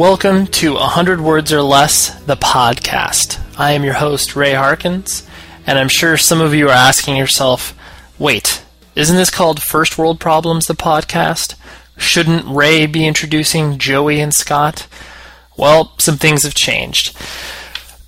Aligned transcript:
Welcome 0.00 0.46
to 0.46 0.72
100 0.72 1.20
Words 1.20 1.52
or 1.52 1.60
Less, 1.60 2.18
the 2.22 2.34
podcast. 2.34 3.38
I 3.58 3.72
am 3.72 3.84
your 3.84 3.92
host, 3.92 4.34
Ray 4.34 4.54
Harkins, 4.54 5.28
and 5.66 5.78
I'm 5.78 5.90
sure 5.90 6.16
some 6.16 6.40
of 6.40 6.54
you 6.54 6.68
are 6.68 6.72
asking 6.72 7.18
yourself, 7.18 7.76
wait, 8.18 8.64
isn't 8.96 9.14
this 9.14 9.28
called 9.28 9.60
First 9.60 9.98
World 9.98 10.18
Problems, 10.18 10.64
the 10.64 10.74
podcast? 10.74 11.54
Shouldn't 11.98 12.46
Ray 12.46 12.86
be 12.86 13.06
introducing 13.06 13.76
Joey 13.76 14.20
and 14.20 14.32
Scott? 14.32 14.86
Well, 15.58 15.92
some 15.98 16.16
things 16.16 16.44
have 16.44 16.54
changed. 16.54 17.14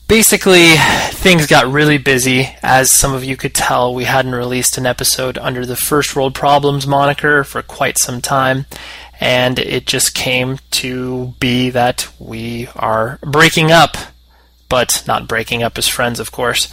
Basically, 0.09 0.71
things 1.11 1.47
got 1.47 1.71
really 1.71 1.99
busy. 1.99 2.57
As 2.63 2.91
some 2.91 3.13
of 3.13 3.23
you 3.23 3.37
could 3.37 3.55
tell, 3.55 3.95
we 3.95 4.05
hadn't 4.05 4.35
released 4.35 4.79
an 4.79 4.87
episode 4.87 5.37
under 5.37 5.67
the 5.67 5.77
First 5.77 6.17
World 6.17 6.35
Problems 6.35 6.87
moniker 6.87 7.45
for 7.45 7.61
quite 7.61 7.99
some 7.99 8.23
time, 8.23 8.65
and 9.23 9.61
it 9.61 9.87
just 9.87 10.15
came 10.15 10.59
to 10.73 11.33
be 11.39 11.71
that 11.71 12.13
we 12.19 12.69
are 12.75 13.21
breaking 13.23 13.71
up, 13.71 13.97
but 14.69 15.05
not 15.07 15.29
breaking 15.29 15.63
up 15.63 15.79
as 15.79 15.87
friends, 15.87 16.19
of 16.19 16.33
course. 16.33 16.67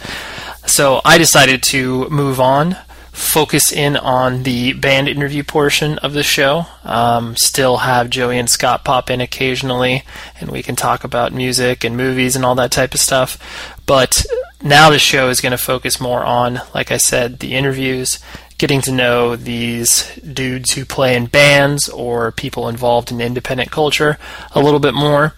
So 0.66 1.00
I 1.04 1.16
decided 1.16 1.62
to 1.64 2.10
move 2.10 2.40
on, 2.40 2.76
focus 3.12 3.70
in 3.70 3.96
on 3.96 4.42
the 4.42 4.72
band 4.72 5.06
interview 5.06 5.44
portion 5.44 5.98
of 5.98 6.12
the 6.12 6.24
show. 6.24 6.66
Um, 6.82 7.36
still 7.36 7.76
have 7.76 8.10
Joey 8.10 8.36
and 8.36 8.50
Scott 8.50 8.84
pop 8.84 9.10
in 9.10 9.20
occasionally, 9.20 10.02
and 10.40 10.50
we 10.50 10.64
can 10.64 10.74
talk 10.74 11.04
about 11.04 11.32
music 11.32 11.84
and 11.84 11.96
movies 11.96 12.34
and 12.34 12.44
all 12.44 12.56
that 12.56 12.72
type 12.72 12.94
of 12.94 13.00
stuff. 13.00 13.38
But 13.86 14.26
now 14.60 14.90
the 14.90 14.98
show 14.98 15.28
is 15.28 15.40
going 15.40 15.52
to 15.52 15.56
focus 15.56 16.00
more 16.00 16.24
on, 16.24 16.60
like 16.74 16.90
I 16.90 16.96
said, 16.96 17.38
the 17.38 17.54
interviews 17.54 18.18
getting 18.60 18.82
to 18.82 18.92
know 18.92 19.36
these 19.36 20.14
dudes 20.16 20.74
who 20.74 20.84
play 20.84 21.16
in 21.16 21.24
bands 21.24 21.88
or 21.88 22.30
people 22.30 22.68
involved 22.68 23.10
in 23.10 23.18
independent 23.18 23.70
culture 23.70 24.18
a 24.52 24.60
little 24.60 24.78
bit 24.78 24.92
more. 24.92 25.34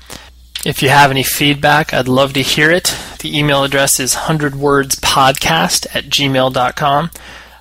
If 0.67 0.83
you 0.83 0.89
have 0.89 1.13
any 1.13 1.23
feedback, 1.23 1.95
I'd 1.95 2.09
love 2.09 2.33
to 2.33 2.43
hear 2.43 2.73
it. 2.73 2.97
The 3.21 3.39
email 3.39 3.63
address 3.63 4.01
is 4.01 4.17
100wordspodcast 4.17 5.95
at 5.95 6.07
gmail.com. 6.07 7.11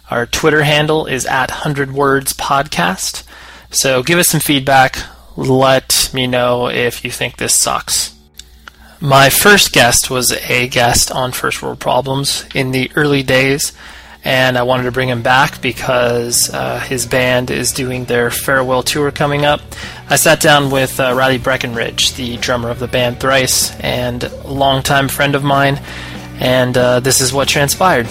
Our 0.09 0.25
Twitter 0.25 0.63
handle 0.63 1.05
is 1.05 1.27
at 1.27 1.49
100wordspodcast. 1.49 3.23
So 3.69 4.01
give 4.01 4.17
us 4.17 4.29
some 4.29 4.41
feedback. 4.41 4.97
Let 5.37 6.09
me 6.11 6.25
know 6.25 6.69
if 6.69 7.05
you 7.05 7.11
think 7.11 7.37
this 7.37 7.53
sucks. 7.53 8.15
My 8.99 9.29
first 9.29 9.73
guest 9.73 10.09
was 10.09 10.31
a 10.31 10.67
guest 10.67 11.11
on 11.11 11.31
First 11.33 11.61
World 11.61 11.79
Problems 11.79 12.45
in 12.55 12.71
the 12.71 12.91
early 12.95 13.21
days 13.21 13.73
and 14.23 14.57
I 14.57 14.63
wanted 14.63 14.83
to 14.83 14.91
bring 14.91 15.09
him 15.09 15.23
back 15.23 15.61
because 15.61 16.53
uh, 16.53 16.79
his 16.79 17.05
band 17.05 17.49
is 17.49 17.71
doing 17.71 18.05
their 18.05 18.29
farewell 18.29 18.83
tour 18.83 19.11
coming 19.11 19.45
up. 19.45 19.61
I 20.09 20.15
sat 20.15 20.39
down 20.39 20.69
with 20.69 20.99
uh, 20.99 21.13
Riley 21.15 21.39
Breckenridge, 21.39 22.13
the 22.13 22.37
drummer 22.37 22.69
of 22.69 22.79
the 22.79 22.87
band 22.87 23.19
Thrice, 23.19 23.77
and 23.79 24.31
longtime 24.45 25.07
friend 25.07 25.33
of 25.33 25.43
mine, 25.43 25.81
and 26.39 26.77
uh, 26.77 26.99
this 26.99 27.21
is 27.21 27.33
what 27.33 27.47
transpired. 27.47 28.05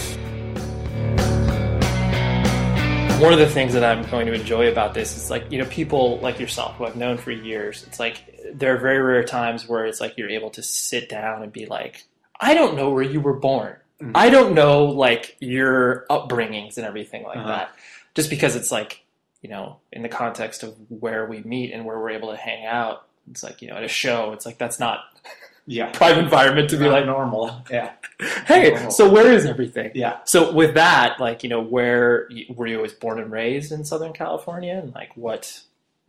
One 3.21 3.35
of 3.35 3.39
the 3.39 3.51
things 3.51 3.75
that 3.75 3.85
I'm 3.85 4.09
going 4.11 4.27
to 4.27 4.33
enjoy 4.33 4.69
about 4.69 4.95
this 4.95 5.17
is 5.17 5.31
like, 5.31 5.53
you 5.53 5.59
know, 5.59 5.67
people 5.67 6.19
like 6.21 6.41
yourself 6.41 6.77
who 6.77 6.87
I've 6.87 6.97
known 6.97 7.19
for 7.19 7.31
years, 7.31 7.85
it's 7.87 8.01
like 8.01 8.25
there 8.55 8.75
are 8.75 8.79
very 8.79 8.99
rare 8.99 9.23
times 9.25 9.69
where 9.69 9.85
it's 9.85 10.01
like 10.01 10.17
you're 10.17 10.31
able 10.31 10.51
to 10.51 10.63
sit 10.63 11.11
down 11.11 11.43
and 11.43 11.53
be 11.53 11.67
like, 11.67 12.05
I 12.41 12.55
don't 12.55 12.77
know 12.77 12.89
where 12.89 13.03
you 13.03 13.21
were 13.21 13.35
born 13.35 13.77
Mm-hmm. 14.01 14.13
I 14.15 14.31
don't 14.31 14.55
know 14.55 14.85
like 14.85 15.37
your 15.41 16.07
upbringings 16.09 16.79
and 16.79 16.87
everything 16.87 17.23
like 17.25 17.37
uh-huh. 17.37 17.49
that. 17.49 17.75
Just 18.15 18.31
because 18.31 18.57
it's 18.57 18.73
like, 18.73 19.05
you 19.43 19.51
know, 19.51 19.79
in 19.93 20.03
the 20.03 20.09
context 20.09 20.63
of 20.63 20.75
where 20.89 21.27
we 21.27 21.43
meet 21.43 21.73
and 21.73 21.85
where 21.85 21.99
we're 21.99 22.11
able 22.11 22.31
to 22.31 22.37
hang 22.37 22.65
out, 22.65 23.07
it's 23.31 23.43
like, 23.43 23.61
you 23.61 23.69
know, 23.69 23.77
at 23.77 23.85
a 23.85 23.89
show, 23.89 24.33
it's 24.33 24.47
like 24.47 24.59
that's 24.59 24.81
not 24.81 25.01
yeah 25.67 25.91
private 25.93 26.25
environment 26.25 26.71
to 26.71 26.79
be 26.79 26.89
like 26.89 27.05
normal. 27.05 27.63
Yeah. 27.71 27.93
hey, 28.47 28.71
normal. 28.71 28.91
so 28.91 29.09
where 29.11 29.33
is 29.33 29.45
everything? 29.45 29.93
Yeah. 29.95 30.19
So 30.25 30.53
with 30.53 30.75
that, 30.75 31.21
like, 31.21 31.43
you 31.43 31.51
know, 31.51 31.61
where 31.61 32.29
were 32.49 32.67
you 32.67 32.77
always 32.77 32.95
born 32.95 33.21
and 33.21 33.31
raised 33.31 33.71
in 33.71 33.85
Southern 33.85 34.15
California 34.15 34.75
and 34.75 34.95
like 34.95 35.15
what 35.15 35.61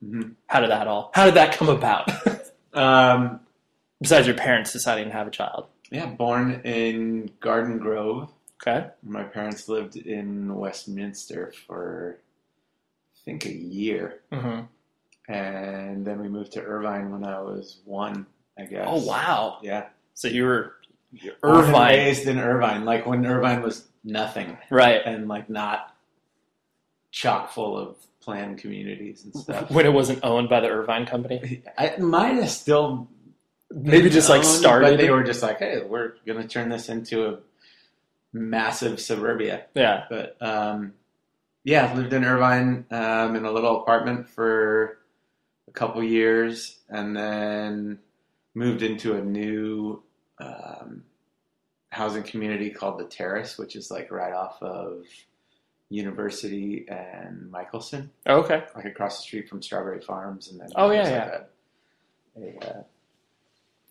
mm-hmm. 0.04 0.30
how 0.48 0.62
did 0.62 0.72
that 0.72 0.88
all 0.88 1.12
how 1.14 1.26
did 1.26 1.34
that 1.34 1.54
come 1.54 1.68
about? 1.68 2.10
um 2.74 3.42
besides 4.02 4.26
your 4.26 4.36
parents 4.38 4.72
deciding 4.72 5.06
to 5.08 5.12
have 5.12 5.28
a 5.28 5.32
child. 5.32 5.68
Yeah, 5.92 6.08
born 6.08 6.62
in 6.64 7.32
Garden 7.42 7.78
Grove. 7.78 8.32
Okay. 8.62 8.88
My 9.04 9.24
parents 9.24 9.68
lived 9.68 9.98
in 9.98 10.56
Westminster 10.56 11.54
for, 11.68 12.18
I 13.16 13.18
think, 13.26 13.46
a 13.46 13.54
year. 13.54 14.22
Mm-hmm. 14.32 15.32
And 15.32 16.06
then 16.06 16.20
we 16.22 16.30
moved 16.30 16.54
to 16.54 16.62
Irvine 16.62 17.12
when 17.12 17.24
I 17.24 17.42
was 17.42 17.80
one, 17.86 18.26
I 18.58 18.66
guess. 18.66 18.86
Oh, 18.88 19.06
wow. 19.06 19.60
Yeah. 19.62 19.88
So 20.14 20.28
you 20.28 20.46
were 20.46 20.76
Irvine. 21.44 21.98
Raised 21.98 22.28
in 22.28 22.40
Irvine, 22.40 22.86
like 22.86 23.06
when 23.06 23.26
Irvine 23.26 23.62
was 23.62 23.88
nothing. 24.04 24.58
Right. 24.70 25.02
And 25.06 25.28
like 25.28 25.50
not 25.50 25.96
chock 27.12 27.52
full 27.52 27.78
of 27.78 27.96
planned 28.22 28.60
communities 28.60 29.26
and 29.26 29.36
stuff. 29.36 29.72
When 29.72 29.86
it 29.86 29.94
wasn't 29.94 30.20
owned 30.24 30.50
by 30.50 30.60
the 30.60 30.70
Irvine 30.70 31.06
company? 31.06 31.64
I, 31.78 31.98
might 31.98 32.36
have 32.36 32.50
still 32.50 33.08
maybe 33.74 34.10
just 34.10 34.30
like 34.30 34.44
started. 34.44 34.92
But 34.92 34.98
they 34.98 35.10
were 35.10 35.24
just 35.24 35.42
like, 35.42 35.60
hey, 35.60 35.82
we're 35.84 36.14
gonna 36.26 36.48
turn 36.48 36.70
this 36.70 36.90
into 36.90 37.28
a 37.28 37.40
massive 38.34 39.00
suburbia. 39.00 39.66
Yeah. 39.74 40.06
But 40.10 40.38
um, 40.42 40.94
yeah, 41.64 41.94
lived 41.94 42.14
in 42.14 42.26
Irvine 42.26 42.86
um, 42.92 43.36
in 43.36 43.46
a 43.46 43.52
little 43.52 43.82
apartment 43.82 44.30
for 44.30 45.00
a 45.68 45.72
couple 45.72 46.04
years, 46.04 46.80
and 46.90 47.16
then 47.16 48.00
moved 48.54 48.82
into 48.84 49.16
a 49.16 49.22
new 49.22 50.04
um, 50.40 51.04
housing 51.90 52.24
community 52.24 52.70
called 52.70 53.00
the 53.00 53.06
Terrace, 53.06 53.58
which 53.58 53.76
is 53.76 53.92
like 53.92 54.12
right 54.12 54.34
off 54.34 54.62
of 54.62 55.06
University 55.90 56.86
and 56.88 57.52
Michelson. 57.52 58.10
Oh, 58.26 58.38
okay. 58.38 58.64
Like 58.76 58.86
across 58.86 59.18
the 59.18 59.24
street 59.24 59.50
from 59.50 59.62
Strawberry 59.62 60.02
Farms, 60.02 60.50
and 60.50 60.60
then 60.60 60.70
oh 60.76 60.92
yeah, 60.92 61.10
yeah. 61.10 61.40
A, 62.38 62.42
a, 62.42 62.70
uh, 62.70 62.84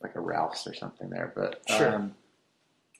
like 0.02 0.14
a 0.16 0.20
Ralph's 0.20 0.66
or 0.66 0.74
something 0.74 1.10
there. 1.10 1.32
But 1.34 1.62
sure. 1.68 1.94
Um, 1.94 2.14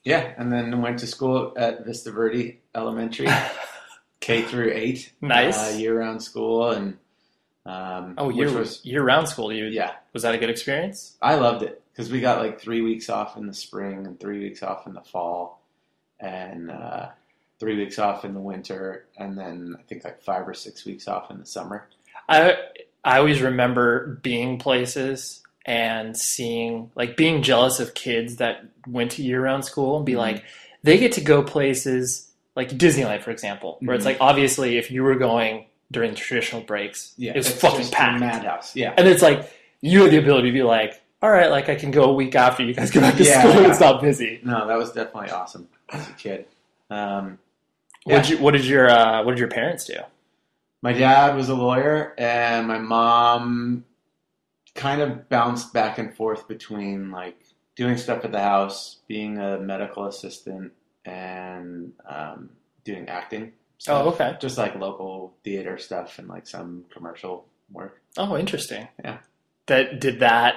yeah, 0.03 0.33
and 0.37 0.51
then 0.51 0.81
went 0.81 0.99
to 0.99 1.07
school 1.07 1.53
at 1.55 1.85
Vista 1.85 2.11
Verde 2.11 2.59
Elementary, 2.73 3.27
K 4.19 4.41
through 4.41 4.71
eight. 4.73 5.11
Nice 5.21 5.75
uh, 5.75 5.77
year 5.77 5.99
round 5.99 6.21
school 6.21 6.71
and. 6.71 6.97
Um, 7.63 8.15
oh, 8.17 8.29
year 8.29 8.51
was 8.51 8.83
year 8.83 9.03
round 9.03 9.29
school. 9.29 9.53
You 9.53 9.65
yeah. 9.65 9.91
Was 10.13 10.23
that 10.23 10.33
a 10.33 10.39
good 10.39 10.49
experience? 10.49 11.15
I 11.21 11.35
loved 11.35 11.61
it 11.61 11.83
because 11.93 12.11
we 12.11 12.19
got 12.19 12.39
like 12.39 12.59
three 12.59 12.81
weeks 12.81 13.07
off 13.07 13.37
in 13.37 13.45
the 13.45 13.53
spring 13.53 14.07
and 14.07 14.19
three 14.19 14.39
weeks 14.39 14.63
off 14.63 14.87
in 14.87 14.93
the 14.93 15.01
fall, 15.01 15.61
and 16.19 16.71
uh, 16.71 17.09
three 17.59 17.77
weeks 17.77 17.99
off 17.99 18.25
in 18.25 18.33
the 18.33 18.39
winter, 18.39 19.05
and 19.17 19.37
then 19.37 19.75
I 19.77 19.83
think 19.83 20.03
like 20.03 20.23
five 20.23 20.47
or 20.47 20.55
six 20.55 20.83
weeks 20.83 21.07
off 21.07 21.29
in 21.29 21.37
the 21.37 21.45
summer. 21.45 21.87
I 22.27 22.55
I 23.03 23.19
always 23.19 23.41
remember 23.41 24.19
being 24.23 24.57
places 24.57 25.40
and 25.65 26.17
seeing 26.17 26.91
like 26.95 27.15
being 27.15 27.43
jealous 27.43 27.79
of 27.79 27.93
kids 27.93 28.37
that 28.37 28.65
went 28.87 29.11
to 29.11 29.23
year 29.23 29.41
round 29.41 29.65
school 29.65 29.97
and 29.97 30.05
be 30.05 30.13
mm-hmm. 30.13 30.21
like 30.21 30.43
they 30.83 30.97
get 30.97 31.13
to 31.13 31.21
go 31.21 31.43
places 31.43 32.29
like 32.55 32.69
Disneyland, 32.69 33.21
for 33.21 33.31
example, 33.31 33.77
where 33.79 33.89
mm-hmm. 33.89 33.95
it's 33.95 34.05
like 34.05 34.17
obviously 34.19 34.77
if 34.77 34.91
you 34.91 35.03
were 35.03 35.15
going 35.15 35.65
during 35.91 36.15
traditional 36.15 36.61
breaks, 36.61 37.13
yeah, 37.17 37.33
it's, 37.35 37.49
it's 37.49 37.61
fucking 37.61 37.89
packed, 37.89 38.19
madhouse, 38.19 38.75
yeah, 38.75 38.93
and 38.97 39.07
it's 39.07 39.21
like 39.21 39.51
you 39.81 40.01
have 40.01 40.11
the 40.11 40.17
ability 40.17 40.49
to 40.49 40.53
be 40.53 40.63
like, 40.63 41.01
all 41.21 41.29
right, 41.29 41.51
like 41.51 41.69
I 41.69 41.75
can 41.75 41.91
go 41.91 42.05
a 42.05 42.13
week 42.13 42.35
after 42.35 42.63
you 42.63 42.73
guys 42.73 42.91
get 42.91 43.01
back 43.01 43.15
to 43.17 43.23
yeah, 43.23 43.41
school, 43.41 43.61
yeah. 43.61 43.69
it's 43.69 43.79
not 43.79 44.01
busy. 44.01 44.39
No, 44.43 44.67
that 44.67 44.77
was 44.77 44.91
definitely 44.91 45.29
awesome 45.29 45.67
as 45.89 46.09
a 46.09 46.13
kid. 46.13 46.45
Um, 46.89 47.39
yeah. 48.05 48.15
what, 48.15 48.23
did 48.23 48.29
you, 48.29 48.37
what 48.39 48.51
did 48.51 48.65
your 48.65 48.89
uh, 48.89 49.23
what 49.23 49.31
did 49.31 49.39
your 49.39 49.49
parents 49.49 49.85
do? 49.85 49.97
My 50.81 50.93
dad 50.93 51.35
was 51.35 51.49
a 51.49 51.55
lawyer, 51.55 52.15
and 52.17 52.67
my 52.67 52.79
mom 52.79 53.85
kind 54.75 55.01
of 55.01 55.29
bounced 55.29 55.73
back 55.73 55.97
and 55.97 56.13
forth 56.13 56.47
between 56.47 57.11
like 57.11 57.37
doing 57.75 57.97
stuff 57.97 58.23
at 58.25 58.31
the 58.31 58.41
house, 58.41 58.97
being 59.07 59.37
a 59.37 59.59
medical 59.59 60.05
assistant, 60.05 60.73
and 61.05 61.93
um, 62.07 62.49
doing 62.83 63.07
acting. 63.09 63.53
Stuff. 63.77 64.05
Oh, 64.05 64.09
okay. 64.09 64.37
Just 64.39 64.57
like 64.57 64.75
local 64.75 65.33
theater 65.43 65.77
stuff 65.77 66.19
and 66.19 66.27
like 66.27 66.47
some 66.47 66.85
commercial 66.91 67.45
work. 67.71 68.01
Oh, 68.17 68.37
interesting. 68.37 68.87
Yeah. 69.03 69.17
That 69.65 69.99
did 69.99 70.19
that. 70.19 70.55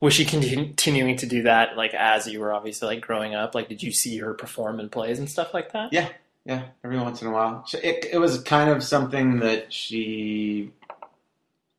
Was 0.00 0.14
she 0.14 0.24
continuing 0.24 1.16
to 1.16 1.26
do 1.26 1.42
that 1.42 1.76
like 1.76 1.92
as 1.92 2.28
you 2.28 2.40
were 2.40 2.52
obviously 2.52 2.86
like 2.86 3.00
growing 3.00 3.34
up? 3.34 3.54
Like, 3.54 3.68
did 3.68 3.82
you 3.82 3.92
see 3.92 4.18
her 4.18 4.32
perform 4.34 4.80
in 4.80 4.88
plays 4.88 5.18
and 5.18 5.28
stuff 5.28 5.52
like 5.52 5.72
that? 5.72 5.92
Yeah, 5.92 6.08
yeah. 6.44 6.66
Every 6.84 6.98
once 6.98 7.20
in 7.20 7.28
a 7.28 7.32
while, 7.32 7.64
it, 7.74 8.06
it 8.12 8.18
was 8.18 8.40
kind 8.42 8.70
of 8.70 8.84
something 8.84 9.40
that 9.40 9.72
she 9.72 10.72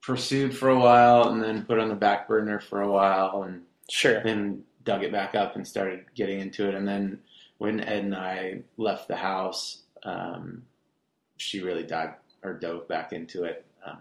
pursued 0.09 0.57
for 0.57 0.69
a 0.69 0.79
while 0.79 1.29
and 1.29 1.43
then 1.43 1.63
put 1.63 1.77
on 1.77 1.87
the 1.87 1.93
back 1.93 2.27
burner 2.27 2.59
for 2.59 2.81
a 2.81 2.91
while 2.91 3.43
and 3.43 3.61
sure 3.91 4.23
then 4.23 4.63
dug 4.83 5.03
it 5.03 5.11
back 5.11 5.35
up 5.35 5.55
and 5.55 5.67
started 5.67 6.03
getting 6.15 6.39
into 6.39 6.67
it 6.67 6.73
and 6.73 6.87
then 6.87 7.19
when 7.59 7.79
Ed 7.79 8.05
and 8.05 8.15
I 8.15 8.61
left 8.77 9.07
the 9.07 9.15
house 9.15 9.83
um, 10.01 10.63
she 11.37 11.61
really 11.61 11.83
dived 11.83 12.15
or 12.41 12.55
dove 12.55 12.87
back 12.87 13.13
into 13.13 13.43
it 13.43 13.63
um, 13.85 13.99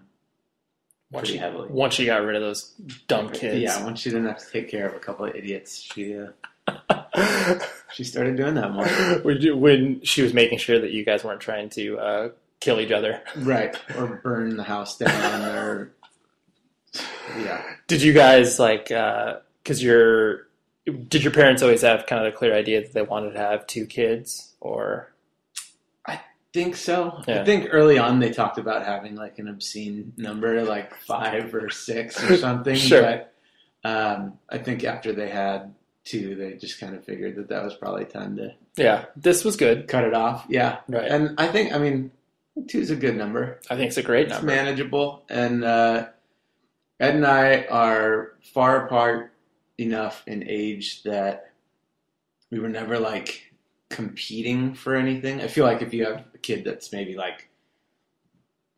once 1.10 1.24
pretty 1.24 1.34
you, 1.34 1.40
heavily. 1.40 1.68
once 1.68 1.98
you 1.98 2.06
got 2.06 2.22
rid 2.22 2.36
of 2.36 2.42
those 2.42 2.72
dumb 3.06 3.28
kids. 3.28 3.60
Yeah, 3.60 3.84
once 3.84 4.00
she 4.00 4.08
didn't 4.08 4.28
have 4.28 4.38
to 4.38 4.50
take 4.50 4.70
care 4.70 4.88
of 4.88 4.94
a 4.94 4.98
couple 4.98 5.26
of 5.26 5.34
idiots, 5.34 5.78
she 5.78 6.18
uh, 6.18 7.58
she 7.92 8.04
started 8.04 8.36
doing 8.36 8.54
that 8.54 8.72
more. 8.72 8.86
When 9.56 10.02
she 10.04 10.22
was 10.22 10.34
making 10.34 10.58
sure 10.58 10.78
that 10.78 10.90
you 10.90 11.04
guys 11.04 11.24
weren't 11.24 11.40
trying 11.40 11.70
to 11.70 11.98
uh, 11.98 12.28
kill 12.60 12.80
each 12.80 12.92
other. 12.92 13.22
Right, 13.36 13.76
or 13.96 14.20
burn 14.22 14.56
the 14.56 14.64
house 14.64 14.98
down, 14.98 15.42
or 15.42 15.92
yeah. 17.38 17.62
Did 17.86 18.02
you 18.02 18.12
guys 18.12 18.58
like? 18.58 18.90
Uh, 18.90 19.36
Because 19.62 19.82
your 19.82 20.46
did 21.08 21.22
your 21.22 21.32
parents 21.32 21.62
always 21.62 21.82
have 21.82 22.06
kind 22.06 22.26
of 22.26 22.32
a 22.32 22.36
clear 22.36 22.54
idea 22.54 22.80
that 22.80 22.92
they 22.94 23.02
wanted 23.02 23.32
to 23.32 23.38
have 23.38 23.66
two 23.66 23.84
kids, 23.86 24.54
or 24.60 25.12
I 26.06 26.20
think 26.54 26.76
so. 26.76 27.22
Yeah. 27.28 27.42
I 27.42 27.44
think 27.44 27.68
early 27.72 27.98
on 27.98 28.20
they 28.20 28.30
talked 28.30 28.56
about 28.58 28.86
having 28.86 29.14
like 29.14 29.38
an 29.38 29.48
obscene 29.48 30.12
number, 30.16 30.64
like 30.64 30.94
five 31.00 31.54
or 31.54 31.68
six 31.70 32.22
or 32.30 32.36
something. 32.46 32.74
Sure. 32.74 33.02
But 33.02 33.34
um, 33.84 34.38
I 34.48 34.56
think 34.58 34.82
after 34.84 35.12
they 35.12 35.28
had 35.28 35.74
two, 36.04 36.34
they 36.36 36.54
just 36.54 36.80
kind 36.80 36.94
of 36.96 37.04
figured 37.04 37.36
that 37.36 37.48
that 37.50 37.62
was 37.62 37.74
probably 37.74 38.06
time 38.06 38.36
to 38.38 38.54
yeah, 38.76 39.04
this 39.14 39.44
was 39.44 39.56
good. 39.56 39.88
cut 39.88 40.04
it 40.04 40.14
off. 40.14 40.46
Yeah. 40.48 40.78
Right. 40.88 41.04
And 41.10 41.34
I 41.38 41.48
think, 41.48 41.74
I 41.74 41.78
mean, 41.78 42.10
two 42.68 42.80
is 42.80 42.90
a 42.90 42.96
good 42.96 43.16
number. 43.16 43.60
I 43.68 43.76
think 43.76 43.88
it's 43.88 43.96
a 43.98 44.02
great 44.02 44.26
It's 44.28 44.36
number. 44.36 44.46
manageable. 44.46 45.24
And 45.28 45.64
uh, 45.64 46.06
Ed 47.00 47.14
and 47.14 47.26
I 47.26 47.64
are 47.66 48.32
far 48.52 48.86
apart 48.86 49.32
enough 49.78 50.22
in 50.26 50.48
age 50.48 51.02
that 51.04 51.52
we 52.50 52.58
were 52.58 52.68
never 52.68 52.98
like 52.98 53.52
competing 53.88 54.74
for 54.74 54.96
anything. 54.96 55.40
I 55.40 55.46
feel 55.46 55.64
like 55.64 55.82
if 55.82 55.94
you 55.94 56.04
have 56.04 56.24
a 56.34 56.38
kid 56.38 56.64
that's 56.64 56.92
maybe 56.92 57.14
like, 57.14 57.48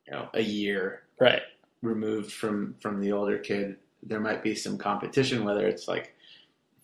you 0.06 0.12
know, 0.12 0.28
a 0.34 0.42
year 0.42 1.02
Right. 1.18 1.42
removed 1.82 2.32
from 2.32 2.74
from 2.80 3.00
the 3.00 3.12
older 3.12 3.38
kid, 3.38 3.76
there 4.02 4.20
might 4.20 4.42
be 4.42 4.54
some 4.54 4.76
competition, 4.78 5.44
whether 5.44 5.66
it's 5.66 5.88
like 5.88 6.14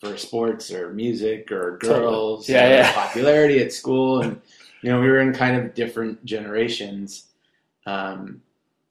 for 0.01 0.17
sports 0.17 0.71
or 0.71 0.93
music 0.93 1.51
or 1.53 1.79
Totally. 1.83 2.01
girls, 2.03 2.49
Yeah, 2.49 2.67
or 2.67 2.71
yeah. 2.71 2.93
popularity 2.93 3.61
at 3.61 3.73
school, 3.73 4.23
and 4.23 4.41
you 4.83 4.91
know 4.91 5.01
we 5.01 5.09
were 5.09 5.21
in 5.21 5.33
kind 5.33 5.57
of 5.57 5.75
different 5.75 6.23
generations, 6.25 7.29
um, 7.87 8.43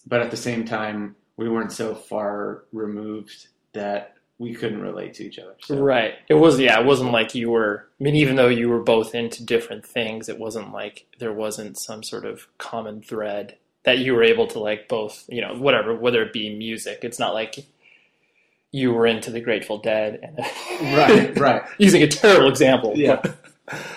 but 0.08 0.22
at 0.22 0.32
the 0.32 0.38
same 0.38 0.66
time 0.66 1.16
we 1.38 1.50
weren't 1.50 1.72
so 1.72 1.96
far 1.96 2.64
removed 2.72 3.48
that 3.74 4.14
we 4.38 4.54
couldn't 4.54 4.82
relate 4.82 5.14
to 5.16 5.24
each 5.26 5.40
other. 5.40 5.56
So, 5.62 5.78
Right. 5.80 6.16
It 6.28 6.34
was 6.34 6.60
yeah, 6.60 6.80
it 6.80 6.86
wasn't 6.86 7.12
like 7.12 7.36
you 7.36 7.50
were 7.52 7.88
I 8.00 8.04
mean 8.04 8.16
even 8.16 8.36
though 8.36 8.50
you 8.50 8.70
were 8.70 8.82
both 8.84 9.16
into 9.16 9.44
different 9.46 9.86
things, 9.86 10.28
it 10.30 10.40
wasn't 10.40 10.74
like 10.74 11.06
there 11.20 11.34
wasn't 11.34 11.78
some 11.78 12.04
sort 12.04 12.26
of 12.26 12.48
common 12.58 13.02
thread 13.02 13.58
that 13.84 14.00
you 14.00 14.14
were 14.14 14.24
able 14.24 14.48
to 14.48 14.60
like 14.60 14.88
both, 14.90 15.24
you 15.30 15.42
know, 15.42 15.54
whatever, 15.56 15.96
whether 15.96 16.22
it 16.24 16.34
be 16.34 16.56
music. 16.56 17.00
It's 17.04 17.20
not 17.20 17.34
like 17.34 17.66
you 18.72 18.92
were 18.92 19.08
into 19.08 19.32
the 19.32 19.40
Grateful 19.40 19.78
Dead 19.78 20.20
and 20.22 20.38
Right, 20.98 21.38
right. 21.40 21.64
using 21.78 22.04
a 22.04 22.08
terrible 22.08 22.50
example. 22.50 22.94
Yeah. 22.96 23.22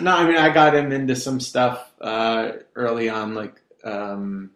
No, 0.00 0.16
I 0.16 0.26
mean 0.26 0.38
I 0.38 0.48
got 0.48 0.74
him 0.74 0.92
into 0.92 1.14
some 1.14 1.40
stuff 1.40 1.92
uh, 2.00 2.52
early 2.74 3.10
on, 3.10 3.34
like 3.34 3.60
um, 3.84 4.52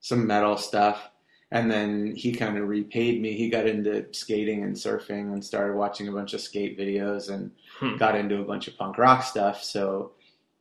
some 0.00 0.26
metal 0.26 0.56
stuff, 0.56 1.10
and 1.54 1.70
then 1.70 2.14
he 2.16 2.32
kind 2.32 2.58
of 2.58 2.68
repaid 2.68 3.22
me. 3.22 3.32
He 3.34 3.48
got 3.48 3.66
into 3.66 4.06
skating 4.12 4.64
and 4.64 4.74
surfing 4.74 5.32
and 5.32 5.42
started 5.42 5.76
watching 5.76 6.08
a 6.08 6.12
bunch 6.12 6.34
of 6.34 6.40
skate 6.40 6.76
videos 6.78 7.30
and 7.32 7.50
Hmm. 7.78 7.96
got 7.96 8.14
into 8.16 8.40
a 8.40 8.44
bunch 8.44 8.68
of 8.68 8.76
punk 8.76 8.98
rock 8.98 9.22
stuff. 9.22 9.62
So 9.62 10.12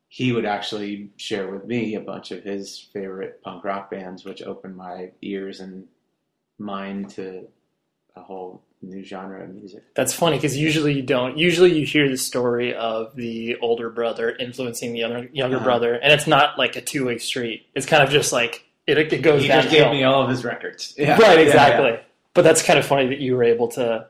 he 0.07 0.31
would 0.31 0.45
actually 0.45 1.09
share 1.17 1.49
with 1.51 1.65
me 1.65 1.95
a 1.95 1.99
bunch 1.99 2.31
of 2.31 2.43
his 2.43 2.79
favorite 2.93 3.41
punk 3.41 3.63
rock 3.63 3.89
bands, 3.91 4.23
which 4.23 4.41
opened 4.43 4.75
my 4.77 5.11
ears 5.21 5.59
and 5.59 5.87
mind 6.59 7.09
to 7.11 7.47
a 8.15 8.21
whole 8.21 8.61
new 8.81 9.03
genre 9.03 9.43
of 9.43 9.49
music. 9.55 9.83
That's 9.95 10.13
funny 10.13 10.37
because 10.37 10.55
usually 10.57 10.93
you 10.93 11.01
don't. 11.01 11.37
Usually 11.37 11.73
you 11.77 11.85
hear 11.85 12.07
the 12.09 12.17
story 12.17 12.75
of 12.75 13.15
the 13.15 13.55
older 13.61 13.89
brother 13.89 14.29
influencing 14.29 14.93
the 14.93 14.99
younger 14.99 15.29
younger 15.33 15.55
Uh-huh. 15.57 15.65
brother, 15.65 15.95
and 15.95 16.11
it's 16.13 16.27
not 16.27 16.57
like 16.59 16.75
a 16.75 16.81
two 16.81 17.05
way 17.05 17.17
street. 17.17 17.65
It's 17.73 17.85
kind 17.87 18.03
of 18.03 18.09
just 18.09 18.31
like 18.31 18.65
it, 18.87 18.97
it 19.13 19.21
goes 19.21 19.41
He 19.43 19.47
just 19.47 19.69
gave 19.69 19.91
me 19.91 20.03
all 20.03 20.23
of 20.23 20.29
his 20.29 20.43
records. 20.43 20.93
Yeah. 20.97 21.17
right, 21.19 21.39
exactly. 21.39 21.91
yeah. 21.91 21.99
But 22.33 22.41
that's 22.43 22.63
kind 22.63 22.79
of 22.79 22.85
funny 22.85 23.07
that 23.09 23.19
you 23.19 23.35
were 23.35 23.43
able 23.43 23.67
to. 23.69 24.07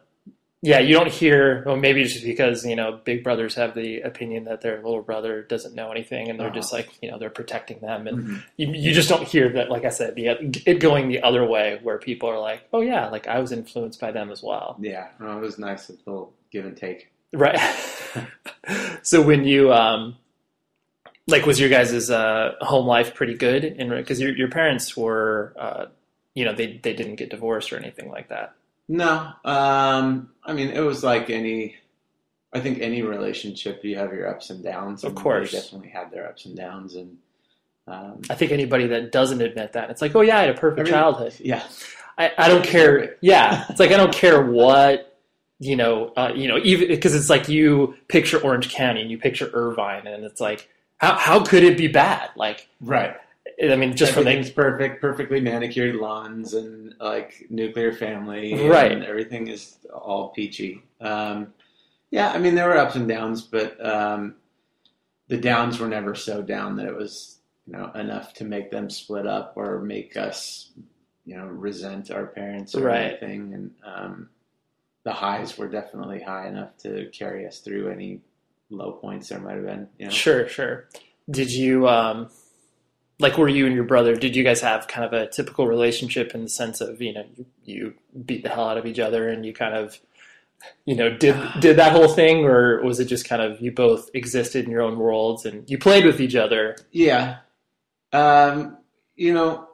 Yeah, 0.65 0.79
you 0.79 0.93
don't 0.95 1.09
hear. 1.11 1.61
Well, 1.65 1.75
maybe 1.75 2.05
just 2.05 2.23
because 2.23 2.65
you 2.65 2.77
know 2.77 2.97
big 3.03 3.21
brothers 3.21 3.55
have 3.55 3.75
the 3.75 3.99
opinion 3.99 4.45
that 4.45 4.61
their 4.61 4.77
little 4.77 5.01
brother 5.01 5.41
doesn't 5.41 5.75
know 5.75 5.91
anything, 5.91 6.29
and 6.29 6.39
they're 6.39 6.47
Uh-huh. 6.47 6.55
just 6.55 6.71
like 6.71 6.87
you 7.01 7.11
know 7.11 7.19
they're 7.19 7.29
protecting 7.29 7.79
them, 7.79 8.07
and 8.07 8.17
Mhm. 8.19 8.43
you, 8.55 8.67
you 8.71 8.93
just 8.93 9.09
don't 9.09 9.27
hear 9.27 9.49
that. 9.49 9.69
Like 9.69 9.83
I 9.83 9.89
said, 9.89 10.15
the 10.15 10.27
it 10.65 10.79
going 10.79 11.09
the 11.09 11.21
other 11.21 11.43
way, 11.45 11.79
where 11.83 11.97
people 11.97 12.29
are 12.29 12.39
like, 12.39 12.61
oh 12.71 12.79
yeah, 12.79 13.09
like 13.09 13.27
I 13.27 13.39
was 13.39 13.51
influenced 13.51 13.99
by 13.99 14.11
them 14.13 14.31
as 14.31 14.41
well. 14.41 14.77
Yeah, 14.79 15.07
no, 15.19 15.37
it 15.37 15.41
was 15.41 15.59
nice. 15.59 15.89
A 15.89 15.93
little 16.05 16.31
give 16.49 16.65
and 16.65 16.77
take. 16.77 17.09
Right. 17.33 17.59
so 19.01 19.21
when 19.21 19.43
you 19.43 19.73
um 19.73 20.15
like 21.27 21.45
was 21.45 21.59
your 21.59 21.69
guys' 21.69 22.09
uh 22.09 22.53
home 22.61 22.85
life 22.85 23.13
pretty 23.15 23.33
good 23.35 23.63
in 23.63 23.89
because 23.89 24.19
your 24.19 24.35
your 24.35 24.49
parents 24.49 24.95
were 24.97 25.53
uh 25.57 25.85
you 26.35 26.45
know 26.45 26.53
they 26.53 26.79
they 26.83 26.93
didn't 26.93 27.15
get 27.15 27.29
divorced 27.29 27.71
or 27.71 27.77
anything 27.77 28.09
like 28.09 28.29
that. 28.29 28.53
No, 28.89 29.29
um, 29.45 30.29
I 30.43 30.53
mean 30.53 30.69
it 30.69 30.81
was 30.81 31.03
like 31.03 31.29
any. 31.29 31.75
I 32.55 32.59
think 32.59 32.79
any 32.81 33.01
relationship 33.01 33.83
you 33.83 33.97
have 33.97 34.13
your 34.13 34.27
ups 34.29 34.51
and 34.51 34.63
downs. 34.63 35.03
Of 35.03 35.15
course. 35.15 35.51
they 35.51 35.57
definitely 35.57 35.89
had 35.89 36.11
their 36.11 36.27
ups 36.27 36.45
and 36.45 36.55
downs, 36.55 36.93
and 36.95 37.17
um, 37.87 38.21
I 38.29 38.35
think 38.35 38.51
anybody 38.51 38.85
that 38.87 39.11
doesn't 39.11 39.41
admit 39.41 39.73
that 39.73 39.89
it's 39.89 40.01
like, 40.01 40.15
"Oh 40.15 40.21
yeah, 40.21 40.37
I 40.37 40.41
had 40.41 40.49
a 40.51 40.53
perfect 40.53 40.81
Everything- 40.81 40.99
childhood." 40.99 41.33
yeah, 41.39 41.63
I 42.17 42.31
I 42.37 42.47
don't 42.49 42.63
care. 42.63 43.15
Yeah. 43.21 43.65
It's 43.69 43.79
like 43.79 43.91
I 43.91 43.97
don't 43.97 44.13
care 44.13 44.41
what 44.43 45.17
you 45.59 45.75
know, 45.77 46.11
uh, 46.17 46.31
you 46.35 46.47
know, 46.49 46.59
even 46.61 46.89
because 46.89 47.15
it's 47.15 47.29
like 47.29 47.47
you 47.47 47.95
picture 48.09 48.37
Orange 48.37 48.69
County 48.69 49.01
and 49.01 49.09
you 49.09 49.17
picture 49.17 49.49
Irvine 49.53 50.05
and 50.07 50.23
it's 50.25 50.41
like 50.41 50.69
how 51.03 51.17
how 51.17 51.43
could 51.43 51.63
it 51.63 51.77
be 51.77 51.87
bad? 51.87 52.29
Like 52.35 52.67
right. 52.81 53.15
I 53.61 53.75
mean 53.75 53.95
just 53.95 54.13
from 54.13 54.23
the 54.23 54.31
Everything's 54.31 54.53
perfect, 54.53 55.01
perfectly 55.01 55.39
manicured 55.41 55.95
lawns 55.95 56.53
and 56.53 56.95
like 56.99 57.45
nuclear 57.49 57.91
family, 57.93 58.67
Right. 58.67 58.91
And 58.91 59.03
everything 59.03 59.47
is 59.47 59.77
all 59.93 60.29
peachy. 60.29 60.81
Um, 61.01 61.53
yeah, 62.09 62.31
I 62.31 62.37
mean 62.37 62.55
there 62.55 62.67
were 62.67 62.77
ups 62.77 62.95
and 62.95 63.07
downs, 63.07 63.41
but 63.41 63.83
um, 63.85 64.35
the 65.27 65.37
downs 65.37 65.79
were 65.79 65.87
never 65.87 66.15
so 66.15 66.41
down 66.41 66.75
that 66.77 66.85
it 66.87 66.95
was 66.95 67.39
you 67.67 67.73
know 67.73 67.91
enough 67.95 68.33
to 68.35 68.45
make 68.45 68.71
them 68.71 68.89
split 68.89 69.27
up 69.27 69.53
or 69.55 69.79
make 69.79 70.15
us 70.17 70.71
you 71.25 71.35
know 71.37 71.45
resent 71.45 72.11
our 72.11 72.27
parents 72.27 72.75
or 72.75 72.81
Right. 72.83 73.01
anything. 73.21 73.53
And 73.53 73.71
um, 73.85 74.29
the 75.03 75.11
highs 75.11 75.57
were 75.57 75.67
definitely 75.67 76.21
high 76.21 76.47
enough 76.47 76.77
to 76.79 77.09
carry 77.11 77.45
us 77.45 77.59
through 77.59 77.89
any 77.89 78.21
low 78.73 78.93
points 78.93 79.29
there 79.29 79.39
might 79.39 79.55
have 79.55 79.65
been. 79.65 79.87
You 79.97 80.05
know? 80.05 80.11
Sure, 80.11 80.47
sure. 80.47 80.89
Did 81.29 81.51
you 81.51 81.87
um 81.87 82.29
like 83.19 83.37
were 83.37 83.47
you 83.47 83.65
and 83.65 83.75
your 83.75 83.83
brother 83.83 84.15
did 84.15 84.35
you 84.35 84.43
guys 84.43 84.61
have 84.61 84.87
kind 84.87 85.05
of 85.05 85.13
a 85.13 85.29
typical 85.29 85.67
relationship 85.67 86.33
in 86.33 86.43
the 86.43 86.49
sense 86.49 86.81
of, 86.81 87.01
you 87.01 87.13
know, 87.13 87.25
you, 87.35 87.45
you 87.63 87.93
beat 88.25 88.43
the 88.43 88.49
hell 88.49 88.67
out 88.67 88.77
of 88.77 88.85
each 88.85 88.99
other 88.99 89.29
and 89.29 89.45
you 89.45 89.53
kind 89.53 89.75
of 89.75 89.99
you 90.85 90.95
know, 90.95 91.15
did 91.15 91.35
did 91.59 91.77
that 91.77 91.91
whole 91.91 92.07
thing 92.07 92.45
or 92.45 92.83
was 92.83 92.99
it 92.99 93.05
just 93.05 93.27
kind 93.27 93.41
of 93.41 93.61
you 93.61 93.71
both 93.71 94.09
existed 94.13 94.65
in 94.65 94.71
your 94.71 94.81
own 94.81 94.97
worlds 94.97 95.45
and 95.45 95.69
you 95.69 95.77
played 95.77 96.05
with 96.05 96.19
each 96.19 96.35
other? 96.35 96.75
Yeah. 96.91 97.37
Um, 98.11 98.77
you 99.15 99.33
know, 99.33 99.67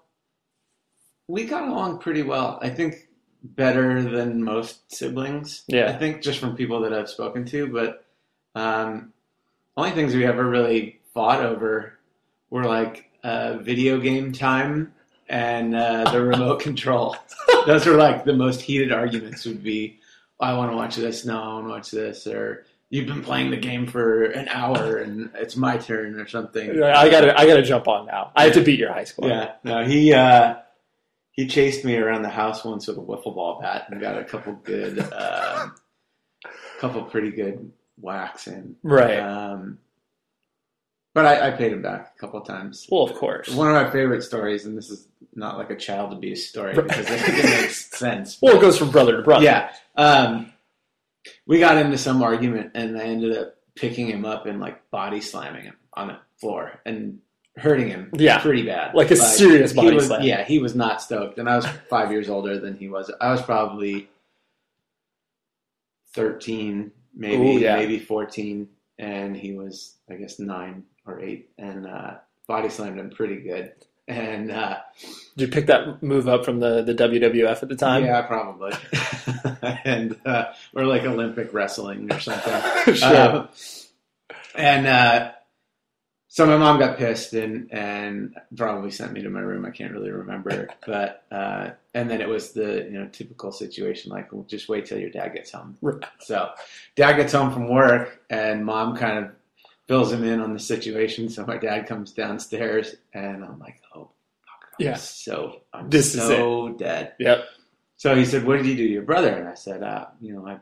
we 1.27 1.45
got 1.45 1.67
along 1.67 1.99
pretty 1.99 2.23
well. 2.23 2.59
I 2.61 2.69
think 2.69 3.07
better 3.43 4.01
than 4.01 4.43
most 4.43 4.91
siblings. 4.93 5.63
Yeah. 5.67 5.89
I 5.89 5.97
think 5.97 6.21
just 6.21 6.39
from 6.39 6.55
people 6.55 6.81
that 6.81 6.93
I've 6.93 7.09
spoken 7.09 7.45
to, 7.45 7.67
but 7.67 8.05
um, 8.55 9.13
only 9.77 9.91
things 9.91 10.13
we 10.13 10.25
ever 10.25 10.43
really 10.43 10.99
fought 11.13 11.43
over 11.43 11.97
were 12.49 12.65
like 12.65 13.09
uh, 13.23 13.57
video 13.57 13.99
game 13.99 14.31
time 14.31 14.93
and 15.27 15.75
uh, 15.75 16.09
the 16.11 16.21
remote 16.25 16.59
control. 16.59 17.15
Those 17.65 17.85
were 17.85 17.95
like 17.95 18.25
the 18.25 18.33
most 18.33 18.61
heated 18.61 18.91
arguments 18.91 19.45
would 19.45 19.63
be, 19.63 19.99
I 20.39 20.53
want 20.53 20.71
to 20.71 20.75
watch 20.75 20.95
this, 20.95 21.25
no, 21.25 21.41
I 21.41 21.53
want 21.53 21.65
to 21.65 21.69
watch 21.69 21.91
this, 21.91 22.27
or 22.27 22.65
you've 22.89 23.07
been 23.07 23.23
playing 23.23 23.51
the 23.51 23.57
game 23.57 23.85
for 23.85 24.25
an 24.25 24.47
hour 24.49 24.97
and 24.97 25.29
it's 25.35 25.55
my 25.55 25.77
turn 25.77 26.19
or 26.19 26.27
something. 26.27 26.81
I 26.81 27.09
got 27.09 27.21
to 27.21 27.39
I 27.39 27.45
got 27.45 27.55
to 27.55 27.63
jump 27.63 27.87
on 27.87 28.07
now. 28.07 28.31
I 28.35 28.45
have 28.45 28.53
to 28.53 28.63
beat 28.63 28.79
your 28.79 28.91
high 28.91 29.03
score. 29.03 29.27
Yeah, 29.27 29.53
no, 29.63 29.85
he 29.85 30.13
uh, 30.13 30.55
he 31.31 31.47
chased 31.47 31.85
me 31.85 31.97
around 31.97 32.23
the 32.23 32.29
house 32.29 32.63
once 32.63 32.87
with 32.87 32.97
a 32.97 33.01
wiffle 33.01 33.35
ball 33.35 33.59
bat 33.61 33.87
and 33.89 34.01
got 34.01 34.17
a 34.17 34.23
couple 34.23 34.53
good, 34.53 34.99
um, 35.13 35.75
couple 36.79 37.03
pretty 37.03 37.31
good 37.31 37.71
whacks 38.01 38.47
in. 38.47 38.75
Right. 38.83 39.19
Um, 39.19 39.79
but 41.13 41.25
I, 41.25 41.47
I 41.47 41.51
paid 41.51 41.73
him 41.73 41.81
back 41.81 42.13
a 42.15 42.19
couple 42.19 42.39
times. 42.41 42.87
well, 42.91 43.03
of 43.03 43.15
course. 43.15 43.49
One 43.49 43.67
of 43.67 43.73
my 43.73 43.91
favorite 43.91 44.21
stories, 44.21 44.65
and 44.65 44.77
this 44.77 44.89
is 44.89 45.07
not 45.33 45.57
like 45.57 45.69
a 45.69 45.75
child 45.75 46.13
abuse 46.13 46.47
story 46.47 46.73
because 46.75 47.05
it 47.09 47.43
makes 47.43 47.85
sense. 47.97 48.37
Well, 48.41 48.55
it 48.55 48.61
goes 48.61 48.77
from 48.77 48.91
brother 48.91 49.17
to 49.17 49.23
brother. 49.23 49.43
Yeah. 49.43 49.71
Um, 49.95 50.53
we 51.45 51.59
got 51.59 51.77
into 51.77 51.97
some 51.97 52.21
argument, 52.21 52.71
and 52.75 52.97
I 52.97 53.03
ended 53.03 53.37
up 53.37 53.55
picking 53.75 54.07
him 54.07 54.25
up 54.25 54.45
and 54.45 54.59
like 54.59 54.89
body 54.91 55.21
slamming 55.21 55.63
him 55.63 55.75
on 55.93 56.09
the 56.09 56.17
floor 56.39 56.79
and 56.85 57.19
hurting 57.57 57.89
him. 57.89 58.11
Yeah. 58.13 58.39
pretty 58.39 58.63
bad. 58.63 58.93
Like 58.93 59.11
a 59.11 59.15
serious 59.15 59.73
body 59.73 59.95
was, 59.95 60.07
slam. 60.07 60.21
Yeah, 60.23 60.43
he 60.43 60.59
was 60.59 60.75
not 60.75 61.01
stoked, 61.01 61.39
and 61.39 61.49
I 61.49 61.55
was 61.55 61.65
five 61.89 62.11
years 62.11 62.29
older 62.29 62.59
than 62.59 62.77
he 62.77 62.87
was. 62.87 63.11
I 63.19 63.31
was 63.31 63.41
probably 63.41 64.09
thirteen, 66.13 66.91
maybe 67.19 67.35
Ooh, 67.35 67.59
yeah. 67.59 67.75
maybe 67.75 67.99
fourteen, 67.99 68.69
and 68.97 69.35
he 69.35 69.53
was, 69.53 69.97
I 70.09 70.15
guess, 70.15 70.39
nine 70.39 70.85
or 71.05 71.19
eight, 71.19 71.51
and 71.57 71.85
uh, 71.85 72.15
body 72.47 72.69
slammed 72.69 72.99
him 72.99 73.09
pretty 73.11 73.41
good. 73.41 73.73
And 74.07 74.49
uh, 74.49 74.79
Did 75.37 75.47
you 75.49 75.53
pick 75.53 75.67
that 75.67 76.01
move 76.01 76.27
up 76.27 76.43
from 76.43 76.59
the, 76.59 76.81
the 76.81 76.95
WWF 76.95 77.61
at 77.61 77.69
the 77.69 77.75
time? 77.75 78.05
yeah, 78.05 78.23
probably, 78.23 78.71
and 79.85 80.17
uh, 80.25 80.45
or 80.73 80.85
like 80.85 81.03
Olympic 81.03 81.53
wrestling 81.53 82.11
or 82.11 82.19
something. 82.19 82.93
sure. 82.95 83.31
Um, 83.31 83.49
and 84.55 84.87
uh, 84.87 85.31
so 86.31 86.45
my 86.45 86.57
mom 86.57 86.79
got 86.79 86.97
pissed 86.97 87.33
and 87.33 87.73
and 87.73 88.35
probably 88.55 88.91
sent 88.91 89.13
me 89.13 89.21
to 89.23 89.29
my 89.31 89.39
room. 89.41 89.65
I 89.65 89.71
can't 89.71 89.91
really 89.91 90.11
remember, 90.11 90.69
but 90.85 91.23
uh, 91.31 91.71
and 91.95 92.09
then 92.09 92.21
it 92.21 92.29
was 92.29 92.53
the 92.53 92.83
you 92.89 92.99
know 92.99 93.07
typical 93.11 93.51
situation 93.51 94.11
like 94.11 94.31
well, 94.31 94.43
just 94.47 94.69
wait 94.69 94.85
till 94.85 94.99
your 94.99 95.09
dad 95.09 95.33
gets 95.33 95.51
home. 95.51 95.77
So 96.19 96.51
dad 96.95 97.13
gets 97.17 97.33
home 97.33 97.51
from 97.51 97.67
work 97.69 98.21
and 98.29 98.63
mom 98.65 98.95
kind 98.95 99.17
of 99.25 99.31
fills 99.87 100.11
him 100.11 100.23
in 100.23 100.39
on 100.39 100.53
the 100.53 100.59
situation. 100.59 101.29
So 101.29 101.45
my 101.47 101.57
dad 101.57 101.87
comes 101.87 102.11
downstairs 102.13 102.95
and 103.13 103.43
I'm 103.43 103.57
like, 103.59 103.81
oh, 103.95 104.11
fuck, 104.45 104.79
I'm 104.79 104.85
Yeah. 104.85 104.95
so 104.95 105.61
I'm 105.73 105.89
This 105.89 106.13
is 106.13 106.21
so 106.21 106.69
dead. 106.77 107.13
Yep. 107.19 107.45
So 107.97 108.15
he 108.15 108.23
said, 108.23 108.45
"What 108.45 108.57
did 108.57 108.67
you 108.67 108.75
do 108.77 108.87
to 108.87 108.93
your 108.93 109.01
brother?" 109.01 109.29
And 109.35 109.47
I 109.49 109.55
said, 109.55 109.83
uh, 109.83 110.05
"You 110.21 110.33
know, 110.35 110.47
I, 110.47 110.59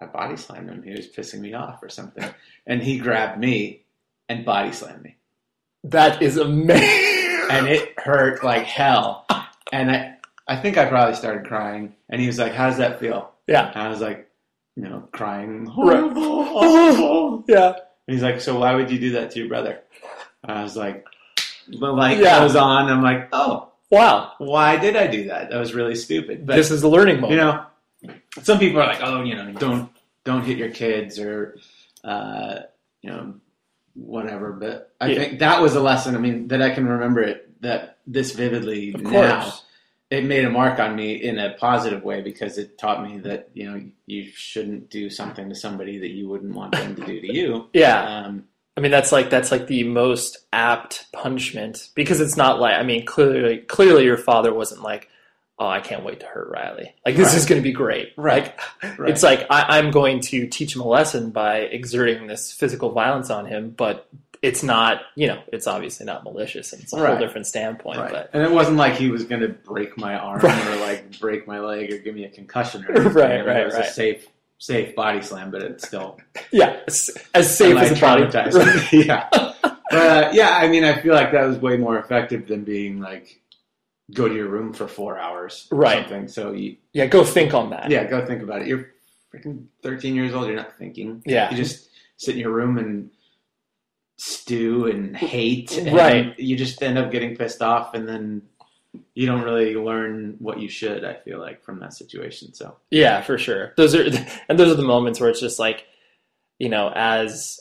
I 0.00 0.06
body 0.06 0.36
slammed 0.36 0.70
him. 0.70 0.82
He 0.82 0.92
was 0.92 1.08
pissing 1.08 1.40
me 1.40 1.54
off 1.54 1.82
or 1.82 1.88
something." 1.88 2.24
And 2.66 2.82
he 2.82 2.98
grabbed 2.98 3.38
me 3.38 3.81
and 4.32 4.44
body 4.44 4.72
slammed 4.72 5.02
me, 5.02 5.16
That 5.84 6.22
is 6.22 6.36
amazing. 6.36 7.48
and 7.50 7.66
it 7.68 7.98
hurt 7.98 8.42
like 8.44 8.64
hell. 8.64 9.26
And 9.72 9.90
I, 9.90 10.16
I 10.48 10.56
think 10.56 10.76
I 10.78 10.86
probably 10.86 11.14
started 11.14 11.46
crying. 11.46 11.94
And 12.08 12.20
he 12.20 12.26
was 12.26 12.38
like, 12.38 12.52
"How 12.52 12.68
does 12.68 12.78
that 12.78 13.00
feel?" 13.00 13.30
yeah. 13.46 13.68
And 13.72 13.82
I 13.82 13.88
was 13.88 14.00
like, 14.00 14.28
"You 14.76 14.82
know, 14.84 15.08
crying, 15.12 15.66
horrible. 15.66 17.44
Yeah. 17.48 17.68
And 18.06 18.14
he's 18.14 18.22
like, 18.22 18.40
"So 18.40 18.58
why 18.58 18.74
would 18.74 18.90
you 18.90 18.98
do 18.98 19.12
that 19.12 19.30
to 19.32 19.38
your 19.38 19.48
brother?" 19.48 19.80
And 20.42 20.52
I 20.58 20.62
was 20.62 20.76
like, 20.76 21.06
"The 21.68 21.86
light 21.86 22.18
Yeah. 22.18 22.40
goes 22.40 22.56
on. 22.56 22.90
I'm 22.90 23.02
like, 23.02 23.28
oh, 23.32 23.68
Wow. 23.90 24.32
why 24.38 24.76
did 24.76 24.96
I 24.96 25.06
do 25.06 25.28
that? 25.28 25.50
That 25.50 25.58
was 25.58 25.74
really 25.74 25.94
stupid." 25.94 26.46
But 26.46 26.56
this 26.56 26.70
is 26.70 26.80
the 26.82 26.88
learning 26.88 27.20
moment. 27.20 27.32
you 27.32 27.36
know, 27.38 27.64
some 28.42 28.58
people 28.58 28.80
are 28.80 28.86
like, 28.86 29.00
oh, 29.02 29.22
you 29.22 29.34
know, 29.34 29.52
don't 29.52 29.90
don't 30.24 30.42
hit 30.44 30.58
your 30.58 30.70
kids 30.70 31.18
or, 31.18 31.56
uh, 32.04 32.60
you 33.02 33.10
know, 33.10 33.34
whatever. 33.94 34.52
But 34.52 34.92
I 35.00 35.08
Yeah. 35.08 35.18
think 35.18 35.38
that 35.40 35.60
was 35.60 35.74
a 35.74 35.80
lesson. 35.80 36.14
I 36.14 36.18
mean, 36.18 36.48
that 36.48 36.62
I 36.62 36.70
can 36.70 36.86
remember 36.86 37.22
it 37.22 37.48
that 37.62 37.98
this 38.06 38.32
vividly 38.32 38.94
of 38.94 39.02
now. 39.02 39.40
course. 39.42 39.62
It 40.10 40.24
made 40.24 40.44
a 40.44 40.50
mark 40.50 40.78
on 40.78 40.94
me 40.94 41.14
in 41.14 41.38
a 41.38 41.54
positive 41.54 42.02
way 42.04 42.20
because 42.20 42.58
it 42.58 42.76
taught 42.76 43.02
me 43.02 43.18
that 43.20 43.48
you 43.54 43.70
know 43.70 43.80
you 44.06 44.28
shouldn't 44.34 44.90
do 44.90 45.08
something 45.08 45.48
to 45.48 45.54
somebody 45.54 45.98
that 45.98 46.10
you 46.10 46.28
wouldn't 46.28 46.54
want 46.54 46.72
them 46.72 46.94
to 46.96 47.06
do 47.06 47.20
to 47.20 47.32
you. 47.32 47.68
Yeah. 47.72 48.24
Um, 48.26 48.44
I 48.76 48.80
mean, 48.80 48.90
that's 48.90 49.12
like 49.12 49.30
that's 49.30 49.50
like 49.50 49.66
the 49.68 49.84
most 49.84 50.38
apt 50.52 51.06
punishment 51.12 51.90
because 51.94 52.20
it's 52.20 52.36
not 52.36 52.60
like 52.60 52.74
I 52.74 52.82
mean, 52.82 53.06
clearly, 53.06 53.58
clearly, 53.58 54.04
your 54.04 54.16
father 54.18 54.52
wasn't 54.52 54.82
like, 54.82 55.08
"Oh, 55.62 55.68
I 55.68 55.80
can't 55.80 56.04
wait 56.04 56.20
to 56.20 56.26
hurt 56.26 56.48
Riley. 56.50 56.94
Like 57.06 57.16
this 57.16 57.28
Right. 57.28 57.36
is 57.36 57.46
going 57.46 57.60
to 57.60 57.66
be 57.66 57.72
great." 57.72 58.12
Right. 58.16 58.52
Like, 58.82 58.98
right. 58.98 59.10
It's 59.10 59.22
like 59.22 59.46
I, 59.50 59.78
I'm 59.78 59.90
going 59.90 60.20
to 60.20 60.46
teach 60.48 60.74
him 60.74 60.82
a 60.82 60.88
lesson 60.88 61.30
by 61.30 61.58
exerting 61.58 62.26
this 62.26 62.52
physical 62.52 62.90
violence 62.92 63.30
on 63.30 63.46
him, 63.46 63.70
but 63.70 64.08
it's 64.42 64.64
not, 64.64 65.02
you 65.14 65.28
know, 65.28 65.40
it's 65.52 65.68
obviously 65.68 66.04
not 66.04 66.24
malicious, 66.24 66.72
and 66.72 66.82
it's 66.82 66.92
a 66.92 66.96
whole 66.96 67.16
different 67.16 67.46
standpoint. 67.46 67.98
Right. 68.00 68.10
But 68.12 68.30
And 68.32 68.42
it 68.42 68.50
wasn't 68.50 68.76
like 68.76 68.94
he 68.94 69.08
was 69.08 69.22
going 69.24 69.40
to 69.42 69.48
break 69.48 69.96
my 69.96 70.16
arm 70.16 70.40
Right. 70.40 70.66
or 70.66 70.76
like 70.80 71.20
break 71.20 71.46
my 71.46 71.60
leg 71.60 71.92
or 71.92 71.98
give 71.98 72.14
me 72.16 72.24
a 72.24 72.28
concussion 72.28 72.84
or 72.84 72.90
anything. 72.96 73.12
Right, 73.14 73.46
right, 73.46 73.60
It 73.60 73.66
was 73.66 73.74
right. 73.74 73.84
a 73.86 73.92
safe, 73.92 74.26
safe 74.58 74.96
body 74.96 75.22
slam, 75.22 75.52
but 75.52 75.62
it's 75.62 75.86
still 75.86 76.18
yeah, 76.52 76.80
as, 76.88 77.08
as 77.34 77.56
safe 77.56 77.76
as 77.76 77.96
a 77.96 78.00
body. 78.00 78.24
yeah. 79.06 79.28
But 79.30 79.76
uh, 79.92 80.30
yeah, 80.32 80.56
I 80.56 80.66
mean, 80.68 80.82
I 80.84 81.00
feel 81.00 81.14
like 81.14 81.30
that 81.32 81.44
was 81.44 81.58
way 81.58 81.76
more 81.76 81.98
effective 81.98 82.48
than 82.48 82.64
being 82.64 82.98
like 83.00 83.40
go 84.12 84.28
to 84.28 84.34
your 84.34 84.48
room 84.48 84.72
for 84.72 84.86
four 84.88 85.18
hours 85.18 85.68
Right. 85.70 85.98
something. 86.00 86.28
So 86.28 86.52
you, 86.52 86.76
Yeah, 86.92 87.06
go 87.06 87.24
think 87.24 87.54
on 87.54 87.70
that. 87.70 87.90
yeah, 87.90 88.04
go 88.04 88.24
think 88.26 88.42
about 88.42 88.62
it. 88.62 88.68
You're 88.68 88.90
freaking 89.32 89.64
13 89.82 90.14
years 90.14 90.34
old. 90.34 90.46
You're 90.46 90.56
not 90.56 90.76
thinking. 90.78 91.22
Yeah. 91.24 91.50
You 91.50 91.56
just 91.56 91.88
sit 92.16 92.34
in 92.34 92.40
your 92.40 92.50
room 92.52 92.78
and 92.78 93.10
stew 94.18 94.86
and 94.86 95.16
hate. 95.16 95.76
And 95.78 95.96
Right. 95.96 96.38
You 96.38 96.56
just 96.56 96.82
end 96.82 96.98
up 96.98 97.10
getting 97.10 97.36
pissed 97.36 97.62
off, 97.62 97.94
and 97.94 98.06
then 98.08 98.42
you 99.14 99.26
don't 99.26 99.42
really 99.42 99.74
learn 99.74 100.36
what 100.38 100.60
you 100.60 100.68
should. 100.68 101.04
I 101.04 101.14
feel 101.14 101.38
like 101.40 101.64
from 101.64 101.80
that 101.80 101.94
situation. 101.94 102.52
So 102.54 102.76
Yeah, 102.90 103.22
for 103.22 103.38
sure. 103.38 103.72
Those 103.76 103.94
are 103.94 104.04
and 104.48 104.58
those 104.58 104.70
are 104.70 104.76
the 104.76 104.82
moments 104.82 105.18
where 105.20 105.30
it's 105.30 105.40
just 105.40 105.58
like, 105.58 105.86
you 106.58 106.68
know, 106.68 106.92
as 106.94 107.58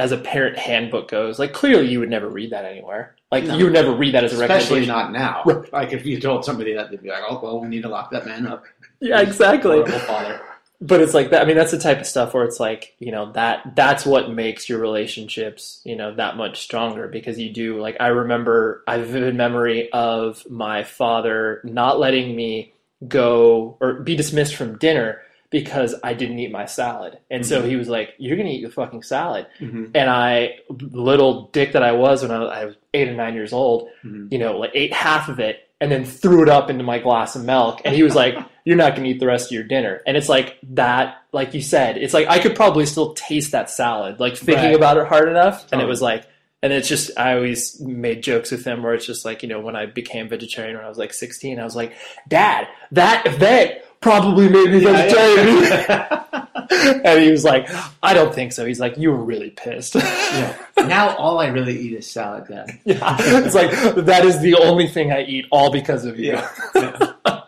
as 0.00 0.12
a 0.12 0.16
parent 0.16 0.56
handbook 0.58 1.08
goes, 1.10 1.38
like 1.38 1.52
clearly 1.52 1.88
you 1.88 2.00
would 2.00 2.08
never 2.08 2.28
read 2.28 2.50
that 2.50 2.64
anywhere. 2.64 3.14
Like 3.30 3.44
No. 3.44 3.56
you 3.56 3.64
would 3.64 3.74
never 3.74 3.92
read 3.92 4.14
that 4.14 4.24
as 4.24 4.32
a 4.32 4.42
especially 4.42 4.86
not 4.86 5.12
now. 5.12 5.42
Right. 5.44 5.72
Like 5.72 5.92
if 5.92 6.06
you 6.06 6.18
told 6.18 6.44
somebody 6.44 6.74
that, 6.74 6.90
they'd 6.90 7.02
be 7.02 7.10
like, 7.10 7.22
"Oh, 7.28 7.38
well, 7.42 7.60
we 7.60 7.68
need 7.68 7.82
to 7.82 7.88
lock 7.88 8.10
that 8.12 8.26
man 8.26 8.46
up." 8.46 8.64
yeah, 9.00 9.20
exactly. 9.20 9.84
Father. 9.84 10.40
But 10.80 11.02
it's 11.02 11.12
like 11.12 11.30
that. 11.30 11.42
I 11.42 11.44
mean, 11.44 11.56
that's 11.56 11.72
the 11.72 11.78
type 11.78 12.00
of 12.00 12.06
stuff 12.06 12.32
where 12.32 12.44
it's 12.44 12.58
like, 12.58 12.94
you 12.98 13.12
know, 13.12 13.32
that 13.32 13.76
that's 13.76 14.06
what 14.06 14.30
makes 14.30 14.66
your 14.70 14.78
relationships, 14.78 15.82
you 15.84 15.94
know, 15.94 16.14
that 16.14 16.38
much 16.38 16.62
stronger 16.62 17.06
because 17.06 17.38
you 17.38 17.50
do. 17.52 17.78
Like, 17.78 17.98
I 18.00 18.06
remember, 18.06 18.82
I 18.88 18.92
have 18.96 19.02
a 19.02 19.12
vivid 19.12 19.34
memory 19.34 19.92
of 19.92 20.48
my 20.48 20.82
father 20.84 21.60
not 21.64 22.00
letting 22.00 22.34
me 22.34 22.72
go 23.06 23.76
or 23.80 23.94
be 24.00 24.16
dismissed 24.16 24.54
from 24.56 24.78
dinner 24.78 25.20
because 25.50 25.94
I 26.04 26.14
didn't 26.14 26.38
eat 26.38 26.52
my 26.52 26.66
salad, 26.66 27.18
and 27.30 27.44
so 27.44 27.60
Mhm. 27.62 27.68
he 27.68 27.76
was 27.76 27.88
like, 27.88 28.14
"You're 28.18 28.36
gonna 28.36 28.50
eat 28.50 28.62
the 28.62 28.70
fucking 28.70 29.02
salad." 29.02 29.46
Mm-hmm. 29.60 29.86
And 29.94 30.08
I, 30.08 30.56
little 30.92 31.48
dick 31.52 31.72
that 31.72 31.82
I 31.82 31.92
was 31.92 32.22
when 32.22 32.30
I 32.30 32.38
was, 32.38 32.50
I 32.50 32.64
was 32.66 32.76
eight 32.94 33.08
or 33.08 33.14
nine 33.14 33.34
years 33.34 33.52
old, 33.52 33.88
Mm-hmm. 34.04 34.28
you 34.30 34.38
know, 34.38 34.56
like 34.58 34.70
ate 34.74 34.92
half 34.92 35.28
of 35.28 35.40
it 35.40 35.66
and 35.80 35.90
then 35.90 36.04
threw 36.04 36.42
it 36.42 36.48
up 36.48 36.68
into 36.70 36.84
my 36.84 36.98
glass 36.98 37.34
of 37.36 37.44
milk. 37.44 37.80
And 37.84 37.94
he 37.96 38.02
was 38.02 38.14
like, 38.14 38.36
"You're 38.64 38.76
not 38.76 38.94
going 38.94 39.04
to 39.04 39.10
eat 39.10 39.18
the 39.20 39.26
rest 39.26 39.46
of 39.46 39.52
your 39.52 39.64
dinner." 39.64 40.00
And 40.06 40.16
it's 40.16 40.28
like 40.28 40.56
that, 40.74 41.16
like 41.32 41.52
you 41.54 41.62
said, 41.62 41.96
it's 41.96 42.14
like 42.14 42.28
I 42.28 42.38
could 42.38 42.54
probably 42.54 42.86
still 42.86 43.14
taste 43.14 43.52
that 43.52 43.70
salad, 43.70 44.20
like 44.20 44.36
thinking 44.36 44.66
Right. 44.66 44.74
about 44.76 44.98
it 44.98 45.06
hard 45.06 45.28
enough. 45.28 45.66
And 45.72 45.80
it 45.80 45.86
was 45.86 46.00
like, 46.02 46.26
and 46.62 46.72
it's 46.72 46.88
just 46.88 47.10
I 47.18 47.34
always 47.34 47.80
made 47.80 48.22
jokes 48.22 48.50
with 48.52 48.64
him 48.64 48.82
where 48.82 48.92
it's 48.94 49.06
just 49.06 49.24
like 49.24 49.42
you 49.42 49.48
know 49.48 49.60
when 49.60 49.74
I 49.74 49.86
became 49.86 50.28
vegetarian 50.28 50.76
when 50.76 50.84
I 50.84 50.88
was 50.88 50.98
like 50.98 51.12
16, 51.14 51.58
I 51.58 51.64
was 51.64 51.74
like, 51.74 51.92
"Dad, 52.28 52.68
that 52.92 53.26
event 53.26 53.76
probably 54.00 54.48
made 54.48 54.70
me 54.70 54.84
vegetarian." 54.84 56.26
and 57.04 57.20
he 57.20 57.30
was 57.30 57.44
like, 57.44 57.68
"I 58.02 58.14
don't 58.14 58.34
think 58.34 58.52
so." 58.52 58.64
He's 58.64 58.78
like, 58.78 58.96
"You 58.96 59.10
were 59.10 59.22
really 59.22 59.50
pissed." 59.50 59.94
yeah. 59.96 60.56
Now 60.80 61.14
all 61.16 61.38
I 61.38 61.48
really 61.48 61.78
eat 61.78 61.92
is 61.92 62.10
salad, 62.10 62.46
Dad. 62.48 62.78
Yeah, 62.84 63.16
it's 63.18 63.54
like 63.54 63.70
that 64.06 64.24
is 64.24 64.40
the 64.40 64.54
only 64.54 64.88
thing 64.88 65.12
I 65.12 65.22
eat, 65.22 65.44
all 65.50 65.70
because 65.70 66.06
of 66.06 66.18
you. 66.18 66.38
Yeah. 66.74 67.42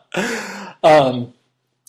um, 0.82 1.32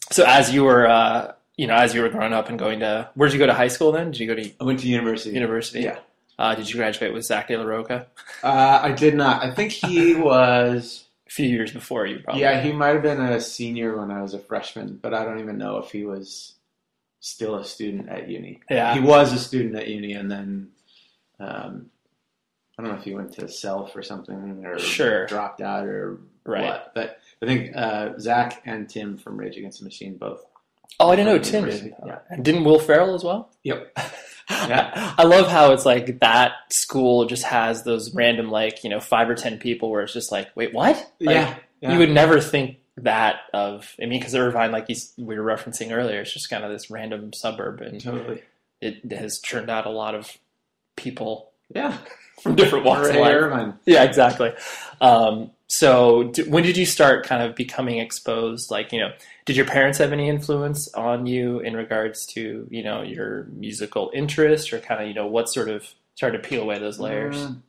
so 0.09 0.23
as 0.25 0.53
you 0.53 0.63
were, 0.63 0.87
uh, 0.87 1.33
you 1.57 1.67
know, 1.67 1.75
as 1.75 1.93
you 1.93 2.01
were 2.01 2.09
growing 2.09 2.31
up 2.31 2.47
and 2.47 2.57
going 2.57 2.79
to, 2.79 3.09
where 3.15 3.27
did 3.27 3.33
you 3.33 3.39
go 3.39 3.45
to 3.47 3.53
high 3.53 3.67
school? 3.67 3.91
Then 3.91 4.11
did 4.11 4.21
you 4.21 4.27
go 4.27 4.35
to 4.35 4.51
I 4.61 4.63
went 4.63 4.79
to 4.79 4.87
university. 4.87 5.35
university? 5.35 5.81
Yeah. 5.81 5.99
Uh, 6.39 6.55
did 6.55 6.69
you 6.69 6.77
graduate 6.77 7.13
with 7.13 7.25
Zack 7.25 7.49
de 7.49 7.57
la 7.57 7.65
Rocha? 7.65 8.07
Uh, 8.41 8.79
I 8.81 8.91
did 8.93 9.15
not. 9.15 9.43
I 9.43 9.51
think 9.51 9.71
he 9.73 10.15
was. 10.15 11.03
Few 11.33 11.47
years 11.47 11.71
before 11.71 12.05
you, 12.05 12.19
probably. 12.23 12.41
Yeah, 12.43 12.61
he 12.61 12.71
might 12.71 12.89
have 12.93 13.01
been 13.01 13.19
a 13.19 13.41
senior 13.41 13.97
when 13.97 14.11
I 14.11 14.21
was 14.21 14.35
a 14.35 14.39
freshman, 14.39 14.99
but 15.01 15.15
I 15.15 15.23
don't 15.25 15.39
even 15.39 15.57
know 15.57 15.77
if 15.77 15.91
he 15.91 16.05
was 16.05 16.53
still 17.21 17.55
a 17.55 17.65
student 17.65 18.07
at 18.09 18.29
uni. 18.29 18.59
Yeah. 18.69 18.93
He 18.93 18.99
was 18.99 19.33
a 19.33 19.39
student 19.39 19.75
at 19.75 19.87
uni, 19.87 20.13
and 20.13 20.29
then 20.29 20.69
um, 21.39 21.87
I 22.77 22.83
don't 22.83 22.91
know 22.91 22.97
if 22.99 23.03
he 23.03 23.15
went 23.15 23.33
to 23.33 23.47
self 23.47 23.95
or 23.95 24.03
something, 24.03 24.63
or 24.63 24.77
Sure. 24.77 25.25
dropped 25.25 25.59
out 25.61 25.85
or 25.87 26.19
Right. 26.45 26.65
what. 26.65 26.91
But 26.93 27.17
I 27.41 27.45
think 27.47 27.71
uh, 27.75 28.19
Zack 28.19 28.61
and 28.65 28.87
Tim 28.87 29.17
from 29.17 29.35
Rage 29.37 29.57
Against 29.57 29.79
the 29.79 29.85
Machine 29.85 30.17
both. 30.17 30.45
Oh, 30.99 31.09
I 31.09 31.15
didn't 31.15 31.33
know 31.33 31.39
Tim 31.39 31.65
did. 31.65 31.95
yeah. 32.05 32.19
And 32.29 32.45
didn't 32.45 32.63
Will 32.63 32.77
Ferrell 32.79 33.15
as 33.15 33.23
well? 33.23 33.49
Yep. 33.63 33.97
Yeah. 34.49 35.13
I 35.17 35.23
love 35.23 35.47
how 35.47 35.71
it's 35.71 35.85
like 35.85 36.19
that 36.19 36.53
school 36.69 37.25
just 37.25 37.43
has 37.43 37.83
those 37.83 38.13
random 38.13 38.49
like 38.49 38.83
you 38.83 38.89
know 38.89 38.99
five 38.99 39.29
or 39.29 39.35
ten 39.35 39.57
people 39.57 39.89
where 39.89 40.01
it's 40.01 40.13
just 40.13 40.31
like 40.31 40.49
wait 40.55 40.73
what 40.73 40.95
Like, 40.95 41.05
yeah. 41.19 41.55
yeah. 41.81 41.93
you 41.93 41.99
would 41.99 42.11
never 42.11 42.39
think 42.39 42.77
that 42.97 43.41
of 43.53 43.95
I 44.01 44.05
mean 44.05 44.19
because 44.19 44.35
Irvine 44.35 44.71
like 44.71 44.87
we 45.17 45.39
were 45.39 45.43
referencing 45.43 45.91
earlier 45.91 46.21
it's 46.21 46.33
just 46.33 46.49
kind 46.49 46.63
of 46.63 46.71
this 46.71 46.91
random 46.91 47.33
suburb 47.33 47.81
and 47.81 47.99
totally. 48.01 48.43
it 48.81 49.11
has 49.11 49.39
turned 49.39 49.69
out 49.69 49.85
a 49.85 49.91
lot 49.91 50.15
of 50.15 50.37
people 50.95 51.51
Yeah. 51.73 51.97
From 52.41 52.55
different 52.55 52.85
walks 52.85 53.09
of 53.09 53.15
life. 53.15 53.73
Yeah, 53.85 54.03
exactly. 54.03 54.53
Um, 55.01 55.51
so, 55.67 56.23
d- 56.25 56.43
when 56.43 56.63
did 56.63 56.77
you 56.77 56.85
start 56.85 57.25
kind 57.25 57.41
of 57.41 57.55
becoming 57.55 57.97
exposed? 57.99 58.69
Like, 58.69 58.91
you 58.91 58.99
know, 58.99 59.11
did 59.45 59.55
your 59.55 59.65
parents 59.65 59.97
have 59.97 60.11
any 60.13 60.29
influence 60.29 60.93
on 60.93 61.25
you 61.25 61.59
in 61.59 61.75
regards 61.75 62.25
to, 62.27 62.67
you 62.69 62.83
know, 62.83 63.01
your 63.01 63.45
musical 63.53 64.11
interest 64.13 64.71
or 64.73 64.79
kind 64.79 65.01
of, 65.01 65.07
you 65.07 65.13
know, 65.13 65.25
what 65.27 65.49
sort 65.49 65.69
of 65.69 65.85
started 66.15 66.43
to 66.43 66.47
peel 66.47 66.61
away 66.61 66.77
those 66.79 66.99
layers? 66.99 67.35
Mm, 67.37 67.61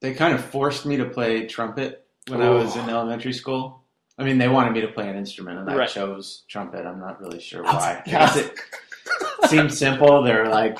they 0.00 0.14
kind 0.14 0.34
of 0.34 0.44
forced 0.44 0.86
me 0.86 0.96
to 0.98 1.04
play 1.06 1.46
trumpet 1.46 2.06
when 2.28 2.42
I 2.42 2.50
was 2.50 2.76
in 2.76 2.88
elementary 2.88 3.32
school. 3.32 3.82
I 4.18 4.24
mean, 4.24 4.38
they 4.38 4.48
wanted 4.48 4.72
me 4.72 4.80
to 4.82 4.88
play 4.88 5.08
an 5.08 5.16
instrument, 5.16 5.58
and 5.58 5.68
I 5.70 5.74
Right. 5.76 5.88
chose 5.88 6.44
trumpet. 6.48 6.86
I'm 6.86 7.00
not 7.00 7.20
really 7.20 7.40
sure 7.40 7.62
why. 7.62 8.02
Yeah. 8.06 8.32
it 8.36 8.54
seemed 9.50 9.72
simple. 9.74 10.22
They're 10.22 10.48
like 10.48 10.78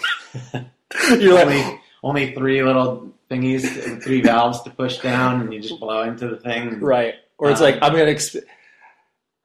You're 1.19 1.45
like, 1.45 1.81
only 2.03 2.35
three 2.35 2.63
little 2.63 3.13
thingies, 3.31 4.03
three 4.03 4.21
valves 4.23 4.63
to 4.63 4.71
push 4.71 4.99
down, 4.99 5.41
and 5.41 5.53
you 5.53 5.61
just 5.61 5.81
blow 5.81 6.03
into 6.03 6.29
the 6.29 6.37
thing. 6.37 6.81
right. 6.81 7.15
Or 7.39 7.51
it's 7.51 7.61
Um, 7.61 7.65
like, 7.67 7.79
I'm 7.83 7.93
going 7.93 8.07
to. 8.07 8.15
Exp- 8.15 8.43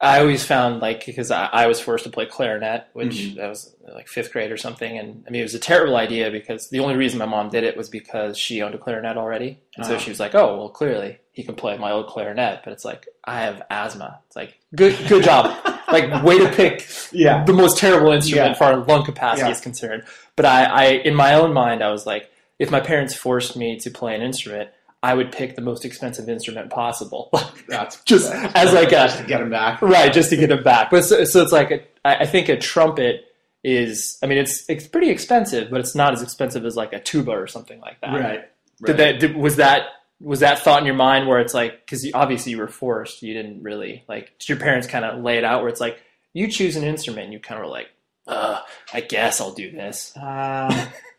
I 0.00 0.18
always 0.18 0.44
found, 0.44 0.80
like, 0.80 1.06
because 1.06 1.30
I, 1.30 1.44
I 1.52 1.66
was 1.66 1.78
forced 1.78 2.02
to 2.04 2.10
play 2.10 2.26
clarinet, 2.26 2.86
which 2.92 3.14
Mhm. 3.14 3.36
that 3.36 3.48
was 3.48 3.72
like 3.94 4.08
fifth 4.08 4.32
grade 4.32 4.50
or 4.50 4.56
something. 4.56 4.98
And 4.98 5.22
I 5.28 5.30
mean, 5.30 5.40
it 5.40 5.44
was 5.44 5.54
a 5.54 5.60
terrible 5.60 5.94
idea 5.96 6.28
because 6.30 6.68
the 6.70 6.80
only 6.80 6.96
reason 6.96 7.20
my 7.20 7.24
mom 7.26 7.50
did 7.50 7.62
it 7.62 7.76
was 7.76 7.88
because 7.88 8.36
she 8.36 8.62
owned 8.62 8.74
a 8.74 8.78
clarinet 8.78 9.16
already. 9.16 9.60
And 9.76 9.86
so 9.86 9.94
Oh. 9.94 9.98
she 9.98 10.10
was 10.10 10.18
like, 10.18 10.34
oh, 10.34 10.56
well, 10.56 10.68
clearly 10.70 11.18
he 11.30 11.44
can 11.44 11.54
play 11.54 11.76
my 11.78 11.92
old 11.92 12.08
clarinet. 12.08 12.62
But 12.64 12.72
it's 12.72 12.84
like, 12.84 13.06
I 13.24 13.42
have 13.42 13.62
asthma. 13.70 14.18
It's 14.26 14.34
like, 14.34 14.58
good, 14.74 14.96
good 15.08 15.22
job. 15.22 15.54
like, 15.92 16.24
way 16.24 16.36
to 16.38 16.48
pick 16.48 16.84
Yeah. 17.12 17.44
the 17.44 17.52
most 17.52 17.78
terrible 17.78 18.10
instrument 18.10 18.46
Yeah. 18.46 18.52
as 18.52 18.58
far 18.58 18.80
as 18.80 18.88
lung 18.88 19.04
capacity 19.04 19.46
Yeah. 19.46 19.52
is 19.52 19.60
concerned. 19.60 20.02
But 20.34 20.46
I, 20.46 20.64
I, 20.64 20.84
in 21.04 21.14
my 21.14 21.34
own 21.34 21.52
mind, 21.52 21.80
I 21.84 21.92
was 21.92 22.06
like, 22.06 22.28
if 22.62 22.70
my 22.70 22.80
parents 22.80 23.14
forced 23.14 23.56
me 23.56 23.78
to 23.80 23.90
play 23.90 24.14
an 24.14 24.22
instrument, 24.22 24.70
I 25.02 25.14
would 25.14 25.32
pick 25.32 25.56
the 25.56 25.62
most 25.62 25.84
expensive 25.84 26.28
instrument 26.28 26.70
possible. 26.70 27.30
That's 27.68 28.00
Just 28.04 28.30
that's 28.30 28.54
as 28.54 28.72
like 28.72 28.92
a- 28.92 29.08
to 29.18 29.24
get 29.26 29.38
them 29.40 29.50
back. 29.50 29.82
right, 29.82 30.12
just 30.12 30.30
to 30.30 30.36
get 30.36 30.50
it 30.50 30.62
back. 30.62 30.90
But 30.92 31.02
so, 31.04 31.24
so 31.24 31.42
it's 31.42 31.52
like, 31.52 31.70
a, 31.70 31.80
I 32.04 32.26
think 32.26 32.48
a 32.48 32.56
trumpet 32.56 33.24
is, 33.64 34.18
I 34.22 34.26
mean, 34.26 34.38
it's 34.38 34.64
it's 34.68 34.86
pretty 34.86 35.08
expensive, 35.10 35.70
but 35.70 35.80
it's 35.80 35.94
not 35.94 36.12
as 36.12 36.22
expensive 36.22 36.64
as 36.64 36.76
like 36.76 36.92
a 36.92 37.00
tuba 37.00 37.30
or 37.32 37.46
something 37.46 37.80
like 37.80 38.00
that. 38.00 38.12
Right. 38.20 38.40
Did 38.84 38.96
that 38.98 39.20
did, 39.20 39.36
was 39.36 39.56
that 39.56 39.82
was 40.20 40.40
that 40.40 40.58
thought 40.60 40.80
in 40.80 40.86
your 40.86 40.94
mind 40.96 41.26
where 41.28 41.40
it's 41.40 41.54
like 41.54 41.84
because 41.84 42.04
obviously 42.14 42.52
you 42.52 42.58
were 42.58 42.68
forced, 42.68 43.22
you 43.22 43.32
didn't 43.34 43.62
really 43.62 44.04
like. 44.08 44.36
Did 44.40 44.48
your 44.50 44.58
parents 44.58 44.86
kind 44.86 45.04
of 45.04 45.22
lay 45.22 45.38
it 45.38 45.44
out 45.44 45.60
where 45.62 45.68
it's 45.70 45.80
like 45.80 45.98
you 46.32 46.48
choose 46.48 46.74
an 46.76 46.84
instrument, 46.84 47.24
and 47.24 47.32
you 47.32 47.38
kind 47.40 47.60
of 47.60 47.64
were 47.66 47.72
like, 47.72 47.88
uh, 48.26 48.60
I 48.92 49.00
guess 49.00 49.40
I'll 49.40 49.54
do 49.54 49.70
this. 49.70 50.12
Um, 50.16 50.70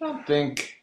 I 0.00 0.06
don't 0.06 0.26
think. 0.26 0.74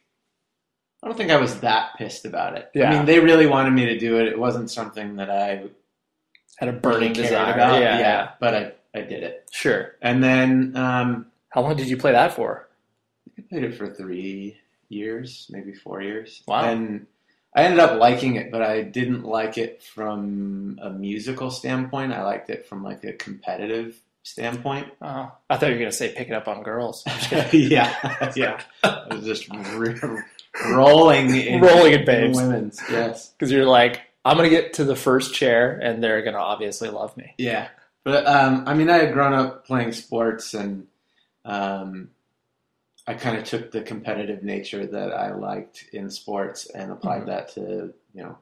I 1.03 1.07
don't 1.07 1.17
think 1.17 1.31
I 1.31 1.37
was 1.37 1.59
that 1.59 1.95
pissed 1.97 2.25
about 2.25 2.57
it. 2.57 2.71
Yeah. 2.73 2.89
I 2.91 2.97
mean, 2.97 3.05
they 3.05 3.19
really 3.19 3.45
wanted 3.45 3.71
me 3.71 3.85
to 3.85 3.97
do 3.99 4.19
it. 4.19 4.27
It 4.27 4.39
wasn't 4.39 4.71
something 4.71 5.17
that 5.17 5.29
I 5.29 5.65
Had 6.57 6.69
a 6.69 6.73
burning 6.73 7.13
desire. 7.13 7.53
about. 7.53 7.79
yeah, 7.81 7.99
yeah, 7.99 8.29
but 8.39 8.53
I, 8.55 8.71
I 8.97 9.01
did 9.01 9.21
it. 9.23 9.47
sure. 9.51 9.95
And 10.01 10.23
then 10.23 10.75
um, 10.75 11.27
How 11.49 11.61
long 11.61 11.75
did 11.75 11.87
you 11.89 11.97
play 11.97 12.11
that 12.13 12.33
for? 12.33 12.67
I 13.37 13.41
played 13.43 13.63
it 13.65 13.75
for 13.77 13.93
three 13.93 14.57
years, 14.89 15.45
maybe 15.51 15.73
four 15.73 16.01
years. 16.01 16.41
Wow. 16.47 16.63
And 16.65 17.05
I 17.55 17.63
ended 17.65 17.79
up 17.79 17.99
liking 17.99 18.35
it, 18.37 18.51
but 18.51 18.63
I 18.63 18.81
didn't 18.81 19.23
like 19.25 19.57
it 19.59 19.83
from 19.83 20.79
a 20.81 20.89
musical 20.89 21.51
standpoint. 21.51 22.13
I 22.13 22.23
liked 22.23 22.49
it 22.49 22.65
from 22.65 22.83
like 22.83 23.03
a 23.03 23.13
competitive 23.13 23.95
standpoint. 24.25 24.87
Oh, 25.01 25.31
I 25.49 25.57
thought 25.57 25.67
you 25.67 25.73
were 25.73 25.79
gonna 25.79 25.91
say 25.91 26.13
picking 26.15 26.33
up 26.33 26.47
on 26.47 26.63
girls. 26.63 27.03
I'm 27.07 27.17
just 27.17 27.29
kidding. 27.29 27.71
yeah, 27.71 28.33
yeah. 28.35 28.61
I 28.83 29.07
was 29.15 29.23
just 29.25 29.49
r- 29.51 30.25
rolling 30.71 31.35
in 31.35 31.61
Rolling 31.61 31.93
in 31.93 32.05
babes. 32.05 32.35
women's. 32.37 32.81
Yes, 32.89 33.29
because 33.29 33.51
you're 33.51 33.65
like, 33.65 34.01
I'm 34.25 34.35
gonna 34.35 34.49
get 34.49 34.73
to 34.73 34.83
the 34.83 34.95
first 34.95 35.33
chair, 35.35 35.79
and 35.81 36.03
they're 36.03 36.23
gonna 36.23 36.39
obviously 36.39 36.89
love 36.89 37.15
me. 37.15 37.33
yeah. 37.37 37.69
But 38.03 38.27
um, 38.27 38.65
I 38.67 38.75
mean, 38.75 38.89
I 38.89 38.97
had 38.97 39.13
grown 39.13 39.33
up 39.33 39.65
playing 39.65 39.91
sports, 39.93 40.53
and 40.53 40.85
um, 41.43 42.09
I 43.07 43.15
kind 43.15 43.37
of 43.37 43.43
took 43.45 43.71
the 43.71 43.81
competitive 43.81 44.43
nature 44.43 44.85
that 44.85 45.11
I 45.13 45.33
liked 45.33 45.85
in 45.91 46.09
sports 46.11 46.67
and 46.69 46.91
applied 46.91 47.23
Mhm. 47.23 47.25
that 47.27 47.49
to 47.55 47.93
you 48.13 48.23
know 48.23 48.37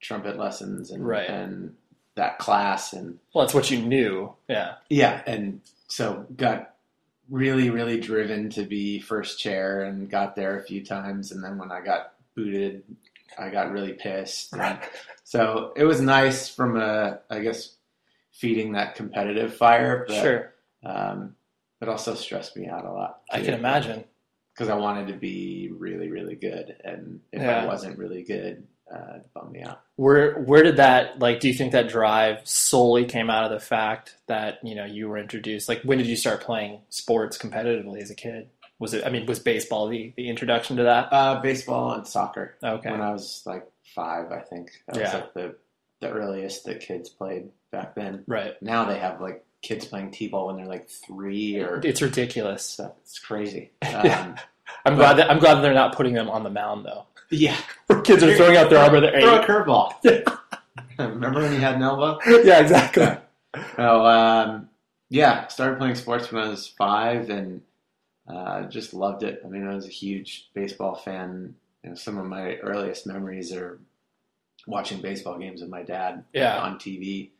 trumpet 0.00 0.38
lessons 0.38 0.90
and 0.90 1.06
Right. 1.06 1.28
and 1.28 1.74
that 2.16 2.38
class 2.38 2.92
and 2.92 3.18
Well, 3.34 3.44
that's 3.44 3.54
what 3.54 3.70
you 3.70 3.80
knew. 3.82 4.34
Yeah. 4.48 4.74
Yeah, 4.88 5.22
and 5.26 5.60
so 5.88 6.26
got 6.36 6.74
really, 7.28 7.70
really 7.70 8.00
driven 8.00 8.50
to 8.50 8.64
be 8.64 8.98
first 9.00 9.38
chair 9.38 9.82
and 9.82 10.10
got 10.10 10.34
there 10.34 10.58
a 10.58 10.62
few 10.64 10.84
times. 10.84 11.30
And 11.32 11.42
then 11.42 11.58
when 11.58 11.70
I 11.70 11.80
got 11.80 12.14
booted, 12.34 12.82
I 13.38 13.50
got 13.50 13.70
really 13.70 13.92
pissed. 13.92 14.52
And 14.52 14.78
so 15.24 15.72
it 15.76 15.84
was 15.84 16.00
nice 16.00 16.48
from 16.48 16.76
a, 16.76 17.20
I 17.30 17.38
guess, 17.40 17.74
feeding 18.32 18.72
that 18.72 18.96
competitive 18.96 19.54
fire. 19.54 20.04
But, 20.08 20.22
Sure. 20.22 20.52
Um, 20.84 21.36
it 21.80 21.88
also 21.88 22.14
stressed 22.14 22.56
me 22.56 22.66
out 22.66 22.84
a 22.84 22.92
lot. 22.92 23.22
I 23.30 23.40
can 23.40 23.54
imagine. 23.54 24.04
Because 24.52 24.68
I 24.68 24.74
wanted 24.74 25.06
to 25.08 25.14
be 25.14 25.70
really, 25.72 26.10
really 26.10 26.34
good. 26.34 26.76
And 26.84 27.20
if 27.32 27.40
Yeah. 27.40 27.62
I 27.62 27.66
wasn't 27.66 27.96
really 27.96 28.24
good, 28.24 28.66
uh, 28.92 29.18
bummed 29.34 29.52
me 29.52 29.62
out. 29.62 29.80
Where 29.96 30.40
where 30.40 30.62
did 30.62 30.76
that 30.76 31.18
like? 31.18 31.40
Do 31.40 31.48
you 31.48 31.54
think 31.54 31.72
that 31.72 31.88
drive 31.88 32.40
solely 32.44 33.04
came 33.04 33.30
out 33.30 33.44
of 33.44 33.50
the 33.50 33.60
fact 33.64 34.16
that 34.26 34.58
you 34.64 34.74
know 34.74 34.84
you 34.84 35.08
were 35.08 35.18
introduced? 35.18 35.68
Like, 35.68 35.82
when 35.82 35.98
did 35.98 36.06
you 36.06 36.16
start 36.16 36.40
playing 36.42 36.80
sports 36.88 37.38
competitively 37.38 38.00
as 38.02 38.10
a 38.10 38.14
kid? 38.14 38.48
Was 38.78 38.94
it? 38.94 39.04
I 39.06 39.10
mean, 39.10 39.26
was 39.26 39.38
baseball 39.38 39.88
the 39.88 40.12
the 40.16 40.28
introduction 40.28 40.76
to 40.78 40.84
that? 40.84 41.12
Uh, 41.12 41.40
baseball 41.40 41.92
and 41.92 42.06
soccer. 42.06 42.56
Okay. 42.62 42.90
when 42.90 43.00
I 43.02 43.12
was 43.12 43.42
like 43.46 43.70
five, 43.94 44.32
I 44.32 44.40
think. 44.40 44.70
That 44.86 44.96
was 44.96 45.02
Yeah. 45.02 45.14
like 45.16 45.34
the 45.34 45.54
the 46.00 46.10
earliest 46.10 46.64
that 46.64 46.80
kids 46.80 47.08
played 47.10 47.50
back 47.70 47.94
then. 47.94 48.24
Right. 48.26 48.60
Now 48.62 48.86
they 48.86 48.98
have 48.98 49.20
like 49.20 49.44
kids 49.62 49.84
playing 49.84 50.10
t-ball 50.12 50.46
when 50.46 50.56
they're 50.56 50.64
like 50.66 50.88
three 50.88 51.60
or 51.60 51.80
It's 51.84 52.00
ridiculous. 52.00 52.64
so 52.64 52.94
it's 53.02 53.18
crazy. 53.18 53.70
Um, 53.84 54.34
I'm 54.86 54.94
glad 54.94 55.14
that 55.18 55.30
I'm 55.30 55.40
glad 55.40 55.56
that 55.56 55.60
they're 55.62 55.74
not 55.74 55.94
putting 55.96 56.14
them 56.14 56.30
on 56.30 56.42
the 56.44 56.48
mound 56.48 56.86
though. 56.86 57.04
Yeah, 57.30 57.56
Where 57.86 58.00
Kids 58.02 58.22
are 58.22 58.34
throwing 58.36 58.56
out 58.56 58.70
their 58.70 58.78
arm 58.80 58.94
or 58.94 59.00
their 59.00 59.20
throw 59.20 59.36
a 59.36 59.40
eight. 59.40 59.46
curveball. 59.46 60.38
Remember 60.98 61.40
when 61.40 61.52
you 61.52 61.58
had 61.60 61.76
an 61.76 61.82
elbow? 61.82 62.18
Yeah, 62.26 62.60
exactly. 62.60 63.08
No, 63.78 64.04
um, 64.06 64.68
yeah. 65.08 65.46
Started 65.48 65.78
playing 65.78 65.94
sports 65.94 66.30
when 66.30 66.44
I 66.44 66.48
was 66.48 66.68
five, 66.68 67.30
and 67.30 67.62
uh, 68.28 68.62
just 68.64 68.92
loved 68.94 69.22
it. 69.22 69.40
I 69.44 69.48
mean, 69.48 69.66
I 69.66 69.74
was 69.74 69.86
a 69.86 69.90
huge 69.90 70.50
baseball 70.54 70.94
fan. 70.94 71.54
You 71.82 71.90
know, 71.90 71.96
some 71.96 72.18
of 72.18 72.26
my 72.26 72.56
earliest 72.56 73.06
memories 73.06 73.52
are 73.52 73.80
watching 74.66 75.00
baseball 75.00 75.38
games 75.38 75.62
with 75.62 75.70
my 75.70 75.82
dad 75.82 76.24
Yeah. 76.34 76.58
on 76.60 76.78
TV. 76.78 77.30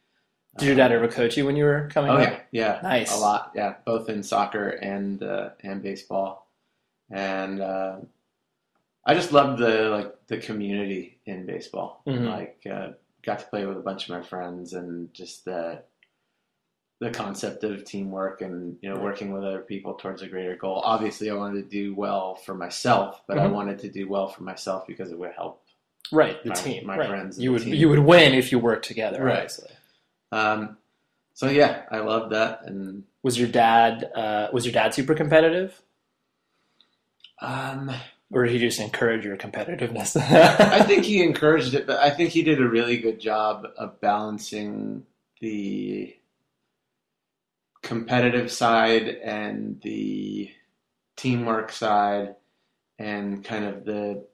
Did 0.58 0.66
your 0.66 0.74
dad 0.76 0.90
ever 0.90 1.06
coach 1.06 1.36
you 1.36 1.44
when 1.46 1.54
you 1.54 1.64
were 1.64 1.88
coming 1.92 2.10
Oh 2.10 2.14
up? 2.16 2.22
yeah, 2.22 2.40
yeah, 2.50 2.80
Nice. 2.82 3.14
a 3.14 3.18
lot. 3.18 3.52
Yeah, 3.54 3.74
both 3.84 4.08
in 4.08 4.22
soccer 4.22 4.68
and 4.70 5.22
uh, 5.22 5.50
and 5.62 5.80
baseball, 5.82 6.48
and 7.10 7.60
uh, 7.60 7.96
I 9.04 9.14
just 9.14 9.32
loved 9.32 9.58
the 9.58 9.88
like 9.88 10.26
the 10.26 10.38
community 10.38 11.18
in 11.26 11.46
baseball. 11.46 12.02
Mhm. 12.06 12.26
Like, 12.28 12.62
uh, 12.70 12.88
got 13.22 13.38
to 13.40 13.46
play 13.46 13.64
with 13.66 13.76
a 13.76 13.80
bunch 13.82 14.04
of 14.08 14.10
my 14.16 14.22
friends, 14.22 14.72
and 14.74 15.12
just 15.14 15.44
the 15.44 15.82
the 17.00 17.10
concept 17.10 17.64
of 17.64 17.82
teamwork 17.84 18.42
and 18.42 18.76
you 18.82 18.92
know 18.92 19.00
working 19.00 19.32
with 19.32 19.42
other 19.42 19.60
people 19.60 19.94
towards 19.94 20.20
a 20.20 20.28
greater 20.28 20.54
goal. 20.54 20.82
Obviously, 20.84 21.30
I 21.30 21.34
wanted 21.34 21.62
to 21.62 21.68
do 21.68 21.94
well 21.94 22.34
for 22.34 22.54
myself, 22.54 23.22
but 23.26 23.38
I 23.38 23.46
Mhm. 23.46 23.52
wanted 23.52 23.78
to 23.80 23.88
do 23.90 24.06
well 24.06 24.28
for 24.28 24.42
myself 24.42 24.86
because 24.86 25.10
it 25.10 25.18
would 25.18 25.32
help. 25.32 25.62
Right, 26.12 26.42
the 26.42 26.50
My- 26.50 26.54
team. 26.54 26.86
my 26.86 26.98
right. 26.98 27.08
friends 27.08 27.38
You 27.38 27.52
would 27.52 27.62
team. 27.62 27.74
you 27.74 27.88
would 27.88 28.00
win 28.00 28.34
if 28.34 28.52
you 28.52 28.58
worked 28.58 28.84
together. 28.84 29.22
Right. 29.24 29.34
Obviously. 29.36 29.70
Um, 30.32 30.76
so 31.32 31.48
yeah, 31.48 31.84
I 31.90 32.00
loved 32.00 32.32
that, 32.32 32.64
and 32.66 33.04
Was 33.22 33.38
your 33.38 33.48
dad 33.48 34.10
uh, 34.14 34.48
was 34.52 34.66
your 34.66 34.72
dad 34.72 34.92
super 34.92 35.14
competitive, 35.14 35.80
um, 37.40 37.90
or 38.32 38.44
did 38.44 38.52
he 38.52 38.58
just 38.58 38.80
encourage 38.80 39.24
your 39.24 39.36
competitiveness? 39.36 40.16
I 40.16 40.82
think 40.84 41.04
he 41.04 41.22
encouraged 41.22 41.74
it, 41.74 41.86
but 41.86 41.98
I 41.98 42.10
think 42.10 42.30
he 42.30 42.42
did 42.42 42.60
a 42.60 42.68
really 42.68 42.98
good 42.98 43.20
job 43.20 43.66
of 43.76 44.00
balancing 44.00 45.04
the 45.40 46.14
competitive 47.82 48.50
side 48.52 49.08
and 49.08 49.80
the 49.82 50.50
teamwork 51.16 51.72
side, 51.72 52.36
and 52.98 53.44
kind 53.44 53.64
of 53.64 53.84
the 53.84 54.26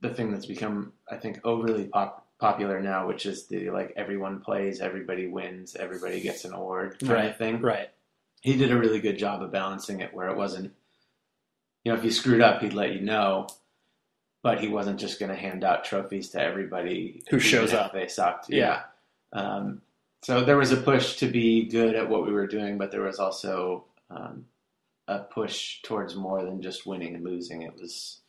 the 0.00 0.10
thing 0.12 0.32
that's 0.32 0.46
become, 0.46 0.92
I 1.10 1.16
think, 1.16 1.40
overly 1.44 1.84
pop, 1.84 2.26
popular 2.40 2.80
now, 2.80 3.06
which 3.06 3.24
is 3.26 3.46
the 3.46 3.70
like 3.70 3.92
everyone 3.96 4.40
plays, 4.40 4.80
everybody 4.80 5.26
wins, 5.28 5.76
everybody 5.76 6.20
gets 6.20 6.44
an 6.44 6.52
award 6.52 6.98
kind 6.98 7.12
Right. 7.12 7.30
of 7.30 7.36
thing. 7.36 7.60
right. 7.60 7.88
He 8.40 8.56
did 8.56 8.72
a 8.72 8.76
really 8.76 9.00
good 9.00 9.16
job 9.18 9.42
of 9.42 9.52
balancing 9.52 10.00
it, 10.00 10.12
where 10.12 10.28
it 10.28 10.36
wasn't, 10.36 10.72
you 11.84 11.92
know, 11.92 11.98
if 11.98 12.04
you 12.04 12.10
screwed 12.10 12.40
up, 12.40 12.62
he'd 12.62 12.72
let 12.72 12.92
you 12.92 13.00
know 13.00 13.48
but 14.42 14.60
he 14.60 14.68
wasn't 14.68 14.98
just 14.98 15.20
going 15.20 15.30
to 15.30 15.36
hand 15.36 15.64
out 15.64 15.84
trophies 15.84 16.30
to 16.30 16.40
everybody 16.40 17.22
Who 17.30 17.38
shows 17.38 17.72
up. 17.72 17.92
They 17.92 18.08
sucked. 18.08 18.50
Yeah. 18.50 18.82
Um, 19.32 19.82
so 20.22 20.44
there 20.44 20.56
was 20.56 20.72
a 20.72 20.76
push 20.76 21.16
to 21.16 21.26
be 21.26 21.68
good 21.68 21.94
at 21.94 22.08
what 22.08 22.26
we 22.26 22.32
were 22.32 22.46
doing, 22.46 22.76
but 22.76 22.90
there 22.90 23.02
was 23.02 23.18
also 23.18 23.84
um, 24.10 24.46
a 25.06 25.20
push 25.20 25.80
towards 25.82 26.16
more 26.16 26.44
than 26.44 26.60
just 26.60 26.86
winning 26.86 27.14
and 27.14 27.24
losing. 27.24 27.62
It 27.62 27.74
was 27.80 28.20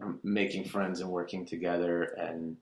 um, 0.00 0.18
making 0.24 0.64
friends 0.64 1.00
and 1.00 1.10
working 1.10 1.46
together 1.46 2.02
and 2.02 2.56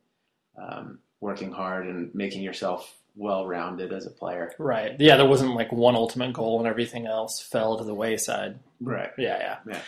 um, 0.57 0.99
working 1.21 1.53
hard 1.53 1.87
and 1.87 2.15
making 2.15 2.43
yourself 2.43 2.97
well-rounded 3.17 3.93
as 3.93 4.07
a 4.07 4.11
player. 4.11 4.53
Right. 4.59 4.95
Yeah, 4.99 5.17
there 5.17 5.27
wasn't 5.27 5.55
like 5.55 5.73
one 5.73 5.95
ultimate 5.95 6.35
goal 6.35 6.59
and 6.59 6.69
everything 6.69 7.07
else 7.07 7.41
fell 7.41 7.79
to 7.79 7.85
the 7.85 7.95
wayside. 7.95 8.59
Right. 8.81 9.11
Yeah, 9.19 9.39
yeah. 9.39 9.57
Yeah. 9.67 9.81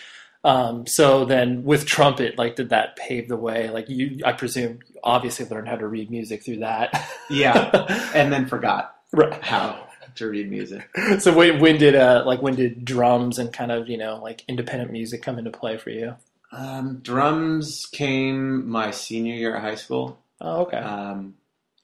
Um, 0.45 0.87
so 0.87 1.25
then 1.25 1.63
with 1.63 1.87
trumpet, 1.87 2.37
like, 2.37 2.57
did 2.57 2.71
that 2.71 2.97
pave 2.97 3.29
the 3.29 3.37
way? 3.37 3.71
Like, 3.71 3.89
you, 3.89 4.21
I 4.25 4.33
presume, 4.33 4.81
you 4.89 5.01
obviously 5.05 5.47
learned 5.47 5.69
how 5.69 5.77
to 5.77 5.87
read 5.87 6.11
music 6.11 6.45
through 6.45 6.59
that. 6.59 7.09
Yeah, 7.31 8.11
and 8.15 8.33
then 8.33 8.47
forgot 8.47 8.97
right. 9.13 9.33
how 9.43 9.89
to 10.17 10.29
read 10.29 10.51
music. 10.51 10.89
So 11.21 11.33
when, 11.35 11.59
when 11.61 11.79
did 11.79 11.95
uh 11.95 12.23
like 12.27 12.43
when 12.43 12.55
did 12.55 12.85
drums 12.85 13.39
and 13.39 13.53
kind 13.53 13.73
of 13.73 13.89
you 13.89 13.97
know 13.97 14.21
like 14.23 14.45
independent 14.49 14.91
music 14.91 15.23
come 15.23 15.39
into 15.39 15.51
play 15.51 15.79
for 15.79 15.91
you? 15.91 16.17
Um, 16.53 16.99
drums 16.99 17.87
came 17.87 18.69
my 18.69 18.91
senior 18.91 19.35
year 19.35 19.57
of 19.57 19.63
high 19.63 19.75
school. 19.75 20.19
Oh, 20.41 20.63
okay. 20.63 20.77
Um, 20.77 21.35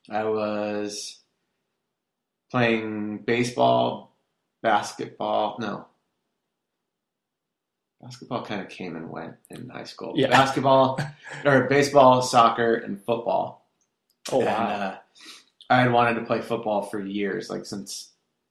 I 0.09 0.25
was 0.25 1.19
playing 2.51 3.19
baseball, 3.19 4.15
basketball. 4.61 5.57
No, 5.59 5.87
basketball 8.01 8.45
kind 8.45 8.61
of 8.61 8.69
came 8.69 8.95
and 8.95 9.09
went 9.09 9.35
in 9.49 9.69
high 9.69 9.83
school. 9.83 10.13
Yeah. 10.15 10.27
Basketball 10.29 10.99
or 11.45 11.63
baseball, 11.63 12.21
soccer, 12.21 12.75
and 12.75 13.01
football. 13.01 13.65
oh 14.31 14.39
And, 14.39 14.47
wow. 14.47 14.65
uh, 14.65 14.97
I 15.69 15.81
had 15.81 15.91
wanted 15.91 16.15
to 16.15 16.25
play 16.25 16.41
football 16.41 16.81
for 16.81 16.99
years, 16.99 17.49
like 17.49 17.65
since 17.65 18.09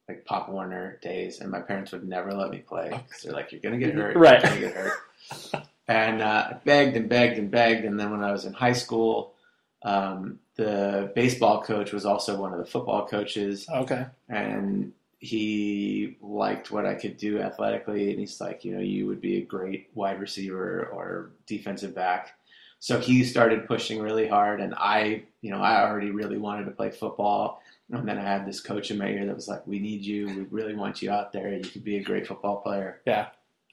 like 0.09 0.25
Pop 0.25 0.49
Warner 0.49 0.99
days, 1.03 1.41
and 1.41 1.51
my 1.51 1.61
parents 1.61 1.93
would 1.93 2.07
never 2.09 2.33
let 2.33 2.51
me 2.51 2.59
play 2.59 2.91
because 2.91 3.23
they're 3.23 3.33
like, 3.33 3.51
"You're 3.53 3.61
gonna 3.61 3.79
get 3.79 3.95
hurt, 3.95 4.17
Right. 4.17 4.43
You're 4.43 4.51
gonna 4.51 4.61
get 4.61 4.75
hurt." 4.75 5.67
and 5.89 6.23
uh, 6.23 6.49
I 6.51 6.53
begged 6.65 6.97
and 6.97 7.09
begged 7.09 7.39
and 7.39 7.51
begged, 7.51 7.85
and 7.85 7.99
then 7.99 8.11
when 8.11 8.23
I 8.23 8.31
was 8.31 8.45
in 8.45 8.53
high 8.53 8.73
school, 8.73 9.35
um, 9.83 10.39
the 10.55 11.13
baseball 11.15 11.63
coach 11.63 11.93
was 11.93 12.07
also 12.07 12.41
one 12.41 12.53
of 12.53 12.59
the 12.59 12.65
football 12.65 13.07
coaches, 13.07 13.69
okay. 13.69 14.07
and 14.29 14.93
he 15.19 16.17
liked 16.21 16.71
what 16.71 16.87
I 16.87 16.95
could 16.95 17.17
do 17.17 17.41
athletically, 17.41 18.11
and 18.11 18.21
he's 18.21 18.41
like, 18.41 18.65
you 18.65 18.75
know, 18.75 18.81
you 18.81 19.07
would 19.07 19.21
be 19.21 19.39
a 19.39 19.45
great 19.45 19.91
wide 19.95 20.21
receiver 20.21 20.87
or 20.93 21.33
defensive 21.47 21.95
back. 21.95 22.33
So 22.79 23.01
he 23.01 23.25
started 23.25 23.67
pushing 23.67 24.01
really 24.01 24.29
hard, 24.29 24.61
and 24.61 24.75
I, 24.77 25.25
you 25.41 25.51
know, 25.51 25.59
I 25.61 25.85
already 25.85 26.11
really 26.11 26.39
wanted 26.39 26.67
to 26.67 26.71
play 26.71 26.91
football. 26.91 27.61
And 27.91 28.07
then 28.07 28.19
I 28.19 28.23
had 28.23 28.47
this 28.47 28.61
coach 28.61 28.91
in 28.91 28.99
my 28.99 29.09
ear 29.09 29.27
that 29.27 29.35
was 29.35 29.49
like, 29.49 29.67
"We 29.67 29.79
need 29.79 30.05
you. 30.05 30.27
We 30.27 30.43
really 30.51 30.75
want 30.75 31.03
you 31.03 31.11
out 31.11 31.33
there. 31.33 31.53
You 31.53 31.65
could 31.69 31.85
be 31.85 31.97
a 31.97 32.03
great 32.03 32.27
football 32.27 32.61
player." 32.61 33.01
Yeah. 33.07 33.29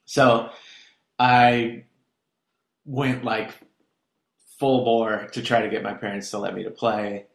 So 0.06 0.50
I 1.20 1.84
went 2.86 3.24
like 3.24 3.52
full 4.58 4.86
bore 4.86 5.28
to 5.34 5.42
try 5.42 5.62
to 5.62 5.70
get 5.70 5.84
my 5.84 5.94
parents 5.94 6.32
to 6.32 6.40
let 6.40 6.56
me 6.56 6.64
to 6.64 6.72
play, 6.72 7.26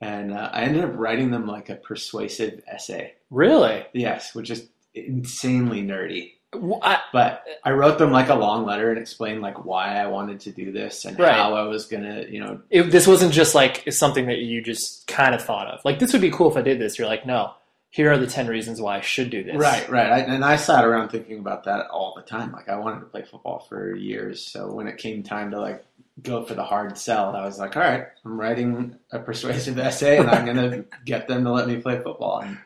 and 0.00 0.32
uh, 0.32 0.50
I 0.52 0.62
ended 0.62 0.84
up 0.84 0.92
writing 0.94 1.30
them 1.30 1.46
like 1.46 1.68
a 1.68 1.76
persuasive 1.76 2.62
essay. 2.66 3.14
Really? 3.30 3.84
Yes, 3.92 4.34
which 4.34 4.50
is 4.50 4.68
insanely 4.94 5.82
nerdy. 5.82 6.32
Well, 6.54 6.80
I, 6.82 7.00
But 7.12 7.44
I 7.64 7.72
wrote 7.72 7.98
them 7.98 8.12
like 8.12 8.28
a 8.28 8.34
long 8.34 8.64
letter 8.64 8.90
and 8.90 8.98
explained 8.98 9.42
like 9.42 9.64
why 9.64 9.96
I 9.96 10.06
wanted 10.06 10.40
to 10.40 10.52
do 10.52 10.72
this 10.72 11.04
and 11.04 11.18
Right. 11.18 11.34
how 11.34 11.54
I 11.54 11.64
was 11.64 11.86
gonna, 11.86 12.24
you 12.30 12.40
know, 12.40 12.60
it, 12.70 12.84
this 12.84 13.06
wasn't 13.06 13.32
just 13.32 13.54
like 13.54 13.90
something 13.92 14.26
that 14.26 14.38
you 14.38 14.62
just 14.62 15.06
kind 15.06 15.34
of 15.34 15.42
thought 15.42 15.66
of. 15.68 15.80
Like 15.84 15.98
this 15.98 16.12
would 16.12 16.22
be 16.22 16.30
cool 16.30 16.50
if 16.50 16.56
I 16.56 16.62
did 16.62 16.78
this. 16.78 16.98
You're 16.98 17.08
like, 17.08 17.26
no. 17.26 17.52
Here 17.90 18.12
are 18.12 18.18
the 18.18 18.26
ten 18.26 18.46
reasons 18.46 18.78
why 18.80 18.98
I 18.98 19.00
should 19.00 19.30
do 19.30 19.42
this. 19.42 19.56
right, 19.56 19.88
right. 19.88 20.12
I, 20.12 20.18
and 20.20 20.44
I 20.44 20.56
sat 20.56 20.84
around 20.84 21.08
thinking 21.08 21.38
about 21.38 21.64
that 21.64 21.86
all 21.88 22.12
the 22.14 22.22
time. 22.22 22.52
Like 22.52 22.68
I 22.68 22.76
wanted 22.76 23.00
to 23.00 23.06
play 23.06 23.22
football 23.22 23.64
for 23.68 23.94
years, 23.94 24.50
so 24.52 24.70
when 24.70 24.86
it 24.86 24.98
came 24.98 25.22
time 25.22 25.50
to 25.52 25.60
like 25.60 25.82
go 26.22 26.44
for 26.44 26.54
the 26.54 26.64
hard 26.64 26.96
sell, 26.98 27.34
I 27.36 27.44
was 27.44 27.58
like, 27.58 27.76
all 27.76 27.82
right, 27.82 28.06
I'm 28.24 28.40
writing 28.40 28.96
a 29.12 29.18
persuasive 29.18 29.78
essay 29.78 30.18
and 30.18 30.30
I'm 30.30 30.46
gonna 30.46 30.84
get 31.04 31.28
them 31.28 31.44
to 31.44 31.52
let 31.52 31.68
me 31.68 31.76
play 31.76 31.96
football. 32.00 32.40
And 32.40 32.58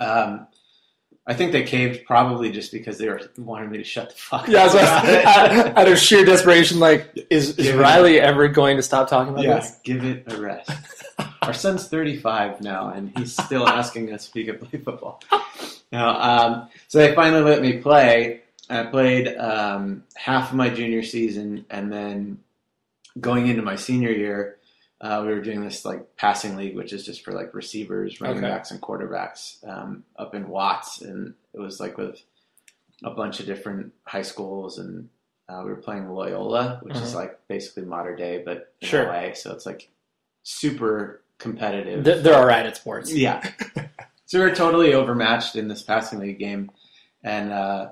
um, 0.00 0.46
I 1.26 1.32
think 1.32 1.52
they 1.52 1.62
caved 1.62 2.04
probably 2.04 2.52
just 2.52 2.70
because 2.72 2.98
they 2.98 3.08
were 3.08 3.20
wanted 3.38 3.70
me 3.70 3.78
to 3.78 3.84
shut 3.84 4.10
the 4.10 4.14
fuck 4.16 4.46
Yeah, 4.48 4.64
up. 4.64 4.74
out 5.64 5.78
out 5.78 5.88
of 5.88 5.98
sheer 5.98 6.24
desperation, 6.24 6.78
like, 6.80 7.26
is, 7.30 7.50
is 7.50 7.56
Give 7.66 7.76
it- 7.76 7.82
Riley 7.82 8.20
ever 8.20 8.48
going 8.48 8.76
to 8.76 8.82
stop 8.82 9.08
talking 9.08 9.32
about 9.32 9.44
Yeah, 9.44 9.54
this? 9.60 9.78
give 9.82 10.04
it 10.04 10.24
a 10.32 10.36
rest. 10.40 10.70
Our 11.42 11.54
son's 11.54 11.88
35 11.88 12.60
now, 12.60 12.88
and 12.90 13.12
he's 13.16 13.32
still 13.32 13.66
asking 13.68 14.12
us 14.12 14.28
if 14.28 14.34
he 14.34 14.44
could 14.44 14.60
play 14.60 14.78
football. 14.80 15.22
Now, 15.92 16.20
um, 16.20 16.68
so 16.88 16.98
they 16.98 17.14
finally 17.14 17.42
let 17.42 17.60
me 17.62 17.78
play. 17.78 18.40
I 18.70 18.84
played 18.84 19.28
um, 19.36 20.04
half 20.16 20.50
of 20.50 20.56
my 20.56 20.68
junior 20.70 21.02
season, 21.02 21.64
and 21.70 21.92
then 21.92 22.38
going 23.20 23.46
into 23.46 23.62
my 23.62 23.76
senior 23.76 24.10
year, 24.10 24.58
uh, 25.00 25.20
we 25.22 25.28
were 25.32 25.40
doing 25.40 25.62
this 25.62 25.84
like 25.84 26.16
passing 26.16 26.56
league, 26.56 26.76
which 26.76 26.92
is 26.92 27.04
just 27.04 27.24
for 27.24 27.32
like 27.32 27.52
receivers, 27.54 28.20
running 28.20 28.38
Okay. 28.38 28.48
backs, 28.48 28.70
and 28.70 28.80
quarterbacks 28.80 29.66
um, 29.68 30.04
up 30.16 30.34
in 30.34 30.48
Watts, 30.48 31.00
and 31.02 31.34
it 31.52 31.60
was 31.60 31.80
like 31.80 31.98
with 31.98 32.22
a 33.02 33.10
bunch 33.10 33.40
of 33.40 33.46
different 33.46 33.92
high 34.04 34.22
schools, 34.22 34.78
and 34.78 35.08
uh, 35.48 35.60
we 35.64 35.70
were 35.70 35.76
playing 35.76 36.08
Loyola, 36.08 36.78
which 36.82 36.96
is 36.96 37.12
Mhm. 37.12 37.16
like 37.16 37.48
basically 37.48 37.84
Mater 37.84 38.16
Dei, 38.16 38.42
but 38.44 38.72
in 38.80 38.88
Sure. 38.88 39.04
LA, 39.06 39.34
so 39.34 39.52
it's 39.52 39.66
like 39.66 39.90
super 40.42 41.20
competitive. 41.38 42.02
They're, 42.04 42.20
they're 42.22 42.36
all 42.38 42.46
right 42.46 42.64
at 42.64 42.76
sports. 42.76 43.12
Yeah. 43.12 43.42
so 44.26 44.38
we 44.38 44.44
were 44.48 44.54
totally 44.54 44.94
overmatched 44.94 45.54
in 45.56 45.68
this 45.68 45.82
passing 45.82 46.18
league 46.20 46.38
game, 46.38 46.70
and 47.22 47.52
uh, 47.52 47.90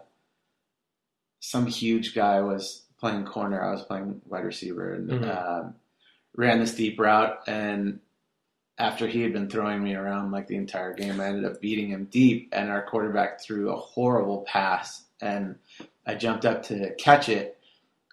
some 1.41 1.67
huge 1.67 2.15
guy 2.15 2.41
was 2.41 2.83
playing 3.03 3.25
corner. 3.25 3.61
I 3.61 3.73
was 3.73 3.83
playing 3.83 4.23
wide 4.29 4.45
receiver, 4.45 4.95
and 4.95 5.11
Mhm. 5.11 5.37
um, 5.37 5.75
ran 6.37 6.61
this 6.61 6.75
deep 6.77 6.99
route. 7.01 7.37
And 7.49 7.99
after 8.79 9.09
he 9.09 9.23
had 9.23 9.33
been 9.33 9.51
throwing 9.51 9.83
me 9.83 9.95
around 9.95 10.31
like 10.31 10.47
the 10.47 10.55
entire 10.57 10.95
game, 10.95 11.21
I 11.21 11.27
ended 11.27 11.45
up 11.45 11.61
beating 11.61 11.88
him 11.88 12.05
deep, 12.11 12.49
and 12.53 12.71
our 12.71 12.81
quarterback 12.81 13.41
threw 13.41 13.71
a 13.71 13.77
horrible 13.77 14.43
pass, 14.43 15.05
and 15.21 15.57
I 16.07 16.15
jumped 16.15 16.47
up 16.47 16.62
to 16.65 16.95
catch 16.95 17.29
it. 17.29 17.59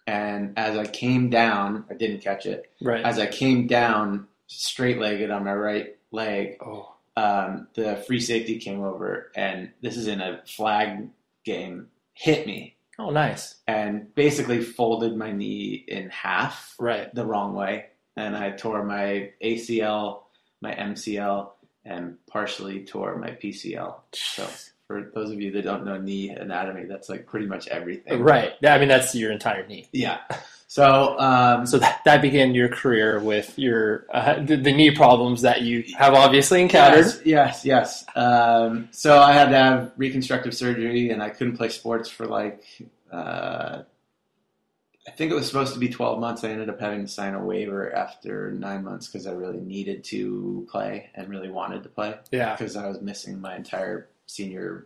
And 0.07 0.57
as 0.57 0.75
I 0.75 0.85
came 0.85 1.29
down, 1.29 1.85
I 1.91 1.93
didn't 1.93 2.21
catch 2.21 2.47
it. 2.47 2.71
Right. 2.81 3.05
As 3.05 3.19
I 3.19 3.27
came 3.27 3.67
down, 3.67 4.27
straight 4.47 4.97
legged 4.97 5.29
on 5.29 5.43
my 5.43 5.53
right 5.53 5.95
leg, 6.11 6.57
oh. 6.65 6.95
um, 7.15 7.67
the 7.75 7.95
free 8.07 8.19
safety 8.19 8.57
came 8.57 8.81
over, 8.81 9.31
and 9.35 9.71
this 9.81 9.97
is 9.97 10.07
in 10.07 10.19
a 10.19 10.41
flag 10.47 11.09
game, 11.45 11.91
hit 12.15 12.47
me, 12.47 12.75
oh, 12.99 13.09
nice. 13.09 13.55
and 13.67 14.13
basically 14.15 14.61
folded 14.61 15.15
my 15.15 15.31
knee 15.31 15.83
in 15.87 16.09
half 16.09 16.75
Right. 16.79 17.13
the 17.15 17.25
wrong 17.25 17.55
way, 17.55 17.85
and 18.15 18.35
I 18.35 18.51
tore 18.51 18.83
my 18.83 19.31
ACL, 19.43 20.23
my 20.61 20.73
MCL, 20.73 21.51
and 21.85 22.17
partially 22.27 22.85
tore 22.85 23.17
my 23.17 23.31
PCL. 23.31 23.95
So 24.13 24.47
for 24.87 25.09
those 25.15 25.31
of 25.31 25.39
you 25.41 25.51
that 25.51 25.63
don't 25.63 25.85
know 25.85 25.97
knee 25.97 26.29
anatomy, 26.29 26.85
that's 26.85 27.09
like 27.09 27.25
pretty 27.25 27.45
much 27.47 27.67
everything. 27.67 28.21
Right. 28.21 28.53
Yeah, 28.61 28.75
I 28.75 28.79
mean, 28.79 28.89
that's 28.89 29.15
your 29.15 29.31
entire 29.31 29.65
knee. 29.65 29.87
Yeah. 29.91 30.19
So, 30.69 31.17
um, 31.19 31.65
So 31.65 31.79
that, 31.79 32.01
that 32.05 32.21
began 32.21 32.53
your 32.53 32.69
career 32.69 33.19
with 33.19 33.57
your 33.57 34.05
uh, 34.13 34.39
the, 34.39 34.55
the 34.55 34.71
knee 34.71 34.91
problems 34.91 35.41
that 35.41 35.63
you 35.63 35.83
have 35.97 36.13
obviously 36.13 36.61
encountered. 36.61 37.05
Yes, 37.05 37.21
yes, 37.25 37.65
yes. 37.65 38.05
Um, 38.15 38.87
so 38.91 39.19
I 39.19 39.33
had 39.33 39.49
to 39.49 39.55
have 39.57 39.91
reconstructive 39.97 40.53
surgery, 40.53 41.09
and 41.09 41.23
I 41.23 41.31
couldn't 41.31 41.57
play 41.57 41.69
sports 41.69 42.07
for 42.07 42.27
like, 42.27 42.63
uh, 43.11 43.81
I 45.07 45.11
think 45.17 45.31
it 45.31 45.33
was 45.35 45.47
supposed 45.47 45.73
to 45.73 45.79
be 45.79 45.89
12 45.89 46.19
months. 46.19 46.43
I 46.43 46.49
ended 46.51 46.69
up 46.69 46.79
having 46.79 47.01
to 47.01 47.07
sign 47.07 47.33
a 47.33 47.43
waiver 47.43 47.91
after 47.91 48.51
nine 48.51 48.83
months 48.83 49.07
because 49.07 49.25
I 49.25 49.31
really 49.31 49.59
needed 49.61 50.03
to 50.05 50.67
play 50.69 51.09
and 51.15 51.29
really 51.29 51.49
wanted 51.49 51.81
to 51.81 51.89
play 51.89 52.13
Yeah. 52.31 52.55
because 52.55 52.75
I 52.75 52.87
was 52.87 53.01
missing 53.01 53.41
my 53.41 53.55
entire 53.55 54.09
senior 54.27 54.85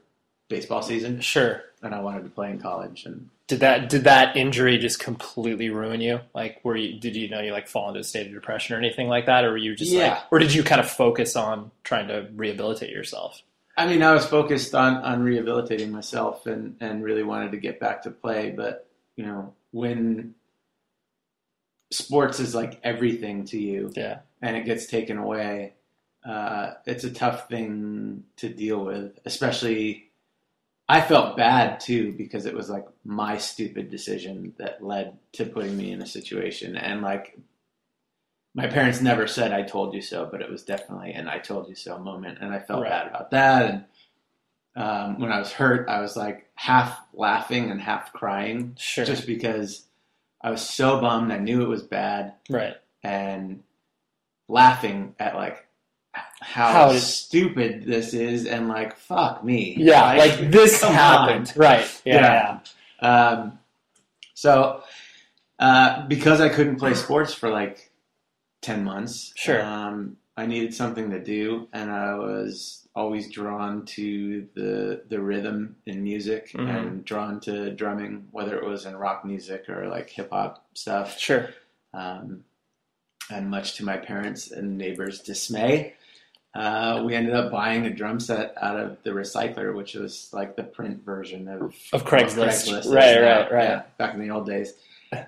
baseball 0.54 0.82
season, 0.82 1.20
Sure. 1.22 1.64
and 1.82 1.94
I 1.96 2.00
wanted 2.02 2.24
to 2.24 2.30
play 2.30 2.50
in 2.52 2.60
college. 2.60 3.06
And 3.06 3.30
Did 3.48 3.60
that 3.62 3.90
did 3.90 4.04
that 4.06 4.38
injury 4.38 4.78
just 4.78 5.00
completely 5.00 5.70
ruin 5.70 6.00
you? 6.02 6.20
Like, 6.34 6.60
were 6.64 6.76
you 6.76 7.00
did 7.00 7.16
you 7.16 7.28
know 7.30 7.42
you 7.42 7.52
like 7.52 7.68
fall 7.68 7.88
into 7.90 8.00
a 8.00 8.04
state 8.04 8.28
of 8.28 8.34
depression 8.34 8.76
or 8.76 8.80
anything 8.80 9.08
like 9.08 9.26
that, 9.26 9.44
or 9.46 9.52
were 9.52 9.58
you 9.58 9.76
just 9.76 9.92
Yeah. 9.92 10.10
like, 10.14 10.24
or 10.32 10.40
did 10.40 10.54
you 10.54 10.64
kind 10.64 10.80
of 10.80 10.90
focus 10.90 11.36
on 11.36 11.72
trying 11.84 12.08
to 12.08 12.28
rehabilitate 12.36 12.92
yourself? 12.92 13.42
I 13.76 13.88
mean, 13.88 14.04
I 14.04 14.14
was 14.14 14.26
focused 14.26 14.76
on, 14.76 14.98
on 14.98 15.24
rehabilitating 15.24 15.92
myself 15.92 16.46
and, 16.46 16.76
and 16.80 17.04
really 17.04 17.24
wanted 17.24 17.52
to 17.54 17.58
get 17.58 17.80
back 17.80 18.04
to 18.04 18.12
play. 18.12 18.52
But, 18.52 18.86
you 19.16 19.26
know, 19.26 19.54
when 19.72 20.36
sports 21.92 22.40
is 22.40 22.54
like 22.54 22.80
everything 22.84 23.46
to 23.46 23.60
you 23.60 23.92
Yeah. 23.96 24.20
and 24.44 24.56
it 24.56 24.66
gets 24.66 24.86
taken 24.86 25.18
away, 25.18 25.74
uh, 26.24 26.74
it's 26.86 27.04
a 27.04 27.12
tough 27.12 27.50
thing 27.50 28.24
to 28.38 28.48
deal 28.50 28.86
with. 28.86 29.18
Especially, 29.26 30.12
I 30.90 31.02
felt 31.02 31.38
bad 31.38 31.80
too 31.80 32.14
because 32.18 32.46
it 32.46 32.54
was 32.54 32.70
like 32.70 32.86
my 33.06 33.38
stupid 33.38 33.90
decision 33.90 34.54
that 34.58 34.84
led 34.84 35.18
to 35.34 35.46
putting 35.46 35.78
me 35.78 35.92
in 35.92 36.02
a 36.02 36.06
situation. 36.06 36.76
And 36.76 37.02
like, 37.02 37.38
my 38.54 38.68
parents 38.68 39.02
never 39.02 39.26
said 39.26 39.52
I 39.52 39.64
told 39.64 39.94
you 39.96 40.02
so, 40.02 40.28
but 40.32 40.42
it 40.42 40.50
was 40.52 40.64
definitely 40.64 41.14
an 41.14 41.28
I 41.28 41.40
told 41.40 41.70
you 41.70 41.76
so 41.76 41.98
moment, 41.98 42.38
and 42.42 42.54
I 42.54 42.60
felt 42.60 42.84
Right. 42.84 42.90
bad 42.90 43.08
about 43.08 43.32
that. 43.32 43.70
And 44.76 44.84
um, 44.84 45.20
when 45.20 45.32
I 45.32 45.40
was 45.40 45.52
hurt, 45.52 45.88
I 45.90 46.02
was 46.02 46.16
like 46.16 46.50
half 46.56 47.00
laughing 47.14 47.72
and 47.72 47.82
half 47.82 48.14
crying, 48.14 48.76
Sure. 48.78 49.06
just 49.06 49.26
because 49.26 49.86
I 50.42 50.52
was 50.52 50.62
so 50.62 51.00
bummed. 51.02 51.32
I 51.32 51.38
knew 51.40 51.64
it 51.64 51.68
was 51.70 51.82
bad, 51.84 52.34
right. 52.50 52.76
and 53.02 53.64
laughing 54.48 55.16
at 55.18 55.36
like 55.36 55.66
how, 56.14 56.72
How 56.72 56.94
stupid 56.94 57.86
this 57.86 58.14
is, 58.14 58.46
and 58.46 58.68
like 58.68 58.96
fuck 58.98 59.44
me, 59.44 59.76
Yeah. 59.78 60.14
Like 60.14 60.52
this 60.52 60.80
come 60.82 60.94
happened. 60.94 61.52
Right. 61.56 62.02
Yeah. 62.06 62.60
Yeah. 63.02 63.08
Um, 63.10 63.60
So, 64.36 64.84
uh, 65.60 66.06
because 66.08 66.42
I 66.42 66.50
couldn't 66.50 66.78
play 66.78 66.94
sports 66.96 67.34
for 67.34 67.50
like 67.50 67.92
10 68.62 68.84
months, 68.84 69.32
Sure. 69.36 69.62
um, 69.64 70.18
I 70.36 70.46
needed 70.48 70.74
something 70.74 71.12
to 71.12 71.20
do, 71.24 71.68
and 71.74 71.92
I 71.92 72.16
was 72.16 72.88
always 72.96 73.32
drawn 73.32 73.86
to 73.86 74.48
the 74.56 75.04
the 75.10 75.20
rhythm 75.20 75.76
in 75.86 76.04
music 76.04 76.52
Mhm. 76.52 76.70
and 76.70 77.06
drawn 77.06 77.40
to 77.42 77.72
drumming, 77.72 78.28
whether 78.32 78.56
it 78.58 78.64
was 78.66 78.86
in 78.86 78.96
rock 78.96 79.26
music 79.26 79.68
or 79.70 79.88
like 79.88 80.10
hip 80.10 80.30
hop 80.32 80.66
stuff. 80.76 81.18
Sure. 81.20 81.50
Um, 81.94 82.44
and 83.32 83.50
much 83.50 83.76
to 83.78 83.86
my 83.86 83.98
parents' 83.98 84.52
and 84.52 84.78
neighbors' 84.78 85.20
dismay, 85.22 85.96
uh, 86.54 87.02
we 87.06 87.16
ended 87.16 87.34
up 87.34 87.52
buying 87.52 87.86
a 87.86 87.90
drum 87.90 88.20
set 88.20 88.54
out 88.62 88.80
of 88.80 88.98
the 89.04 89.10
recycler, 89.10 89.76
which 89.76 89.96
was 89.96 90.30
like 90.34 90.56
the 90.56 90.64
print 90.64 91.04
version 91.04 91.48
of 91.48 91.74
Of 91.92 92.06
Craigslist. 92.06 92.72
is 92.80 92.88
Right, 92.88 93.20
right, 93.22 93.52
right. 93.52 93.64
Yeah, 93.70 93.82
back 93.98 94.14
in 94.14 94.20
the 94.22 94.30
old 94.30 94.46
days, 94.46 94.74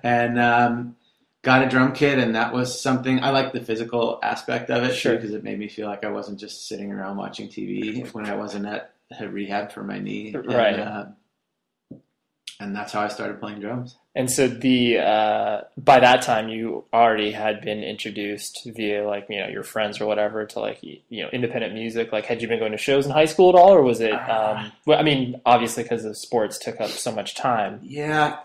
and 0.04 0.38
um, 0.38 0.96
got 1.42 1.64
a 1.64 1.68
drum 1.68 1.92
kit, 1.92 2.18
and 2.18 2.34
that 2.36 2.52
was 2.52 2.80
something 2.80 3.22
I 3.22 3.30
liked 3.30 3.52
the 3.54 3.60
physical 3.60 4.18
aspect 4.22 4.70
of 4.70 4.84
it 4.84 4.94
Sure. 4.94 5.14
because 5.16 5.32
it 5.32 5.42
made 5.44 5.58
me 5.58 5.68
feel 5.68 5.88
like 5.88 6.04
I 6.04 6.10
wasn't 6.10 6.38
just 6.40 6.68
sitting 6.68 6.92
around 6.92 7.16
watching 7.16 7.48
TV 7.48 8.08
when 8.12 8.26
I 8.26 8.34
wasn't 8.36 8.66
at, 8.66 8.92
rehab 9.30 9.70
for 9.72 9.82
my 9.84 9.98
knee. 9.98 10.32
And, 10.34 10.46
Right. 10.46 10.78
uh, 10.78 11.06
and 12.60 12.74
that's 12.74 12.92
how 12.92 13.00
I 13.00 13.08
started 13.08 13.40
playing 13.40 13.60
drums. 13.60 13.96
And 14.14 14.30
so 14.30 14.48
the 14.48 14.98
uh, 14.98 15.60
by 15.76 16.00
that 16.00 16.22
time 16.22 16.48
you 16.48 16.84
already 16.92 17.32
had 17.32 17.60
been 17.60 17.82
introduced 17.84 18.66
via 18.74 19.06
like 19.06 19.26
you 19.28 19.38
know 19.40 19.48
your 19.48 19.62
friends 19.62 20.00
or 20.00 20.06
whatever 20.06 20.46
to 20.46 20.58
like 20.60 20.78
you 20.82 21.00
know 21.22 21.28
independent 21.32 21.74
music. 21.74 22.12
Like 22.12 22.24
had 22.26 22.40
you 22.40 22.48
been 22.48 22.58
going 22.58 22.72
to 22.72 22.78
shows 22.78 23.04
in 23.04 23.12
high 23.12 23.26
school 23.26 23.50
at 23.50 23.54
all, 23.54 23.72
or 23.74 23.82
was 23.82 24.00
it? 24.00 24.12
Um, 24.12 24.72
well, 24.86 24.98
I 24.98 25.02
mean, 25.02 25.40
obviously 25.44 25.82
because 25.82 26.02
the 26.02 26.14
sports 26.14 26.58
took 26.58 26.80
up 26.80 26.88
so 26.90 27.12
much 27.12 27.34
time. 27.34 27.80
Yeah. 27.82 28.38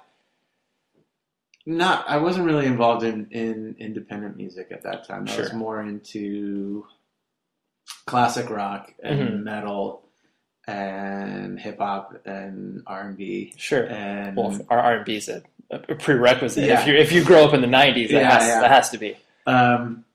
Not 1.66 2.06
I 2.10 2.18
wasn't 2.18 2.48
really 2.48 2.66
involved 2.66 3.04
in, 3.04 3.28
in 3.32 3.76
independent 3.80 4.36
music 4.36 4.70
at 4.72 4.84
that 4.84 5.08
time. 5.08 5.28
I 5.30 5.38
was 5.38 5.54
more 5.54 5.80
into 5.82 6.86
classic 8.08 8.50
rock 8.50 8.94
and 9.04 9.20
Mhm. 9.20 9.44
metal 9.44 10.04
and 10.68 11.60
hip 11.60 11.80
hop 11.80 12.22
and 12.26 12.84
R 12.88 13.08
and 13.10 13.18
B 13.18 13.54
Sure. 13.58 13.86
and 13.88 14.36
Well, 14.38 14.60
our 14.70 14.80
R 14.80 14.96
and 14.98 15.06
B 15.06 15.16
is 15.16 15.28
a, 15.30 15.42
a 15.72 15.96
prerequisite. 15.96 16.66
Yeah. 16.66 16.82
If 16.82 16.88
you 16.88 16.94
if 16.96 17.12
you 17.12 17.24
grow 17.24 17.46
up 17.46 17.54
in 17.54 17.62
the 17.62 17.68
'90s, 17.68 18.10
that, 18.10 18.12
Yeah, 18.12 18.32
has, 18.40 18.48
yeah. 18.48 18.62
that 18.62 18.72
has 18.72 18.90
to 18.92 18.98
be. 18.98 19.18
um, 19.48 20.06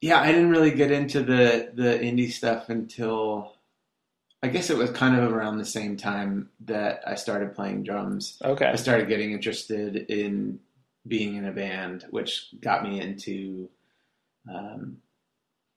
yeah, 0.00 0.20
I 0.20 0.26
didn't 0.32 0.50
really 0.50 0.72
get 0.72 0.90
into 0.90 1.22
the 1.22 1.70
the 1.74 1.98
indie 1.98 2.30
stuff 2.30 2.68
until 2.68 3.54
I 4.42 4.48
guess 4.48 4.68
it 4.68 4.76
was 4.76 4.90
kind 4.90 5.16
of 5.18 5.32
around 5.32 5.56
the 5.58 5.64
same 5.64 5.96
time 5.96 6.50
that 6.66 7.00
I 7.06 7.14
started 7.14 7.54
playing 7.54 7.84
drums. 7.84 8.36
Okay. 8.44 8.66
I 8.66 8.76
started 8.76 9.08
getting 9.08 9.32
interested 9.32 9.96
in 10.10 10.58
being 11.08 11.36
in 11.36 11.46
a 11.46 11.52
band, 11.52 12.04
which 12.10 12.48
got 12.60 12.82
me 12.82 13.00
into 13.00 13.70
um, 14.52 14.98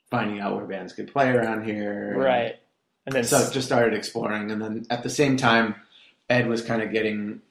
finding 0.10 0.42
out 0.42 0.58
where 0.58 0.66
bands 0.66 0.92
could 0.92 1.12
play 1.12 1.30
around 1.30 1.64
here. 1.64 2.14
Right. 2.18 2.56
And 3.08 3.16
then 3.16 3.24
So 3.24 3.50
just 3.52 3.66
started 3.68 3.94
exploring, 3.96 4.52
and 4.52 4.62
then 4.62 4.86
at 4.90 5.02
the 5.02 5.10
same 5.10 5.38
time, 5.38 5.76
Ed 6.30 6.48
was 6.48 6.62
kind 6.62 6.82
of 6.82 6.92
getting 6.92 7.42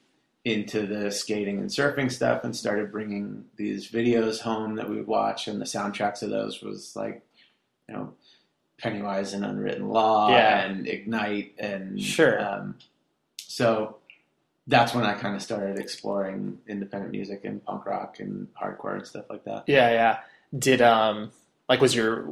into 0.44 0.86
the 0.86 1.10
skating 1.10 1.58
and 1.58 1.68
surfing 1.70 2.12
stuff, 2.12 2.44
and 2.44 2.54
started 2.54 2.92
bringing 2.92 3.46
these 3.56 3.90
videos 3.90 4.38
home 4.40 4.76
that 4.76 4.88
we 4.88 4.96
would 4.96 5.06
watch, 5.08 5.48
and 5.48 5.60
the 5.60 5.64
soundtracks 5.64 6.22
of 6.22 6.30
those 6.30 6.62
was 6.62 6.94
like, 6.94 7.22
you 7.88 7.94
know, 7.94 8.12
Pennywise 8.78 9.32
and 9.32 9.44
Unwritten 9.44 9.88
Law 9.88 10.30
Yeah. 10.30 10.60
and 10.66 10.86
Ignite, 10.86 11.54
and 11.58 12.00
Sure. 12.00 12.38
Um, 12.40 12.76
so 13.38 13.96
that's 14.66 14.94
when 14.94 15.04
I 15.04 15.14
kind 15.14 15.34
of 15.34 15.42
started 15.42 15.78
exploring 15.78 16.58
independent 16.68 17.12
music 17.12 17.44
and 17.46 17.64
punk 17.64 17.86
rock 17.86 18.20
and 18.20 18.46
hardcore 18.54 18.96
and 18.96 19.06
stuff 19.06 19.24
like 19.30 19.44
that. 19.44 19.64
Yeah, 19.66 19.90
yeah. 19.90 20.18
Did 20.56 20.82
um 20.82 21.30
like 21.68 21.80
was 21.80 21.94
your 21.94 22.28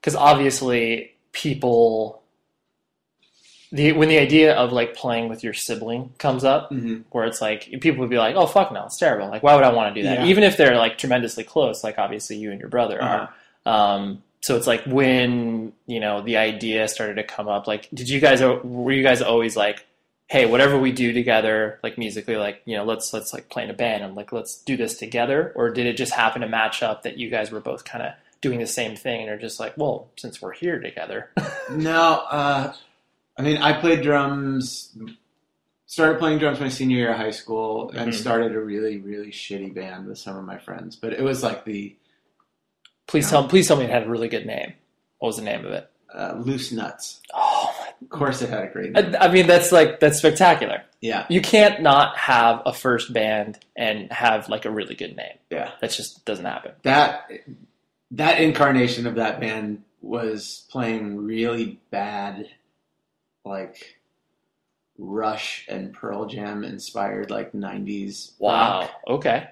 because 0.00 0.14
obviously 0.14 1.16
people 1.32 2.22
the 3.70 3.92
when 3.92 4.08
the 4.08 4.18
idea 4.18 4.54
of 4.54 4.70
like 4.72 4.94
playing 4.94 5.28
with 5.28 5.42
your 5.42 5.54
sibling 5.54 6.12
comes 6.18 6.44
up 6.44 6.70
Mm-hmm. 6.70 7.02
where 7.10 7.24
it's 7.24 7.40
like 7.40 7.68
people 7.80 8.00
would 8.00 8.10
be 8.10 8.18
like 8.18 8.36
oh 8.36 8.46
fuck 8.46 8.70
no 8.72 8.84
it's 8.86 8.98
terrible 8.98 9.28
like 9.28 9.42
why 9.42 9.54
would 9.54 9.64
I 9.64 9.72
want 9.72 9.94
to 9.94 10.00
do 10.02 10.06
that 10.06 10.20
Yeah. 10.20 10.26
even 10.26 10.44
if 10.44 10.56
they're 10.56 10.76
like 10.76 10.98
tremendously 10.98 11.44
close 11.44 11.82
like 11.82 11.98
obviously 11.98 12.36
you 12.36 12.50
and 12.50 12.60
your 12.60 12.68
brother 12.68 13.02
Uh-huh. 13.02 13.26
are 13.66 13.96
um 13.96 14.22
so 14.40 14.56
it's 14.56 14.66
like 14.66 14.82
when 14.86 15.72
you 15.86 16.00
know 16.00 16.20
the 16.20 16.36
idea 16.36 16.86
started 16.88 17.14
to 17.14 17.24
come 17.24 17.48
up 17.48 17.66
like 17.66 17.88
did 17.94 18.08
you 18.08 18.20
guys 18.20 18.42
were 18.42 18.92
you 18.92 19.02
guys 19.02 19.22
always 19.22 19.56
like 19.56 19.86
hey 20.26 20.44
whatever 20.46 20.78
we 20.78 20.92
do 20.92 21.12
together 21.12 21.78
like 21.82 21.96
musically 21.96 22.36
like 22.36 22.60
you 22.66 22.76
know 22.76 22.84
let's 22.84 23.12
let's 23.14 23.32
like 23.32 23.48
play 23.48 23.64
in 23.64 23.70
a 23.70 23.74
band 23.74 24.02
and 24.04 24.14
like 24.14 24.32
let's 24.32 24.56
do 24.64 24.76
this 24.76 24.98
together 24.98 25.52
or 25.56 25.70
did 25.70 25.86
it 25.86 25.96
just 25.96 26.12
happen 26.12 26.42
to 26.42 26.48
match 26.48 26.82
up 26.82 27.02
that 27.04 27.16
you 27.18 27.30
guys 27.30 27.50
were 27.50 27.60
both 27.60 27.84
kind 27.84 28.04
of 28.04 28.12
doing 28.42 28.58
the 28.60 28.66
same 28.66 28.94
thing 28.96 29.22
and 29.22 29.30
are 29.30 29.38
just 29.38 29.58
like 29.58 29.76
well 29.78 30.10
since 30.16 30.42
we're 30.42 30.52
here 30.52 30.78
together 30.80 31.30
No, 31.70 32.24
uh, 32.30 32.74
I 33.38 33.42
mean, 33.42 33.56
I 33.58 33.72
played 33.80 34.02
drums. 34.02 34.94
Started 35.86 36.18
playing 36.18 36.38
drums 36.38 36.60
my 36.60 36.68
senior 36.68 36.96
year 36.98 37.10
of 37.12 37.16
high 37.18 37.30
school, 37.30 37.90
and 37.90 38.10
Mhm. 38.12 38.14
started 38.14 38.54
a 38.54 38.60
really, 38.60 38.98
really 38.98 39.30
shitty 39.30 39.74
band 39.74 40.06
with 40.06 40.18
some 40.18 40.36
of 40.36 40.44
my 40.44 40.58
friends. 40.58 40.96
But 40.96 41.12
it 41.14 41.22
was 41.22 41.42
like 41.42 41.64
the 41.64 41.96
please 43.06 43.28
tell 43.30 43.46
please 43.48 43.68
tell 43.68 43.76
me 43.76 43.84
it 43.84 43.90
had 43.90 44.04
a 44.04 44.08
really 44.08 44.28
good 44.28 44.44
name 44.46 44.72
what 45.18 45.28
was 45.28 45.36
the 45.36 45.42
name 45.42 45.64
of 45.66 45.72
it 45.72 45.88
uh, 46.14 46.34
Loose 46.38 46.72
Nuts. 46.72 47.20
oh 47.34 47.74
Of 48.02 48.08
course, 48.10 48.42
it 48.42 48.50
had 48.50 48.64
a 48.64 48.68
great 48.68 48.92
name. 48.92 49.14
I, 49.18 49.26
I 49.28 49.32
mean 49.32 49.46
that's 49.46 49.70
like 49.72 49.98
that's 50.00 50.18
spectacular 50.18 50.82
Yeah, 51.00 51.26
you 51.30 51.40
can't 51.40 51.80
not 51.82 52.16
have 52.18 52.60
a 52.66 52.72
first 52.74 53.12
band 53.12 53.58
and 53.76 54.10
have 54.12 54.48
like 54.48 54.64
a 54.66 54.70
really 54.70 54.94
good 54.94 55.16
name 55.16 55.36
yeah. 55.50 55.70
that 55.80 55.90
just 55.90 56.24
doesn't 56.24 56.44
happen 56.44 56.72
That 56.82 57.30
that 58.12 58.40
incarnation 58.40 59.06
of 59.06 59.16
that 59.16 59.40
band 59.40 59.82
was 60.00 60.66
playing 60.70 61.18
really 61.18 61.80
bad, 61.90 62.48
like 63.44 63.98
Rush 64.98 65.66
and 65.68 65.92
Pearl 65.92 66.26
Jam 66.26 66.64
inspired, 66.64 67.30
like 67.30 67.52
'90s. 67.52 68.32
wow 68.38 68.80
rock. 68.80 68.90
okay 69.08 69.48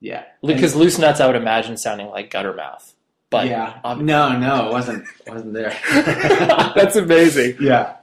Yeah, 0.00 0.24
because 0.44 0.74
loose 0.74 0.98
nuts 0.98 1.20
i 1.20 1.26
would 1.26 1.36
imagine 1.36 1.76
sounding 1.76 2.08
like 2.08 2.30
guttermouth 2.30 2.92
but 3.30 3.48
yeah, 3.48 3.80
um, 3.82 4.06
no, 4.06 4.38
no, 4.38 4.68
it 4.68 4.70
wasn't 4.72 5.04
wasn't 5.26 5.54
there. 5.54 5.76
that's 6.76 6.94
amazing 6.94 7.56
yeah, 7.60 7.96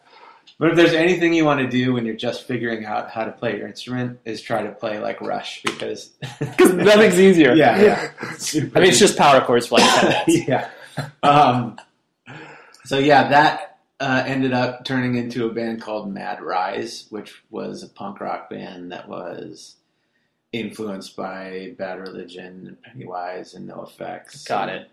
but 0.61 0.69
if 0.69 0.75
there's 0.75 0.93
anything 0.93 1.33
you 1.33 1.43
want 1.43 1.59
to 1.59 1.67
do 1.67 1.93
when 1.93 2.05
you're 2.05 2.15
just 2.15 2.45
figuring 2.45 2.85
out 2.85 3.09
how 3.09 3.25
to 3.25 3.31
play 3.31 3.57
your 3.57 3.67
instrument, 3.67 4.19
is 4.25 4.43
try 4.43 4.61
to 4.61 4.71
play 4.71 4.99
like 4.99 5.19
Rush 5.19 5.63
because 5.63 6.11
because 6.39 6.73
nothing's 6.73 7.19
easier 7.19 7.55
yeah, 7.55 7.81
yeah. 7.81 8.11
i 8.75 8.79
mean 8.79 8.89
it's 8.89 8.99
just 8.99 9.17
power 9.17 9.41
chords 9.41 9.65
for 9.65 9.79
like 9.79 9.99
10 9.99 10.09
minutes 10.09 10.47
yeah. 10.47 10.69
Um, 11.23 11.79
so 12.85 12.99
yeah, 12.99 13.29
that 13.29 13.79
uh, 13.99 14.23
ended 14.27 14.53
up 14.53 14.85
turning 14.85 15.15
into 15.15 15.45
a 15.45 15.53
band 15.53 15.81
called 15.81 16.13
Mad 16.13 16.41
Rise, 16.41 17.07
which 17.09 17.43
was 17.49 17.83
a 17.83 17.87
punk 17.87 18.19
rock 18.19 18.49
band 18.49 18.91
that 18.91 19.07
was 19.07 19.77
influenced 20.51 21.15
by 21.15 21.73
Bad 21.77 21.99
Religion 21.99 22.67
and 22.67 22.81
Pennywise 22.81 23.53
and 23.53 23.69
NOFX. 23.69 24.47
got 24.47 24.69
it 24.69 24.89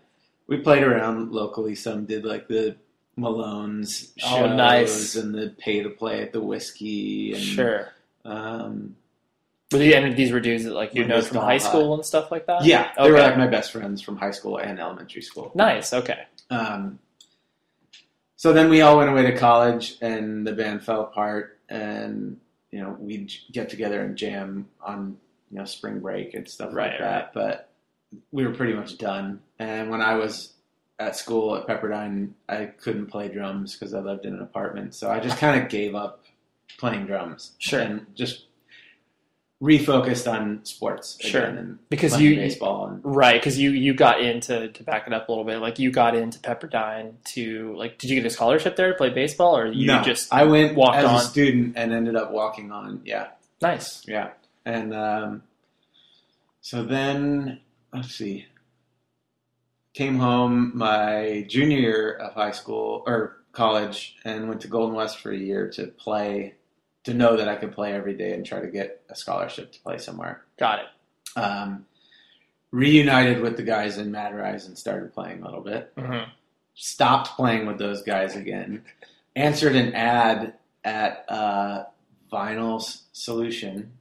We 0.47 0.57
played 0.57 0.83
around 0.83 1.31
locally. 1.31 1.75
Some 1.75 2.05
did 2.05 2.25
like 2.25 2.47
the 2.47 2.75
Malone's 3.19 4.11
shows 4.17 4.31
Oh, 4.31 4.55
nice. 4.55 5.15
and 5.15 5.33
the 5.35 5.53
pay 5.57 5.83
to 5.83 5.89
play 5.89 6.21
at 6.21 6.31
the 6.33 6.41
Whisky. 6.41 7.33
And, 7.33 7.41
sure 7.41 7.89
Um, 8.25 8.95
were 9.71 9.79
the, 9.79 9.93
and 9.93 10.15
these 10.15 10.31
were 10.31 10.39
dudes 10.39 10.63
that 10.63 10.73
like 10.73 10.95
you 10.95 11.05
know 11.05 11.21
from 11.21 11.37
high 11.37 11.53
hot. 11.57 11.61
school 11.61 11.93
and 11.93 12.05
stuff 12.05 12.31
like 12.31 12.47
that 12.47 12.63
yeah, 12.65 12.91
they 12.97 13.11
were 13.11 13.19
like 13.19 13.37
my 13.37 13.47
best 13.47 13.71
friends 13.71 14.01
from 14.01 14.17
high 14.17 14.31
school 14.31 14.57
and 14.57 14.79
elementary 14.79 15.21
school. 15.21 15.51
nice 15.53 15.93
okay 15.93 16.23
Um, 16.49 16.99
so 18.35 18.53
then 18.53 18.69
we 18.69 18.81
all 18.81 18.97
went 18.97 19.09
away 19.09 19.23
to 19.23 19.37
college, 19.37 19.97
and 20.01 20.47
the 20.47 20.53
band 20.53 20.83
fell 20.83 21.01
apart. 21.01 21.59
And 21.69 22.39
you 22.71 22.81
know, 22.81 22.95
we'd 22.99 23.31
get 23.51 23.69
together 23.69 24.01
and 24.01 24.15
jam 24.17 24.67
on 24.81 25.17
you 25.51 25.57
know 25.59 25.65
spring 25.65 25.99
break 25.99 26.33
and 26.35 26.47
stuff 26.47 26.73
Right, 26.73 26.91
like 26.91 26.99
that. 26.99 27.33
But 27.33 27.69
we 28.31 28.47
were 28.47 28.53
pretty 28.53 28.73
much 28.73 28.97
done. 28.97 29.41
And 29.59 29.89
when 29.91 30.01
I 30.01 30.15
was 30.15 30.53
at 30.99 31.15
school 31.15 31.55
at 31.55 31.65
Pepperdine, 31.65 32.31
I 32.49 32.65
couldn't 32.65 33.07
play 33.07 33.29
drums 33.29 33.73
because 33.75 33.93
I 33.93 33.99
lived 33.99 34.25
in 34.25 34.33
an 34.33 34.41
apartment. 34.41 34.93
So 34.93 35.09
I 35.09 35.19
just 35.19 35.37
kind 35.37 35.61
of 35.61 35.69
gave 35.69 35.95
up 35.95 36.25
playing 36.77 37.05
drums. 37.05 37.53
Sure. 37.57 37.79
and 37.79 38.05
just 38.15 38.45
refocused 39.61 40.31
on 40.31 40.63
sports. 40.63 41.17
Sure. 41.19 41.77
Because 41.89 42.19
you- 42.19 42.35
baseball 42.35 42.87
and 42.87 43.01
Right, 43.03 43.39
because 43.41 43.57
you 43.59 43.71
you 43.71 43.93
got 43.93 44.21
into 44.21 44.69
to 44.69 44.83
back 44.83 45.05
it 45.07 45.13
up 45.13 45.27
a 45.27 45.31
little 45.31 45.43
bit. 45.43 45.59
Like 45.59 45.79
you 45.79 45.91
got 45.91 46.15
into 46.15 46.39
Pepperdine 46.39 47.13
to 47.33 47.75
like, 47.77 47.97
did 47.97 48.09
you 48.09 48.15
get 48.17 48.25
a 48.25 48.29
scholarship 48.29 48.75
there 48.77 48.91
to 48.91 48.95
play 48.97 49.09
baseball, 49.09 49.57
or 49.57 49.67
you 49.67 49.87
no, 49.87 50.01
just 50.01 50.33
I 50.33 50.43
went 50.45 50.75
walked 50.75 50.97
as 50.97 51.05
on? 51.05 51.15
a 51.15 51.19
student 51.21 51.73
and 51.77 51.93
ended 51.93 52.15
up 52.15 52.31
walking 52.31 52.71
on. 52.71 53.01
Yeah. 53.05 53.27
nice? 53.61 54.01
Yeah, 54.07 54.29
and 54.65 54.93
um, 54.93 55.43
so 56.61 56.83
then 56.83 57.59
let's 57.93 58.09
see. 58.15 58.45
Came 59.99 60.17
home 60.17 60.71
my 60.75 61.45
junior 61.49 61.77
year 61.77 62.11
of 62.13 62.33
high 62.33 62.51
school 62.51 63.03
or 63.05 63.41
college, 63.51 64.15
and 64.23 64.47
went 64.47 64.61
to 64.61 64.69
Golden 64.69 64.95
West 64.95 65.17
for 65.17 65.29
a 65.29 65.37
year 65.37 65.69
to 65.71 65.87
play, 65.87 66.53
to 67.03 67.13
know 67.13 67.35
that 67.35 67.49
I 67.49 67.57
could 67.57 67.73
play 67.73 67.91
every 67.91 68.13
day 68.13 68.31
and 68.31 68.45
try 68.45 68.61
to 68.61 68.67
get 68.67 69.01
a 69.09 69.15
scholarship 69.15 69.73
to 69.73 69.79
play 69.81 69.97
somewhere. 69.97 70.45
Got 70.57 70.79
it. 70.79 71.37
Um, 71.37 71.85
reunited 72.71 73.41
with 73.41 73.57
the 73.57 73.63
guys 73.63 73.97
in 73.97 74.09
Mad 74.09 74.33
Rise 74.33 74.67
and 74.67 74.77
started 74.77 75.13
playing 75.13 75.41
a 75.41 75.45
little 75.45 75.59
bit. 75.59 75.93
Mm-hmm. 75.97 76.29
Stopped 76.75 77.35
playing 77.35 77.65
with 77.65 77.77
those 77.77 78.01
guys 78.01 78.37
again. 78.37 78.85
Answered 79.35 79.75
an 79.75 79.93
ad 79.95 80.53
at 80.85 81.25
uh, 81.27 81.83
Vinyl's 82.31 83.03
Solution 83.11 83.91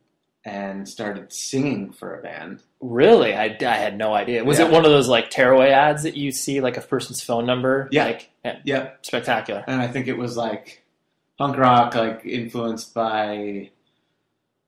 and 0.49 0.89
started 0.89 1.33
singing 1.33 1.93
for 1.93 2.19
a 2.19 2.23
band. 2.23 2.63
Really, 2.81 3.35
I, 3.35 3.57
I 3.61 3.75
had 3.77 3.99
no 3.99 4.15
idea. 4.15 4.45
Was 4.45 4.59
it 4.59 4.71
one 4.71 4.85
of 4.85 4.91
those 4.91 5.09
like 5.09 5.29
tearaway 5.31 5.71
ads 5.71 6.05
that 6.05 6.17
you 6.17 6.31
see 6.33 6.61
like 6.61 6.77
a 6.77 6.81
person's 6.81 7.23
phone 7.23 7.45
number? 7.45 7.89
Yeah. 7.93 8.05
Like, 8.07 8.31
yeah, 8.45 8.59
Yep. 8.65 8.99
spectacular. 9.07 9.65
And 9.67 9.81
I 9.83 9.89
think 9.89 10.07
it 10.09 10.17
was 10.17 10.37
like 10.37 10.85
punk 11.37 11.57
rock, 11.59 11.95
like 11.95 12.25
influenced 12.25 12.95
by 12.95 13.71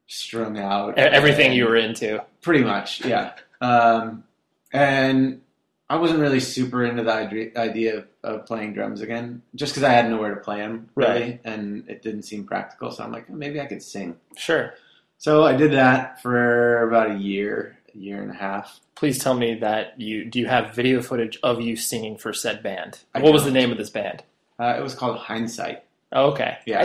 Strung 0.07 0.59
Out. 0.59 0.99
Everything 0.99 1.53
you 1.53 1.64
were 1.64 1.77
into. 1.77 2.23
Pretty 2.43 2.64
much, 2.64 3.05
yeah. 3.05 3.33
Um, 3.61 4.25
and 4.73 5.40
I 5.88 5.97
wasn't 5.97 6.21
really 6.21 6.40
super 6.40 6.85
into 6.85 7.03
the 7.03 7.12
idea 7.57 7.99
of, 7.99 8.07
of 8.23 8.47
playing 8.47 8.75
drums 8.75 9.01
again, 9.01 9.43
just 9.55 9.73
because 9.73 9.83
I 9.85 9.90
had 9.93 10.09
nowhere 10.11 10.35
to 10.35 10.40
play 10.40 10.59
them, 10.59 10.88
really, 10.95 11.21
Right. 11.21 11.40
and 11.45 11.88
it 11.88 12.03
didn't 12.03 12.23
seem 12.23 12.45
practical. 12.45 12.90
So 12.90 13.03
I'm 13.03 13.12
like, 13.12 13.27
oh, 13.31 13.35
maybe 13.35 13.61
I 13.61 13.66
could 13.66 13.83
sing. 13.83 14.16
Sure. 14.37 14.75
So 15.20 15.44
I 15.44 15.54
did 15.54 15.72
that 15.72 16.22
for 16.22 16.83
about 16.88 17.11
a 17.11 17.18
year, 17.18 17.76
a 17.94 17.98
year 17.98 18.22
and 18.22 18.30
a 18.30 18.35
half. 18.35 18.80
Please 18.94 19.18
tell 19.18 19.35
me 19.35 19.54
that 19.56 20.00
you 20.00 20.24
do 20.24 20.38
you 20.40 20.46
have 20.46 20.74
video 20.74 21.02
footage 21.02 21.38
of 21.42 21.61
you 21.61 21.76
singing 21.76 22.16
for 22.16 22.33
said 22.33 22.62
band? 22.62 23.00
I 23.14 23.20
what 23.20 23.35
was 23.35 23.44
the 23.44 23.50
name 23.50 23.70
of 23.70 23.76
this 23.76 23.90
band? 23.90 24.22
Uh, 24.59 24.76
it 24.78 24.83
was 24.83 24.94
called 24.94 25.18
Hindsight. 25.18 25.85
Oh, 26.12 26.30
okay. 26.30 26.56
Yeah. 26.64 26.80
I, 26.80 26.85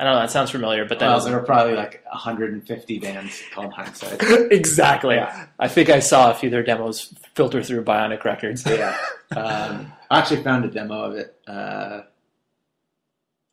I 0.00 0.04
don't 0.04 0.14
know. 0.14 0.18
That 0.20 0.32
sounds 0.32 0.50
familiar, 0.50 0.84
but 0.84 1.00
Well, 1.00 1.20
there 1.20 1.32
were 1.32 1.44
probably 1.44 1.74
like 1.74 2.02
150 2.06 2.98
bands 2.98 3.40
called 3.54 3.72
Hindsight. 3.72 4.20
exactly. 4.50 5.14
Yeah. 5.14 5.46
I 5.60 5.68
think 5.68 5.90
I 5.90 6.00
saw 6.00 6.32
a 6.32 6.34
few 6.34 6.48
of 6.48 6.50
their 6.52 6.64
demos 6.64 7.14
filter 7.36 7.62
through 7.62 7.84
Bionic 7.84 8.24
Records. 8.24 8.66
yeah. 8.66 8.98
Um, 9.36 9.92
I 10.10 10.18
actually 10.18 10.42
found 10.42 10.64
a 10.64 10.68
demo 10.68 11.04
of 11.04 11.14
it 11.14 11.36
uh, 11.46 12.00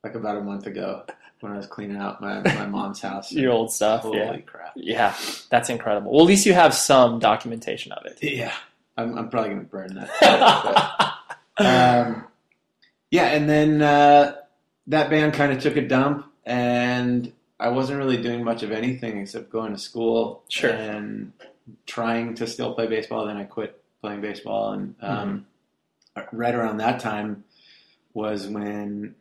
like 0.08 0.16
about 0.16 0.38
a 0.38 0.42
month 0.42 0.66
ago 0.66 1.04
when 1.42 1.52
I 1.52 1.58
was 1.58 1.68
cleaning 1.68 1.98
out 1.98 2.22
my, 2.22 2.40
my 2.42 2.66
mom's 2.66 3.02
house. 3.02 3.32
Your 3.32 3.52
old 3.52 3.72
stuff. 3.72 4.02
Holy 4.02 4.18
Yeah. 4.18 4.38
crap. 4.40 4.72
Yeah. 4.76 5.16
That's 5.50 5.70
incredible. 5.70 6.12
Well, 6.12 6.22
at 6.22 6.28
least 6.28 6.46
you 6.46 6.54
have 6.54 6.74
some 6.74 7.20
documentation 7.20 7.92
of 7.92 8.06
it. 8.06 8.18
Yeah. 8.24 8.54
I'm, 8.98 9.18
I'm 9.18 9.30
probably 9.30 9.50
going 9.52 9.62
to 9.62 9.68
burn 9.68 9.94
that. 9.96 11.14
But, 11.58 11.66
um, 11.66 12.24
yeah, 13.12 13.26
and 13.26 13.48
then 13.50 13.82
uh, 13.82 14.36
that 14.88 15.10
band 15.12 15.34
kind 15.34 15.52
of 15.54 15.60
took 15.62 15.76
a 15.78 15.82
dump, 15.88 16.26
and 16.46 17.32
I 17.60 17.70
wasn't 17.70 18.00
really 18.00 18.18
doing 18.22 18.44
much 18.44 18.64
of 18.64 18.72
anything 18.72 19.20
except 19.20 19.52
going 19.52 19.74
to 19.74 19.78
school 19.80 20.44
Sure. 20.50 20.72
and 20.72 21.34
trying 21.86 22.34
to 22.36 22.48
still 22.48 22.74
play 22.74 22.88
baseball. 22.88 23.28
Then 23.28 23.38
I 23.38 23.44
quit 23.44 23.80
playing 24.02 24.22
baseball, 24.22 24.72
and 24.74 24.96
um, 25.02 25.46
right 26.32 26.56
around 26.56 26.78
that 26.78 27.00
time 27.00 27.44
was 28.16 28.48
when 28.48 29.14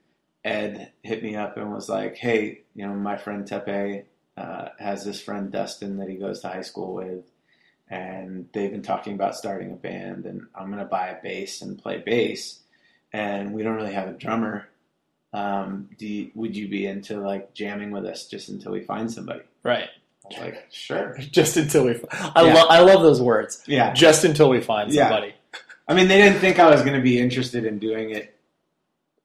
Ed 0.47 0.93
hit 1.03 1.23
me 1.23 1.35
up 1.37 1.57
and 1.57 1.73
was 1.73 1.89
like, 1.89 2.17
"Hey, 2.17 2.63
you 2.75 2.87
know, 2.87 2.95
my 2.95 3.17
friend 3.17 3.45
Teppei 3.47 4.05
uh, 4.37 4.69
has 4.79 5.05
this 5.05 5.21
friend 5.21 5.51
Dustin 5.51 5.97
that 5.99 6.09
he 6.09 6.17
goes 6.17 6.41
to 6.41 6.49
high 6.49 6.63
school 6.63 6.95
with." 6.95 7.25
And 7.89 8.49
they've 8.53 8.71
been 8.71 8.83
talking 8.83 9.15
about 9.15 9.37
starting 9.37 9.71
a 9.73 9.77
band, 9.77 10.27
and 10.27 10.47
I'm 10.55 10.71
gonna 10.71 10.85
buy 10.85 11.09
a 11.09 11.23
bass 11.23 11.63
and 11.63 11.79
play 11.79 11.99
bass 11.99 12.61
and 13.13 13.55
we 13.55 13.63
don't 13.63 13.77
really 13.77 13.95
have 13.95 14.09
a 14.09 14.13
drummer. 14.13 14.69
Um, 15.33 15.89
do 15.97 16.07
you, 16.07 16.31
would 16.35 16.57
you 16.57 16.69
be 16.69 16.87
into 16.87 17.21
like 17.21 17.55
jamming 17.55 17.91
with 17.93 18.05
us 18.05 18.27
just 18.27 18.49
until 18.49 18.73
we 18.73 18.81
find 18.81 19.11
somebody? 19.11 19.43
right. 19.63 19.89
Like, 20.41 20.67
sure. 20.73 21.17
Just 21.31 21.57
until 21.57 21.85
we. 21.85 22.01
I, 22.11 22.43
Yeah. 22.47 22.55
lo- 22.55 22.67
I 22.69 22.81
love 22.81 23.01
those 23.01 23.23
words. 23.23 23.63
Yeah. 23.69 23.93
Just 23.93 24.25
until 24.25 24.49
we 24.51 24.61
find 24.61 24.93
somebody. 24.93 24.97
Yeah. 24.97 25.09
somebody. 25.09 25.35
I 25.87 25.95
mean, 25.95 26.09
they 26.09 26.21
didn't 26.21 26.41
think 26.41 26.59
I 26.59 26.69
was 26.69 26.83
going 26.83 26.97
to 26.97 27.01
be 27.01 27.21
interested 27.21 27.65
in 27.65 27.79
doing 27.79 28.11
it 28.11 28.36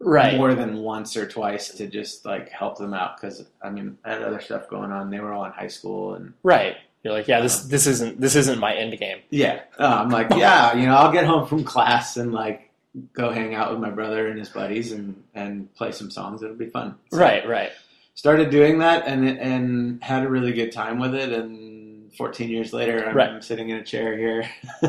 Right. 0.04 0.36
more 0.38 0.54
than 0.56 0.78
once 0.78 1.16
or 1.16 1.28
twice 1.28 1.70
to 1.76 1.88
just 1.88 2.26
like 2.26 2.50
help 2.50 2.78
them 2.78 2.94
out 2.94 3.20
because 3.20 3.46
I 3.62 3.70
mean, 3.70 3.98
I 4.04 4.12
had 4.14 4.24
other 4.24 4.42
stuff 4.42 4.68
going 4.68 4.92
on. 4.92 5.10
They 5.10 5.20
were 5.20 5.32
all 5.32 5.46
in 5.46 5.52
high 5.52 5.68
school 5.68 6.16
and 6.16 6.34
Right. 6.44 6.76
You're 7.04 7.14
like, 7.14 7.28
yeah, 7.28 7.42
this 7.42 7.62
this 7.64 7.88
isn't 7.88 8.20
this 8.22 8.36
isn't 8.36 8.60
my 8.60 8.74
end 8.76 8.98
game. 9.00 9.20
yeah, 9.32 9.62
uh, 9.80 9.86
I'm 10.04 10.10
like, 10.10 10.30
yeah, 10.36 10.76
you 10.76 10.86
know, 10.86 10.96
I'll 10.96 11.12
get 11.12 11.26
home 11.26 11.48
from 11.48 11.64
class 11.64 12.18
and 12.18 12.32
like 12.32 12.70
go 13.14 13.32
hang 13.32 13.56
out 13.56 13.72
with 13.72 13.80
my 13.80 13.90
brother 13.90 14.28
and 14.28 14.38
his 14.38 14.50
buddies 14.50 14.92
and 14.92 15.24
and 15.34 15.74
play 15.76 15.92
some 15.92 16.12
songs. 16.12 16.44
It'll 16.44 16.56
be 16.56 16.68
fun. 16.68 16.96
So- 17.12 17.18
Right. 17.18 17.48
Right. 17.48 17.72
started 18.16 18.50
doing 18.52 18.80
that 18.80 19.08
and 19.08 19.28
and 19.28 20.04
had 20.04 20.24
a 20.24 20.30
really 20.30 20.52
good 20.54 20.72
time 20.72 21.00
with 21.00 21.16
it 21.16 21.32
and 21.32 22.14
14 22.18 22.50
years 22.50 22.74
later 22.74 23.08
I'm 23.08 23.16
Right. 23.16 23.44
sitting 23.44 23.70
in 23.70 23.78
a 23.78 23.84
chair 23.84 24.16
here 24.18 24.48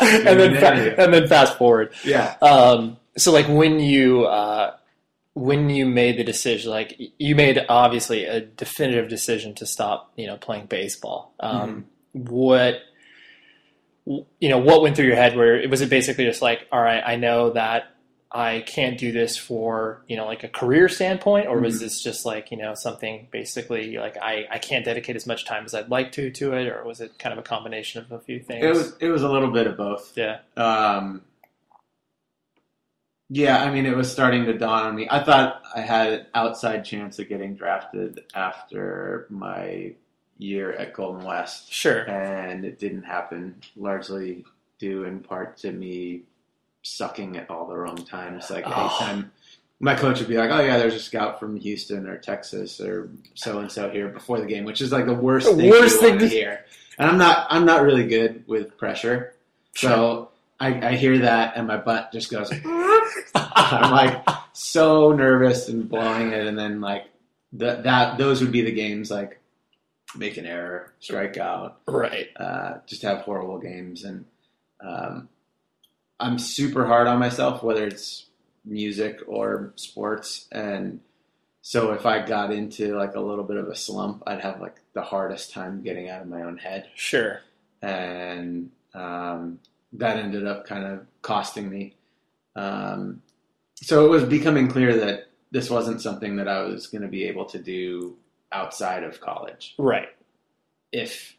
and 0.00 0.24
then 0.40 0.54
fa- 0.56 1.00
and 1.02 1.12
then 1.14 1.26
fast 1.28 1.58
forward. 1.58 1.92
yeah 2.04 2.34
Um, 2.42 2.96
so 3.16 3.32
like 3.32 3.46
when 3.48 3.80
you 3.80 4.24
uh, 4.26 4.76
when 5.34 5.68
you 5.70 5.86
made 5.86 6.16
the 6.18 6.24
decision, 6.24 6.70
like 6.70 6.98
you 7.18 7.34
made 7.34 7.64
obviously 7.68 8.24
a 8.24 8.40
definitive 8.40 9.08
decision 9.08 9.54
to 9.56 9.66
stop, 9.66 10.12
you 10.16 10.26
know, 10.26 10.36
playing 10.36 10.66
baseball. 10.66 11.34
Um, 11.40 11.86
What 12.12 12.80
you 14.04 14.48
know, 14.48 14.58
what 14.58 14.82
went 14.82 14.96
through 14.96 15.06
your 15.06 15.16
head? 15.16 15.36
Where 15.36 15.56
it 15.60 15.68
was 15.68 15.80
it 15.80 15.90
basically 15.90 16.24
just 16.24 16.40
like, 16.42 16.66
all 16.70 16.80
right, 16.80 17.02
I 17.04 17.16
know 17.16 17.50
that 17.50 17.92
I 18.30 18.62
can't 18.66 18.98
do 18.98 19.10
this 19.12 19.36
for 19.36 20.02
you 20.08 20.16
know 20.16 20.26
like 20.26 20.44
a 20.44 20.48
career 20.48 20.88
standpoint, 20.88 21.46
or 21.48 21.58
was 21.60 21.76
Mhm. 21.76 21.80
this 21.80 22.02
just 22.02 22.24
like 22.24 22.50
you 22.50 22.56
know 22.56 22.74
something 22.74 23.28
basically 23.32 23.96
like 23.98 24.16
I 24.16 24.46
I 24.50 24.58
can't 24.58 24.84
dedicate 24.84 25.16
as 25.16 25.26
much 25.26 25.44
time 25.44 25.64
as 25.64 25.74
I'd 25.74 25.88
like 25.90 26.12
to 26.12 26.30
to 26.30 26.52
it, 26.54 26.66
or 26.68 26.84
was 26.84 27.00
it 27.00 27.18
kind 27.18 27.32
of 27.32 27.38
a 27.38 27.42
combination 27.42 28.00
of 28.02 28.12
a 28.12 28.20
few 28.20 28.40
things? 28.40 28.64
it 28.64 28.68
was 28.68 28.96
it 29.00 29.08
was 29.08 29.22
a 29.22 29.28
little 29.28 29.50
bit 29.50 29.66
of 29.66 29.76
both 29.76 30.12
yeah, 30.16 30.38
um 30.56 31.22
yeah 33.28 33.62
I 33.64 33.70
mean 33.70 33.86
it 33.86 33.96
was 33.96 34.10
starting 34.10 34.44
to 34.46 34.52
dawn 34.56 34.84
on 34.86 34.94
me 34.94 35.08
I 35.10 35.22
thought 35.22 35.62
I 35.74 35.80
had 35.80 36.12
an 36.12 36.26
outside 36.34 36.84
chance 36.84 37.18
of 37.18 37.28
getting 37.28 37.54
drafted 37.56 38.20
after 38.34 39.26
my 39.30 39.92
year 40.38 40.72
at 40.72 40.92
Golden 40.92 41.24
West 41.24 41.72
sure, 41.72 42.08
and 42.08 42.64
it 42.64 42.78
didn't 42.78 43.02
happen 43.04 43.56
largely 43.76 44.44
due 44.78 45.04
in 45.04 45.20
part 45.20 45.56
to 45.58 45.72
me 45.72 46.22
sucking 46.82 47.36
at 47.36 47.50
all 47.50 47.66
the 47.66 47.76
wrong 47.76 47.96
times. 48.04 48.50
Like 48.50 48.64
Oh. 48.66 48.98
anytime 49.00 49.32
my 49.80 49.94
coach 49.94 50.20
would 50.20 50.28
be 50.28 50.36
like, 50.38 50.50
"Oh 50.50 50.60
yeah, 50.60 50.78
there's 50.78 50.94
a 50.94 51.00
scout 51.00 51.38
from 51.40 51.56
Houston 51.56 52.06
or 52.06 52.16
Texas 52.18 52.80
or 52.80 53.10
so 53.34 53.58
and 53.58 53.70
so 53.72 53.90
here 53.90 54.08
before 54.08 54.38
the 54.40 54.46
game," 54.46 54.64
which 54.64 54.80
is 54.80 54.92
like 54.92 55.06
the 55.06 55.14
worst 55.14 55.46
The 55.50 55.56
thing 55.56 55.70
worst 55.70 56.00
thing 56.00 56.18
to 56.18 56.28
to- 56.28 56.34
hear. 56.34 56.64
And 56.98 57.10
I'm 57.10 57.18
not 57.18 57.46
I'm 57.50 57.64
not 57.66 57.82
really 57.82 58.06
good 58.06 58.44
with 58.46 58.76
pressure, 58.78 59.34
so 59.74 60.30
I, 60.60 60.88
I 60.90 60.96
hear 60.96 61.18
that 61.18 61.54
and 61.56 61.66
my 61.66 61.76
butt 61.76 62.10
just 62.12 62.30
goes. 62.30 62.50
I'm 63.34 63.90
like 63.90 64.26
so 64.52 65.12
nervous 65.12 65.68
and 65.68 65.88
blowing 65.88 66.32
it, 66.32 66.46
and 66.46 66.58
then 66.58 66.80
like 66.80 67.06
that 67.54 67.84
that 67.84 68.18
those 68.18 68.40
would 68.40 68.52
be 68.52 68.62
the 68.62 68.72
games 68.72 69.10
like 69.10 69.40
make 70.16 70.36
an 70.36 70.46
error, 70.46 70.92
strike 71.00 71.36
out, 71.36 71.80
right, 71.86 72.28
uh, 72.36 72.78
just 72.86 73.02
have 73.02 73.18
horrible 73.22 73.58
games, 73.58 74.04
and 74.04 74.24
um, 74.80 75.28
I'm 76.20 76.38
super 76.38 76.86
hard 76.86 77.06
on 77.06 77.18
myself, 77.18 77.62
whether 77.62 77.86
it's 77.86 78.26
music 78.64 79.20
or 79.26 79.72
sports, 79.76 80.46
and 80.52 81.00
so 81.62 81.92
if 81.92 82.06
I 82.06 82.24
got 82.24 82.52
into 82.52 82.96
like 82.96 83.16
a 83.16 83.20
little 83.20 83.44
bit 83.44 83.56
of 83.56 83.68
a 83.68 83.74
slump, 83.74 84.22
I'd 84.26 84.40
have 84.40 84.60
like 84.60 84.76
the 84.92 85.02
hardest 85.02 85.52
time 85.52 85.82
getting 85.82 86.08
out 86.08 86.22
of 86.22 86.28
my 86.28 86.42
own 86.42 86.58
head, 86.58 86.88
sure, 86.94 87.40
and 87.82 88.70
um, 88.94 89.58
that 89.92 90.16
ended 90.16 90.46
up 90.46 90.66
kind 90.66 90.84
of 90.84 91.06
costing 91.22 91.68
me. 91.68 91.95
Um, 92.56 93.22
so 93.76 94.04
it 94.06 94.08
was 94.08 94.24
becoming 94.24 94.66
clear 94.68 94.96
that 94.96 95.26
this 95.52 95.70
wasn't 95.70 96.00
something 96.02 96.36
that 96.36 96.48
I 96.48 96.62
was 96.62 96.86
going 96.88 97.02
to 97.02 97.08
be 97.08 97.24
able 97.24 97.44
to 97.46 97.58
do 97.58 98.16
outside 98.50 99.02
of 99.04 99.20
college 99.20 99.74
right, 99.78 100.08
if 100.92 101.36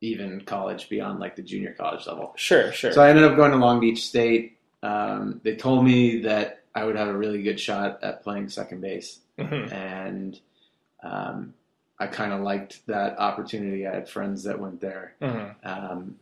even 0.00 0.40
college 0.42 0.88
beyond 0.88 1.20
like 1.20 1.36
the 1.36 1.42
junior 1.42 1.72
college 1.72 2.06
level. 2.06 2.32
sure, 2.36 2.72
sure. 2.72 2.92
So 2.92 3.00
I 3.02 3.08
ended 3.10 3.24
up 3.24 3.36
going 3.36 3.52
to 3.52 3.56
Long 3.56 3.80
Beach 3.80 4.04
State. 4.06 4.58
Um, 4.82 5.40
they 5.42 5.56
told 5.56 5.84
me 5.84 6.20
that 6.22 6.62
I 6.74 6.84
would 6.84 6.96
have 6.96 7.08
a 7.08 7.16
really 7.16 7.42
good 7.42 7.58
shot 7.58 8.02
at 8.02 8.22
playing 8.22 8.48
second 8.50 8.80
base, 8.82 9.20
Mhm. 9.38 9.72
and 9.72 10.40
um, 11.02 11.54
I 11.98 12.08
kind 12.08 12.32
of 12.32 12.40
liked 12.42 12.86
that 12.86 13.18
opportunity. 13.18 13.86
I 13.86 13.94
had 13.94 14.08
friends 14.08 14.42
that 14.44 14.58
went 14.60 14.80
there, 14.80 15.14
Mhm. 15.20 15.54
um, 15.64 16.18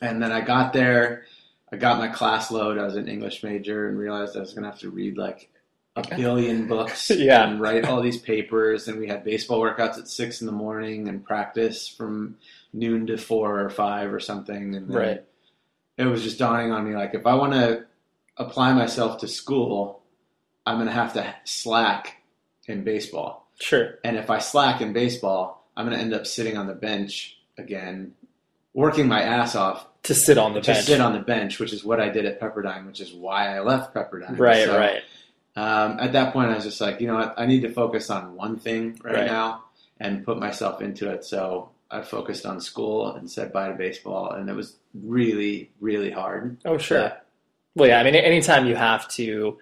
and 0.00 0.22
then 0.22 0.32
I 0.32 0.40
got 0.40 0.72
there. 0.72 1.24
I 1.72 1.76
got 1.76 1.98
my 1.98 2.08
class 2.08 2.50
load. 2.50 2.78
I 2.78 2.84
was 2.84 2.96
an 2.96 3.08
English 3.08 3.42
major 3.42 3.88
and 3.88 3.98
realized 3.98 4.36
I 4.36 4.40
was 4.40 4.52
going 4.52 4.62
to 4.64 4.70
have 4.70 4.78
to 4.80 4.90
read 4.90 5.18
like 5.18 5.50
a 5.96 6.16
billion 6.16 6.68
books 6.68 7.10
Yeah. 7.10 7.48
and 7.48 7.60
write 7.60 7.84
all 7.84 8.00
these 8.02 8.18
papers. 8.18 8.86
And 8.86 8.98
we 9.00 9.08
had 9.08 9.24
baseball 9.24 9.60
workouts 9.60 9.98
at 9.98 10.08
six 10.08 10.40
in 10.40 10.46
the 10.46 10.52
morning 10.52 11.08
and 11.08 11.24
practice 11.24 11.88
from 11.88 12.36
noon 12.72 13.06
to 13.08 13.16
four 13.16 13.60
or 13.60 13.70
five 13.70 14.12
or 14.12 14.20
something. 14.20 14.74
And 14.76 14.94
Right. 14.94 15.24
it 15.96 16.04
was 16.04 16.22
just 16.22 16.38
dawning 16.38 16.70
on 16.70 16.88
me 16.88 16.94
like, 16.94 17.14
if 17.14 17.26
I 17.26 17.34
want 17.34 17.54
to 17.54 17.86
apply 18.36 18.72
myself 18.74 19.20
to 19.20 19.28
school, 19.28 20.02
I'm 20.66 20.76
going 20.76 20.86
to 20.88 20.92
have 20.92 21.14
to 21.14 21.34
slack 21.44 22.22
in 22.68 22.84
baseball. 22.84 23.48
Sure. 23.58 23.94
And 24.04 24.16
if 24.16 24.28
I 24.30 24.38
slack 24.38 24.80
in 24.82 24.92
baseball, 24.92 25.66
I'm 25.76 25.86
going 25.86 25.96
to 25.96 26.02
end 26.02 26.12
up 26.14 26.26
sitting 26.26 26.56
on 26.58 26.66
the 26.66 26.74
bench 26.74 27.38
again, 27.58 28.12
working 28.76 29.08
my 29.08 29.22
ass 29.22 29.56
off 29.56 29.86
To 30.04 30.14
sit 30.14 30.36
on 30.38 30.52
the 30.54 30.60
to 30.60 30.72
bench. 30.72 30.84
sit 30.84 31.00
on 31.00 31.14
the 31.14 31.18
bench, 31.18 31.58
which 31.58 31.72
is 31.72 31.82
what 31.82 31.98
I 31.98 32.10
did 32.10 32.26
at 32.26 32.38
Pepperdine, 32.40 32.86
which 32.86 33.00
is 33.00 33.12
why 33.12 33.56
I 33.56 33.60
left 33.60 33.94
Pepperdine. 33.94 34.38
right, 34.38 34.66
So, 34.66 34.78
right. 34.78 35.02
Um, 35.56 35.98
at 35.98 36.12
that 36.12 36.34
point, 36.34 36.50
I 36.50 36.54
was 36.54 36.64
just 36.64 36.80
like, 36.82 37.00
you 37.00 37.06
know 37.06 37.14
what, 37.14 37.34
I 37.38 37.46
need 37.46 37.62
to 37.62 37.72
focus 37.72 38.10
on 38.10 38.36
one 38.36 38.58
thing 38.58 39.00
right, 39.02 39.14
Right. 39.14 39.26
now 39.26 39.64
and 39.98 40.22
put 40.24 40.38
myself 40.38 40.82
into 40.82 41.10
it. 41.10 41.24
So 41.24 41.70
I 41.90 42.02
focused 42.02 42.44
on 42.44 42.60
school 42.60 43.14
and 43.14 43.30
said 43.30 43.52
bye 43.54 43.68
to 43.68 43.74
baseball, 43.74 44.32
and 44.32 44.50
it 44.50 44.54
was 44.54 44.76
really, 44.92 45.70
really 45.80 46.10
hard. 46.10 46.58
Oh, 46.66 46.76
sure. 46.76 47.00
But, 47.08 47.26
Well, 47.74 47.88
yeah. 47.88 48.00
I 48.00 48.04
mean, 48.04 48.14
anytime 48.14 48.66
you 48.66 48.76
have 48.76 49.08
to 49.12 49.56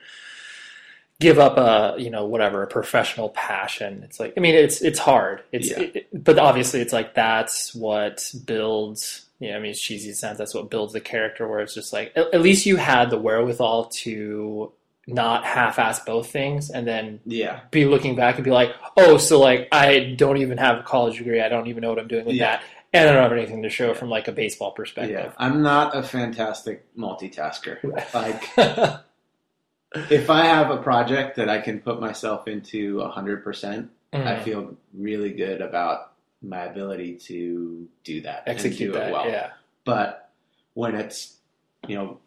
give 1.21 1.39
up 1.39 1.57
a, 1.57 2.01
you 2.01 2.11
know, 2.11 2.27
whatever, 2.27 2.63
a 2.63 2.67
professional 2.67 3.29
passion, 3.31 4.03
it's 4.05 4.19
like, 4.21 4.35
I 4.37 4.41
mean, 4.41 4.55
it's 4.55 4.83
it's 4.83 4.99
hard. 4.99 5.43
It's, 5.53 5.71
Yeah. 5.71 5.81
it, 5.81 6.25
but 6.25 6.39
obviously, 6.39 6.81
it's 6.81 6.93
like 6.93 7.15
that's 7.15 7.75
what 7.75 8.33
builds. 8.45 9.27
You 9.41 9.51
know, 9.51 9.57
I 9.57 9.61
mean, 9.61 9.73
it's 9.73 9.81
cheesy 9.81 10.13
sounds. 10.13 10.39
That's 10.39 10.55
what 10.55 10.71
builds 10.71 10.93
the 10.93 11.01
character. 11.01 11.47
Where 11.49 11.61
it's 11.61 11.75
just 11.75 11.93
like, 11.93 12.13
at, 12.17 12.33
at 12.35 12.41
least 12.41 12.67
you 12.67 12.77
had 12.77 13.11
the 13.11 13.19
wherewithal 13.19 13.87
to 13.87 14.73
not 15.07 15.45
half-ass 15.45 16.01
both 16.01 16.31
things, 16.31 16.71
and 16.71 16.87
then 16.87 17.21
yeah, 17.27 17.61
be 17.71 17.85
looking 17.85 18.15
back 18.17 18.37
and 18.37 18.45
be 18.45 18.51
like, 18.51 18.71
oh, 18.97 19.19
so 19.19 19.39
like 19.41 19.69
I 19.73 20.15
don't 20.17 20.39
even 20.39 20.57
have 20.59 20.79
a 20.79 20.83
college 20.83 21.19
degree. 21.19 21.41
I 21.43 21.49
don't 21.49 21.67
even 21.67 21.83
know 21.83 21.91
what 21.91 21.99
I'm 21.99 22.09
doing 22.09 22.25
with 22.25 22.37
Yeah. 22.37 22.57
that, 22.57 22.63
and 22.93 23.09
I 23.09 23.13
don't 23.13 23.23
have 23.23 23.33
anything 23.33 23.63
to 23.65 23.69
show 23.71 23.93
from 23.93 24.09
like 24.09 24.29
a 24.29 24.33
baseball 24.33 24.71
yeah. 24.71 24.77
perspective. 24.77 25.35
I'm 25.37 25.63
not 25.63 25.95
a 25.97 26.03
fantastic 26.03 26.87
multitasker. 26.97 27.79
Like, 28.15 28.49
if 30.11 30.31
I 30.31 30.45
have 30.45 30.71
a 30.71 30.77
project 30.79 31.37
that 31.37 31.49
I 31.49 31.61
can 31.61 31.81
put 31.81 32.01
myself 32.01 32.49
into 32.49 33.01
100%, 33.01 33.89
I 34.13 34.17
Mhm. 34.19 34.43
feel 34.43 34.77
really 34.93 35.33
good 35.33 35.61
about 35.61 36.13
my 36.43 36.65
ability 36.65 37.17
to 37.17 37.89
do 38.05 38.21
that 38.21 38.43
execute 38.47 38.93
do 38.93 38.99
that. 38.99 39.09
it 39.09 39.13
well. 39.13 39.27
Yeah. 39.29 39.51
But 39.85 40.31
when 40.75 40.95
it's 40.95 41.39
you 41.89 41.97
know 41.97 42.19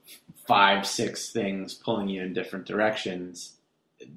five, 0.48 0.86
six 0.86 1.32
things 1.32 1.74
pulling 1.74 2.08
you 2.10 2.22
in 2.24 2.34
different 2.34 2.66
directions, 2.66 3.58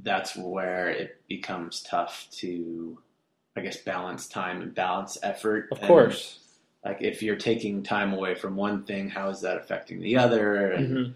that's 0.03 0.37
where 0.37 0.89
it 0.89 1.21
becomes 1.29 1.83
tough 1.83 2.27
to, 2.31 2.99
I 3.57 3.61
guess, 3.63 3.77
balance 3.79 4.29
time 4.29 4.63
and 4.63 4.75
balance 4.75 5.19
effort. 5.23 5.69
Of 5.73 5.79
And, 5.79 5.87
course. 5.89 6.39
like 6.85 6.99
if 7.03 7.23
you're 7.23 7.37
taking 7.37 7.83
time 7.83 8.13
away 8.13 8.35
from 8.35 8.57
one 8.57 8.85
thing, 8.85 9.09
how 9.11 9.29
is 9.31 9.41
that 9.43 9.57
affecting 9.57 10.01
the 10.01 10.17
other? 10.17 10.71
And 10.73 10.89
Mhm. 10.97 11.13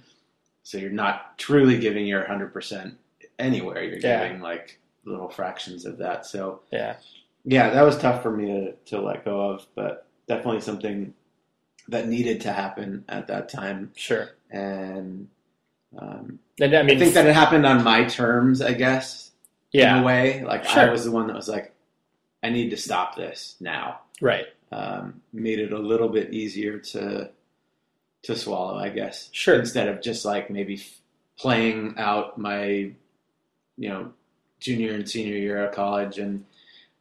So 0.65 0.79
you're 0.79 0.91
not 0.91 1.39
truly 1.39 1.79
giving 1.79 2.07
your 2.07 2.25
100% 2.25 2.97
anywhere. 3.39 3.85
You're 3.85 3.99
Yeah. 3.99 4.27
giving 4.27 4.41
like 4.43 4.81
little 5.05 5.29
fractions 5.29 5.85
of 5.85 5.99
that. 5.99 6.27
So 6.27 6.61
Yeah. 6.73 6.97
yeah, 7.45 7.71
that 7.71 7.83
was 7.83 7.97
tough 7.99 8.23
for 8.23 8.31
me 8.37 8.47
to, 8.47 8.73
to 8.87 9.01
let 9.01 9.25
go 9.25 9.51
of, 9.51 9.67
but 9.75 10.07
definitely 10.27 10.63
something 10.63 11.15
that 11.89 12.09
needed 12.09 12.41
to 12.41 12.53
happen 12.53 13.05
at 13.09 13.27
that 13.29 13.49
time. 13.51 13.93
Sure. 13.95 14.31
And 14.51 15.29
um, 15.99 16.39
And 16.61 16.75
I 16.75 16.83
mean, 16.83 16.97
I 16.97 16.99
think 16.99 17.15
that 17.15 17.27
it 17.27 17.35
happened 17.35 17.67
on 17.67 17.85
my 17.85 18.05
terms, 18.05 18.61
I 18.63 18.73
guess, 18.73 19.31
in 19.73 19.81
yeah. 19.81 20.01
a 20.01 20.03
way. 20.05 20.43
Like 20.43 20.67
I 20.67 20.91
was 20.91 21.05
the 21.05 21.11
one 21.13 21.27
that 21.29 21.37
was 21.37 21.49
like, 21.49 21.73
I 22.43 22.49
need 22.49 22.71
to 22.71 22.77
stop 22.77 23.17
this 23.17 23.57
now. 23.61 24.01
Right. 24.21 24.47
Um, 24.73 25.21
made 25.33 25.61
it 25.61 25.73
a 25.73 25.79
little 25.79 26.09
bit 26.09 26.33
easier 26.33 26.79
to 26.79 27.31
to 28.25 28.37
swallow, 28.37 28.77
I 28.79 28.89
guess. 28.91 29.29
Sure. 29.33 29.59
Instead 29.59 29.89
of 29.89 30.03
just 30.03 30.25
like 30.25 30.51
maybe 30.51 30.75
f- 30.75 31.01
playing 31.39 31.95
out 31.99 32.39
my, 32.39 32.67
you 33.77 33.89
know, 33.89 34.13
junior 34.61 34.95
and 34.95 35.09
senior 35.09 35.37
year 35.37 35.65
of 35.67 35.75
college 35.75 36.19
and 36.19 36.45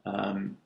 um, 0.06 0.56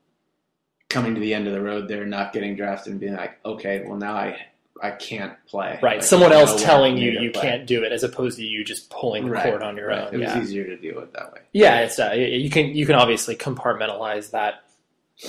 coming 0.89 1.15
to 1.15 1.21
the 1.21 1.35
end 1.35 1.47
of 1.47 1.53
the 1.53 1.61
road 1.63 1.87
there, 1.89 2.05
not 2.07 2.33
getting 2.33 2.57
drafted, 2.57 2.93
and 2.93 3.01
being 3.01 3.15
like, 3.17 3.39
okay, 3.45 3.85
well 3.87 3.97
now 3.99 4.15
I 4.15 4.37
I 4.81 4.93
can't 4.93 5.33
play. 5.49 5.79
Right. 5.83 5.97
Like, 5.97 6.03
Someone 6.05 6.33
else 6.33 6.63
telling 6.63 6.97
you 6.99 7.11
you 7.21 7.33
play. 7.33 7.43
can't 7.43 7.67
do 7.67 7.83
it, 7.83 7.91
as 7.91 8.05
opposed 8.05 8.37
to 8.39 8.45
you 8.45 8.65
just 8.65 8.89
pulling 8.91 9.25
the 9.27 9.33
Right, 9.33 9.43
cord 9.43 9.61
on 9.63 9.77
your 9.77 9.89
Right. 9.89 10.07
own. 10.07 10.15
It 10.15 10.19
was 10.19 10.35
yeah. 10.35 10.41
easier 10.41 10.65
to 10.67 10.77
deal 10.77 10.95
with 11.01 11.13
that 11.15 11.33
way. 11.33 11.41
Yeah. 11.53 11.81
It's 11.81 11.99
uh, 11.99 12.13
you 12.17 12.49
can 12.49 12.67
you 12.67 12.87
can 12.87 12.95
obviously 12.95 13.35
compartmentalize 13.37 14.31
that 14.31 14.63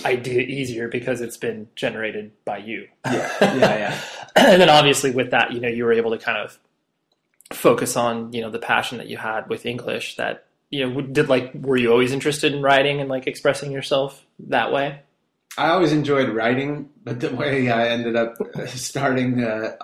idea 0.06 0.42
easier 0.42 0.88
because 0.88 1.22
it's 1.22 1.38
been 1.38 1.68
generated 1.76 2.32
by 2.46 2.58
you. 2.60 2.88
Yeah, 3.06 3.32
yeah, 3.42 3.78
yeah. 3.78 4.02
and 4.36 4.62
then 4.62 4.70
obviously 4.70 5.12
with 5.12 5.32
that, 5.32 5.52
you 5.52 5.60
know, 5.60 5.68
you 5.68 5.84
were 5.86 5.94
able 5.94 6.12
to 6.12 6.18
kind 6.18 6.38
of 6.38 6.60
focus 7.52 7.96
on 7.96 8.32
you 8.32 8.42
know 8.42 8.50
the 8.52 8.60
passion 8.60 8.98
that 9.00 9.08
you 9.08 9.18
had 9.18 9.50
with 9.50 9.66
English. 9.66 10.16
That 10.18 10.46
you 10.70 10.88
know, 10.88 11.02
did 11.02 11.30
like 11.30 11.52
were 11.56 11.78
you 11.78 11.92
always 11.92 12.12
interested 12.12 12.54
in 12.54 12.62
writing 12.62 13.00
and 13.02 13.10
like 13.10 13.26
expressing 13.28 13.72
yourself 13.72 14.26
that 14.48 14.72
way? 14.72 15.02
I 15.58 15.70
always 15.70 15.92
enjoyed 15.92 16.30
writing, 16.30 16.90
but 17.04 17.20
the 17.20 17.36
way 17.36 17.70
I 17.72 17.90
ended 17.90 18.16
up 18.16 18.36
starting 18.68 19.44
uh, 19.44 19.76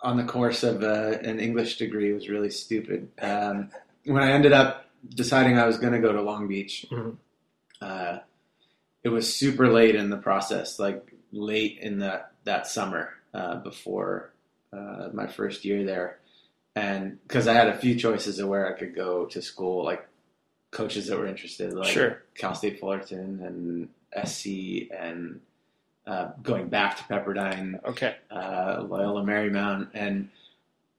on 0.00 0.16
the 0.16 0.24
course 0.24 0.62
of 0.62 0.82
uh, 0.84 1.18
an 1.22 1.40
English 1.40 1.76
degree 1.78 2.12
was 2.12 2.28
really 2.28 2.50
stupid. 2.50 3.08
Um, 3.20 3.70
when 4.04 4.22
I 4.22 4.30
ended 4.30 4.52
up 4.52 4.86
deciding 5.08 5.58
I 5.58 5.66
was 5.66 5.76
going 5.78 5.92
to 5.92 5.98
go 5.98 6.12
to 6.12 6.22
Long 6.22 6.46
Beach, 6.46 6.86
Mhm. 6.90 7.16
uh, 7.82 8.18
it 9.06 9.10
was 9.12 9.32
super 9.32 9.68
late 9.68 9.94
in 9.94 10.10
the 10.10 10.16
process, 10.16 10.80
like 10.80 11.12
late 11.30 11.78
in 11.80 12.00
that 12.00 12.32
that 12.44 12.66
summer 12.66 13.10
uh, 13.32 13.56
before 13.60 14.32
uh, 14.72 15.08
my 15.12 15.28
first 15.28 15.64
year 15.64 15.84
there, 15.84 16.18
and 16.74 17.18
because 17.22 17.46
I 17.46 17.54
had 17.54 17.68
a 17.68 17.78
few 17.78 17.94
choices 17.94 18.40
of 18.40 18.48
where 18.48 18.66
I 18.66 18.76
could 18.78 18.96
go 18.96 19.26
to 19.26 19.40
school, 19.40 19.84
like 19.84 20.06
coaches 20.72 21.06
that 21.06 21.18
were 21.18 21.26
interested, 21.28 21.72
like 21.72 21.92
Sure. 21.92 22.22
Cal 22.34 22.54
State 22.56 22.80
Fullerton 22.80 23.40
and 23.46 24.26
SC, 24.26 24.90
and 24.90 25.40
uh, 26.04 26.30
going 26.42 26.68
back 26.68 26.96
to 26.96 27.04
Pepperdine, 27.04 27.82
Okay. 27.84 28.16
uh, 28.30 28.84
Loyola 28.88 29.22
Marymount, 29.22 29.90
and 29.94 30.30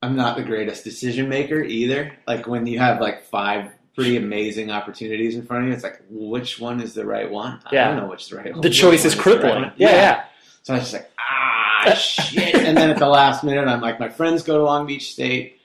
I'm 0.01 0.15
not 0.15 0.37
the 0.37 0.43
greatest 0.43 0.83
decision 0.85 1.27
maker 1.27 1.61
either. 1.61 2.13
Like 2.25 2.47
when 2.47 2.65
you 2.67 2.79
have 2.79 3.01
like 3.01 3.23
five 3.25 3.71
pretty 3.97 4.15
amazing 4.15 4.69
opportunities 4.69 5.35
in 5.35 5.43
front 5.45 5.63
of 5.63 5.69
you, 5.69 5.73
it's 5.73 5.83
like 5.83 5.99
which 6.09 6.59
one 6.59 6.79
is 6.79 6.93
the 6.93 7.03
right 7.05 7.29
one? 7.31 7.59
I 7.65 7.69
Yeah. 7.73 7.87
don't 7.89 7.97
know 7.97 8.07
which 8.07 8.21
is 8.23 8.29
the 8.29 8.35
right 8.37 8.51
one. 8.53 8.61
The 8.61 8.69
choice 8.69 9.03
is 9.05 9.15
crippling. 9.15 9.53
right 9.53 9.61
one? 9.63 9.73
yeah, 9.77 9.91
yeah. 9.91 10.23
So 10.61 10.73
I 10.73 10.77
was 10.77 10.83
just 10.91 10.93
like, 10.93 11.11
ah, 11.19 11.93
shit. 11.95 12.53
And 12.55 12.77
then 12.77 12.91
at 12.91 12.97
the 12.97 13.07
last 13.07 13.43
minute, 13.43 13.67
I'm 13.67 13.81
like, 13.81 13.99
my 13.99 14.09
friends 14.09 14.43
go 14.43 14.57
to 14.59 14.63
Long 14.63 14.85
Beach 14.85 15.11
State. 15.11 15.59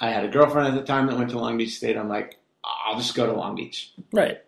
I 0.00 0.10
had 0.10 0.24
a 0.24 0.28
girlfriend 0.28 0.66
at 0.68 0.74
the 0.74 0.82
time 0.82 1.06
that 1.06 1.16
went 1.16 1.30
to 1.30 1.38
Long 1.38 1.56
Beach 1.56 1.76
State. 1.76 1.96
I'm 1.96 2.08
like, 2.08 2.38
I'll 2.64 2.96
just 2.96 3.14
go 3.14 3.26
to 3.26 3.32
Long 3.32 3.54
Beach. 3.54 3.92
Right. 4.12 4.40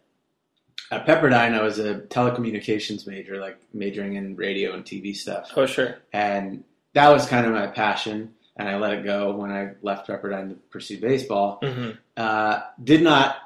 At 0.91 1.07
Pepperdine, 1.07 1.55
I 1.55 1.63
was 1.63 1.79
a 1.79 1.97
telecommunications 2.01 3.07
major, 3.07 3.39
like 3.39 3.59
majoring 3.73 4.15
in 4.15 4.35
radio 4.35 4.73
and 4.73 4.85
TV 4.85 5.15
stuff. 5.15 5.51
Oh, 5.55 5.67
sure. 5.67 5.99
And 6.13 6.65
that 6.95 7.09
was 7.11 7.27
kind 7.27 7.47
of 7.47 7.53
my 7.53 7.67
passion. 7.69 8.35
And 8.59 8.69
I 8.69 8.77
let 8.77 8.93
it 8.93 9.05
go 9.05 9.37
when 9.37 9.53
I 9.53 9.71
left 9.83 10.09
Pepperdine 10.09 10.49
to 10.51 10.55
pursue 10.71 11.01
baseball. 11.01 11.61
hmm 11.63 11.91
Uh, 12.17 12.61
did 12.83 13.03
not 13.03 13.37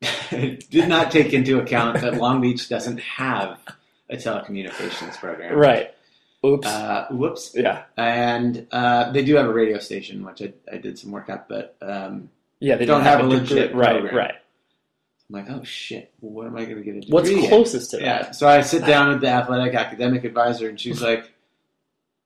did 0.30 0.88
not 0.88 1.10
take 1.10 1.32
into 1.32 1.58
account 1.58 2.00
that 2.00 2.14
Long 2.16 2.40
Beach 2.40 2.68
doesn't 2.68 2.98
have 3.00 3.58
a 4.10 4.16
telecommunications 4.16 5.16
program. 5.18 5.54
Right. 5.56 5.94
Oops. 6.44 6.66
Uh, 6.66 7.06
whoops. 7.10 7.52
yeah. 7.54 7.84
And 7.96 8.66
uh, 8.70 9.10
they 9.12 9.24
do 9.24 9.34
have 9.36 9.46
a 9.46 9.52
radio 9.52 9.78
station, 9.78 10.24
which 10.24 10.42
I, 10.42 10.52
I 10.72 10.78
did 10.78 10.98
some 10.98 11.10
work 11.10 11.28
at, 11.28 11.48
but 11.48 11.76
um, 11.82 12.30
Yeah. 12.60 12.76
They 12.76 12.84
don't 12.86 13.02
have 13.02 13.20
a 13.20 13.22
degree- 13.22 13.38
legit 13.40 13.74
Right. 13.74 13.90
program. 14.00 14.14
Right. 14.14 14.34
I'm 15.28 15.34
like, 15.44 15.50
oh 15.50 15.64
shit, 15.64 16.12
what 16.20 16.46
am 16.46 16.56
I 16.56 16.64
going 16.66 16.76
to 16.76 16.82
get 16.84 16.94
a 16.96 17.00
degree 17.00 17.12
What's 17.12 17.28
in? 17.28 17.48
closest 17.48 17.90
to 17.92 18.00
Yeah. 18.00 18.22
that? 18.22 18.36
So 18.36 18.46
I 18.48 18.60
sit 18.60 18.86
down 18.86 19.08
with 19.08 19.20
the 19.22 19.28
athletic 19.28 19.74
academic 19.74 20.22
advisor, 20.24 20.68
and 20.68 20.78
she's 20.78 21.02
like, 21.02 21.32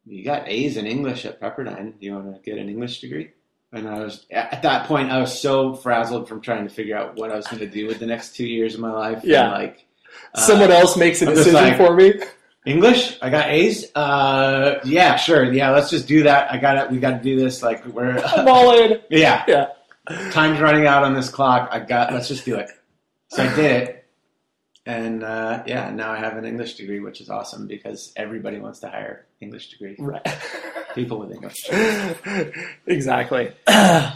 "You 0.06 0.24
got 0.24 0.48
A's 0.48 0.76
in 0.76 0.86
English 0.86 1.24
at 1.24 1.40
Pepperdine. 1.40 1.98
Do 1.98 2.06
you 2.06 2.14
want 2.14 2.34
to 2.34 2.40
get 2.50 2.58
an 2.58 2.68
English 2.68 3.00
degree?" 3.00 3.30
And 3.72 3.88
I 3.88 4.00
was 4.00 4.26
at 4.32 4.62
that 4.62 4.86
point, 4.86 5.10
I 5.12 5.20
was 5.20 5.38
so 5.40 5.74
frazzled 5.74 6.28
from 6.28 6.40
trying 6.40 6.66
to 6.66 6.74
figure 6.74 6.96
out 6.96 7.16
what 7.16 7.30
I 7.30 7.36
was 7.36 7.46
going 7.46 7.60
to 7.60 7.68
do 7.68 7.86
with 7.86 8.00
the 8.00 8.06
next 8.06 8.34
two 8.34 8.46
years 8.46 8.74
of 8.74 8.80
my 8.80 8.90
life. 8.90 9.20
Yeah. 9.22 9.44
And 9.44 9.52
like 9.52 9.86
uh, 10.34 10.40
Someone 10.40 10.70
else 10.72 10.96
makes 10.96 11.22
a 11.22 11.28
I'm 11.28 11.34
decision 11.34 11.54
like- 11.54 11.76
for 11.76 11.94
me. 11.94 12.14
English. 12.66 13.16
I 13.22 13.30
got 13.30 13.48
A's. 13.48 13.86
Uh, 13.94 14.80
yeah, 14.84 15.16
sure. 15.16 15.50
Yeah, 15.50 15.70
let's 15.70 15.88
just 15.88 16.06
do 16.08 16.24
that. 16.24 16.52
I 16.52 16.58
got 16.58 16.76
it. 16.76 16.90
We 16.90 16.98
got 16.98 17.12
to 17.18 17.22
do 17.22 17.38
this. 17.38 17.62
Like 17.62 17.86
we're 17.86 18.18
I'm 18.26 18.48
all 18.48 18.76
in. 18.78 19.00
yeah. 19.08 19.44
Yeah. 19.48 19.68
Time's 20.32 20.60
running 20.60 20.86
out 20.86 21.04
on 21.04 21.14
this 21.14 21.30
clock. 21.30 21.68
I 21.72 21.78
got. 21.80 22.12
Let's 22.12 22.28
just 22.28 22.44
do 22.44 22.56
it. 22.56 22.68
So 23.28 23.44
I 23.44 23.54
did 23.54 23.82
it, 23.88 23.99
and 24.90 25.22
uh, 25.22 25.62
yeah, 25.66 25.90
now 25.90 26.10
I 26.12 26.18
have 26.18 26.36
an 26.36 26.44
English 26.44 26.74
degree, 26.74 27.00
which 27.00 27.20
is 27.20 27.28
awesome 27.30 27.66
because 27.66 28.12
everybody 28.16 28.58
wants 28.58 28.80
to 28.80 28.88
hire 28.88 29.26
English 29.40 29.70
degree 29.70 29.96
Right. 29.98 30.26
people 30.94 31.18
with 31.20 31.30
English. 31.32 31.58
exactly. 32.86 33.52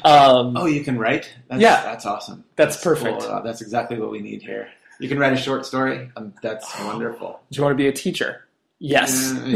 Um, 0.07 0.57
Oh, 0.57 0.67
you 0.67 0.83
can 0.85 0.99
write? 0.99 1.33
That's, 1.49 1.63
Yeah. 1.63 1.83
that's 1.83 2.05
awesome. 2.07 2.45
That's 2.57 2.77
perfect. 2.83 3.21
cool. 3.23 3.43
That's 3.43 3.63
exactly 3.63 3.99
what 3.99 4.11
we 4.11 4.21
need 4.21 4.43
here. 4.43 4.69
You 5.01 5.09
can 5.09 5.19
write 5.19 5.33
a 5.33 5.37
short 5.37 5.65
story. 5.67 6.11
Um, 6.17 6.35
that's 6.43 6.69
wonderful. 6.81 7.41
do 7.51 7.57
you 7.57 7.63
want 7.63 7.73
to 7.73 7.77
be 7.77 7.89
a 7.89 7.93
teacher? 7.93 8.44
Yes. 8.87 9.33
Mm, 9.33 9.55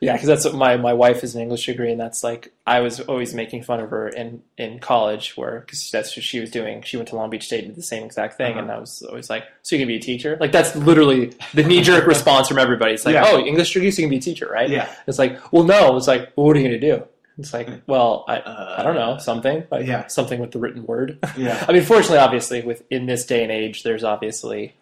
yeah, 0.00 0.12
because 0.12 0.26
that's 0.26 0.44
what 0.44 0.54
my 0.54 0.76
my 0.76 0.92
wife 0.92 1.24
is 1.24 1.34
an 1.34 1.40
English 1.40 1.64
degree, 1.66 1.90
and 1.90 1.98
that's 1.98 2.22
like 2.22 2.52
I 2.66 2.80
was 2.80 3.00
always 3.00 3.32
making 3.34 3.62
fun 3.62 3.80
of 3.80 3.88
her 3.90 4.08
in 4.08 4.42
in 4.58 4.78
college, 4.78 5.36
where 5.38 5.60
because 5.60 5.90
that's 5.90 6.14
what 6.14 6.22
she 6.22 6.38
was 6.38 6.50
doing. 6.50 6.82
She 6.82 6.96
went 6.98 7.08
to 7.10 7.16
Long 7.16 7.30
Beach 7.30 7.44
State 7.46 7.60
and 7.64 7.68
did 7.68 7.76
the 7.78 7.82
same 7.82 8.04
exact 8.04 8.36
thing, 8.36 8.58
and 8.58 8.68
Uh-huh. 8.68 8.76
I 8.76 8.80
was 8.80 9.02
always 9.08 9.30
like, 9.30 9.44
"So 9.62 9.74
you 9.76 9.80
can 9.80 9.88
be 9.88 9.96
a 9.96 10.00
teacher?" 10.00 10.36
Like 10.38 10.52
that's 10.52 10.76
literally 10.76 11.32
the 11.54 11.62
knee 11.62 11.80
jerk 11.82 12.06
response 12.14 12.48
from 12.48 12.58
everybody. 12.58 12.92
It's 12.92 13.06
like, 13.06 13.14
Yeah. 13.14 13.24
"Oh, 13.26 13.38
English 13.38 13.72
degree, 13.72 13.90
so 13.90 14.02
you 14.02 14.06
can 14.06 14.10
be 14.10 14.18
a 14.18 14.20
teacher, 14.20 14.48
right?" 14.52 14.68
Yeah. 14.68 14.88
It's 15.06 15.18
like, 15.18 15.38
"Well, 15.52 15.64
no." 15.64 15.96
It's 15.96 16.06
like, 16.08 16.32
well, 16.36 16.46
"What 16.48 16.56
are 16.56 16.60
you 16.60 16.68
going 16.68 16.78
to 16.80 16.86
do?" 16.96 17.04
It's 17.38 17.54
like, 17.54 17.68
"Well, 17.86 18.26
I 18.28 18.36
Uh, 18.40 18.74
I 18.78 18.82
don't 18.82 18.94
know, 18.96 19.16
something 19.16 19.64
like 19.70 19.86
yeah. 19.86 20.06
something 20.08 20.38
with 20.40 20.50
the 20.50 20.58
written 20.58 20.84
word." 20.84 21.18
Yeah. 21.38 21.64
I 21.68 21.72
mean, 21.72 21.82
fortunately, 21.82 22.18
obviously, 22.18 22.60
with 22.60 22.82
in 22.90 23.06
this 23.06 23.24
day 23.24 23.42
and 23.42 23.50
age, 23.50 23.82
there's 23.82 24.04
obviously 24.04 24.74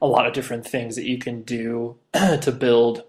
a 0.00 0.06
lot 0.06 0.26
of 0.26 0.32
different 0.32 0.66
things 0.66 0.96
that 0.96 1.06
you 1.06 1.18
can 1.18 1.42
do 1.42 1.96
to 2.12 2.52
build 2.52 3.04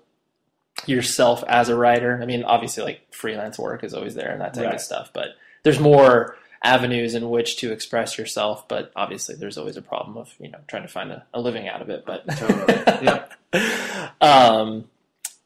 yourself 0.85 1.43
as 1.47 1.69
a 1.69 1.75
writer. 1.75 2.19
I 2.21 2.25
mean, 2.25 2.43
obviously, 2.43 2.83
like 2.83 3.01
freelance 3.13 3.57
work 3.57 3.83
is 3.83 3.93
always 3.93 4.15
there 4.15 4.31
and 4.31 4.41
that 4.41 4.53
type 4.53 4.65
Right. 4.65 4.75
of 4.75 4.81
stuff, 4.81 5.09
but 5.13 5.29
there's 5.63 5.79
more 5.79 6.35
avenues 6.63 7.13
in 7.15 7.29
which 7.29 7.57
to 7.57 7.71
express 7.71 8.17
yourself. 8.17 8.67
But 8.67 8.91
obviously, 8.95 9.35
there's 9.35 9.57
always 9.57 9.77
a 9.77 9.81
problem 9.81 10.17
of 10.17 10.33
you 10.39 10.49
know 10.49 10.59
trying 10.67 10.83
to 10.83 10.87
find 10.89 11.11
a, 11.11 11.25
a 11.33 11.41
living 11.41 11.67
out 11.67 11.81
of 11.81 11.89
it. 11.89 12.03
But 12.05 12.27
Totally. 12.37 13.05
Yep. 13.05 13.33
um, 14.21 14.85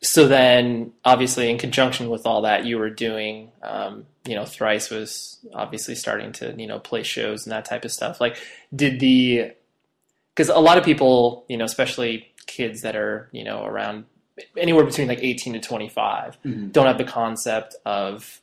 so 0.03 0.27
then, 0.27 0.93
obviously, 1.05 1.49
in 1.51 1.57
conjunction 1.59 2.09
with 2.09 2.25
all 2.25 2.41
that, 2.41 2.65
you 2.65 2.79
were 2.79 2.89
doing, 2.89 3.51
um, 3.61 4.05
you 4.25 4.33
know, 4.35 4.45
Thrice 4.45 4.89
was 4.89 5.37
obviously 5.53 5.93
starting 5.93 6.31
to, 6.33 6.55
you 6.57 6.65
know, 6.65 6.79
play 6.79 7.03
shows 7.03 7.45
and 7.45 7.51
that 7.51 7.65
type 7.65 7.85
of 7.85 7.91
stuff. 7.91 8.19
Like, 8.19 8.37
did 8.75 8.99
the, 8.99 9.51
because 10.35 10.49
a 10.49 10.59
lot 10.59 10.77
of 10.77 10.83
people, 10.83 11.45
you 11.47 11.57
know, 11.57 11.65
especially 11.65 12.27
kids 12.47 12.81
that 12.81 12.95
are, 12.95 13.29
you 13.31 13.43
know, 13.43 13.63
around 13.65 14.05
anywhere 14.57 14.83
between 14.83 15.07
like 15.07 15.19
18 15.21 15.53
to 15.53 15.59
25, 15.59 16.37
Mhm. 16.45 16.71
don't 16.71 16.87
have 16.87 16.97
the 16.97 17.03
concept 17.03 17.75
of, 17.85 18.41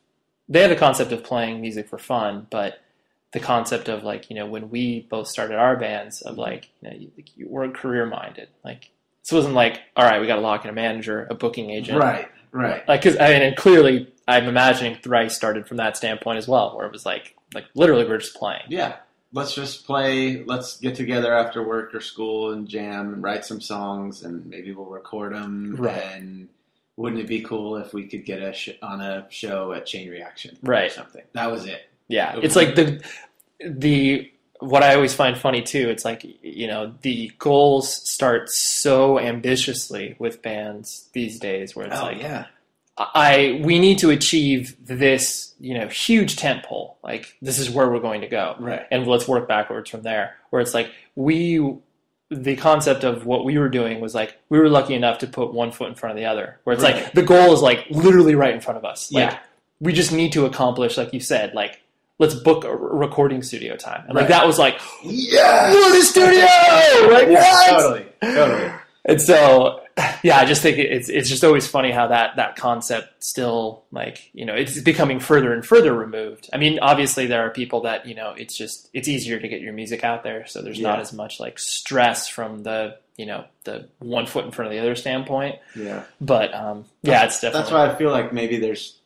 they 0.49 0.61
have 0.61 0.71
the 0.71 0.77
concept 0.77 1.13
of 1.13 1.25
playing 1.25 1.61
music 1.61 1.89
for 1.89 1.99
fun, 1.99 2.47
but 2.51 2.81
the 3.33 3.41
concept 3.41 3.89
of 3.89 4.05
like, 4.05 4.31
you 4.31 4.37
know, 4.37 4.47
when 4.47 4.71
we 4.71 5.01
both 5.11 5.29
started 5.29 5.57
our 5.59 5.77
bands, 5.77 6.23
of 6.23 6.39
like, 6.39 6.69
you 6.81 6.89
know, 6.91 6.97
you, 6.97 7.11
you 7.37 7.47
were 7.49 7.69
career 7.71 8.07
minded. 8.07 8.49
Like, 8.65 8.91
this 9.23 9.33
wasn't 9.33 9.55
like, 9.55 9.81
all 9.97 10.05
right, 10.05 10.21
we 10.21 10.27
got 10.27 10.37
to 10.37 10.41
lock 10.41 10.65
in 10.65 10.71
a 10.71 10.75
manager, 10.75 11.27
a 11.31 11.35
booking 11.35 11.71
agent. 11.71 11.99
Right. 11.99 12.29
Right. 12.53 12.87
Like, 12.89 13.03
cause 13.03 13.17
I 13.19 13.29
mean, 13.35 13.43
and 13.43 13.57
clearly 13.57 14.11
I'm 14.27 14.47
imagining 14.47 14.97
Thrice 15.03 15.37
started 15.37 15.67
from 15.67 15.77
that 15.79 15.97
standpoint 15.99 16.39
as 16.39 16.49
well, 16.49 16.75
where 16.77 16.87
it 16.87 16.93
was 16.93 17.05
like, 17.05 17.35
like 17.53 17.65
literally 17.75 18.07
we're 18.07 18.19
just 18.19 18.35
playing. 18.37 18.63
Yeah. 18.69 18.97
Let's 19.33 19.55
just 19.55 19.85
play. 19.87 20.43
Let's 20.45 20.79
get 20.79 20.95
together 20.95 21.35
after 21.35 21.67
work 21.67 21.95
or 21.95 22.01
school 22.01 22.53
and 22.53 22.67
jam 22.67 23.13
and 23.13 23.23
write 23.23 23.45
some 23.45 23.61
songs, 23.61 24.23
and 24.23 24.47
maybe 24.47 24.73
we'll 24.73 24.87
record 24.87 25.35
them. 25.35 25.77
Right. 25.79 26.03
And 26.15 26.49
wouldn't 26.97 27.21
it 27.21 27.29
be 27.29 27.43
cool 27.43 27.77
if 27.77 27.93
we 27.93 28.07
could 28.09 28.25
get 28.25 28.41
a 28.43 28.53
sh- 28.53 28.71
on 28.83 29.01
a 29.01 29.27
show 29.31 29.73
at 29.73 29.87
Chain 29.87 30.09
Reaction 30.09 30.57
or 30.65 30.71
Right. 30.73 30.91
something? 30.93 31.23
That 31.35 31.51
was 31.53 31.67
it. 31.67 31.83
Yeah, 32.09 32.39
it's 32.43 32.57
like 32.57 32.75
the 32.75 33.03
the 33.61 34.31
what 34.61 34.83
I 34.83 34.95
always 34.95 35.15
find 35.15 35.37
funny 35.37 35.61
too. 35.63 35.89
It's 35.91 36.05
like 36.07 36.25
you 36.43 36.67
know 36.67 36.95
the 37.03 37.31
goals 37.39 37.95
start 38.11 38.49
so 38.49 39.19
ambitiously 39.21 40.17
with 40.19 40.41
bands 40.43 41.09
these 41.13 41.39
days, 41.39 41.77
where 41.77 41.87
it's 41.87 41.99
oh 41.99 42.03
like 42.05 42.19
yeah. 42.19 42.47
I 42.99 43.61
we 43.65 43.79
need 43.79 43.99
to 43.99 44.11
achieve 44.11 44.77
this 44.85 45.55
you 45.61 45.75
know 45.79 45.89
huge 45.89 46.37
tentpole. 46.37 46.95
Like 47.03 47.37
this 47.41 47.59
is 47.59 47.71
where 47.71 47.89
we're 47.91 48.01
going 48.01 48.21
to 48.23 48.29
go, 48.29 48.57
Right. 48.59 48.83
and 48.91 49.07
let's 49.07 49.27
work 49.29 49.47
backwards 49.49 49.91
from 49.91 50.03
there. 50.03 50.37
Where 50.51 50.61
it's 50.63 50.75
like 50.75 50.91
we 51.15 51.77
the 52.31 52.57
concept 52.57 53.05
of 53.05 53.25
what 53.25 53.45
we 53.45 53.57
were 53.57 53.69
doing 53.71 54.01
was 54.01 54.15
like 54.15 54.37
we 54.51 54.59
were 54.59 54.69
lucky 54.69 54.95
enough 54.95 55.19
to 55.19 55.27
put 55.27 55.53
one 55.55 55.71
foot 55.73 55.89
in 55.89 55.95
front 55.95 56.11
of 56.13 56.17
the 56.17 56.27
other. 56.27 56.59
Where 56.65 56.75
it's 56.75 56.83
like 56.83 57.13
the 57.13 57.23
goal 57.23 57.53
is 57.55 57.63
like 57.63 57.87
literally 57.91 58.35
right 58.35 58.55
in 58.55 58.61
front 58.61 58.77
of 58.79 58.85
us. 58.85 59.11
Like 59.13 59.31
Yeah. 59.33 59.39
we 59.81 59.93
just 59.93 60.13
need 60.13 60.33
to 60.33 60.45
accomplish, 60.45 60.97
like 60.99 61.13
you 61.15 61.21
said, 61.21 61.55
like 61.55 61.81
let's 62.19 62.35
book 62.35 62.65
a 62.65 62.75
recording 62.77 63.43
studio 63.43 63.77
time. 63.77 64.05
And 64.09 64.15
like 64.17 64.29
that 64.29 64.47
was 64.47 64.59
like 64.59 64.79
Yes. 65.05 65.75
we're 65.75 66.03
studio. 66.03 66.41
Like 67.15 67.29
Yeah, 67.29 67.41
what? 67.41 67.71
totally. 67.81 68.07
Totally. 68.23 68.73
And 69.05 69.23
so, 69.23 69.81
yeah, 70.23 70.39
I 70.39 70.45
just 70.45 70.63
think 70.63 70.79
it's 70.79 71.09
it's 71.09 71.29
just 71.29 71.45
always 71.45 71.67
funny 71.67 71.91
how 71.91 72.09
that 72.09 72.37
that 72.37 72.57
concept 72.57 73.23
still 73.25 73.85
like 73.91 74.31
you 74.33 74.45
know 74.45 74.55
it's 74.55 74.81
becoming 74.81 75.21
further 75.21 75.53
and 75.53 75.65
further 75.65 75.93
removed. 75.93 76.49
I 76.53 76.57
mean, 76.59 76.79
obviously 76.81 77.27
there 77.27 77.43
are 77.47 77.51
people 77.51 77.83
that 77.83 78.07
you 78.07 78.15
know 78.15 78.35
it's 78.37 78.57
just 78.57 78.89
it's 78.93 79.09
easier 79.09 79.39
to 79.39 79.49
get 79.49 79.61
your 79.61 79.73
music 79.73 80.05
out 80.05 80.23
there, 80.23 80.47
so 80.47 80.63
there's 80.63 80.81
not 80.81 81.01
as 81.01 81.13
much 81.13 81.41
like 81.41 81.59
stress 81.59 82.29
from 82.29 82.63
the 82.63 82.97
you 83.17 83.27
know 83.27 83.45
the 83.65 83.89
one 83.99 84.27
foot 84.27 84.45
in 84.45 84.53
front 84.53 84.67
of 84.69 84.73
the 84.73 84.79
other 84.81 84.95
standpoint. 84.95 85.57
Yeah. 85.75 86.05
But 86.21 86.55
um, 86.55 86.85
yeah, 87.03 87.25
it's 87.25 87.41
definitely 87.41 87.61
That's 87.61 87.73
why 87.73 87.91
I 87.91 87.95
feel 87.97 88.11
like 88.11 88.33
maybe 88.33 88.59
there's 88.59 88.99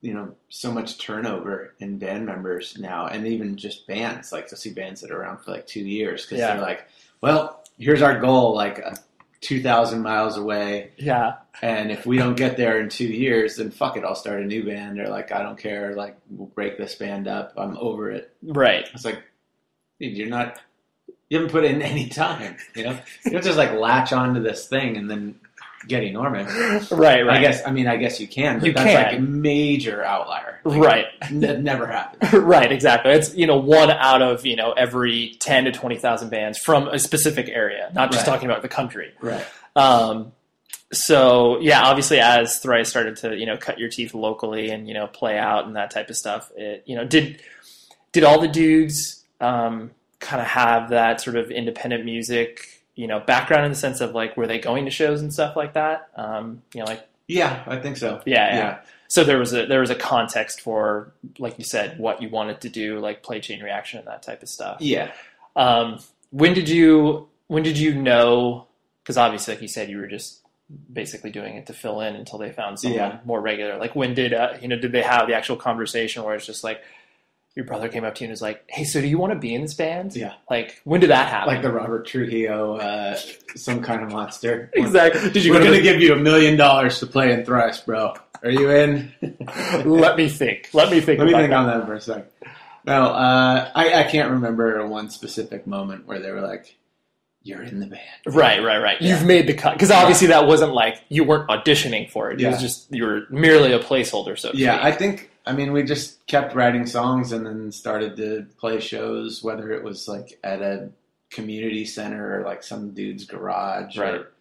you 0.00 0.14
know 0.14 0.34
so 0.48 0.72
much 0.72 0.98
turnover 0.98 1.74
in 1.78 1.98
band 1.98 2.26
members 2.26 2.76
now, 2.78 3.06
and 3.06 3.26
even 3.26 3.56
just 3.56 3.86
bands. 3.86 4.32
Like 4.32 4.48
to 4.48 4.56
see 4.56 4.72
bands 4.72 5.00
that 5.02 5.10
are 5.12 5.20
around 5.22 5.44
for 5.44 5.52
like 5.52 5.66
two 5.66 5.80
years 5.80 6.24
because 6.24 6.38
Yeah. 6.38 6.54
they're 6.54 6.62
like, 6.62 6.86
well, 7.20 7.62
here's 7.78 8.02
our 8.02 8.18
goal, 8.18 8.54
like 8.54 8.82
uh, 8.84 8.94
two 9.40 9.62
thousand 9.62 10.02
miles 10.02 10.36
away, 10.36 10.90
yeah, 10.96 11.36
and 11.62 11.90
if 11.90 12.06
we 12.06 12.18
don't 12.18 12.36
get 12.36 12.56
there 12.56 12.80
in 12.80 12.88
two 12.88 13.06
years, 13.06 13.56
then 13.56 13.70
fuck 13.70 13.96
it, 13.96 14.04
I'll 14.04 14.14
start 14.14 14.42
a 14.42 14.44
new 14.44 14.64
band. 14.64 15.00
Or 15.00 15.08
like, 15.08 15.32
I 15.32 15.42
don't 15.42 15.58
care, 15.58 15.94
like 15.94 16.16
we'll 16.30 16.48
break 16.48 16.78
this 16.78 16.94
band 16.94 17.28
up. 17.28 17.52
I'm 17.56 17.76
over 17.78 18.10
it. 18.10 18.34
right. 18.42 18.88
It's 18.92 19.04
like, 19.04 19.22
dude, 19.98 20.16
you're 20.16 20.28
not. 20.28 20.58
You 21.28 21.38
haven't 21.38 21.52
put 21.52 21.64
in 21.64 21.80
any 21.82 22.08
time, 22.08 22.56
you 22.74 22.84
know. 22.84 22.98
You 23.24 23.32
don't 23.32 23.44
just 23.44 23.58
like 23.58 23.72
latch 23.72 24.12
onto 24.12 24.42
this 24.42 24.66
thing 24.66 24.96
and 24.96 25.08
then 25.10 25.38
get 25.86 26.02
enormous. 26.02 26.90
Right, 26.90 27.22
right. 27.26 27.38
I 27.38 27.40
guess. 27.40 27.62
I 27.66 27.70
mean, 27.70 27.86
I 27.86 27.96
guess 27.96 28.20
you 28.20 28.28
can. 28.28 28.58
But 28.60 28.66
You 28.66 28.72
that's 28.72 28.94
like 28.94 29.06
a 29.12 29.16
can. 29.16 29.40
major 29.42 30.04
outlier. 30.04 30.60
Like, 30.64 30.80
Right. 30.80 31.06
That 31.32 31.62
never 31.62 31.86
happens. 31.86 32.32
right, 32.42 32.70
exactly. 32.70 33.12
It's 33.12 33.34
you 33.34 33.46
know 33.46 33.56
one 33.58 33.90
out 33.90 34.22
of 34.22 34.44
you 34.44 34.56
know 34.56 34.72
every 34.72 35.36
ten 35.40 35.64
to 35.64 35.72
twenty 35.72 35.96
thousand 35.96 36.30
bands 36.30 36.58
from 36.58 36.88
a 36.88 36.98
specific 36.98 37.48
area, 37.48 37.90
not 37.94 38.12
just 38.12 38.26
Right. 38.26 38.32
talking 38.32 38.50
about 38.50 38.62
the 38.62 38.68
country. 38.68 39.12
Right. 39.20 39.44
Um, 39.76 40.32
so 40.92 41.58
yeah, 41.60 41.82
obviously, 41.82 42.18
as 42.20 42.58
Thrice 42.58 42.88
started 42.88 43.16
to 43.18 43.36
you 43.36 43.46
know 43.46 43.56
cut 43.56 43.78
your 43.78 43.88
teeth 43.88 44.12
locally 44.14 44.70
and 44.70 44.88
you 44.88 44.94
know 44.94 45.06
play 45.06 45.38
out 45.38 45.66
and 45.66 45.76
that 45.76 45.90
type 45.90 46.10
of 46.10 46.16
stuff, 46.16 46.50
it 46.56 46.82
you 46.86 46.96
know 46.96 47.04
did 47.04 47.40
did 48.12 48.24
all 48.24 48.40
the 48.40 48.48
dudes 48.48 49.24
um, 49.40 49.92
kind 50.18 50.42
of 50.42 50.48
have 50.48 50.90
that 50.90 51.20
sort 51.20 51.36
of 51.36 51.50
independent 51.50 52.04
music 52.04 52.79
you 53.00 53.06
know 53.06 53.18
background 53.20 53.64
in 53.64 53.72
the 53.72 53.76
sense 53.86 54.00
of 54.00 54.12
like 54.14 54.36
were 54.36 54.46
they 54.46 54.58
going 54.58 54.84
to 54.84 54.90
shows 54.90 55.20
and 55.22 55.32
stuff 55.32 55.56
like 55.56 55.72
that? 55.74 56.08
Um, 56.16 56.62
you 56.74 56.80
know, 56.80 56.86
like 56.86 57.06
Yeah, 57.26 57.62
I 57.66 57.76
think 57.78 57.96
so. 57.96 58.20
yeah, 58.26 58.56
yeah. 58.56 58.78
So 59.08 59.24
there 59.24 59.38
was 59.38 59.52
a 59.52 59.66
there 59.66 59.80
was 59.80 59.90
a 59.90 59.94
context 59.96 60.60
for 60.60 61.12
like 61.38 61.58
you 61.58 61.64
said 61.64 61.98
what 61.98 62.20
you 62.22 62.28
wanted 62.28 62.60
to 62.60 62.68
do, 62.68 62.98
like 63.00 63.22
play 63.22 63.40
chain 63.40 63.62
reaction 63.62 63.98
and 63.98 64.08
that 64.08 64.22
type 64.22 64.42
of 64.42 64.48
stuff. 64.48 64.76
Yeah. 64.80 65.10
Um, 65.56 65.98
when 66.30 66.52
did 66.54 66.68
you 66.68 67.28
when 67.48 67.62
did 67.62 67.78
you 67.78 67.94
know? 67.94 68.66
Because 69.02 69.16
obviously, 69.16 69.54
like 69.54 69.62
you 69.62 69.68
said, 69.68 69.88
you 69.90 69.96
were 69.98 70.06
just 70.06 70.40
basically 70.92 71.30
doing 71.32 71.56
it 71.56 71.66
to 71.66 71.72
fill 71.72 72.00
in 72.00 72.14
until 72.14 72.38
they 72.38 72.52
found 72.52 72.78
someone 72.78 72.98
Yeah. 73.00 73.18
more 73.24 73.40
regular. 73.40 73.76
Like 73.78 73.96
when 73.96 74.14
did 74.14 74.32
uh, 74.32 74.52
you 74.60 74.68
know? 74.68 74.78
Did 74.78 74.92
they 74.92 75.02
have 75.02 75.26
the 75.26 75.34
actual 75.34 75.56
conversation 75.56 76.22
where 76.22 76.34
it's 76.36 76.46
just 76.46 76.62
like 76.62 76.80
your 77.56 77.64
brother 77.64 77.88
came 77.88 78.04
up 78.04 78.14
to 78.14 78.20
you 78.20 78.26
and 78.26 78.30
was 78.30 78.42
like, 78.42 78.64
"Hey, 78.68 78.84
so 78.84 79.00
do 79.00 79.06
you 79.06 79.18
want 79.18 79.32
to 79.32 79.38
be 79.38 79.54
in 79.54 79.62
this 79.62 79.74
band?" 79.74 80.14
Yeah. 80.14 80.34
Like 80.48 80.80
when 80.84 81.00
did 81.00 81.10
that 81.10 81.28
happen? 81.28 81.52
Like 81.52 81.62
the 81.62 81.72
Robert 81.72 82.06
Trujillo, 82.06 82.76
uh, 82.76 83.16
some 83.56 83.82
kind 83.82 84.02
of 84.02 84.10
monster. 84.12 84.70
exactly. 84.74 85.30
Did 85.30 85.44
you 85.44 85.52
We're 85.52 85.58
go 85.58 85.64
going 85.66 85.78
to 85.78 85.84
to 85.84 85.92
give 85.92 86.00
you 86.00 86.12
a 86.12 86.16
million 86.18 86.56
dollars 86.56 87.00
to 87.00 87.06
play 87.06 87.32
in 87.32 87.44
Thrice, 87.44 87.80
bro. 87.80 88.14
Are 88.42 88.50
you 88.50 88.70
in? 88.70 89.12
Let 89.84 90.16
me 90.16 90.28
think. 90.28 90.70
Let 90.72 90.90
me 90.90 91.00
think. 91.00 91.18
Let 91.18 91.26
me 91.26 91.32
think 91.34 91.50
that. 91.50 91.56
on 91.58 91.66
that 91.66 91.86
for 91.86 91.94
a 91.94 92.00
second. 92.00 92.24
No, 92.86 93.08
uh, 93.08 93.70
I, 93.74 94.04
I 94.04 94.04
can't 94.04 94.30
remember 94.30 94.86
one 94.86 95.10
specific 95.10 95.66
moment 95.66 96.06
where 96.06 96.18
they 96.18 96.30
were 96.30 96.40
like, 96.40 96.74
"You're 97.42 97.62
in 97.62 97.80
the 97.80 97.86
band." 97.86 98.00
Right, 98.26 98.62
right, 98.62 98.78
right. 98.78 98.96
Yeah. 99.00 99.10
You've 99.10 99.26
made 99.26 99.46
the 99.46 99.54
cut 99.54 99.74
because 99.74 99.90
obviously 99.90 100.28
that 100.28 100.46
wasn't 100.46 100.72
like 100.72 101.02
you 101.10 101.24
weren't 101.24 101.50
auditioning 101.50 102.10
for 102.10 102.30
it. 102.30 102.40
It 102.40 102.46
was 102.46 102.60
just 102.60 102.90
you 102.90 103.04
were 103.04 103.26
merely 103.28 103.72
a 103.72 103.78
placeholder. 103.78 104.38
So 104.38 104.52
Yeah. 104.54 104.78
I 104.82 104.92
think. 104.92 105.29
I 105.46 105.52
mean, 105.52 105.72
we 105.72 105.82
just 105.82 106.24
kept 106.26 106.54
writing 106.54 106.86
songs 106.86 107.32
and 107.32 107.46
then 107.46 107.72
started 107.72 108.16
to 108.16 108.46
play 108.58 108.80
shows, 108.80 109.42
whether 109.42 109.70
it 109.72 109.82
was 109.82 110.06
like 110.06 110.38
at 110.44 110.62
a 110.62 110.90
community 111.30 111.84
center 111.84 112.40
or 112.40 112.44
like 112.44 112.62
some 112.62 112.90
dude's 112.90 113.24
garage. 113.24 113.96
Right. 113.96 114.14
Or, 114.14 114.32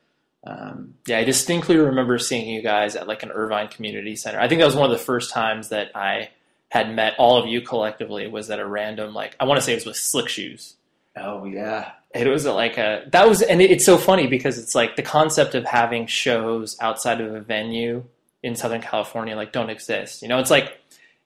um, 0.44 0.96
yeah. 1.08 1.20
I 1.20 1.24
distinctly 1.24 1.78
remember 1.78 2.18
seeing 2.18 2.50
you 2.50 2.62
guys 2.62 2.96
at 2.96 3.08
like 3.08 3.24
an 3.24 3.32
Irvine 3.32 3.68
Community 3.70 4.16
Center. 4.16 4.40
I 4.40 4.48
think 4.48 4.60
that 4.60 4.66
was 4.66 4.76
one 4.76 4.92
of 4.92 4.98
the 4.98 5.04
first 5.04 5.32
times 5.32 5.70
that 5.70 5.92
I 5.96 6.30
had 6.70 6.94
met 6.94 7.14
all 7.18 7.42
of 7.42 7.48
you 7.48 7.62
collectively. 7.62 8.28
Was 8.28 8.50
at 8.50 8.60
a 8.60 8.66
random 8.66 9.14
like 9.14 9.36
I 9.40 9.46
want 9.46 9.58
to 9.58 9.62
say 9.62 9.74
it 9.74 9.76
was 9.76 9.86
with 9.86 9.96
Slick 9.98 10.30
Shoes. 10.30 10.76
oh 11.16 11.46
yeah, 11.46 11.92
It 12.14 12.28
was 12.28 12.46
like 12.46 12.78
a 12.78 13.04
that 13.12 13.28
was 13.28 13.42
and 13.42 13.62
it, 13.62 13.72
it's 13.72 13.86
so 13.86 13.98
funny 13.98 14.28
because 14.28 14.58
it's 14.58 14.76
like 14.76 14.96
the 14.96 15.02
concept 15.02 15.56
of 15.56 15.66
having 15.66 16.08
shows 16.08 16.78
outside 16.80 17.22
of 17.22 17.34
a 17.34 17.42
venue 17.42 18.04
in 18.42 18.56
Southern 18.56 18.82
California 18.82 19.36
like 19.36 19.52
don't 19.52 19.70
exist. 19.70 20.22
You 20.22 20.28
know, 20.28 20.40
it's 20.40 20.52
like 20.52 20.78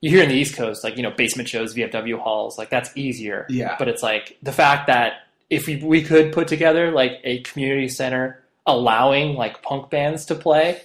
you 0.04 0.10
hear 0.10 0.24
in 0.24 0.30
the 0.30 0.36
East 0.36 0.56
Coast 0.56 0.84
like 0.84 0.98
you 0.98 1.04
know 1.04 1.12
basement 1.12 1.48
shows, 1.48 1.74
VFW 1.74 2.20
halls, 2.20 2.58
like 2.58 2.70
that's 2.70 2.90
easier. 2.96 3.46
yeah, 3.50 3.76
but 3.80 3.88
it's 3.88 4.04
like 4.04 4.38
the 4.44 4.52
fact 4.52 4.88
that 4.88 5.14
if 5.50 5.68
we, 5.68 5.78
we 5.78 6.02
could 6.04 6.34
put 6.34 6.48
together 6.48 6.92
like 6.92 7.20
a 7.24 7.40
community 7.42 7.88
center 7.88 8.44
allowing 8.66 9.36
like 9.36 9.62
punk 9.62 9.90
bands 9.90 10.26
to 10.26 10.36
play. 10.36 10.82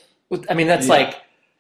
I 0.51 0.55
mean, 0.55 0.67
that's 0.67 0.87
Yeah. 0.87 0.93
like 0.95 1.17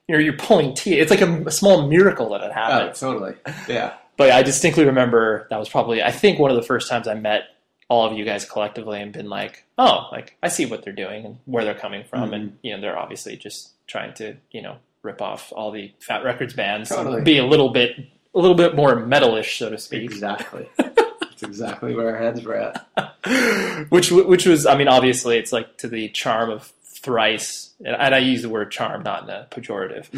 you 0.08 0.14
know 0.14 0.20
you're 0.20 0.36
pulling 0.36 0.74
teeth. 0.74 1.00
It's 1.00 1.10
like 1.10 1.20
a, 1.20 1.42
a 1.46 1.50
small 1.50 1.86
miracle 1.88 2.30
that 2.30 2.42
it 2.42 2.50
Oh, 2.50 2.54
happened. 2.54 2.94
totally. 2.96 3.34
Yeah. 3.68 3.94
But 4.16 4.30
I 4.32 4.42
distinctly 4.42 4.84
remember 4.84 5.46
that 5.50 5.58
was 5.58 5.68
probably 5.68 6.02
I 6.02 6.10
think 6.12 6.38
one 6.38 6.50
of 6.50 6.56
the 6.56 6.62
first 6.62 6.88
times 6.88 7.06
I 7.08 7.14
met 7.14 7.42
all 7.88 8.04
of 8.06 8.18
you 8.18 8.24
guys 8.24 8.44
collectively 8.44 9.00
and 9.00 9.12
been 9.12 9.28
like, 9.30 9.64
oh, 9.78 10.08
like 10.12 10.36
I 10.42 10.48
see 10.48 10.66
what 10.66 10.82
they're 10.84 10.92
doing 10.92 11.24
and 11.24 11.38
where 11.46 11.64
they're 11.64 11.74
coming 11.74 12.04
from, 12.04 12.30
Mhm. 12.30 12.34
and 12.34 12.58
you 12.62 12.74
know 12.74 12.80
they're 12.82 12.98
obviously 12.98 13.36
just 13.36 13.70
trying 13.86 14.12
to 14.14 14.36
you 14.50 14.60
know 14.62 14.76
rip 15.02 15.20
off 15.22 15.52
all 15.54 15.70
the 15.70 15.92
Fat 16.00 16.24
Wreck 16.24 16.38
Chords 16.38 16.54
bands, 16.54 16.90
and 16.90 16.98
Totally. 17.04 17.22
be 17.22 17.38
a 17.38 17.46
little 17.46 17.70
bit 17.70 17.92
a 18.34 18.38
little 18.38 18.56
bit 18.56 18.74
more 18.76 18.94
metalish, 18.96 19.56
so 19.58 19.70
to 19.70 19.78
speak. 19.78 20.02
Exactly. 20.04 20.68
That's 20.76 21.42
exactly 21.42 21.94
where 21.94 22.14
our 22.14 22.22
heads 22.22 22.44
were 22.44 22.54
at. 22.56 23.86
which 23.90 24.10
which 24.10 24.46
was 24.46 24.66
I 24.66 24.76
mean 24.76 24.88
obviously 24.88 25.38
it's 25.38 25.52
like 25.52 25.76
to 25.78 25.88
the 25.88 26.08
charm 26.08 26.50
of 26.50 26.72
thrice 26.82 27.70
and, 27.84 28.12
I 28.12 28.18
use 28.18 28.42
the 28.42 28.48
word 28.48 28.72
charm 28.72 29.04
not 29.04 29.22
in 29.22 29.30
a 29.30 29.46
pejorative 29.52 30.08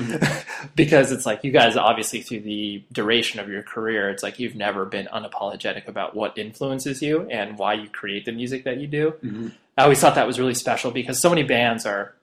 because 0.75 1.13
it's 1.13 1.27
like 1.27 1.45
you 1.45 1.51
guys 1.51 1.77
obviously 1.77 2.23
through 2.23 2.41
the 2.41 2.83
duration 2.91 3.39
of 3.39 3.51
your 3.51 3.63
career 3.63 4.09
it's 4.09 4.23
like 4.23 4.39
you've 4.39 4.55
never 4.57 4.87
been 4.87 5.07
unapologetic 5.13 5.89
about 5.89 6.17
what 6.17 6.39
influences 6.39 7.03
you 7.03 7.29
and 7.31 7.59
why 7.59 7.75
you 7.75 7.87
create 7.91 8.25
the 8.25 8.33
music 8.33 8.65
that 8.65 8.79
you 8.79 8.87
do 8.87 9.13
Mhm. 9.23 9.53
I 9.77 9.83
always 9.83 10.01
thought 10.01 10.15
that 10.15 10.27
was 10.27 10.39
really 10.39 10.55
special 10.55 10.91
because 10.91 11.21
so 11.21 11.29
many 11.29 11.43
bands 11.43 11.85
are 11.85 12.15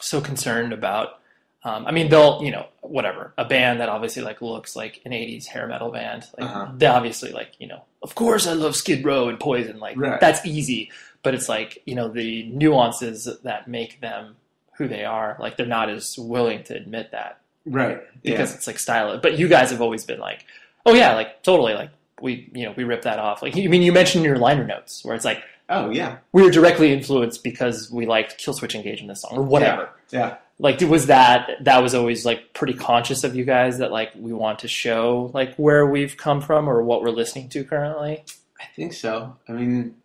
so 0.00 0.20
concerned 0.20 0.72
about. 0.72 1.18
Um, 1.64 1.86
I 1.86 1.92
mean, 1.92 2.10
they'll 2.10 2.42
you 2.42 2.50
know 2.50 2.66
whatever 2.82 3.32
a 3.38 3.44
band 3.44 3.80
that 3.80 3.88
obviously 3.88 4.22
like 4.22 4.42
looks 4.42 4.76
like 4.76 5.00
an 5.06 5.12
'80s 5.12 5.46
hair 5.46 5.66
metal 5.66 5.90
band. 5.90 6.24
Like 6.38 6.50
Uh-huh. 6.50 6.72
they 6.76 6.86
obviously 6.86 7.32
like 7.32 7.52
you 7.58 7.66
know, 7.66 7.84
of 8.02 8.14
course 8.14 8.46
I 8.46 8.52
love 8.52 8.76
Skid 8.76 9.04
Row 9.04 9.28
and 9.28 9.40
Poison. 9.40 9.78
Like 9.80 9.96
Right. 9.96 10.20
that's 10.20 10.44
easy, 10.44 10.90
but 11.22 11.34
it's 11.34 11.48
like 11.48 11.82
you 11.86 11.94
know 11.94 12.08
the 12.08 12.44
nuances 12.50 13.28
that 13.42 13.66
make 13.68 14.00
them 14.00 14.36
who 14.76 14.88
they 14.88 15.04
are. 15.04 15.36
Like 15.40 15.56
they're 15.56 15.66
not 15.66 15.88
as 15.88 16.18
willing 16.18 16.64
to 16.64 16.74
admit 16.76 17.12
that 17.12 17.40
Right. 17.64 18.00
because 18.22 18.54
it's 18.54 18.66
like 18.66 18.78
style. 18.78 19.18
But 19.18 19.38
you 19.38 19.48
guys 19.48 19.70
have 19.70 19.80
always 19.80 20.04
been 20.04 20.20
like, 20.20 20.44
oh 20.84 20.94
yeah, 20.94 21.14
like 21.14 21.42
totally 21.42 21.74
like. 21.74 21.90
We, 22.22 22.48
you 22.54 22.64
know, 22.64 22.72
we 22.76 22.84
rip 22.84 23.02
that 23.02 23.18
off. 23.18 23.42
Like, 23.42 23.56
I 23.58 23.66
mean, 23.66 23.82
you 23.82 23.92
mentioned 23.92 24.24
in 24.24 24.30
your 24.30 24.38
liner 24.38 24.64
notes 24.64 25.04
where 25.04 25.16
it's 25.16 25.24
like, 25.24 25.42
Oh 25.68 25.90
yeah. 25.90 26.18
we 26.32 26.42
were 26.42 26.50
directly 26.50 26.92
influenced 26.92 27.42
because 27.42 27.90
we 27.90 28.06
liked 28.06 28.38
Killswitch 28.38 28.74
Engage 28.74 29.00
in 29.00 29.08
this 29.08 29.22
song 29.22 29.32
or 29.36 29.42
whatever. 29.42 29.90
Yeah. 30.10 30.36
Like 30.58 30.80
was 30.82 31.06
that 31.06 31.50
that 31.62 31.82
was 31.82 31.94
always 31.94 32.24
like 32.24 32.52
pretty 32.54 32.74
conscious 32.74 33.24
of 33.24 33.34
you 33.34 33.44
guys 33.44 33.78
that 33.78 33.90
like 33.90 34.12
we 34.16 34.32
want 34.32 34.60
to 34.60 34.68
show 34.68 35.30
like 35.34 35.54
where 35.56 35.84
we've 35.86 36.16
come 36.16 36.40
from 36.40 36.68
or 36.68 36.82
what 36.82 37.02
we're 37.02 37.10
listening 37.10 37.48
to 37.50 37.64
currently. 37.64 38.24
I 38.60 38.64
think 38.76 38.92
so. 38.92 39.36
I 39.48 39.52
mean, 39.52 39.96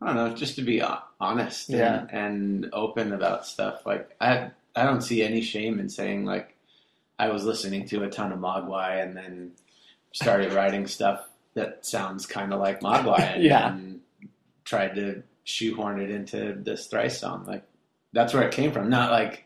I 0.00 0.06
don't 0.06 0.16
know, 0.16 0.34
just 0.34 0.56
to 0.56 0.62
be 0.62 0.78
ho- 0.78 0.98
honest 1.20 1.68
and, 1.68 1.78
Yeah. 1.78 2.06
and 2.10 2.70
open 2.72 3.12
about 3.12 3.44
stuff. 3.46 3.84
Like 3.84 4.10
I, 4.20 4.50
I 4.74 4.84
don't 4.84 5.02
see 5.02 5.22
any 5.22 5.42
shame 5.42 5.78
in 5.80 5.88
saying 5.90 6.24
like 6.24 6.54
I 7.18 7.28
was 7.28 7.44
listening 7.44 7.86
to 7.88 8.04
a 8.04 8.08
ton 8.08 8.32
of 8.32 8.38
Mogwai 8.38 9.02
and 9.02 9.14
then 9.16 9.52
started 10.12 10.54
writing 10.54 10.86
stuff 10.86 11.28
that 11.54 11.84
sounds 11.84 12.24
kind 12.24 12.54
of 12.54 12.60
like 12.60 12.80
Mogwai 12.80 13.20
and, 13.34 13.42
Yeah. 13.42 13.68
and 13.74 14.00
tried 14.64 14.94
to 14.94 15.22
shoehorn 15.44 16.00
it 16.00 16.10
into 16.10 16.54
this 16.58 16.86
thrice 16.86 17.18
song. 17.20 17.44
Like 17.46 17.64
that's 18.14 18.32
where 18.32 18.44
it 18.48 18.54
came 18.54 18.72
from. 18.72 18.88
Not 18.88 19.10
like, 19.10 19.44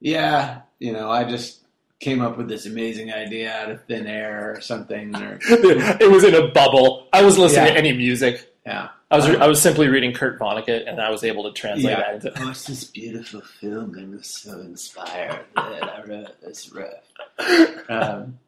yeah, 0.00 0.62
you 0.78 0.92
know, 0.92 1.10
I 1.10 1.24
just 1.24 1.60
came 2.00 2.20
up 2.20 2.36
with 2.36 2.48
this 2.48 2.66
amazing 2.66 3.12
idea 3.12 3.52
out 3.52 3.70
of 3.70 3.84
thin 3.84 4.06
air 4.06 4.54
or 4.54 4.60
something. 4.60 5.14
Or 5.16 5.38
it 5.48 6.10
was 6.10 6.24
in 6.24 6.34
a 6.34 6.48
bubble. 6.48 7.08
I 7.12 7.22
wasn't 7.22 7.44
listening 7.44 7.66
Yeah. 7.68 7.72
to 7.72 7.78
any 7.78 7.92
music. 7.96 8.52
yeah. 8.66 8.88
I 9.10 9.16
was 9.16 9.26
I 9.26 9.46
was 9.46 9.62
simply 9.62 9.86
reading 9.88 10.12
Kurt 10.12 10.40
Vonnegut 10.40 10.88
and 10.88 11.00
I 11.00 11.08
was 11.10 11.22
able 11.22 11.44
to 11.44 11.52
translate 11.52 11.96
Yeah. 11.96 12.00
that 12.00 12.26
into 12.26 12.40
I 12.40 12.46
watched 12.46 12.66
this 12.66 12.82
beautiful 12.84 13.42
film 13.42 13.94
and 13.94 14.16
was 14.16 14.26
so 14.26 14.58
inspired 14.60 15.44
that 15.54 15.82
I 15.84 16.02
wrote 16.02 16.40
this 16.42 16.72
riff. 16.72 17.88
Um, 17.88 18.38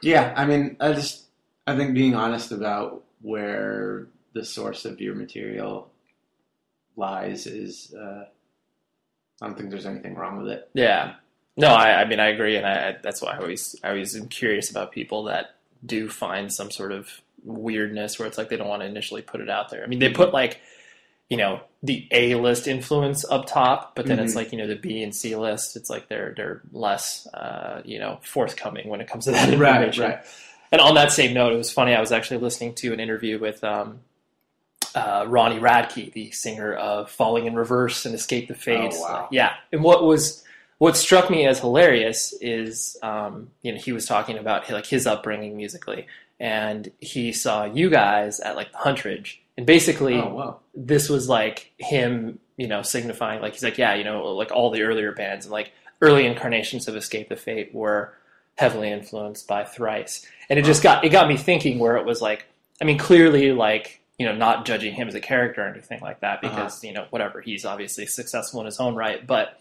yeah, 0.00 0.32
I 0.36 0.46
mean, 0.46 0.76
I 0.80 0.92
just 0.94 1.24
I 1.66 1.76
think 1.76 1.92
being 1.94 2.14
honest 2.14 2.50
about 2.50 3.04
where 3.20 4.06
the 4.32 4.44
source 4.44 4.84
of 4.86 5.00
your 5.00 5.14
material 5.16 5.90
lies 6.96 7.46
is. 7.46 7.92
Uh, 7.94 8.24
I 9.44 9.48
don't 9.48 9.56
think 9.58 9.68
there's 9.70 9.84
anything 9.84 10.14
wrong 10.14 10.38
with 10.38 10.48
it. 10.50 10.70
Yeah. 10.72 11.14
No, 11.56 11.68
I, 11.68 12.00
I 12.00 12.04
mean 12.06 12.18
I 12.18 12.28
agree, 12.28 12.56
and 12.56 12.66
I, 12.66 12.96
that's 13.02 13.20
why 13.20 13.32
I 13.34 13.38
always 13.38 13.76
I 13.84 13.90
always 13.90 14.16
am 14.16 14.28
curious 14.28 14.70
about 14.70 14.90
people 14.90 15.24
that 15.24 15.54
do 15.84 16.08
find 16.08 16.50
some 16.52 16.70
sort 16.70 16.92
of 16.92 17.08
weirdness 17.44 18.18
where 18.18 18.26
it's 18.26 18.38
like 18.38 18.48
they 18.48 18.56
don't 18.56 18.68
want 18.68 18.80
to 18.80 18.86
initially 18.86 19.20
put 19.22 19.40
it 19.42 19.50
out 19.50 19.68
there. 19.68 19.84
I 19.84 19.86
mean, 19.86 19.98
they 19.98 20.08
put 20.10 20.32
like 20.32 20.60
you 21.28 21.36
know 21.36 21.60
the 21.82 22.08
A 22.10 22.34
list 22.36 22.66
influence 22.66 23.24
up 23.30 23.46
top, 23.46 23.94
but 23.94 24.06
then 24.06 24.18
it's 24.18 24.32
Mhm. 24.32 24.36
like 24.36 24.52
you 24.52 24.58
know 24.58 24.66
the 24.66 24.76
B 24.76 25.02
and 25.02 25.14
C 25.14 25.36
list. 25.36 25.76
It's 25.76 25.90
like 25.90 26.08
they're 26.08 26.32
they're 26.36 26.62
less 26.72 27.26
uh, 27.34 27.82
you 27.84 27.98
know 27.98 28.18
forthcoming 28.22 28.88
when 28.88 29.00
it 29.02 29.08
comes 29.08 29.26
to 29.26 29.32
that 29.32 29.48
Right, 29.58 29.76
information. 29.88 30.04
right. 30.04 30.18
And 30.72 30.80
on 30.80 30.94
that 30.96 31.12
same 31.12 31.34
note, 31.34 31.52
it 31.52 31.56
was 31.56 31.70
funny. 31.70 31.94
I 31.94 32.00
was 32.00 32.10
actually 32.10 32.38
listening 32.40 32.74
to 32.76 32.92
an 32.92 32.98
interview 32.98 33.38
with 33.38 33.62
um, 33.62 34.00
uh, 34.94 35.24
Ronnie 35.26 35.58
Radke, 35.58 36.12
the 36.12 36.30
singer 36.30 36.72
of 36.72 37.10
Falling 37.10 37.46
in 37.46 37.54
Reverse 37.54 38.06
and 38.06 38.14
Escape 38.14 38.48
the 38.48 38.54
Fates. 38.54 38.96
Oh, 38.98 39.02
wow. 39.02 39.28
Yeah, 39.30 39.54
and 39.72 39.82
what 39.82 40.04
was 40.04 40.44
what 40.78 40.96
struck 40.96 41.30
me 41.30 41.46
as 41.46 41.60
hilarious 41.60 42.34
is 42.40 42.96
um, 43.02 43.50
you 43.62 43.72
know 43.72 43.78
he 43.78 43.92
was 43.92 44.06
talking 44.06 44.38
about 44.38 44.68
like 44.70 44.86
his 44.86 45.06
upbringing 45.06 45.56
musically, 45.56 46.06
and 46.38 46.90
he 47.00 47.32
saw 47.32 47.64
you 47.64 47.90
guys 47.90 48.40
at 48.40 48.56
like 48.56 48.72
the 48.72 48.78
Huntridge, 48.78 49.38
and 49.56 49.66
basically 49.66 50.16
Oh 50.16 50.34
wow. 50.34 50.60
this 50.74 51.08
was 51.08 51.28
like 51.28 51.72
him, 51.78 52.38
you 52.56 52.68
know, 52.68 52.82
signifying 52.82 53.40
like 53.40 53.54
he's 53.54 53.64
like, 53.64 53.78
yeah, 53.78 53.94
you 53.94 54.04
know, 54.04 54.28
like 54.32 54.52
all 54.52 54.70
the 54.70 54.82
earlier 54.82 55.12
bands 55.12 55.46
and 55.46 55.52
like 55.52 55.72
early 56.00 56.26
incarnations 56.26 56.86
of 56.88 56.96
Escape 56.96 57.28
the 57.28 57.36
Fate 57.36 57.74
were 57.74 58.14
heavily 58.56 58.90
influenced 58.90 59.48
by 59.48 59.64
Thrice, 59.64 60.26
and 60.48 60.58
it 60.58 60.64
just 60.64 60.82
got 60.82 61.04
it 61.04 61.08
got 61.10 61.28
me 61.28 61.36
thinking 61.36 61.78
where 61.78 61.96
it 61.96 62.04
was 62.04 62.22
like, 62.22 62.46
I 62.80 62.84
mean, 62.84 62.98
clearly 62.98 63.52
like 63.52 64.00
you 64.18 64.26
know, 64.26 64.34
not 64.34 64.64
judging 64.64 64.94
him 64.94 65.08
as 65.08 65.14
a 65.14 65.20
character 65.20 65.62
or 65.62 65.68
anything 65.68 66.00
like 66.00 66.20
that 66.20 66.42
uh-huh. 66.44 66.54
because 66.54 66.84
you 66.84 66.92
know 66.92 67.06
whatever 67.10 67.40
he's 67.40 67.64
obviously 67.64 68.06
successful 68.06 68.60
in 68.60 68.66
his 68.66 68.78
own 68.80 68.94
right, 68.94 69.26
but 69.26 69.60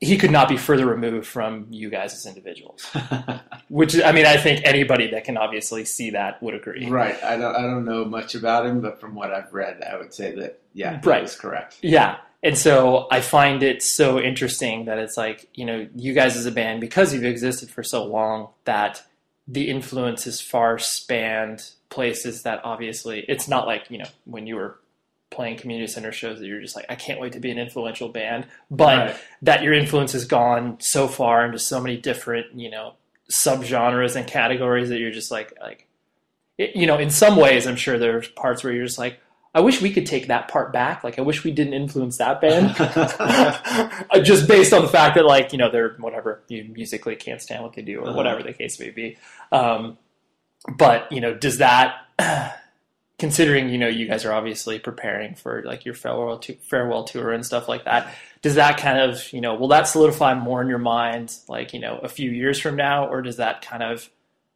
he 0.00 0.18
could 0.18 0.30
not 0.30 0.48
be 0.48 0.56
further 0.56 0.84
removed 0.86 1.26
from 1.26 1.66
you 1.70 1.88
guys 1.88 2.12
as 2.12 2.26
individuals. 2.26 2.84
Which 3.68 4.00
I 4.02 4.12
mean, 4.12 4.26
I 4.26 4.36
think 4.36 4.62
anybody 4.64 5.10
that 5.12 5.24
can 5.24 5.36
obviously 5.36 5.84
see 5.84 6.10
that 6.10 6.42
would 6.42 6.54
agree. 6.54 6.88
right. 6.88 7.22
I 7.22 7.36
don't. 7.36 7.54
I 7.54 7.62
don't 7.62 7.84
know 7.84 8.04
much 8.04 8.34
about 8.34 8.66
him, 8.66 8.80
but 8.80 9.00
from 9.00 9.14
what 9.14 9.32
I've 9.32 9.52
read, 9.52 9.82
I 9.82 9.96
would 9.96 10.12
say 10.12 10.34
that 10.36 10.60
yeah, 10.74 10.92
that 10.94 11.06
Right. 11.06 11.24
is 11.24 11.36
correct. 11.36 11.78
Yeah. 11.82 12.18
And 12.42 12.56
so 12.56 13.06
I 13.10 13.20
find 13.20 13.62
it 13.62 13.82
so 13.82 14.18
interesting 14.18 14.86
that 14.86 14.98
it's 14.98 15.16
like, 15.18 15.48
you 15.54 15.66
know, 15.66 15.86
you 15.94 16.14
guys 16.14 16.36
as 16.36 16.46
a 16.46 16.50
band, 16.50 16.80
because 16.80 17.12
you've 17.12 17.24
existed 17.24 17.70
for 17.70 17.82
so 17.82 18.04
long, 18.04 18.48
that 18.64 19.02
the 19.50 19.68
influence 19.68 20.24
has 20.24 20.40
far 20.40 20.78
spanned 20.78 21.70
places 21.88 22.42
that 22.44 22.60
obviously 22.64 23.24
it's 23.26 23.48
not 23.48 23.66
like, 23.66 23.90
you 23.90 23.98
know, 23.98 24.06
when 24.24 24.46
you 24.46 24.54
were 24.54 24.78
playing 25.30 25.56
community 25.56 25.90
center 25.90 26.12
shows 26.12 26.38
that 26.38 26.46
you're 26.46 26.60
just 26.60 26.76
like, 26.76 26.86
I 26.88 26.94
can't 26.94 27.20
wait 27.20 27.32
to 27.32 27.40
be 27.40 27.50
an 27.50 27.58
influential 27.58 28.08
band. 28.08 28.46
But 28.70 28.98
Right. 28.98 29.16
that 29.42 29.62
your 29.62 29.74
influence 29.74 30.12
has 30.12 30.24
gone 30.24 30.76
so 30.80 31.08
far 31.08 31.44
into 31.44 31.58
so 31.58 31.80
many 31.80 31.96
different, 31.96 32.54
you 32.54 32.70
know, 32.70 32.94
subgenres 33.32 34.16
and 34.16 34.26
categories 34.26 34.88
that 34.88 34.98
you're 34.98 35.10
just 35.10 35.30
like, 35.30 35.52
like, 35.60 35.86
it, 36.58 36.76
you 36.76 36.86
know, 36.86 36.98
in 36.98 37.10
some 37.10 37.36
ways, 37.36 37.66
I'm 37.66 37.76
sure 37.76 37.98
there's 37.98 38.28
parts 38.28 38.62
where 38.62 38.72
you're 38.72 38.84
just 38.84 38.98
like, 38.98 39.18
I 39.54 39.60
wish 39.60 39.82
we 39.82 39.92
could 39.92 40.06
take 40.06 40.28
that 40.28 40.46
part 40.48 40.72
back. 40.72 41.02
Like, 41.02 41.18
I 41.18 41.22
wish 41.22 41.42
we 41.42 41.50
didn't 41.50 41.74
influence 41.74 42.18
that 42.18 42.40
band. 42.40 42.74
Uh, 44.12 44.20
just 44.20 44.46
based 44.48 44.72
on 44.72 44.82
the 44.82 44.88
fact 44.88 45.14
that, 45.14 45.24
like, 45.24 45.52
you 45.52 45.58
know, 45.58 45.70
they're 45.70 45.94
whatever 45.98 46.42
you 46.48 46.64
musically 46.64 47.14
can't 47.16 47.40
stand 47.40 47.62
what 47.62 47.72
they 47.74 47.82
do 47.82 48.00
or 48.00 48.08
Uh-huh. 48.08 48.16
whatever 48.16 48.42
the 48.42 48.52
case 48.52 48.78
may 48.80 48.90
be. 48.90 49.16
Um, 49.52 49.98
but 50.76 51.10
you 51.12 51.20
know, 51.20 51.32
does 51.34 51.58
that, 51.58 51.94
considering 53.18 53.68
you 53.68 53.76
know 53.78 53.88
you 53.88 54.06
guys 54.08 54.24
are 54.24 54.32
obviously 54.32 54.78
preparing 54.78 55.34
for 55.34 55.62
like 55.64 55.84
your 55.84 55.94
farewell 55.94 56.38
to, 56.38 56.54
farewell 56.54 57.04
tour 57.04 57.30
and 57.32 57.44
stuff 57.44 57.68
like 57.68 57.84
that, 57.84 58.12
does 58.42 58.54
that 58.56 58.78
kind 58.78 58.98
of 58.98 59.32
you 59.32 59.40
know 59.40 59.54
will 59.54 59.68
that 59.68 59.86
solidify 59.86 60.34
more 60.34 60.62
in 60.62 60.68
your 60.68 60.78
mind 60.78 61.36
like 61.48 61.72
you 61.74 61.80
know 61.80 61.98
a 61.98 62.08
few 62.08 62.30
years 62.30 62.58
from 62.58 62.76
now, 62.76 63.06
or 63.08 63.22
does 63.22 63.36
that 63.36 63.62
kind 63.62 63.82
of 63.82 64.08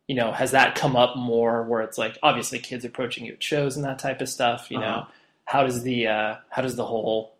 you 0.09 0.15
know 0.15 0.33
has 0.33 0.51
that 0.51 0.75
come 0.75 0.97
up 0.97 1.17
more 1.17 1.63
where 1.63 1.81
it's 1.83 1.97
like 1.99 2.19
obviously 2.23 2.59
kids 2.59 2.85
approaching 2.85 3.25
you 3.25 3.33
at 3.33 3.43
shows 3.43 3.77
and 3.77 3.85
that 3.85 3.99
type 3.99 4.21
of 4.21 4.29
stuff 4.29 4.71
you 4.71 4.79
know 4.79 4.87
Uh-huh. 4.87 5.11
how 5.47 5.63
does 5.65 5.83
the 5.83 6.07
uh, 6.07 6.37
how 6.51 6.63
does 6.63 6.77
the 6.77 6.85
whole 6.85 7.35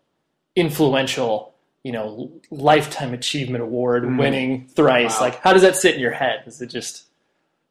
influential 0.55 1.53
you 1.83 1.91
know 1.91 2.31
lifetime 2.49 3.13
achievement 3.13 3.61
award 3.63 4.03
Mm. 4.03 4.17
winning 4.19 4.67
thrice 4.67 5.15
Wow. 5.19 5.25
like 5.27 5.39
how 5.41 5.53
does 5.53 5.61
that 5.61 5.75
sit 5.75 5.93
in 5.95 6.01
your 6.01 6.11
head 6.13 6.43
is 6.47 6.61
it 6.61 6.67
just 6.67 7.03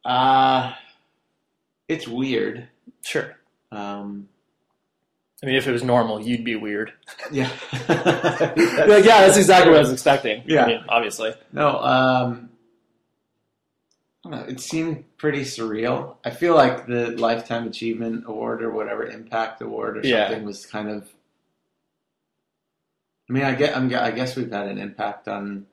Uh, 0.05 0.73
it's 1.87 2.07
weird. 2.07 2.67
sure 3.01 3.35
Um, 3.71 4.29
i 5.43 5.45
mean 5.47 5.55
if 5.55 5.67
it 5.67 5.71
was 5.71 5.83
normal 5.83 6.21
you'd 6.21 6.43
be 6.45 6.55
weird 6.55 6.93
yeah. 7.31 7.49
Like 7.89 9.03
yeah 9.03 9.25
that's 9.25 9.37
exactly 9.37 9.71
what 9.71 9.77
i 9.77 9.81
was 9.81 9.91
expecting 9.91 10.43
Yeah. 10.45 10.63
I 10.63 10.67
mean, 10.67 10.83
obviously 10.87 11.33
No, 11.51 11.79
um, 11.79 12.49
know, 14.31 14.43
it 14.43 14.59
seemed 14.59 15.03
pretty 15.17 15.41
surreal. 15.41 16.15
I 16.25 16.29
feel 16.31 16.55
like 16.55 16.87
the 16.87 17.11
Lifetime 17.11 17.67
Achievement 17.67 18.23
Award 18.27 18.63
or 18.63 18.71
whatever 18.71 19.05
Impact 19.05 19.61
Award 19.61 19.97
or 19.97 20.01
Yeah. 20.07 20.27
something 20.29 20.45
was 20.45 20.65
kind 20.65 20.89
of 20.89 21.09
I 23.29 23.33
mean, 23.33 23.43
I 23.43 23.55
get, 23.55 23.75
I'm, 23.75 23.93
I 23.95 24.11
guess 24.11 24.35
we've 24.35 24.51
had 24.51 24.67
an 24.67 24.77
impact 24.77 25.27
on 25.27 25.65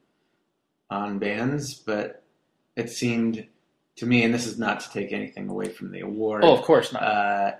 on 0.90 1.18
bands, 1.18 1.74
but 1.74 2.22
it 2.76 2.88
seemed 2.90 3.46
to 3.96 4.07
me, 4.07 4.24
and 4.24 4.32
this 4.32 4.46
is 4.46 4.59
not 4.59 4.80
to 4.80 4.90
take 4.90 5.12
anything 5.12 5.48
away 5.50 5.68
from 5.68 5.90
the 5.92 6.00
award. 6.00 6.44
Oh, 6.44 6.55
of 6.57 6.62
course 6.62 6.92
not. 6.94 7.03
uh, 7.03 7.53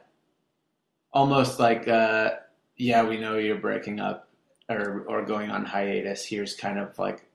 almost 1.13 1.59
like, 1.59 1.89
uh, 1.89 2.33
yeah, 2.77 3.05
we 3.05 3.19
know 3.19 3.37
you're 3.37 3.57
breaking 3.59 4.01
up 4.01 4.29
or 4.71 5.05
or 5.09 5.25
going 5.27 5.51
on 5.51 5.65
hiatus. 5.67 6.25
Here's 6.25 6.55
kind 6.57 6.79
of 6.79 6.99
like 6.99 7.27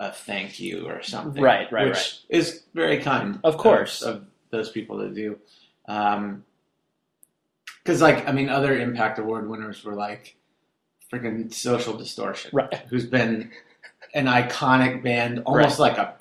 a 0.00 0.10
thank 0.10 0.58
you 0.58 0.88
or 0.88 1.02
something, 1.02 1.40
Right, 1.42 1.70
right, 1.70 1.88
which 1.88 1.96
right. 1.96 2.14
is 2.30 2.64
very 2.74 2.98
kind, 2.98 3.38
Of 3.44 3.58
course. 3.58 4.02
of, 4.02 4.16
of 4.16 4.24
those 4.50 4.70
people 4.70 4.98
to 5.00 5.10
do. 5.10 5.38
Um, 5.86 6.44
because, 7.84 8.00
like, 8.02 8.26
I 8.28 8.32
mean, 8.32 8.48
other 8.48 8.76
Impact 8.78 9.18
Award 9.18 9.48
winners 9.48 9.84
were 9.84 9.94
like 9.94 10.36
freaking 11.12 11.52
Social 11.52 11.96
Distortion, 11.96 12.50
right. 12.52 12.82
who's 12.88 13.06
been 13.06 13.50
an 14.14 14.26
iconic 14.26 15.02
band, 15.02 15.42
almost 15.46 15.78
like 15.78 15.96
a 15.98 16.14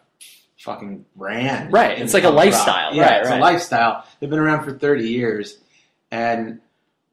fucking 0.60 1.06
brand. 1.16 1.72
Right, 1.72 2.00
it's 2.00 2.14
like 2.14 2.24
a 2.26 2.30
lifestyle. 2.30 2.94
Yeah, 2.94 3.04
Right, 3.04 3.20
it's 3.22 3.30
right. 3.30 3.40
a 3.40 3.42
lifestyle. 3.42 4.06
They've 4.20 4.30
been 4.30 4.40
around 4.40 4.64
for 4.66 4.78
30 4.78 5.08
years, 5.10 5.60
and 6.12 6.60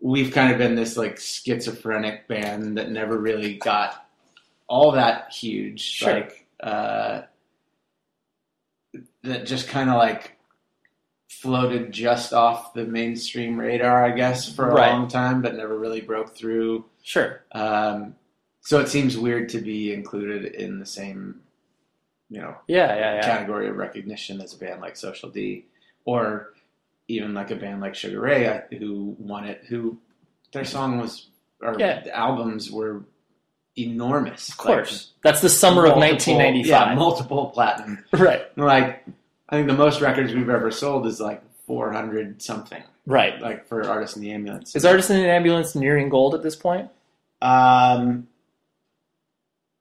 we've 0.01 0.33
kind 0.33 0.53
of 0.53 0.59
been 0.59 0.75
this 0.75 0.97
like 0.97 1.19
schizophrenic 1.21 2.27
band 2.29 2.77
that 2.79 2.91
never 2.91 3.19
really 3.19 3.55
got 3.55 4.09
all 4.69 4.93
that 4.93 5.33
huge. 5.33 5.81
Sure. 5.81 6.13
Like, 6.15 6.46
uh, 6.61 7.23
that 9.23 9.47
just 9.47 9.69
kind 9.69 9.91
of 9.91 9.97
like 9.97 10.37
floated 11.29 11.93
just 11.93 12.33
off 12.33 12.73
the 12.75 12.85
mainstream 12.85 13.59
radar, 13.59 14.05
I 14.05 14.11
guess, 14.13 14.51
for 14.53 14.71
a 14.71 14.75
Right. 14.75 14.91
long 14.93 15.09
time, 15.09 15.43
but 15.43 15.55
never 15.55 15.79
really 15.79 16.01
broke 16.01 16.35
through. 16.37 16.85
Sure. 17.03 17.43
Um, 17.53 18.17
so 18.61 18.81
it 18.81 18.89
seems 18.89 19.19
weird 19.19 19.49
to 19.51 19.59
be 19.61 19.93
included 19.93 20.45
in 20.55 20.79
the 20.79 20.87
same, 20.87 21.43
you 22.31 22.41
know, 22.41 22.57
Yeah, 22.69 22.95
yeah, 22.97 23.15
yeah. 23.17 23.23
category 23.23 23.69
of 23.69 23.77
recognition 23.77 24.41
as 24.41 24.55
a 24.55 24.59
band 24.59 24.81
like 24.81 24.97
Social 24.97 25.29
D, 25.31 25.67
or 26.05 26.55
even 27.09 27.35
like 27.35 27.51
a 27.51 27.57
band 27.57 27.81
like 27.81 27.95
Sugar 27.95 28.21
Ray, 28.21 28.63
who 28.79 29.15
won 29.19 29.45
it. 29.45 29.65
Who 29.69 29.99
their 30.53 30.65
song 30.65 30.99
was, 30.99 31.29
or 31.61 31.79
Yeah. 31.79 32.01
the 32.03 32.17
albums 32.17 32.71
were 32.71 33.05
enormous. 33.77 34.49
Of 34.49 34.57
course. 34.57 35.13
That's 35.23 35.41
the 35.41 35.49
summer 35.49 35.85
of 35.87 35.97
1995. 35.97 36.67
Yeah, 36.67 36.95
multiple 36.95 37.47
platinum. 37.51 38.05
right. 38.13 38.43
Like 38.57 39.05
I 39.49 39.57
think 39.57 39.69
the 39.69 39.75
most 39.75 40.01
records 40.01 40.33
we've 40.35 40.49
ever 40.49 40.71
sold 40.71 41.07
is 41.07 41.21
like 41.21 41.43
400 41.67 42.43
something. 42.43 42.83
Right. 43.07 43.41
Like 43.41 43.67
for 43.69 43.87
Artist 43.89 44.17
in 44.17 44.23
the 44.23 44.33
Ambulance. 44.33 44.75
Is 44.75 44.85
Artist 44.85 45.11
in 45.11 45.17
the 45.21 45.29
Ambulance 45.31 45.75
nearing 45.75 46.09
gold 46.09 46.35
at 46.35 46.43
this 46.43 46.57
point? 46.57 46.89
Um, 47.43 48.27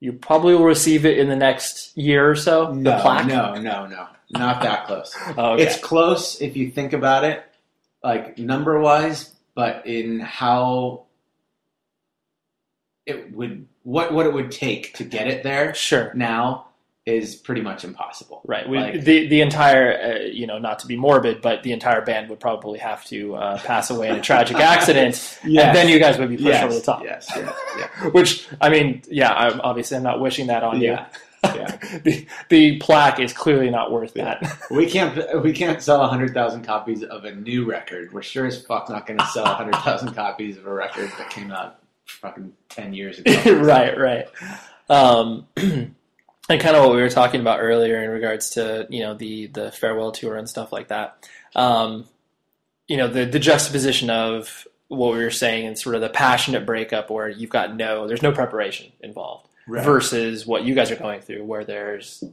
You 0.01 0.13
probably 0.13 0.53
will 0.53 0.65
receive 0.65 1.05
it 1.05 1.17
in 1.17 1.29
the 1.29 1.35
next 1.35 1.97
year 1.97 2.29
or 2.29 2.35
so. 2.35 2.71
no, 2.73 2.97
no, 3.23 3.55
no, 3.55 3.87
no, 3.87 4.07
not 4.31 4.61
that 4.61 4.85
close. 4.85 5.15
Oh, 5.37 5.53
okay. 5.53 5.63
It's 5.63 5.79
close 5.79 6.41
if 6.41 6.55
you 6.55 6.69
think 6.69 6.93
about 6.93 7.23
it, 7.23 7.43
like 8.03 8.37
number 8.37 8.79
wise, 8.79 9.33
but 9.55 9.87
in 9.87 10.19
how 10.19 11.05
it 13.05 13.31
would 13.33 13.67
what 13.86 14.11
what 14.13 14.25
it 14.25 14.33
would 14.33 14.51
take 14.51 14.93
to 14.95 15.03
get 15.03 15.27
it 15.27 15.43
there 15.43 15.73
sure. 15.73 16.11
now 16.15 16.67
is 17.05 17.36
pretty 17.36 17.61
much 17.61 17.83
impossible. 17.83 18.41
Right. 18.45 18.67
We, 18.67 18.79
Like- 18.79 19.03
the 19.03 19.27
the 19.27 19.41
entire, 19.41 19.93
uh, 19.93 20.19
you 20.25 20.47
know, 20.47 20.57
not 20.57 20.79
to 20.79 20.88
be 20.88 20.95
morbid, 20.97 21.39
but 21.39 21.61
the 21.61 21.71
entire 21.71 22.01
band 22.01 22.29
would 22.29 22.39
probably 22.39 22.79
have 22.79 23.05
to 23.05 23.36
uh, 23.36 23.59
pass 23.59 23.91
away 23.91 24.09
in 24.09 24.15
a 24.15 24.21
tragic 24.21 24.57
accident, 24.73 25.39
and 25.43 25.53
then 25.55 25.88
you 25.88 25.99
guys 25.99 26.17
would 26.17 26.29
be 26.29 26.36
pushed 26.36 26.47
yes, 26.47 26.63
over 26.63 26.73
the 26.73 26.81
top. 26.81 27.03
Yes, 27.03 27.31
yes, 27.36 27.53
yeah. 27.77 28.09
Which 28.09 28.47
I 28.59 28.69
mean, 28.69 29.03
yeah, 29.07 29.31
I'm 29.33 29.61
obviously 29.61 29.97
I'm 29.97 30.03
not 30.03 30.19
wishing 30.19 30.47
that 30.47 30.63
on 30.63 30.81
Yeah, 30.81 31.05
you. 31.43 31.49
yeah. 31.55 31.99
the 32.03 32.25
the 32.49 32.77
plaque 32.79 33.19
is 33.19 33.33
clearly 33.33 33.69
not 33.69 33.91
worth 33.91 34.13
Yeah. 34.15 34.39
that. 34.41 34.59
We 34.71 34.88
can't 34.89 35.43
we 35.43 35.53
can't 35.53 35.83
sell 35.83 36.07
hundred 36.07 36.33
thousand 36.33 36.63
copies 36.63 37.03
of 37.03 37.23
a 37.25 37.36
new 37.36 37.65
record. 37.69 38.13
We're 38.13 38.23
sure 38.23 38.47
as 38.47 38.59
fuck 38.65 38.89
not 38.89 39.05
going 39.05 39.19
to 39.19 39.27
sell 39.27 39.45
hundred 39.45 39.75
thousand 39.75 40.15
copies 40.15 40.57
of 40.57 40.65
a 40.65 40.73
record 40.73 41.11
that 41.19 41.29
came 41.29 41.51
out 41.51 41.77
fucking 42.05 42.53
ten 42.69 42.93
years 42.93 43.19
ago. 43.19 43.31
right, 43.61 43.97
right. 43.97 44.25
Um, 44.89 45.47
and 45.57 45.95
kind 46.47 46.75
of 46.75 46.83
what 46.85 46.95
we 46.95 47.01
were 47.01 47.09
talking 47.09 47.41
about 47.41 47.59
earlier 47.61 48.01
in 48.03 48.09
regards 48.09 48.51
to 48.51 48.87
you 48.89 49.01
know 49.01 49.13
the 49.15 49.47
the 49.47 49.71
farewell 49.71 50.11
tour 50.11 50.35
and 50.35 50.49
stuff 50.49 50.71
like 50.71 50.87
that. 50.89 51.27
Um, 51.55 52.05
you 52.87 52.97
know 52.97 53.07
the 53.07 53.25
the 53.25 53.39
juxtaposition 53.39 54.09
of 54.09 54.67
what 54.87 55.13
we 55.13 55.23
were 55.23 55.31
saying 55.31 55.65
and 55.65 55.77
sort 55.77 55.95
of 55.95 56.01
the 56.01 56.09
passionate 56.09 56.65
breakup 56.65 57.09
where 57.09 57.27
you've 57.27 57.49
got 57.49 57.75
no 57.75 58.07
there's 58.07 58.21
no 58.21 58.31
preparation 58.31 58.91
involved 59.01 59.47
Right. 59.67 59.83
versus 59.83 60.45
what 60.45 60.63
you 60.63 60.75
guys 60.75 60.91
are 60.91 60.95
going 60.95 61.21
through 61.21 61.43
where 61.43 61.65
there's 61.65 62.23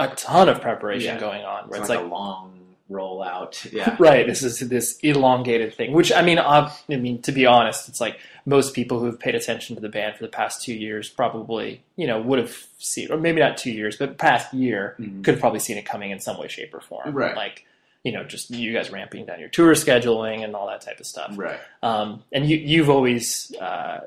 a 0.00 0.08
ton 0.08 0.48
of 0.48 0.62
preparation 0.62 1.14
Yeah. 1.16 1.20
going 1.20 1.44
on 1.44 1.68
where 1.68 1.78
It's 1.78 1.80
it's 1.80 1.88
like, 1.90 1.98
like 1.98 2.06
a 2.08 2.10
long 2.14 2.58
rollout. 2.90 3.64
Yeah. 3.72 3.96
Right. 3.98 4.26
This 4.26 4.42
is 4.42 4.58
this 4.60 4.98
elongated 5.02 5.74
thing, 5.74 5.92
which 5.92 6.12
I 6.12 6.22
mean, 6.22 6.38
ob- 6.38 6.72
I 6.90 6.96
mean, 6.96 7.22
to 7.22 7.32
be 7.32 7.46
honest, 7.46 7.88
it's 7.88 8.00
like 8.00 8.18
most 8.44 8.74
people 8.74 8.98
who 8.98 9.06
have 9.06 9.18
paid 9.20 9.34
attention 9.34 9.76
to 9.76 9.80
the 9.82 9.88
band 9.88 10.16
for 10.16 10.22
the 10.24 10.28
past 10.30 10.62
two 10.62 10.74
years 10.74 11.08
probably, 11.08 11.82
you 11.96 12.06
know, 12.06 12.20
would 12.20 12.38
have 12.38 12.56
seen, 12.78 13.10
or 13.10 13.16
maybe 13.18 13.40
not 13.40 13.56
two 13.56 13.70
years, 13.70 13.96
but 13.96 14.18
past 14.18 14.52
year 14.52 14.96
Mhm. 15.00 15.24
could 15.24 15.34
have 15.34 15.40
probably 15.40 15.60
seen 15.60 15.78
it 15.78 15.84
coming 15.86 16.10
in 16.10 16.18
some 16.20 16.38
way, 16.38 16.48
shape, 16.48 16.74
or 16.74 16.80
form. 16.80 17.12
Right. 17.14 17.36
Like, 17.36 17.64
you 18.04 18.10
know, 18.12 18.24
just 18.24 18.50
you 18.50 18.72
guys 18.72 18.90
ramping 18.90 19.24
down 19.26 19.38
your 19.38 19.48
tour 19.48 19.72
scheduling 19.74 20.42
and 20.44 20.56
all 20.56 20.66
that 20.66 20.80
type 20.80 20.98
of 20.98 21.06
stuff. 21.06 21.32
Right. 21.36 21.60
Um, 21.84 22.24
and 22.32 22.48
you, 22.50 22.56
you've 22.56 22.90
always, 22.90 23.54
uh, 23.60 24.00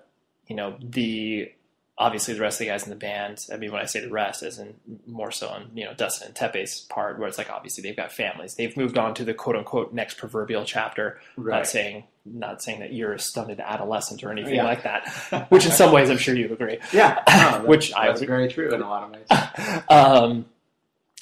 you 0.47 0.55
know, 0.55 0.75
the 0.81 1.49
obviously 1.97 2.33
the 2.33 2.41
rest 2.41 2.55
of 2.55 2.65
the 2.65 2.71
guys 2.71 2.83
in 2.83 2.89
the 2.89 2.95
band. 2.95 3.45
I 3.53 3.57
mean, 3.57 3.71
when 3.71 3.81
I 3.81 3.85
say 3.85 4.01
the 4.01 4.09
rest, 4.09 4.43
as 4.43 4.59
in 4.59 4.75
more 5.07 5.31
so 5.31 5.47
on 5.47 5.69
you 5.75 5.85
know 5.85 5.93
Dustin 5.93 6.27
and 6.27 6.35
Teppei's 6.35 6.81
part, 6.81 7.17
where 7.19 7.27
it's 7.27 7.37
like 7.37 7.49
obviously 7.49 7.81
they've 7.83 7.95
got 7.95 8.11
families, 8.11 8.55
they've 8.55 8.75
moved 8.75 8.97
on 8.97 9.13
to 9.15 9.23
the 9.23 9.33
quote 9.33 9.55
unquote 9.55 9.93
next 9.93 10.17
proverbial 10.17 10.65
chapter. 10.65 11.19
Not 11.37 11.67
saying 11.67 12.03
not 12.25 12.61
saying 12.63 12.79
that 12.79 12.91
you're 12.91 13.13
a 13.13 13.19
stunted 13.19 13.59
adolescent 13.59 14.23
or 14.23 14.31
anything 14.31 14.55
Yeah. 14.55 14.63
like 14.63 14.83
that. 14.83 15.45
Which 15.49 15.65
in 15.65 15.71
some 15.71 15.91
ways 15.91 16.09
I'm 16.09 16.17
sure 16.17 16.35
you 16.35 16.51
agree. 16.51 16.79
yeah. 16.91 17.21
No, 17.61 17.63
Which 17.67 17.93
I 17.93 18.09
was 18.09 18.21
very 18.21 18.47
true 18.47 18.73
in 18.73 18.81
a 18.81 18.89
lot 18.89 19.03
of 19.03 19.11
ways. 19.11 19.83
um, 19.89 20.45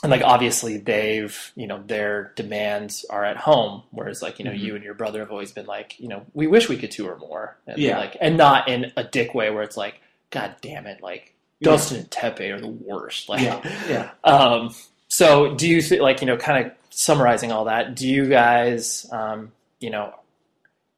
and 0.01 0.11
like 0.11 0.21
obviously 0.21 0.77
they've 0.77 1.51
you 1.55 1.67
know 1.67 1.81
their 1.85 2.31
demands 2.35 3.05
are 3.09 3.23
at 3.23 3.37
home 3.37 3.83
whereas 3.91 4.21
like 4.21 4.37
you 4.39 4.43
know 4.45 4.51
Mhm. 4.51 4.59
you 4.59 4.75
and 4.75 4.83
your 4.83 4.93
brother 4.95 5.19
have 5.19 5.31
always 5.31 5.51
been 5.53 5.65
like 5.65 5.97
you 5.99 6.07
know 6.09 6.25
we 6.33 6.45
wish 6.47 6.67
we 6.67 6.77
could 6.77 6.91
tour 6.91 7.15
more 7.17 7.55
and 7.67 7.77
Yeah. 7.77 7.97
like 7.99 8.17
and 8.19 8.35
not 8.37 8.67
in 8.67 8.91
a 8.97 9.03
dick 9.03 9.33
way 9.33 9.49
where 9.49 9.63
it's 9.63 9.77
like 9.77 10.01
god 10.33 10.55
damn 10.61 10.85
it 10.87 11.01
like 11.01 11.33
Yeah. 11.59 11.71
dustin 11.71 11.99
and 11.99 12.09
teppei 12.09 12.51
are 12.53 12.59
the 12.59 12.67
worst 12.67 13.29
like 13.29 13.41
Yeah. 13.41 13.61
Yeah. 13.89 14.09
um 14.23 14.75
so 15.07 15.53
do 15.55 15.67
you 15.69 15.81
think 15.81 16.01
like 16.01 16.19
you 16.21 16.27
know 16.27 16.35
kind 16.37 16.65
of 16.65 16.71
summarizing 16.89 17.51
all 17.51 17.65
that 17.65 17.95
do 17.95 18.07
you 18.07 18.27
guys 18.27 19.05
um 19.11 19.51
you 19.79 19.89
know 19.89 20.13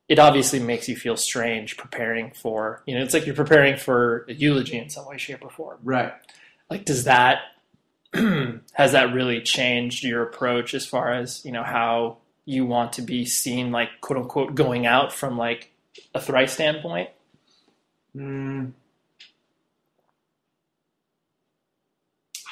it 0.08 0.20
obviously 0.20 0.60
makes 0.60 0.88
you 0.88 0.96
feel 0.96 1.18
strange 1.18 1.78
preparing 1.78 2.32
for 2.32 2.82
you 2.86 2.96
know 2.96 3.04
it's 3.04 3.14
like 3.14 3.26
you're 3.26 3.36
preparing 3.36 3.76
for 3.78 4.26
a 4.30 4.34
eulogy 4.34 4.78
in 4.78 4.90
some 4.90 5.06
way 5.08 5.18
shape 5.18 5.44
or 5.44 5.50
form 5.50 5.78
Right. 5.84 6.14
like 6.70 6.86
does 6.86 7.04
that 7.06 7.40
has 8.14 8.92
that 8.94 9.14
really 9.14 9.42
changed 9.42 10.04
your 10.04 10.24
approach 10.24 10.74
as 10.74 10.86
far 10.86 11.12
as 11.12 11.44
you 11.46 11.52
know 11.52 11.64
how 11.64 12.18
you 12.46 12.66
want 12.66 12.94
to 12.94 13.02
be 13.02 13.26
seen 13.26 13.72
like 13.72 13.90
quote 14.02 14.20
unquote 14.20 14.54
going 14.56 14.86
out 14.86 15.12
from 15.12 15.38
like 15.38 15.72
a 16.14 16.22
thrice 16.22 16.54
standpoint 16.54 17.10
Mm. 18.16 18.72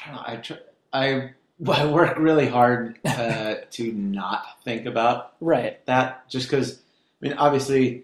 I 0.05 0.41
don't. 0.47 0.61
I 0.91 1.31
I 1.67 1.85
work 1.85 2.17
really 2.17 2.47
hard 2.47 2.97
uh, 3.05 3.55
to 3.71 3.91
not 3.91 4.43
think 4.63 4.85
about 4.85 5.33
right 5.39 5.83
that, 5.85 6.29
just 6.29 6.47
because. 6.49 6.79
I 7.21 7.27
mean, 7.27 7.33
obviously, 7.37 8.03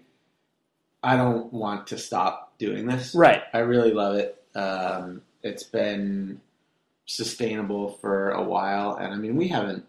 I 1.02 1.16
don't 1.16 1.52
want 1.52 1.88
to 1.88 1.98
stop 1.98 2.54
doing 2.58 2.86
this. 2.86 3.14
right 3.14 3.42
I 3.52 3.58
really 3.58 3.92
love 3.92 4.16
it. 4.16 4.42
Um, 4.54 5.20
it's 5.42 5.62
been 5.62 6.40
sustainable 7.06 7.92
for 8.00 8.30
a 8.30 8.42
while, 8.42 8.94
and 8.96 9.12
I 9.12 9.16
mean, 9.16 9.36
we 9.36 9.48
haven't. 9.48 9.84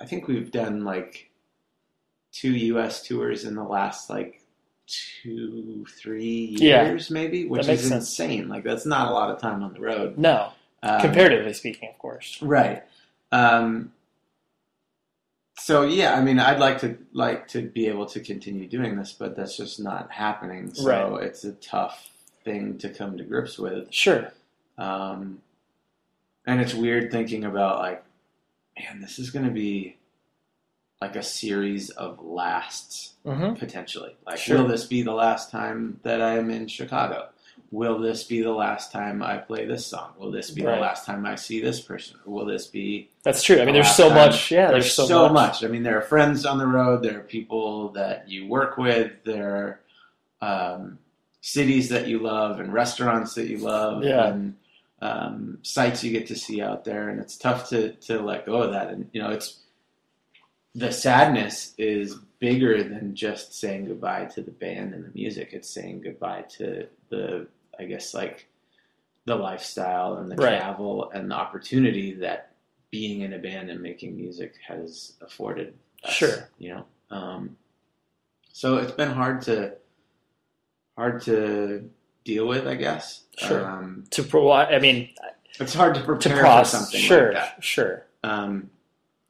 I 0.00 0.04
think 0.04 0.28
we've 0.28 0.50
done 0.50 0.84
like 0.84 1.30
two 2.32 2.50
U.S. 2.52 3.02
tours 3.06 3.44
in 3.44 3.54
the 3.54 3.62
last 3.62 4.10
like 4.10 4.42
two, 4.86 5.86
three 5.98 6.56
Yeah. 6.58 6.86
years, 6.88 7.10
maybe, 7.10 7.46
which 7.46 7.68
is 7.68 7.88
sense. 7.88 7.92
insane. 8.10 8.48
Like 8.48 8.64
that's 8.64 8.84
not 8.84 9.08
a 9.10 9.14
lot 9.14 9.30
of 9.30 9.40
time 9.40 9.62
on 9.62 9.72
the 9.74 9.80
road. 9.80 10.18
no 10.18 10.50
Um, 10.84 11.00
comparatively 11.00 11.52
speaking 11.52 11.88
of 11.88 11.98
course 11.98 12.40
Right. 12.42 12.82
Um, 13.30 13.92
so 15.58 15.82
yeah, 15.82 16.14
I 16.14 16.22
mean, 16.22 16.38
I'd 16.40 16.58
like 16.58 16.78
to 16.80 16.98
like 17.12 17.46
to 17.48 17.62
be 17.62 17.86
able 17.86 18.06
to 18.06 18.20
continue 18.20 18.66
doing 18.66 18.96
this, 18.96 19.12
but 19.12 19.36
that's 19.36 19.56
just 19.56 19.78
not 19.78 20.10
happening. 20.10 20.74
So 20.74 20.88
Right. 20.88 21.22
it's 21.24 21.44
a 21.44 21.52
tough 21.52 22.10
thing 22.44 22.78
to 22.78 22.88
come 22.88 23.16
to 23.18 23.24
grips 23.24 23.58
with. 23.58 23.92
sure 23.92 24.32
Um, 24.76 25.40
and 26.46 26.60
it's 26.60 26.74
weird 26.74 27.12
thinking 27.12 27.44
about 27.44 27.78
like, 27.78 28.02
man, 28.78 29.00
this 29.00 29.18
is 29.18 29.30
going 29.30 29.44
to 29.44 29.52
be 29.52 29.96
like 31.00 31.14
a 31.16 31.22
series 31.22 31.90
of 31.90 32.20
lasts 32.24 33.14
hmm 33.24 33.54
potentially. 33.54 34.16
Like, 34.26 34.38
Sure. 34.38 34.58
will 34.58 34.68
this 34.68 34.86
be 34.86 35.02
the 35.02 35.12
last 35.14 35.50
time 35.50 36.00
that 36.02 36.20
I'm 36.20 36.50
in 36.50 36.66
Chicago? 36.66 37.28
Will 37.70 37.98
this 37.98 38.24
be 38.24 38.42
the 38.42 38.50
last 38.52 38.92
time 38.92 39.22
I 39.22 39.38
play 39.38 39.64
this 39.66 39.86
song? 39.86 40.12
Will 40.18 40.30
this 40.30 40.50
be 40.50 40.62
Right. 40.64 40.74
the 40.74 40.80
last 40.80 41.06
time 41.06 41.24
I 41.26 41.34
see 41.36 41.60
this 41.60 41.80
person? 41.80 42.18
Or 42.26 42.32
will 42.34 42.46
this 42.46 42.66
be 42.66 43.10
That's 43.22 43.42
true. 43.42 43.56
I 43.56 43.64
mean, 43.64 43.74
the 43.74 43.80
there's 43.82 43.94
so 43.96 44.08
time? 44.08 44.16
much. 44.18 44.50
Yeah, 44.50 44.70
there's, 44.70 44.92
so, 44.94 45.06
so 45.06 45.22
much. 45.28 45.32
much. 45.32 45.64
I 45.64 45.68
mean, 45.68 45.82
there 45.82 45.96
are 45.98 46.02
friends 46.02 46.44
on 46.44 46.58
the 46.58 46.66
road. 46.66 47.02
There 47.02 47.18
are 47.18 47.22
people 47.22 47.88
that 47.90 48.28
you 48.28 48.46
work 48.46 48.76
with. 48.76 49.12
There 49.24 49.80
are 50.42 50.74
um, 50.74 50.98
cities 51.40 51.88
that 51.90 52.08
you 52.08 52.18
love 52.18 52.60
and 52.60 52.72
restaurants 52.72 53.34
that 53.34 53.46
you 53.46 53.58
love. 53.58 54.04
Yeah. 54.04 54.26
And 54.28 54.56
um, 55.00 55.58
sites 55.62 56.04
you 56.04 56.12
get 56.12 56.28
to 56.28 56.36
see 56.36 56.60
out 56.62 56.84
there, 56.84 57.08
and 57.08 57.20
it's 57.20 57.36
tough 57.36 57.68
to 57.70 57.92
to 57.92 58.20
let 58.20 58.46
go 58.46 58.62
of 58.62 58.72
that. 58.72 58.88
And 58.90 59.08
you 59.12 59.20
know, 59.22 59.30
it's 59.30 59.58
the 60.74 60.92
sadness 60.92 61.74
is 61.78 62.16
bigger 62.46 62.82
than 62.82 63.14
just 63.14 63.54
saying 63.54 63.84
goodbye 63.86 64.24
to 64.24 64.42
the 64.42 64.50
band 64.50 64.92
and 64.92 65.04
the 65.04 65.10
music. 65.14 65.50
It's 65.52 65.70
saying 65.70 66.00
goodbye 66.02 66.42
to 66.58 66.88
the, 67.08 67.46
I 67.78 67.84
guess, 67.84 68.12
like 68.14 68.48
the 69.26 69.36
lifestyle 69.36 70.16
and 70.16 70.28
the 70.28 70.34
Right. 70.34 70.58
travel 70.58 71.08
and 71.14 71.30
the 71.30 71.36
opportunity 71.36 72.14
that 72.14 72.50
being 72.90 73.20
in 73.20 73.32
a 73.34 73.38
band 73.38 73.70
and 73.70 73.80
making 73.80 74.16
music 74.16 74.54
has 74.66 75.12
afforded 75.20 75.72
us, 76.04 76.12
Sure. 76.12 76.50
you 76.58 76.74
know 76.74 76.84
um, 77.10 77.56
so 78.52 78.76
it's 78.78 78.90
been 78.92 79.10
hard 79.12 79.40
to 79.42 79.74
hard 80.98 81.22
to 81.22 81.88
deal 82.24 82.46
with 82.48 82.66
i 82.66 82.74
guess 82.74 83.22
Sure. 83.38 83.64
um, 83.64 84.04
To 84.10 84.22
pro- 84.24 84.50
I 84.50 84.78
mean, 84.80 85.08
it's 85.60 85.72
hard 85.74 85.94
to 85.94 86.00
to 86.00 86.06
prepare 86.06 86.44
for 86.44 86.64
something 86.64 87.00
Sure, 87.00 87.32
like 87.32 87.34
that 87.34 87.64
sure. 87.64 88.04
um, 88.24 88.68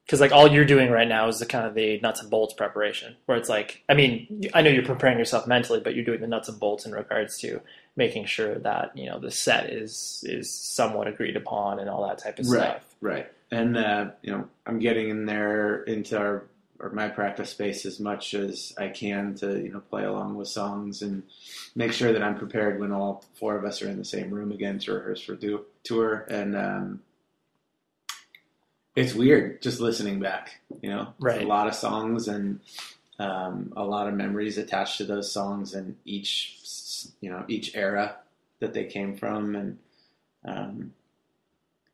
because 0.07 0.21
like 0.21 0.33
all 0.33 0.51
you're 0.51 0.65
doing 0.65 0.91
right 0.91 1.09
now 1.09 1.29
is 1.29 1.39
the 1.39 1.47
kind 1.47 1.67
of 1.67 1.75
the 1.75 1.99
nuts 2.01 2.21
and 2.21 2.31
bolts 2.31 2.55
preparation 2.55 3.17
where 3.27 3.39
it's 3.39 3.49
like 3.49 3.83
i 3.89 3.95
mean 3.95 4.49
i 4.55 4.61
know 4.63 4.71
you're 4.71 4.85
preparing 4.85 5.19
yourself 5.19 5.47
mentally 5.47 5.81
but 5.81 5.95
you're 5.95 6.05
doing 6.05 6.21
the 6.21 6.27
nuts 6.27 6.49
and 6.49 6.59
bolts 6.61 6.85
in 6.87 6.93
regards 6.93 7.39
to 7.39 7.61
making 7.97 8.25
sure 8.27 8.59
that 8.59 8.97
you 8.97 9.07
know 9.07 9.19
the 9.19 9.31
set 9.31 9.71
is 9.71 10.25
is 10.27 10.51
somewhat 10.51 11.07
agreed 11.09 11.37
upon 11.37 11.79
and 11.79 11.89
all 11.91 12.07
that 12.07 12.19
type 12.19 12.39
of 12.39 12.49
Right. 12.49 12.61
stuff 12.61 12.85
Right. 13.03 13.31
And 13.51 13.77
uh, 13.77 14.11
you 14.23 14.31
know, 14.33 14.49
I'm 14.65 14.79
getting 14.79 15.11
in 15.11 15.27
there 15.27 15.83
into 15.83 16.17
our 16.17 16.45
or 16.79 16.91
my 16.91 17.09
practice 17.09 17.51
space 17.51 17.85
as 17.85 18.01
much 18.01 18.33
as 18.33 18.73
I 18.79 18.89
can 18.89 19.35
to, 19.37 19.61
you 19.61 19.73
know, 19.73 19.81
play 19.81 20.05
along 20.05 20.37
with 20.37 20.49
songs 20.49 21.03
and 21.03 21.23
make 21.75 21.93
sure 21.93 22.13
that 22.13 22.23
I'm 22.23 22.37
prepared 22.39 22.81
when 22.81 22.93
all 22.93 23.25
four 23.35 23.57
of 23.57 23.65
us 23.65 23.83
are 23.83 23.89
in 23.89 23.99
the 23.99 24.05
same 24.05 24.31
room 24.31 24.53
again 24.53 24.79
to 24.81 24.93
rehearse 24.95 25.21
for 25.21 25.35
do- 25.35 25.67
tour. 25.83 26.25
And 26.31 26.57
um, 26.57 27.01
it's 28.95 29.15
weird 29.15 29.63
just 29.63 29.81
listening 29.81 30.21
back, 30.21 30.61
you 30.81 30.91
know. 30.91 31.15
Right. 31.19 31.43
A 31.43 31.47
lot 31.47 31.67
of 31.67 31.75
songs 31.75 32.29
and 32.29 32.61
um, 33.19 33.73
a 33.77 33.85
lot 33.85 34.09
of 34.09 34.15
memories 34.15 34.59
attached 34.59 34.99
to 34.99 35.05
those 35.05 35.31
songs 35.31 35.75
and 35.75 35.97
each 36.05 36.59
you 37.21 37.31
know, 37.31 37.45
each 37.49 37.75
era 37.75 38.17
that 38.61 38.75
they 38.75 38.85
came 38.85 39.17
from 39.17 39.57
and 39.57 39.79
um, 40.45 40.93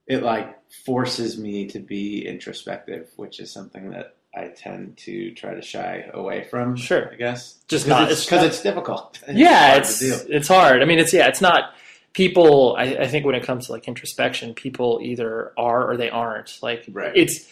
it 0.06 0.22
like 0.22 0.58
forces 0.84 1.38
me 1.38 1.66
to 1.68 1.78
be 1.78 2.26
introspective, 2.26 3.08
which 3.16 3.40
is 3.40 3.50
something 3.50 3.90
that 3.90 4.16
I 4.34 4.48
tend 4.48 4.96
to 4.98 5.32
try 5.32 5.54
to 5.54 5.62
shy 5.62 6.08
away 6.12 6.44
from. 6.44 6.76
Sure. 6.76 7.10
I 7.12 7.16
guess 7.16 7.58
Just 7.68 7.86
because 7.86 8.00
not- 8.00 8.10
it's, 8.10 8.30
it's 8.32 8.44
it's 8.44 8.62
difficult. 8.62 9.18
yeah 9.32 9.76
it's 9.76 10.02
it's 10.02 10.48
hard 10.48 10.82
i 10.82 10.84
mean 10.84 10.98
it's 10.98 11.12
yeah 11.12 11.28
it's 11.28 11.40
not 11.40 11.74
people 12.12 12.74
I, 12.78 12.84
I 12.96 13.06
think 13.06 13.24
when 13.26 13.34
it 13.34 13.44
comes 13.44 13.66
to 13.66 13.72
like 13.72 13.86
introspection 13.86 14.54
people 14.54 14.98
either 15.02 15.52
are 15.56 15.90
or 15.90 15.96
they 15.96 16.10
aren't 16.10 16.58
like 16.62 16.84
Right. 16.90 17.12
it's 17.14 17.46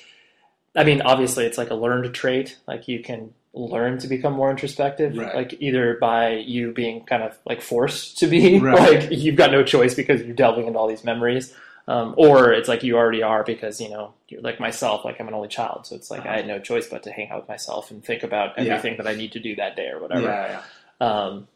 i 0.74 0.82
mean 0.84 1.02
obviously 1.02 1.44
it's 1.46 1.58
like 1.58 1.70
a 1.70 1.74
learned 1.74 2.12
trait 2.14 2.58
like 2.66 2.88
you 2.88 3.02
can 3.02 3.32
learn 3.52 3.98
to 3.98 4.08
become 4.08 4.32
more 4.34 4.50
introspective 4.50 5.16
Right. 5.16 5.34
like 5.34 5.54
either 5.60 5.96
by 6.00 6.30
you 6.36 6.72
being 6.72 7.04
kind 7.04 7.22
of 7.22 7.38
like 7.46 7.60
forced 7.62 8.18
to 8.18 8.26
be 8.26 8.58
Right. 8.58 9.00
like 9.10 9.10
you've 9.10 9.36
got 9.36 9.50
no 9.52 9.62
choice 9.62 9.94
because 9.94 10.22
you're 10.22 10.34
delving 10.34 10.66
into 10.66 10.78
all 10.78 10.88
these 10.88 11.04
memories 11.04 11.54
um, 11.88 12.14
or 12.18 12.52
it's 12.52 12.68
like 12.68 12.82
you 12.82 12.96
already 12.96 13.22
are 13.22 13.44
because 13.44 13.80
you 13.80 13.88
know 13.88 14.12
you're 14.28 14.40
like 14.42 14.58
myself 14.58 15.04
like 15.04 15.20
i'm 15.20 15.28
an 15.28 15.34
only 15.34 15.48
child 15.48 15.86
so 15.86 15.94
it's 15.94 16.10
like 16.10 16.20
Uh-huh. 16.20 16.30
i 16.30 16.36
had 16.36 16.46
no 16.48 16.58
choice 16.58 16.88
but 16.88 17.04
to 17.04 17.12
hang 17.12 17.30
out 17.30 17.42
with 17.42 17.48
myself 17.48 17.90
and 17.92 18.04
think 18.04 18.22
about 18.24 18.54
Yeah. 18.58 18.74
everything 18.74 18.96
that 18.96 19.06
i 19.06 19.14
need 19.14 19.32
to 19.32 19.40
do 19.40 19.54
that 19.56 19.76
day 19.76 19.88
or 19.88 20.00
whatever 20.00 20.22
Yeah, 20.22 20.60
yeah. 21.00 21.06
um, 21.06 21.48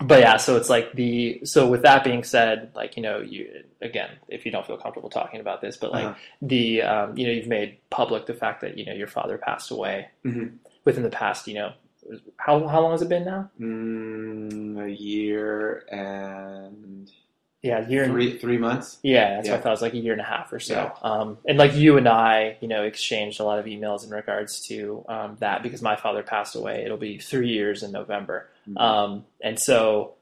but 0.00 0.20
yeah, 0.20 0.36
so 0.36 0.56
it's 0.56 0.68
like 0.70 0.92
the 0.94 1.40
so 1.44 1.66
with 1.68 1.82
that 1.82 2.04
being 2.04 2.22
said, 2.22 2.70
like 2.74 2.96
you 2.96 3.02
know, 3.02 3.18
you 3.20 3.64
again, 3.82 4.10
if 4.28 4.46
you 4.46 4.52
don't 4.52 4.66
feel 4.66 4.76
comfortable 4.78 5.10
talking 5.10 5.40
about 5.40 5.60
this, 5.60 5.76
but 5.76 5.90
like 5.92 6.06
Uh-huh. 6.06 6.18
the 6.42 6.82
um, 6.82 7.18
you 7.18 7.26
know, 7.26 7.32
you've 7.32 7.48
made 7.48 7.78
public 7.90 8.26
the 8.26 8.34
fact 8.34 8.60
that 8.60 8.78
you 8.78 8.84
know 8.86 8.92
your 8.92 9.08
father 9.08 9.38
passed 9.38 9.70
away 9.70 10.08
Mhm. 10.24 10.58
within 10.84 11.02
the 11.02 11.10
past, 11.10 11.48
you 11.48 11.54
know, 11.54 11.72
how 12.36 12.66
how 12.68 12.80
long 12.80 12.92
has 12.92 13.02
it 13.02 13.08
been 13.08 13.24
now? 13.24 13.50
Mm, 13.60 14.84
a 14.84 14.88
year 14.90 15.84
and 15.90 17.10
Yeah, 17.62 17.86
year 17.88 18.04
and 18.04 18.12
three 18.12 18.38
three 18.38 18.56
months. 18.56 18.98
Yeah, 19.02 19.34
that's 19.34 19.48
Yeah. 19.48 19.54
what 19.54 19.60
I 19.60 19.62
thought. 19.62 19.68
It 19.70 19.72
was 19.72 19.82
like 19.82 19.94
a 19.94 19.98
year 19.98 20.12
and 20.12 20.20
a 20.20 20.24
half 20.24 20.52
or 20.52 20.60
so. 20.60 20.74
Yeah. 20.74 20.92
Um, 21.02 21.38
and 21.48 21.58
like 21.58 21.74
you 21.74 21.96
and 21.96 22.08
I, 22.08 22.56
you 22.60 22.68
know, 22.68 22.84
exchanged 22.84 23.40
a 23.40 23.44
lot 23.44 23.58
of 23.58 23.66
emails 23.66 24.04
in 24.04 24.10
regards 24.10 24.60
to 24.68 25.04
um, 25.08 25.36
that 25.40 25.64
because 25.64 25.82
my 25.82 25.96
father 25.96 26.22
passed 26.22 26.54
away. 26.54 26.84
It'll 26.84 26.96
be 26.96 27.18
three 27.18 27.48
years 27.48 27.82
in 27.82 27.90
November. 27.90 28.48
Mhm. 28.68 28.80
Um, 28.80 29.24
and 29.42 29.58
so, 29.58 30.14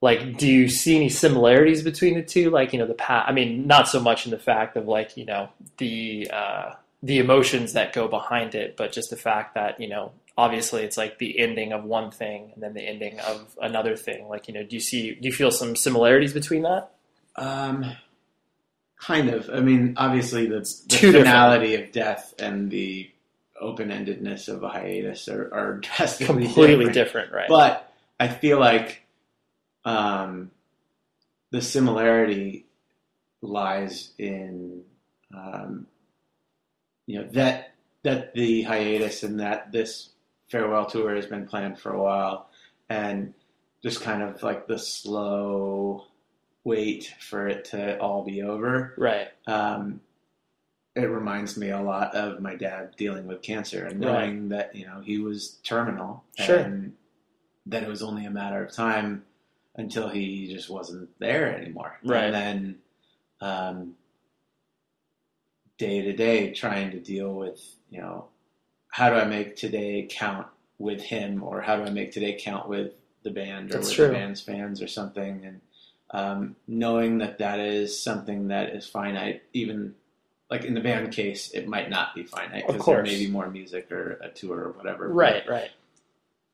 like, 0.00 0.36
do 0.36 0.46
you 0.46 0.68
see 0.68 0.96
any 0.96 1.08
similarities 1.08 1.82
between 1.82 2.14
the 2.14 2.22
two? 2.22 2.50
Like, 2.50 2.72
you 2.72 2.78
know, 2.78 2.86
the 2.86 2.94
past. 2.94 3.28
I 3.28 3.32
mean, 3.32 3.66
not 3.66 3.88
so 3.88 4.00
much 4.00 4.24
in 4.26 4.30
the 4.30 4.38
fact 4.38 4.76
of 4.76 4.86
like, 4.86 5.16
you 5.16 5.24
know, 5.24 5.48
the 5.78 6.30
uh, 6.32 6.72
the 7.02 7.18
emotions 7.18 7.72
that 7.74 7.92
go 7.92 8.08
behind 8.08 8.54
it, 8.54 8.76
but 8.76 8.92
just 8.92 9.10
the 9.10 9.16
fact 9.16 9.54
that 9.54 9.80
you 9.80 9.88
know, 9.88 10.12
obviously, 10.36 10.82
it's 10.82 10.96
like 10.96 11.18
the 11.18 11.38
ending 11.38 11.72
of 11.72 11.84
one 11.84 12.10
thing 12.10 12.50
and 12.54 12.62
then 12.62 12.74
the 12.74 12.82
ending 12.82 13.18
of 13.20 13.56
another 13.60 13.96
thing. 13.96 14.28
Like, 14.28 14.48
you 14.48 14.54
know, 14.54 14.62
do 14.62 14.74
you 14.76 14.80
see? 14.80 15.14
Do 15.14 15.26
you 15.28 15.32
feel 15.32 15.50
some 15.50 15.76
similarities 15.76 16.32
between 16.32 16.62
that? 16.62 16.90
Um, 17.36 17.84
kind 18.98 19.28
of. 19.30 19.48
I 19.50 19.60
mean, 19.60 19.94
obviously, 19.96 20.46
the, 20.46 20.60
the 20.60 20.84
Two 20.88 21.06
different- 21.12 21.26
finality 21.26 21.74
of 21.74 21.92
death 21.92 22.34
and 22.38 22.70
the 22.70 23.10
open 23.60 23.88
endedness 23.90 24.48
of 24.48 24.62
a 24.62 24.68
hiatus 24.68 25.28
are, 25.28 25.52
are 25.52 25.74
drastically 25.82 26.44
completely 26.46 26.86
different. 26.86 26.94
different, 26.94 27.32
right? 27.32 27.48
But 27.48 27.92
I 28.18 28.28
feel 28.28 28.58
like 28.58 29.02
um, 29.84 30.50
the 31.50 31.62
similarity 31.62 32.66
lies 33.42 34.12
in 34.18 34.82
um, 35.34 35.86
you 37.06 37.20
know 37.20 37.28
that 37.32 37.72
that 38.02 38.34
the 38.34 38.62
hiatus 38.62 39.22
and 39.22 39.40
that 39.40 39.72
this 39.72 40.10
farewell 40.48 40.86
tour 40.86 41.14
has 41.14 41.26
been 41.26 41.46
planned 41.46 41.78
for 41.78 41.92
a 41.92 42.02
while, 42.02 42.48
and 42.88 43.34
just 43.82 44.00
kind 44.00 44.22
of 44.22 44.42
like 44.42 44.66
the 44.66 44.78
slow 44.78 46.04
wait 46.64 47.14
for 47.20 47.46
it 47.46 47.64
to 47.66 47.98
all 48.00 48.24
be 48.24 48.42
over. 48.42 48.94
right, 48.98 49.28
Um, 49.46 50.00
it 50.96 51.04
reminds 51.06 51.56
me 51.58 51.68
a 51.68 51.80
lot 51.80 52.14
of 52.14 52.40
my 52.40 52.56
dad 52.56 52.96
dealing 52.96 53.26
with 53.26 53.42
cancer 53.42 53.84
and 53.84 54.02
Right. 54.04 54.12
knowing 54.12 54.48
that 54.48 54.74
you 54.74 54.86
know 54.86 55.00
he 55.04 55.18
was 55.18 55.58
terminal 55.62 56.24
Sure. 56.38 56.56
and 56.58 56.94
that 57.66 57.82
it 57.82 57.88
was 57.88 58.02
only 58.02 58.24
a 58.24 58.30
matter 58.30 58.64
of 58.64 58.72
time 58.72 59.24
until 59.76 60.08
he 60.08 60.48
just 60.52 60.70
wasn't 60.70 61.08
there 61.18 61.54
anymore. 61.54 61.98
Right. 62.02 62.24
And 62.24 62.34
then 62.34 62.78
um, 63.42 63.96
day 65.78 66.00
to 66.00 66.12
day 66.14 66.52
trying 66.52 66.90
to 66.92 67.00
deal 67.00 67.34
with 67.34 67.60
you 67.90 68.00
know 68.00 68.28
how 68.88 69.10
do 69.10 69.16
I 69.16 69.24
make 69.26 69.56
today 69.56 70.08
count 70.10 70.46
with 70.78 71.02
him 71.02 71.42
or 71.42 71.60
how 71.60 71.76
do 71.76 71.82
I 71.82 71.90
make 71.90 72.12
today 72.12 72.38
count 72.40 72.68
with 72.68 72.92
the 73.22 73.30
band 73.30 73.70
or 73.70 73.74
That's 73.74 73.88
with 73.88 73.96
true. 73.96 74.06
the 74.06 74.12
band's 74.14 74.40
fans 74.40 74.80
or 74.80 74.88
something 74.88 75.44
and 75.44 75.60
um, 76.12 76.56
knowing 76.66 77.18
that 77.18 77.38
that 77.38 77.58
is 77.60 78.00
something 78.00 78.48
that 78.48 78.70
is 78.70 78.86
finite 78.86 79.42
even 79.52 79.94
like 80.50 80.64
in 80.64 80.74
the 80.74 80.80
band 80.80 81.12
case 81.12 81.50
it 81.52 81.66
might 81.68 81.90
not 81.90 82.14
be 82.14 82.22
finite 82.22 82.66
because 82.66 82.84
there 82.86 83.02
may 83.02 83.18
be 83.18 83.28
more 83.28 83.48
music 83.50 83.90
or 83.90 84.12
a 84.22 84.28
tour 84.28 84.58
or 84.58 84.70
whatever 84.72 85.08
But 85.08 85.14
right, 85.14 85.48
right. 85.48 85.70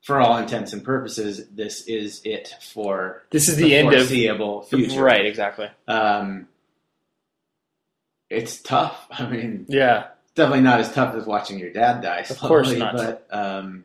for 0.02 0.20
all 0.20 0.38
intents 0.38 0.72
and 0.72 0.82
purposes 0.84 1.46
this 1.48 1.86
is 1.86 2.20
it 2.24 2.54
for 2.72 3.22
This 3.30 3.48
is 3.48 3.56
the, 3.56 3.74
end 3.74 3.88
of 3.88 3.94
foreseeable 3.94 4.62
future 4.62 5.02
right, 5.02 5.26
exactly. 5.26 5.68
um, 5.88 6.48
it's 8.30 8.60
tough 8.62 9.06
i 9.10 9.26
mean 9.28 9.66
Yeah, 9.68 10.06
definitely 10.34 10.62
not 10.62 10.80
as 10.80 10.92
tough 10.92 11.14
as 11.14 11.26
watching 11.26 11.58
your 11.58 11.70
dad 11.70 12.00
die. 12.02 12.24
Of 12.28 12.38
course 12.38 12.72
not. 12.72 12.96
But 12.96 13.26
um, 13.30 13.84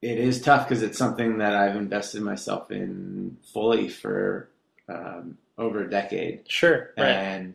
it 0.00 0.18
is 0.18 0.40
tough 0.40 0.66
because 0.68 0.82
it's 0.82 0.96
something 0.98 1.38
that 1.38 1.54
I've 1.54 1.76
invested 1.76 2.22
myself 2.22 2.70
in 2.70 3.36
fully 3.52 3.88
for 3.88 4.48
um, 4.88 5.36
over 5.58 5.84
a 5.84 5.90
decade, 5.90 6.40
sure, 6.48 6.90
right, 6.96 7.06
and 7.08 7.54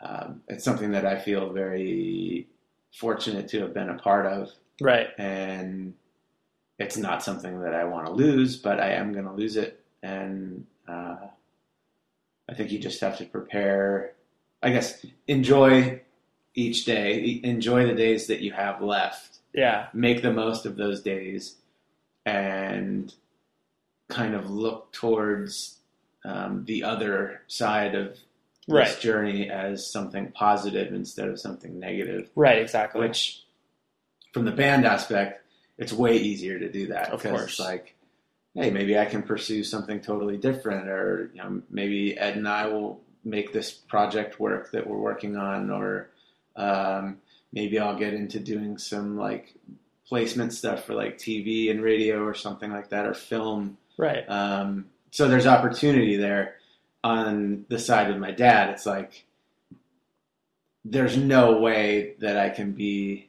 um, 0.00 0.42
it's 0.48 0.64
something 0.64 0.92
that 0.92 1.04
I 1.04 1.18
feel 1.18 1.52
very 1.52 2.46
fortunate 2.94 3.48
to 3.48 3.60
have 3.60 3.74
been 3.74 3.88
a 3.88 3.98
part 3.98 4.26
of. 4.26 4.50
right. 4.80 5.08
And 5.18 5.94
it's 6.78 6.96
not 6.96 7.24
something 7.24 7.60
that 7.62 7.74
I 7.74 7.84
want 7.84 8.06
to 8.06 8.12
lose, 8.12 8.56
but 8.56 8.80
I 8.80 8.92
am 8.92 9.12
going 9.12 9.24
to 9.24 9.32
lose 9.32 9.56
it, 9.56 9.84
and 10.02 10.64
uh, 10.86 11.16
I 12.48 12.54
think 12.54 12.70
you 12.70 12.78
just 12.78 13.00
have 13.00 13.18
to 13.18 13.24
prepare. 13.24 14.12
I 14.62 14.70
guess 14.70 15.04
enjoy 15.26 16.02
each 16.54 16.84
day. 16.84 17.40
Enjoy 17.42 17.86
the 17.86 17.94
days 17.94 18.28
that 18.28 18.40
you 18.40 18.52
have 18.52 18.80
left. 18.80 19.38
Yeah, 19.52 19.88
Make 19.92 20.22
the 20.22 20.32
most 20.32 20.66
of 20.66 20.76
those 20.76 21.02
days, 21.02 21.56
and 22.24 23.12
kind 24.08 24.34
of 24.34 24.48
look 24.48 24.92
towards 24.92 25.78
um, 26.24 26.64
the 26.64 26.84
other 26.84 27.42
side 27.48 27.94
of 27.96 28.18
this 28.68 28.98
journey 28.98 29.50
as 29.50 29.90
something 29.90 30.32
positive 30.32 30.92
instead 30.92 31.28
of 31.28 31.40
something 31.40 31.78
negative. 31.78 32.30
Right. 32.34 32.60
Exactly. 32.60 33.00
Which, 33.00 33.42
from 34.32 34.44
the 34.44 34.52
band 34.52 34.84
aspect, 34.84 35.44
it's 35.78 35.92
way 35.92 36.16
easier 36.16 36.58
to 36.58 36.70
do 36.70 36.88
that. 36.88 37.10
Of 37.10 37.22
course. 37.22 37.50
it's 37.50 37.60
like, 37.60 37.94
hey, 38.54 38.70
maybe 38.70 38.98
I 38.98 39.04
can 39.04 39.22
pursue 39.22 39.64
something 39.64 40.00
totally 40.00 40.36
different, 40.36 40.88
or 40.88 41.30
you 41.32 41.42
know, 41.42 41.62
maybe 41.70 42.18
Ed 42.18 42.36
and 42.36 42.48
I 42.48 42.66
will 42.66 43.00
make 43.24 43.52
this 43.52 43.72
project 43.72 44.40
work 44.40 44.72
that 44.72 44.86
we're 44.86 44.98
working 44.98 45.36
on, 45.36 45.70
or 45.70 46.10
um, 46.56 47.18
maybe 47.52 47.78
I'll 47.78 47.98
get 47.98 48.14
into 48.14 48.40
doing 48.40 48.78
some 48.78 49.16
like 49.16 49.54
placement 50.06 50.52
stuff 50.52 50.84
for 50.84 50.94
like 50.94 51.18
TV 51.18 51.70
and 51.70 51.82
radio 51.82 52.22
or 52.22 52.34
something 52.34 52.72
like 52.72 52.90
that, 52.90 53.06
or 53.06 53.14
film. 53.14 53.78
right. 53.96 54.28
Um, 54.28 54.86
so 55.10 55.26
there's 55.26 55.46
opportunity 55.46 56.16
there. 56.16 56.56
On 57.04 57.64
the 57.68 57.78
side 57.78 58.10
of 58.10 58.18
my 58.18 58.30
dad, 58.32 58.70
it's 58.70 58.84
like 58.86 59.24
there's 60.84 61.16
no 61.16 61.58
way 61.60 62.14
that 62.20 62.36
I 62.36 62.50
can 62.50 62.72
be 62.72 63.28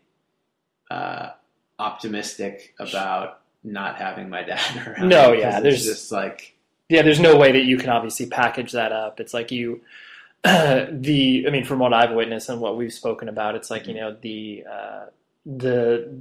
uh, 0.89 1.29
optimistic 1.77 2.73
about 2.79 3.41
not 3.63 3.97
having 3.97 4.29
my 4.29 4.43
dad 4.43 4.87
around. 4.87 5.09
No, 5.09 5.33
yeah, 5.33 5.59
there's- 5.59 5.85
just 5.85 6.11
like 6.11 6.55
yeah, 6.89 7.03
there's 7.03 7.19
no 7.19 7.37
way 7.37 7.51
that 7.51 7.65
you 7.65 7.77
can 7.77 7.89
obviously 7.89 8.25
package 8.25 8.71
that 8.71 8.91
up. 8.91 9.19
It's 9.19 9.31
like 9.33 9.51
you, 9.51 9.81
the, 10.43 11.43
I 11.47 11.51
mean, 11.51 11.63
from 11.63 11.77
what 11.77 11.93
I've 11.93 12.13
witnessed 12.13 12.49
and 12.49 12.59
what 12.59 12.77
we've 12.77 12.91
spoken 12.91 13.29
about, 13.29 13.53
it's 13.53 13.69
like, 13.69 13.85
you 13.85 13.93
know, 13.93 14.17
the, 14.19 14.63
uh, 14.69 15.05
the, 15.45 16.15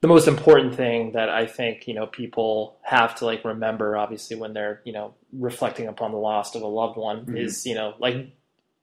the 0.00 0.08
most 0.08 0.26
important 0.26 0.74
thing 0.74 1.12
that 1.12 1.28
I 1.28 1.46
think, 1.46 1.86
you 1.86 1.94
know, 1.94 2.06
people 2.06 2.76
have 2.82 3.14
to 3.16 3.26
like 3.26 3.44
remember, 3.44 3.96
obviously, 3.96 4.36
when 4.36 4.54
they're, 4.54 4.80
you 4.84 4.92
know, 4.92 5.14
reflecting 5.32 5.88
upon 5.88 6.12
the 6.12 6.18
loss 6.18 6.54
of 6.54 6.62
a 6.62 6.66
loved 6.66 6.96
one 6.96 7.26
Mhm. 7.26 7.36
is, 7.36 7.66
you 7.66 7.74
know, 7.74 7.94
like 7.98 8.28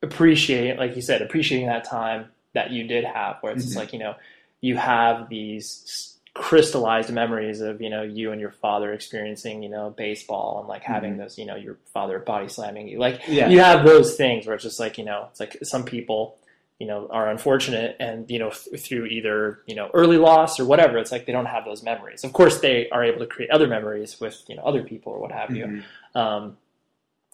appreciate, 0.03 0.77
like 0.77 0.95
you 0.95 1.01
said, 1.01 1.21
appreciating 1.21 1.67
that 1.67 1.85
time 1.85 2.27
that 2.53 2.71
you 2.71 2.83
did 2.87 3.03
have, 3.03 3.37
where 3.41 3.53
it's 3.53 3.63
just 3.63 3.75
Mhm. 3.75 3.79
like, 3.79 3.93
you 3.93 3.99
know, 3.99 4.15
you 4.61 4.77
have 4.77 5.29
these 5.29 6.13
crystallized 6.35 7.11
memories 7.11 7.61
of 7.61 7.81
you 7.81 7.89
know 7.89 8.03
you 8.03 8.31
and 8.31 8.39
your 8.39 8.51
father 8.51 8.93
experiencing 8.93 9.63
you 9.63 9.69
know 9.69 9.89
baseball 9.89 10.59
and 10.59 10.67
like 10.67 10.83
having 10.83 11.15
Mhm. 11.15 11.17
those 11.17 11.39
you 11.39 11.45
know 11.47 11.55
your 11.55 11.77
father 11.91 12.19
body 12.19 12.47
slamming 12.47 12.87
you 12.87 12.99
like 12.99 13.19
yeah, 13.27 13.49
you 13.49 13.59
have 13.59 13.83
those 13.83 14.15
things 14.15 14.45
where 14.45 14.53
it's 14.53 14.63
just 14.63 14.79
like 14.79 14.99
you 14.99 15.03
know 15.03 15.25
it's 15.31 15.39
like 15.39 15.57
some 15.63 15.83
people 15.83 16.37
you 16.79 16.85
know 16.87 17.07
are 17.11 17.29
unfortunate 17.29 17.95
and 17.99 18.29
you 18.29 18.37
know 18.39 18.51
th- 18.51 18.81
through 18.81 19.05
either 19.07 19.61
you 19.65 19.73
know 19.75 19.89
early 19.93 20.17
loss 20.17 20.59
or 20.59 20.65
whatever 20.65 20.97
it's 20.99 21.11
like 21.11 21.25
they 21.25 21.31
don't 21.31 21.47
have 21.47 21.65
those 21.65 21.81
memories 21.81 22.23
of 22.23 22.33
course 22.33 22.59
they 22.59 22.87
are 22.89 23.03
able 23.03 23.19
to 23.19 23.25
create 23.25 23.49
other 23.49 23.67
memories 23.67 24.19
with 24.21 24.43
you 24.47 24.55
know 24.55 24.61
other 24.63 24.83
people 24.83 25.11
or 25.13 25.19
what 25.19 25.31
have 25.31 25.55
you 25.55 25.65
Mhm. 25.65 25.83
um, 26.19 26.57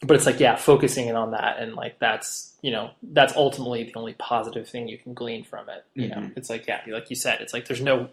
but 0.01 0.15
it's 0.15 0.25
like 0.25 0.39
yeah 0.39 0.55
focusing 0.55 1.07
in 1.07 1.15
on 1.15 1.31
that 1.31 1.59
and 1.59 1.75
like 1.75 1.99
that's 1.99 2.53
you 2.61 2.71
know 2.71 2.91
that's 3.01 3.35
ultimately 3.35 3.83
the 3.83 3.93
only 3.95 4.13
positive 4.13 4.67
thing 4.69 4.87
you 4.87 4.97
can 4.97 5.13
glean 5.13 5.43
from 5.43 5.67
it 5.69 5.83
you 5.93 6.07
know 6.07 6.15
Mhm. 6.17 6.37
it's 6.37 6.49
like 6.49 6.65
yeah 6.67 6.79
like 6.87 7.09
you 7.09 7.15
said 7.17 7.41
it's 7.41 7.53
like 7.53 7.67
there's 7.67 7.81
no 7.81 8.09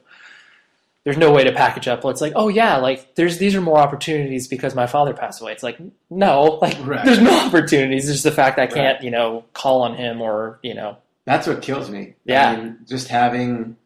there's 1.05 1.17
no 1.17 1.33
way 1.33 1.45
to 1.45 1.53
package 1.53 1.89
up 1.89 2.05
well, 2.05 2.11
it's 2.11 2.21
like 2.21 2.33
oh 2.37 2.49
yeah 2.49 2.77
like 2.77 3.15
there's 3.15 3.39
these 3.39 3.55
are 3.55 3.61
more 3.61 3.79
opportunities 3.79 4.49
because 4.49 4.75
my 4.75 4.87
father 4.87 5.15
passed 5.15 5.41
away 5.41 5.53
it's 5.53 5.63
like 5.63 5.79
no 6.11 6.59
like 6.61 6.77
Right. 6.85 7.05
there's 7.05 7.21
no 7.23 7.39
opportunities 7.47 8.05
it's 8.09 8.15
just 8.23 8.25
the 8.25 8.33
fact 8.33 8.59
i 8.59 8.67
can't 8.67 9.03
you 9.03 9.11
know 9.11 9.45
call 9.55 9.83
on 9.83 9.95
him 9.95 10.21
or 10.21 10.59
you 10.63 10.75
know 10.75 10.97
That's 11.31 11.47
what 11.47 11.63
kills 11.63 11.89
me. 11.91 12.15
Yeah. 12.25 12.51
I 12.51 12.57
mean, 12.57 12.79
just 12.89 13.09
having 13.09 13.77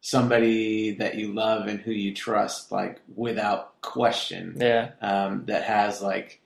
somebody 0.00 0.92
that 0.92 1.16
you 1.16 1.32
love 1.32 1.66
and 1.66 1.80
who 1.80 1.92
you 1.92 2.14
trust, 2.14 2.72
like 2.72 3.00
without 3.14 3.80
question, 3.82 4.56
yeah 4.60 4.90
um, 5.00 5.44
that 5.46 5.62
has 5.64 6.00
like 6.02 6.40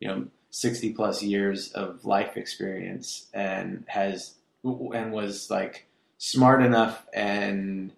you 0.00 0.08
know 0.08 0.26
60 0.50 0.92
plus 0.94 1.22
years 1.22 1.72
of 1.72 2.04
life 2.04 2.36
experience 2.36 3.26
and 3.34 3.84
has 3.86 4.34
and 4.64 5.12
was 5.12 5.50
like 5.50 5.86
smart 6.18 6.62
enough 6.62 7.04
and 7.12 7.92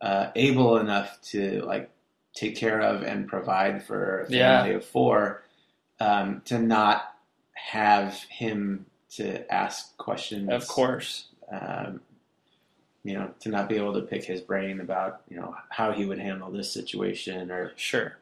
uh, 0.00 0.30
able 0.36 0.78
enough 0.78 1.20
to 1.22 1.62
like 1.62 1.90
take 2.34 2.56
care 2.56 2.80
of 2.80 3.02
and 3.02 3.28
provide 3.28 3.82
for 3.84 4.22
a 4.22 4.26
family 4.26 4.70
Yeah. 4.70 4.76
of 4.76 4.84
four 4.84 5.42
um, 6.00 6.42
to 6.46 6.58
not 6.58 7.14
have 7.52 8.14
him 8.28 8.86
to 9.16 9.50
ask 9.52 9.96
questions 9.96 10.48
of 10.50 10.66
course 10.68 11.26
um, 11.50 12.00
you 13.04 13.14
know 13.14 13.30
to 13.40 13.48
not 13.48 13.68
be 13.68 13.76
able 13.76 13.94
to 13.94 14.02
pick 14.02 14.24
his 14.24 14.40
brain 14.40 14.80
about 14.80 15.22
you 15.28 15.36
know 15.36 15.54
how 15.70 15.92
he 15.92 16.04
would 16.04 16.18
handle 16.18 16.50
this 16.50 16.72
situation 16.72 17.50
or 17.50 17.72
sure 17.76 18.16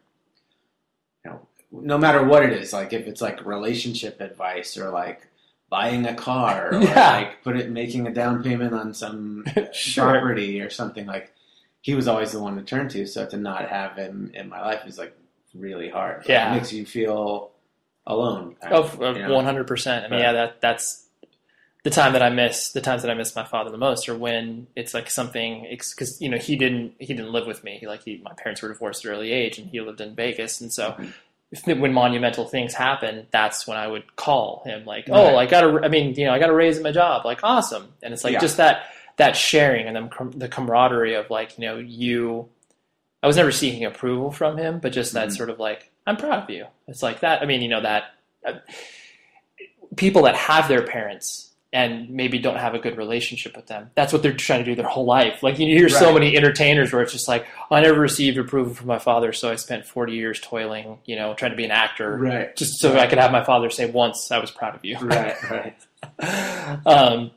you 1.24 1.30
know, 1.30 1.40
no 1.72 1.98
matter 1.98 2.22
what 2.24 2.44
it 2.44 2.52
is, 2.52 2.72
like 2.72 2.92
if 2.92 3.06
it's 3.06 3.20
like 3.20 3.44
relationship 3.44 4.20
advice 4.20 4.76
or 4.76 4.90
like 4.90 5.26
buying 5.68 6.06
a 6.06 6.14
car 6.14 6.72
or 6.72 6.80
Yeah. 6.82 7.10
like 7.10 7.42
put 7.42 7.56
it 7.56 7.70
making 7.70 8.06
a 8.06 8.12
down 8.14 8.42
payment 8.44 8.72
on 8.72 8.94
some 8.94 9.44
Sure. 9.72 10.10
property 10.12 10.60
or 10.60 10.70
something 10.70 11.06
like 11.06 11.32
he 11.80 11.94
was 11.94 12.06
always 12.06 12.30
the 12.32 12.40
one 12.40 12.54
to 12.56 12.62
turn 12.62 12.88
to. 12.90 13.06
So 13.06 13.26
to 13.26 13.36
not 13.36 13.68
have 13.68 13.96
him 13.96 14.30
in 14.34 14.48
my 14.48 14.60
life 14.60 14.86
is 14.86 14.98
like 14.98 15.16
really 15.54 15.88
hard. 15.88 16.18
Like, 16.18 16.28
Yeah. 16.28 16.52
it 16.52 16.58
makes 16.58 16.72
you 16.72 16.86
feel 16.86 17.50
alone. 18.06 18.54
Oh, 18.62 18.82
of, 18.84 19.16
you 19.16 19.22
know? 19.26 19.34
one 19.34 19.44
hundred 19.44 19.66
percent. 19.66 20.04
I 20.04 20.08
mean, 20.08 20.20
yeah, 20.20 20.32
that 20.32 20.60
that's 20.60 21.05
the 21.86 21.90
time 21.90 22.14
that 22.14 22.22
I 22.22 22.30
miss. 22.30 22.72
The 22.72 22.80
times 22.80 23.02
that 23.02 23.12
I 23.12 23.14
miss 23.14 23.36
my 23.36 23.44
father 23.44 23.70
the 23.70 23.78
most 23.78 24.08
are 24.08 24.16
when 24.18 24.66
it's 24.74 24.92
like 24.92 25.08
something 25.08 25.64
because 25.70 26.20
you 26.20 26.28
know 26.28 26.36
he 26.36 26.56
didn't 26.56 26.94
he 26.98 27.06
didn't 27.14 27.30
live 27.30 27.46
with 27.46 27.62
me. 27.62 27.76
He, 27.78 27.86
like 27.86 28.02
he, 28.02 28.20
my 28.24 28.32
parents 28.32 28.60
were 28.60 28.68
divorced 28.68 29.04
at 29.04 29.10
an 29.10 29.16
early 29.16 29.30
age, 29.30 29.58
and 29.58 29.70
he 29.70 29.80
lived 29.80 30.00
in 30.00 30.14
Vegas, 30.14 30.60
and 30.60 30.72
so. 30.72 30.92
Mhm. 30.92 31.12
When 31.78 31.92
monumental 31.92 32.44
things 32.48 32.74
happen, 32.74 33.28
that's 33.30 33.68
when 33.68 33.76
I 33.78 33.86
would 33.86 34.16
call 34.16 34.62
him. 34.66 34.84
Like, 34.84 35.06
Right. 35.08 35.16
oh, 35.16 35.36
I 35.36 35.46
got 35.46 35.60
to. 35.60 35.80
I 35.84 35.86
mean, 35.88 36.12
you 36.16 36.24
know, 36.26 36.32
I 36.32 36.40
got 36.40 36.48
to 36.48 36.52
raise 36.52 36.76
him 36.76 36.84
a 36.86 36.92
job. 36.92 37.24
Like, 37.24 37.38
awesome. 37.44 37.92
And 38.02 38.12
it's 38.12 38.24
like 38.24 38.32
Yeah. 38.32 38.40
just 38.40 38.56
that 38.56 38.86
that 39.16 39.36
sharing 39.36 39.86
and 39.86 39.94
then 39.94 40.10
the 40.34 40.48
camaraderie 40.48 41.14
of 41.14 41.30
like, 41.30 41.56
you 41.56 41.64
know, 41.66 41.76
you. 41.76 42.48
I 43.22 43.28
was 43.28 43.36
never 43.36 43.52
seeking 43.52 43.84
approval 43.84 44.32
from 44.32 44.58
him, 44.58 44.80
but 44.80 44.90
just 44.92 45.12
that 45.12 45.28
Mhm. 45.28 45.36
sort 45.36 45.48
of 45.50 45.60
like, 45.60 45.88
I'm 46.04 46.16
proud 46.16 46.42
of 46.42 46.50
you. 46.50 46.66
It's 46.88 47.02
like 47.02 47.20
that. 47.20 47.40
I 47.42 47.44
mean, 47.46 47.62
you 47.62 47.68
know, 47.68 47.80
that 47.80 48.04
uh, 48.44 48.54
people 49.96 50.22
that 50.22 50.34
have 50.34 50.66
their 50.68 50.82
parents 50.82 51.52
and 51.72 52.08
maybe 52.10 52.38
don't 52.38 52.56
have 52.56 52.74
a 52.74 52.78
good 52.78 52.96
relationship 52.96 53.56
with 53.56 53.66
them, 53.66 53.90
that's 53.94 54.12
what 54.12 54.22
they're 54.22 54.32
trying 54.32 54.64
to 54.64 54.70
do 54.70 54.74
their 54.74 54.86
whole 54.86 55.04
life. 55.04 55.42
Like 55.42 55.58
you 55.58 55.66
hear 55.66 55.88
so 55.88 56.12
many 56.12 56.36
entertainers 56.36 56.92
where 56.92 57.02
it's 57.02 57.12
just 57.12 57.28
like, 57.28 57.46
I 57.70 57.80
never 57.80 58.00
received 58.00 58.38
approval 58.38 58.74
from 58.74 58.86
my 58.86 58.98
father, 58.98 59.32
so 59.32 59.50
I 59.50 59.56
spent 59.56 59.84
40 59.84 60.12
years 60.12 60.40
toiling, 60.40 60.98
you 61.04 61.16
know, 61.16 61.34
trying 61.34 61.50
to 61.50 61.56
be 61.56 61.64
an 61.64 61.70
actor. 61.70 62.16
Right. 62.16 62.56
Just 62.56 62.80
so 62.80 62.96
I 62.96 63.06
could 63.06 63.18
have 63.18 63.32
my 63.32 63.44
father 63.44 63.68
say 63.70 63.90
once, 63.90 64.30
I 64.30 64.38
was 64.38 64.50
proud 64.50 64.74
of 64.74 64.84
you. 64.84 64.98
Right. 64.98 65.36
Right. 65.50 66.86
um, 66.86 67.32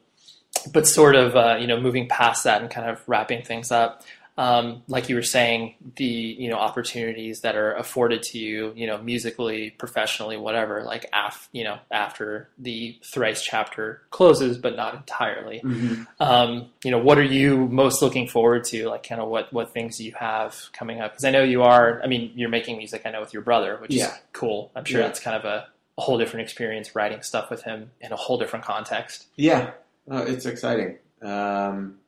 but 0.74 0.88
sort 0.88 1.16
of, 1.16 1.36
uh, 1.36 1.58
you 1.60 1.68
know, 1.68 1.80
moving 1.80 2.08
past 2.08 2.44
that 2.44 2.62
and 2.62 2.70
kind 2.70 2.90
of 2.90 3.02
wrapping 3.08 3.44
things 3.44 3.72
up. 3.72 4.04
Um, 4.40 4.84
like 4.88 5.10
you 5.10 5.16
were 5.16 5.22
saying, 5.22 5.76
the 5.98 6.06
you 6.06 6.50
know 6.50 6.56
opportunities 6.58 7.42
that 7.42 7.56
are 7.58 7.74
afforded 7.76 8.24
to 8.32 8.40
you, 8.40 8.72
you 8.74 8.88
know, 8.88 8.98
musically, 8.98 9.72
professionally, 9.72 10.38
whatever. 10.38 10.84
Like 10.86 11.08
af, 11.12 11.50
you 11.52 11.66
know, 11.66 11.78
after 11.92 12.48
the 12.58 12.98
thrice 13.04 13.44
chapter 13.44 14.02
closes, 14.12 14.58
but 14.58 14.78
not 14.78 14.96
entirely. 14.96 15.60
Mhm. 15.62 16.08
Um, 16.22 16.68
you 16.86 16.92
know, 16.92 17.00
what 17.00 17.18
are 17.18 17.24
you 17.40 17.68
most 17.68 18.02
looking 18.02 18.30
forward 18.30 18.64
to? 18.66 18.88
Like, 18.88 19.04
kind 19.04 19.20
of 19.20 19.28
what 19.28 19.52
what 19.52 19.74
things 19.74 20.00
you 20.00 20.14
have 20.18 20.56
coming 20.72 21.02
up? 21.02 21.12
Because 21.12 21.26
I 21.26 21.32
know 21.32 21.44
you 21.44 21.64
are. 21.64 22.02
I 22.02 22.08
mean, 22.08 22.32
you're 22.34 22.48
making 22.50 22.78
music. 22.78 23.02
I 23.06 23.12
know 23.12 23.20
with 23.20 23.34
your 23.34 23.44
brother, 23.44 23.76
which 23.82 23.92
Yeah. 23.94 24.06
is 24.06 24.20
cool. 24.32 24.72
I'm 24.74 24.86
sure 24.86 25.02
Yeah. 25.02 25.08
it's 25.08 25.20
kind 25.20 25.36
of 25.36 25.44
a, 25.44 25.68
a 25.98 26.02
whole 26.02 26.18
different 26.18 26.46
experience 26.46 26.96
writing 26.96 27.22
stuff 27.24 27.50
with 27.50 27.64
him 27.64 27.92
in 28.00 28.14
a 28.14 28.16
whole 28.16 28.38
different 28.38 28.64
context. 28.64 29.26
Yeah, 29.36 29.72
uh, 30.10 30.24
it's 30.30 30.46
exciting. 30.46 30.98
Um, 31.22 32.00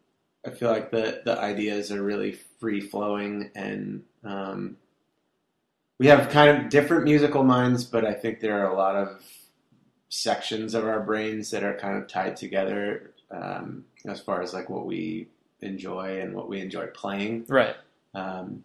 I 0.46 0.50
feel 0.50 0.70
like 0.70 0.92
the 0.92 1.22
the 1.24 1.38
ideas 1.40 1.92
are 1.92 2.02
really 2.02 2.38
free 2.60 2.82
flowing, 2.82 3.52
and 3.56 4.04
um, 4.24 4.78
we 6.00 6.08
have 6.08 6.30
kind 6.30 6.58
of 6.58 6.70
different 6.70 7.04
musical 7.04 7.44
minds, 7.44 7.84
but 7.84 8.06
I 8.06 8.14
think 8.14 8.40
there 8.40 8.60
are 8.66 8.72
a 8.72 8.76
lot 8.76 8.96
of 8.96 9.22
sections 10.10 10.74
of 10.74 10.86
our 10.86 11.00
brains 11.00 11.52
that 11.52 11.64
are 11.64 11.78
kind 11.78 11.98
of 11.98 12.08
tied 12.08 12.36
together 12.36 13.14
um, 13.30 13.86
as 14.06 14.20
far 14.20 14.42
as 14.42 14.54
like 14.54 14.70
what 14.70 14.86
we 14.86 15.28
enjoy 15.62 16.20
and 16.22 16.34
what 16.34 16.50
we 16.50 16.60
enjoy 16.60 16.88
playing. 16.88 17.46
Right. 17.48 17.76
Um, 18.14 18.64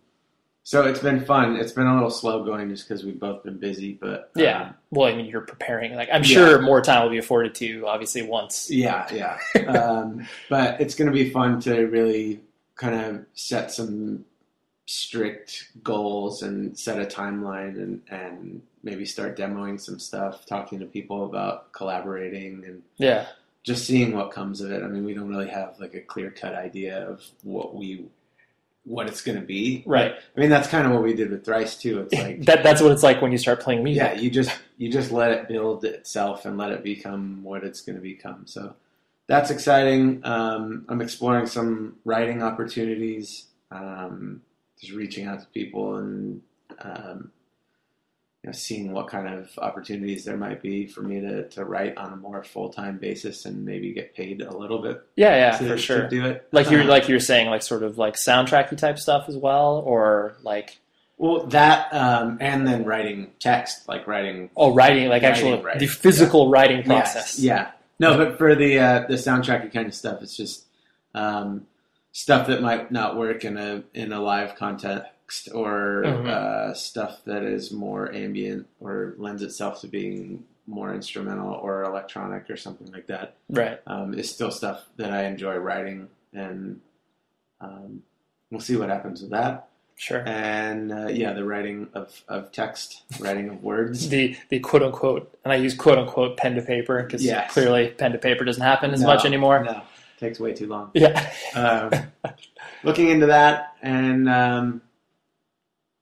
so 0.69 0.83
it's 0.85 0.99
been 0.99 1.25
fun. 1.25 1.55
It's 1.55 1.71
been 1.71 1.87
a 1.87 1.95
little 1.95 2.11
slow 2.11 2.43
going 2.45 2.69
just 2.71 2.89
because 2.89 3.05
we've 3.05 3.21
both 3.21 3.45
been 3.45 3.57
busy, 3.57 3.93
but 3.93 4.33
um, 4.35 4.43
Yeah. 4.43 4.73
Well, 4.91 5.07
I 5.07 5.15
mean, 5.15 5.27
you're 5.27 5.43
preparing. 5.43 5.95
Like, 5.95 6.09
I'm 6.13 6.23
Yeah. 6.25 6.29
sure 6.29 6.61
more 6.61 6.81
time 6.83 7.05
will 7.05 7.11
be 7.11 7.19
afforded 7.19 7.55
to 7.57 7.67
you, 7.67 7.87
obviously, 7.87 8.23
once. 8.23 8.69
Yeah, 8.69 9.07
yeah. 9.15 9.39
um, 9.69 10.27
but 10.51 10.81
it's 10.81 10.97
going 10.97 11.07
to 11.07 11.13
be 11.13 11.31
fun 11.31 11.61
to 11.61 11.83
really 11.87 12.41
kind 12.75 12.97
of 13.01 13.27
set 13.35 13.71
some 13.71 14.25
strict 14.87 15.69
goals 15.85 16.43
and 16.43 16.77
set 16.77 17.01
a 17.01 17.05
timeline 17.07 17.77
and, 17.77 18.03
and 18.11 18.61
maybe 18.83 19.05
start 19.05 19.37
demoing 19.37 19.81
some 19.81 20.01
stuff, 20.01 20.47
talking 20.47 20.81
to 20.81 20.87
people 20.87 21.27
about 21.27 21.71
collaborating 21.73 22.65
and 22.67 22.83
Yeah. 22.97 23.27
just 23.63 23.85
seeing 23.87 24.17
what 24.17 24.33
comes 24.33 24.61
of 24.61 24.73
it. 24.73 24.83
I 24.83 24.89
mean, 24.89 25.05
we 25.05 25.15
don't 25.15 25.29
really 25.29 25.49
have 25.49 25.79
like 25.79 25.95
a 25.95 26.01
clear 26.01 26.33
cut 26.33 26.55
idea 26.57 27.09
of 27.09 27.23
what 27.45 27.75
we 27.77 28.07
what 28.87 29.09
it's 29.09 29.21
going 29.21 29.39
to 29.39 29.45
be. 29.45 29.83
Right. 29.85 30.15
I 30.15 30.41
mean, 30.41 30.49
that's 30.49 30.69
kind 30.69 30.87
of 30.87 30.93
what 30.93 31.03
we 31.03 31.13
did 31.13 31.31
with 31.31 31.45
Thrice 31.45 31.77
too. 31.77 32.01
It's 32.01 32.15
like 32.23 32.43
that 32.47 32.63
that's 32.63 32.81
what 32.81 32.93
it's 32.93 33.03
like 33.03 33.21
when 33.21 33.33
you 33.33 33.39
start 33.39 33.61
playing 33.61 33.85
music. 33.85 34.03
yeah, 34.03 34.15
you 34.15 34.31
just 34.31 34.57
you 34.79 34.91
just 34.91 35.11
let 35.11 35.33
it 35.33 35.49
build 35.49 35.85
itself 35.85 36.45
and 36.47 36.57
let 36.57 36.73
it 36.73 36.83
become 36.83 37.43
what 37.43 37.65
it's 37.65 37.81
going 37.81 37.97
to 37.97 38.03
become. 38.03 38.47
So 38.47 38.75
that's 39.27 39.51
exciting. 39.51 40.21
Um, 40.25 40.87
I'm 40.89 41.01
exploring 41.01 41.47
some 41.47 41.97
writing 42.05 42.43
opportunities. 42.43 43.47
Um, 43.71 44.43
just 44.81 44.93
reaching 44.93 45.27
out 45.27 45.41
to 45.41 45.47
people 45.49 45.97
and 45.97 46.43
um, 46.81 47.33
know, 48.47 48.53
seeing 48.53 48.93
what 48.93 49.09
kind 49.09 49.27
of 49.33 49.51
opportunities 49.59 50.25
there 50.25 50.37
might 50.37 50.63
be 50.63 50.87
for 50.87 51.03
me 51.03 51.21
to, 51.21 51.49
to 51.51 51.65
write 51.65 51.97
on 51.97 52.13
a 52.13 52.17
more 52.17 52.43
full 52.45 52.69
time 52.71 52.99
basis 52.99 53.45
and 53.45 53.65
maybe 53.65 53.93
get 53.93 54.15
paid 54.15 54.41
a 54.43 54.57
little 54.57 54.81
bit 54.81 55.03
yeah, 55.17 55.35
yeah, 55.37 55.51
to, 55.59 55.65
for 55.65 55.77
to 55.77 55.79
sure. 55.79 56.09
do 56.09 56.25
it. 56.27 56.47
Like 56.53 56.71
you're 56.71 56.83
Uh, 56.83 56.87
like 56.87 57.09
you're 57.09 57.21
saying, 57.21 57.49
like 57.51 57.63
sort 57.63 57.83
of 57.83 57.99
like 57.99 58.15
soundtracky 58.15 58.77
type 58.79 58.99
stuff 58.99 59.27
as 59.29 59.37
well, 59.37 59.83
or 59.85 60.37
like 60.43 60.79
well 61.19 61.47
that 61.47 61.93
um, 61.95 62.39
and 62.41 62.67
then 62.67 62.85
writing 62.85 63.33
text, 63.41 63.89
like 63.89 64.07
writing 64.07 64.51
oh, 64.57 64.75
writing, 64.75 65.09
like 65.09 65.23
Writing, 65.23 65.53
actual 65.53 65.63
right. 65.63 65.79
the 65.79 65.87
physical 65.87 66.51
writing 66.51 66.79
Yes, 66.79 66.87
process. 66.87 67.39
yeah. 67.39 67.71
No, 67.99 68.17
but 68.19 68.37
for 68.39 68.55
the 68.55 68.79
uh, 68.79 69.07
the 69.09 69.15
soundtracky 69.15 69.73
kind 69.73 69.87
of 69.89 69.95
stuff, 69.95 70.21
it's 70.23 70.37
just 70.37 70.65
um, 71.15 71.67
stuff 72.13 72.47
that 72.49 72.61
might 72.61 72.91
not 72.93 73.17
work 73.17 73.45
in 73.45 73.57
a 73.57 73.83
in 73.95 74.13
a 74.13 74.21
live 74.21 74.55
context, 75.27 75.49
or 75.55 76.03
Mhm. 76.05 76.29
uh, 76.29 76.75
stuff 76.75 77.21
that 77.25 77.43
is 77.43 77.73
more 77.73 78.13
ambient 78.13 78.67
or 78.81 79.15
lends 79.19 79.43
itself 79.43 79.81
to 79.81 79.89
being 79.89 80.45
more 80.67 80.93
instrumental 80.95 81.53
or 81.53 81.85
electronic 81.85 82.49
or 82.51 82.57
something 82.57 82.91
like 82.93 83.07
that. 83.07 83.35
Right. 83.49 83.81
Um, 83.87 84.15
is 84.15 84.31
still 84.31 84.51
stuff 84.51 84.85
that 84.97 85.13
I 85.13 85.25
enjoy 85.25 85.57
writing, 85.57 86.09
and 86.33 86.81
um, 87.61 88.03
we'll 88.51 88.61
see 88.61 88.77
what 88.77 88.89
happens 88.89 89.23
with 89.23 89.31
that. 89.31 89.69
Sure. 89.99 90.23
And 90.27 90.93
uh, 90.93 91.07
yeah, 91.09 91.33
the 91.33 91.45
writing 91.45 91.89
of, 91.95 92.23
of 92.29 92.53
text, 92.53 93.03
writing 93.19 93.49
of 93.49 93.63
words. 93.63 94.09
The 94.11 94.37
the 94.51 94.61
quote 94.61 94.83
unquote, 94.83 95.33
and 95.45 95.53
I 95.53 95.57
use 95.57 95.75
quote 95.75 95.99
unquote 95.99 96.37
pen 96.37 96.55
to 96.57 96.63
paper 96.63 97.03
because 97.03 97.25
Yes. 97.25 97.51
clearly 97.53 97.89
pen 97.89 98.13
to 98.13 98.19
paper 98.19 98.45
doesn't 98.45 98.63
happen 98.63 98.91
as 98.93 99.01
No, 99.01 99.07
much 99.07 99.25
anymore. 99.25 99.65
No, 99.65 99.81
takes 100.19 100.39
way 100.39 100.53
too 100.53 100.67
long. 100.67 100.91
Yeah. 100.95 101.33
um, 101.55 101.91
looking 102.85 103.09
into 103.09 103.27
that 103.27 103.75
and 103.81 104.29
um, 104.29 104.83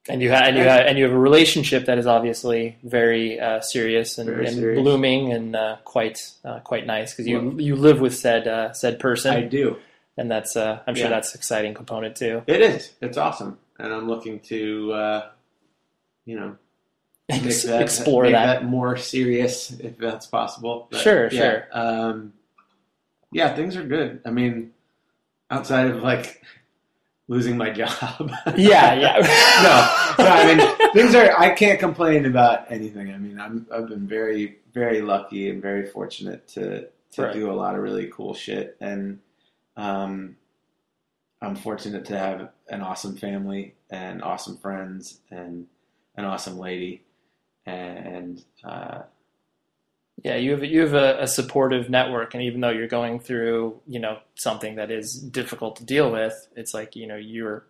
and 0.08 0.20
you 0.22 0.30
have 0.30 0.44
and 0.48 0.56
you 0.56 0.62
have 0.64 0.86
and 0.86 0.98
you 0.98 1.04
have 1.04 1.12
a 1.12 1.18
relationship 1.18 1.86
that 1.86 1.98
is 1.98 2.06
obviously 2.06 2.76
very 2.82 3.40
uh, 3.40 3.60
serious 3.60 4.18
and, 4.18 4.28
Very 4.28 4.46
and 4.46 4.56
serious. 4.56 4.80
blooming 4.82 5.32
and 5.32 5.56
uh, 5.56 5.76
quite 5.84 6.30
uh, 6.44 6.60
quite 6.60 6.86
nice 6.86 7.12
because 7.12 7.26
you 7.26 7.56
you 7.58 7.76
live 7.76 8.00
with 8.00 8.14
said 8.16 8.46
uh, 8.46 8.72
said 8.72 8.98
person 8.98 9.34
I 9.34 9.42
do. 9.42 9.76
and 10.16 10.30
that's 10.30 10.56
uh, 10.56 10.80
I'm 10.86 10.94
sure 10.94 11.04
Yeah. 11.04 11.10
that's 11.10 11.34
an 11.34 11.38
exciting 11.38 11.74
component 11.74 12.16
too. 12.16 12.42
It 12.46 12.60
is. 12.60 12.92
It's 13.00 13.16
awesome, 13.16 13.58
and 13.78 13.92
I'm 13.92 14.06
looking 14.08 14.40
to 14.40 14.92
uh, 14.92 15.28
you 16.26 16.38
know 16.38 16.56
make 17.30 17.42
that, 17.42 17.80
explore 17.82 18.24
make 18.24 18.32
that. 18.32 18.64
more 18.64 18.96
serious 18.98 19.70
if 19.80 19.96
that's 19.96 20.26
possible. 20.26 20.88
But, 20.90 21.00
Sure, 21.00 21.24
yeah, 21.32 21.40
sure. 21.40 21.66
Um, 21.72 22.32
yeah, 23.32 23.54
things 23.56 23.76
are 23.76 23.82
good. 23.84 24.20
I 24.26 24.30
mean, 24.30 24.72
outside 25.50 25.86
of 25.88 26.02
like 26.02 26.42
losing 27.28 27.56
my 27.56 27.70
job. 27.70 28.30
Yeah, 28.56 28.94
yeah. 28.94 29.18
no, 30.18 30.24
no. 30.24 30.30
I 30.30 30.54
mean, 30.54 30.92
things 30.92 31.14
are. 31.14 31.36
I 31.38 31.50
can't 31.50 31.78
complain 31.80 32.26
about 32.26 32.70
anything. 32.70 33.12
I 33.12 33.18
mean, 33.18 33.38
I'm. 33.40 33.66
I've 33.72 33.88
been 33.88 34.06
very, 34.06 34.58
very 34.72 35.00
lucky 35.02 35.48
and 35.50 35.60
very 35.62 35.86
fortunate 35.86 36.46
to 36.48 36.88
to 37.12 37.22
Right. 37.22 37.32
do 37.32 37.50
a 37.50 37.52
lot 37.54 37.74
of 37.76 37.82
really 37.82 38.08
cool 38.08 38.34
shit, 38.34 38.76
and 38.80 39.20
um, 39.76 40.36
I'm 41.40 41.56
fortunate 41.56 42.04
to 42.06 42.18
have 42.18 42.50
an 42.68 42.80
awesome 42.80 43.16
family 43.16 43.74
and 43.90 44.22
awesome 44.22 44.56
friends 44.58 45.20
and 45.30 45.66
an 46.16 46.24
awesome 46.24 46.58
lady, 46.58 47.04
and 47.66 48.42
uh, 48.64 49.02
Yeah, 50.22 50.36
you 50.36 50.52
have 50.52 50.64
you 50.64 50.80
have 50.80 50.94
a, 50.94 51.22
a 51.22 51.26
supportive 51.26 51.90
network, 51.90 52.34
and 52.34 52.42
even 52.42 52.60
though 52.60 52.70
you're 52.70 52.86
going 52.86 53.20
through 53.20 53.80
you 53.86 53.98
know 53.98 54.18
something 54.36 54.76
that 54.76 54.90
is 54.90 55.14
difficult 55.14 55.76
to 55.76 55.84
deal 55.84 56.10
with, 56.10 56.48
it's 56.56 56.72
like 56.72 56.94
you 56.94 57.06
know 57.06 57.16
you're 57.16 57.66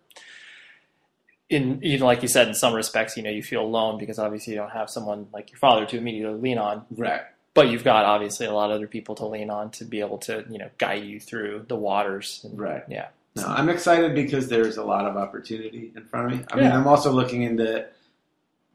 in 1.49 1.79
you 1.81 1.97
know 1.97 2.05
like 2.05 2.21
you 2.21 2.27
said 2.27 2.47
in 2.47 2.53
some 2.53 2.73
respects 2.73 3.15
you 3.17 3.23
know 3.23 3.29
you 3.29 3.43
feel 3.43 3.61
alone 3.61 3.99
because 3.99 4.17
obviously 4.17 4.53
you 4.53 4.59
don't 4.59 4.71
have 4.71 4.89
someone 4.89 5.27
like 5.31 5.51
your 5.51 5.59
father 5.59 5.85
to 5.85 5.97
immediately 5.97 6.39
lean 6.39 6.57
on, 6.57 6.85
right. 6.91 7.21
but 7.53 7.69
you've 7.69 7.83
got 7.83 8.05
obviously 8.05 8.45
a 8.45 8.53
lot 8.53 8.69
of 8.69 8.75
other 8.75 8.87
people 8.87 9.15
to 9.15 9.25
lean 9.25 9.49
on 9.49 9.71
to 9.71 9.83
be 9.83 9.99
able 9.99 10.19
to 10.19 10.45
you 10.49 10.59
know 10.59 10.69
guide 10.77 11.03
you 11.03 11.19
through 11.19 11.65
the 11.67 11.75
waters. 11.75 12.41
And, 12.43 12.59
Right. 12.59 12.83
Yeah. 12.87 13.07
No, 13.35 13.47
I'm 13.47 13.67
excited 13.67 14.15
because 14.15 14.47
there's 14.47 14.77
a 14.77 14.83
lot 14.83 15.05
of 15.05 15.17
opportunity 15.17 15.91
in 15.93 16.05
front 16.05 16.31
of 16.31 16.39
me. 16.39 16.45
I 16.51 16.55
mean, 16.55 16.65
Yeah. 16.65 16.77
I'm 16.77 16.87
also 16.87 17.11
looking 17.11 17.41
into 17.43 17.85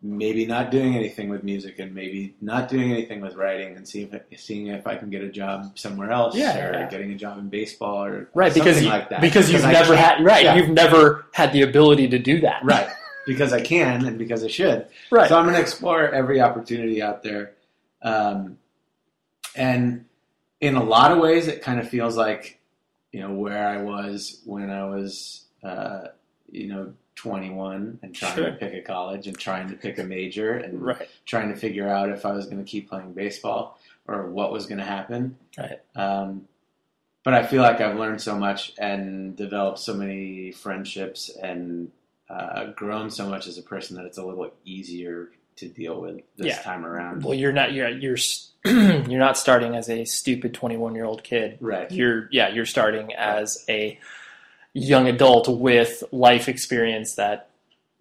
maybe 0.03 0.47
not 0.47 0.71
doing 0.71 0.97
anything 0.97 1.29
with 1.29 1.45
music 1.45 1.79
and 1.79 1.95
maybe 1.95 2.35
not 2.41 2.69
doing 2.69 2.91
anything 2.91 3.21
with 3.21 3.35
writing 3.35 3.77
and 3.77 3.87
see 3.87 4.03
if, 4.11 4.41
seeing 4.41 4.69
if 4.69 4.87
I 4.87 4.97
can 4.97 5.11
get 5.11 5.23
a 5.23 5.29
job 5.29 5.79
somewhere 5.79 6.11
else 6.11 6.35
Yeah, 6.35 6.59
or 6.69 6.73
yeah. 6.73 6.89
getting 6.89 7.13
a 7.13 7.17
job 7.17 7.39
in 7.39 7.49
baseball 7.51 8.05
or 8.05 8.31
Right, 8.33 8.51
something 8.53 8.65
because 8.65 8.83
you, 8.83 8.89
like 8.89 9.11
that. 9.11 9.21
because 9.21 9.53
you've 9.53 9.65
I 9.65 9.73
never 9.73 9.95
had 9.95 10.25
right, 10.25 10.45
Yeah. 10.45 10.57
you've 10.57 10.71
never 10.71 11.27
had 11.33 11.53
the 11.53 11.63
ability 11.63 12.09
to 12.09 12.19
do 12.19 12.41
that. 12.41 12.65
right 12.65 12.89
because 13.27 13.53
I 13.53 13.61
can 13.61 14.07
and 14.07 14.17
because 14.19 14.43
I 14.43 14.49
should. 14.49 14.87
Right. 15.11 15.29
So 15.29 15.37
I'm 15.39 15.45
going 15.45 15.55
to 15.57 15.61
explore 15.61 16.09
every 16.09 16.41
opportunity 16.41 17.03
out 17.03 17.23
there. 17.23 17.53
Um, 18.03 18.57
and 19.55 20.07
in 20.63 20.77
a 20.77 20.83
lot 20.83 21.13
of 21.13 21.19
ways, 21.19 21.47
it 21.47 21.61
kind 21.63 21.79
of 21.79 21.89
feels 21.89 22.17
like, 22.17 22.59
you 23.13 23.21
know, 23.21 23.33
where 23.33 23.69
I 23.69 23.83
was 23.83 24.41
when 24.47 24.71
I 24.71 24.87
was, 24.87 25.45
uh, 25.63 26.09
you 26.51 26.69
know, 26.69 26.95
21 27.17 27.99
and 28.03 28.15
trying 28.15 28.35
Sure. 28.35 28.47
to 28.51 28.53
pick 28.57 28.75
a 28.75 28.81
college 28.83 29.27
and 29.27 29.39
trying 29.39 29.69
to 29.69 29.77
pick 29.77 29.99
a 29.99 30.05
major 30.05 30.53
and 30.55 30.81
right. 30.83 31.09
trying 31.27 31.49
to 31.51 31.57
figure 31.57 31.89
out 31.89 32.11
if 32.11 32.25
I 32.25 32.33
was 32.33 32.47
going 32.47 32.59
to 32.59 32.65
keep 32.71 32.89
playing 32.89 33.13
baseball 33.13 33.79
or 34.07 34.27
what 34.31 34.53
was 34.53 34.67
going 34.67 34.79
to 34.79 34.85
happen. 34.85 35.37
Right. 35.59 35.81
Um, 35.95 36.47
but 37.23 37.35
I 37.35 37.47
feel 37.47 37.63
like 37.63 37.81
I've 37.81 37.97
learned 37.99 38.23
so 38.23 38.37
much 38.39 38.73
and 38.79 39.37
developed 39.37 39.79
so 39.79 39.93
many 39.95 40.53
friendships 40.53 41.29
and 41.43 41.91
uh, 42.31 42.67
grown 42.73 43.11
so 43.11 43.29
much 43.29 43.47
as 43.47 43.59
a 43.59 43.63
person 43.63 43.97
that 43.97 44.07
it's 44.07 44.17
a 44.19 44.25
little 44.25 44.51
easier 44.65 45.31
to 45.57 45.69
deal 45.69 46.01
with 46.01 46.23
this 46.39 46.47
Yeah. 46.47 46.63
time 46.63 46.87
around. 46.87 47.23
Well, 47.25 47.35
you're 47.35 47.53
not 47.53 47.73
you're 47.73 47.89
you're 47.91 48.17
you're 48.65 49.19
not 49.19 49.37
starting 49.37 49.75
as 49.75 49.91
a 49.91 50.05
stupid 50.07 50.55
21 50.55 50.95
year 50.95 51.05
old 51.05 51.23
kid. 51.23 51.59
Right. 51.61 51.91
You're 51.91 52.29
yeah 52.33 52.49
you're 52.49 52.65
starting 52.67 53.13
as 53.15 53.63
a 53.69 53.99
young 54.75 55.09
adult 55.09 55.49
with 55.49 56.03
life 56.13 56.49
experience 56.49 57.15
that 57.17 57.49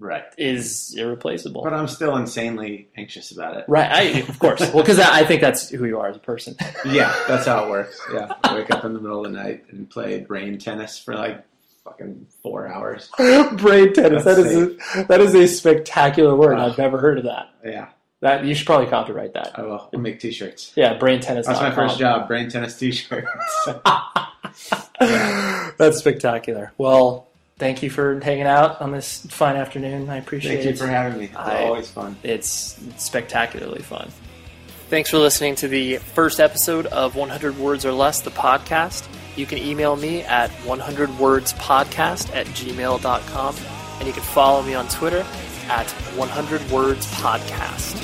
Right. 0.01 0.23
is 0.37 0.95
irreplaceable. 0.97 1.61
But 1.61 1.73
I'm 1.73 1.87
still 1.89 2.15
insanely 2.15 2.87
anxious 2.95 3.31
about 3.31 3.57
it. 3.57 3.65
right. 3.67 3.91
I 3.91 4.01
of 4.19 4.39
course. 4.39 4.61
Well, 4.61 4.81
because 4.81 4.97
I, 4.97 5.25
think 5.25 5.41
that's 5.41 5.67
who 5.69 5.83
you 5.85 5.99
are 5.99 6.07
as 6.07 6.15
a 6.15 6.19
person. 6.19 6.55
Yeah, 6.85 7.13
that's 7.27 7.45
how 7.45 7.65
it 7.65 7.69
works. 7.69 7.99
Yeah. 8.13 8.33
I 8.43 8.55
wake 8.55 8.71
up 8.71 8.85
in 8.85 8.93
the 8.93 9.01
middle 9.01 9.25
of 9.25 9.31
the 9.31 9.37
night 9.37 9.65
and 9.71 9.89
play 9.89 10.21
brain 10.21 10.57
tennis 10.57 10.97
for 10.97 11.15
like 11.15 11.43
fucking 11.83 12.27
four 12.41 12.67
hours. 12.67 13.09
Brain 13.17 13.91
tennis. 13.93 14.23
That's 14.23 14.37
That 14.37 14.39
is 14.39 14.55
a, 14.95 15.03
that 15.05 15.19
is 15.21 15.33
a 15.35 15.47
spectacular 15.47 16.33
word. 16.35 16.57
Wow. 16.57 16.67
I've 16.67 16.77
never 16.77 16.97
heard 16.99 17.17
of 17.17 17.25
that. 17.25 17.49
Yeah. 17.65 17.89
That 18.21 18.45
you 18.45 18.53
should 18.55 18.67
probably 18.67 18.87
copyright 18.87 19.33
that. 19.33 19.57
I 19.57 19.63
will. 19.63 19.89
I'll 19.93 19.99
make 19.99 20.19
t 20.19 20.31
shirts. 20.31 20.71
Yeah, 20.75 20.97
brain 20.97 21.19
tennis. 21.21 21.47
That's 21.47 21.59
my 21.61 21.71
first 21.73 21.97
job, 21.99 22.27
brain 22.27 22.49
tennis 22.49 22.77
t 22.77 22.91
shirts. 22.91 23.67
That's 25.79 25.97
spectacular. 25.97 26.71
Well, 26.77 27.27
thank 27.57 27.81
you 27.81 27.89
for 27.89 28.19
hanging 28.19 28.45
out 28.45 28.79
on 28.81 28.91
this 28.91 29.25
fine 29.31 29.55
afternoon. 29.55 30.07
I 30.09 30.17
appreciate 30.17 30.51
it. 30.51 30.55
Thank 30.57 30.65
you 30.65 30.71
it. 30.73 30.77
for 30.77 30.87
having 30.87 31.17
me. 31.17 31.25
It's 31.25 31.35
I- 31.35 31.63
always 31.63 31.89
fun. 31.89 32.15
it's 32.21 32.79
spectacularly 32.97 33.81
fun. 33.81 34.11
Thanks 34.89 35.09
for 35.11 35.17
listening 35.19 35.55
to 35.55 35.67
the 35.67 35.97
first 35.97 36.39
episode 36.39 36.85
of 36.87 37.15
100 37.15 37.57
Words 37.59 37.85
or 37.85 37.91
Less, 37.91 38.21
the 38.21 38.31
podcast. 38.31 39.07
You 39.35 39.45
can 39.45 39.59
email 39.59 39.95
me 39.95 40.21
at 40.23 40.49
100wordspodcast 40.65 42.35
at 42.35 42.45
gmail.com, 42.47 43.55
and 43.99 44.07
you 44.07 44.13
can 44.13 44.23
follow 44.23 44.63
me 44.63 44.73
on 44.73 44.87
Twitter 44.87 45.25
at 45.69 45.89
100 46.17 46.71
Words 46.71 47.05
Podcast. 47.13 47.95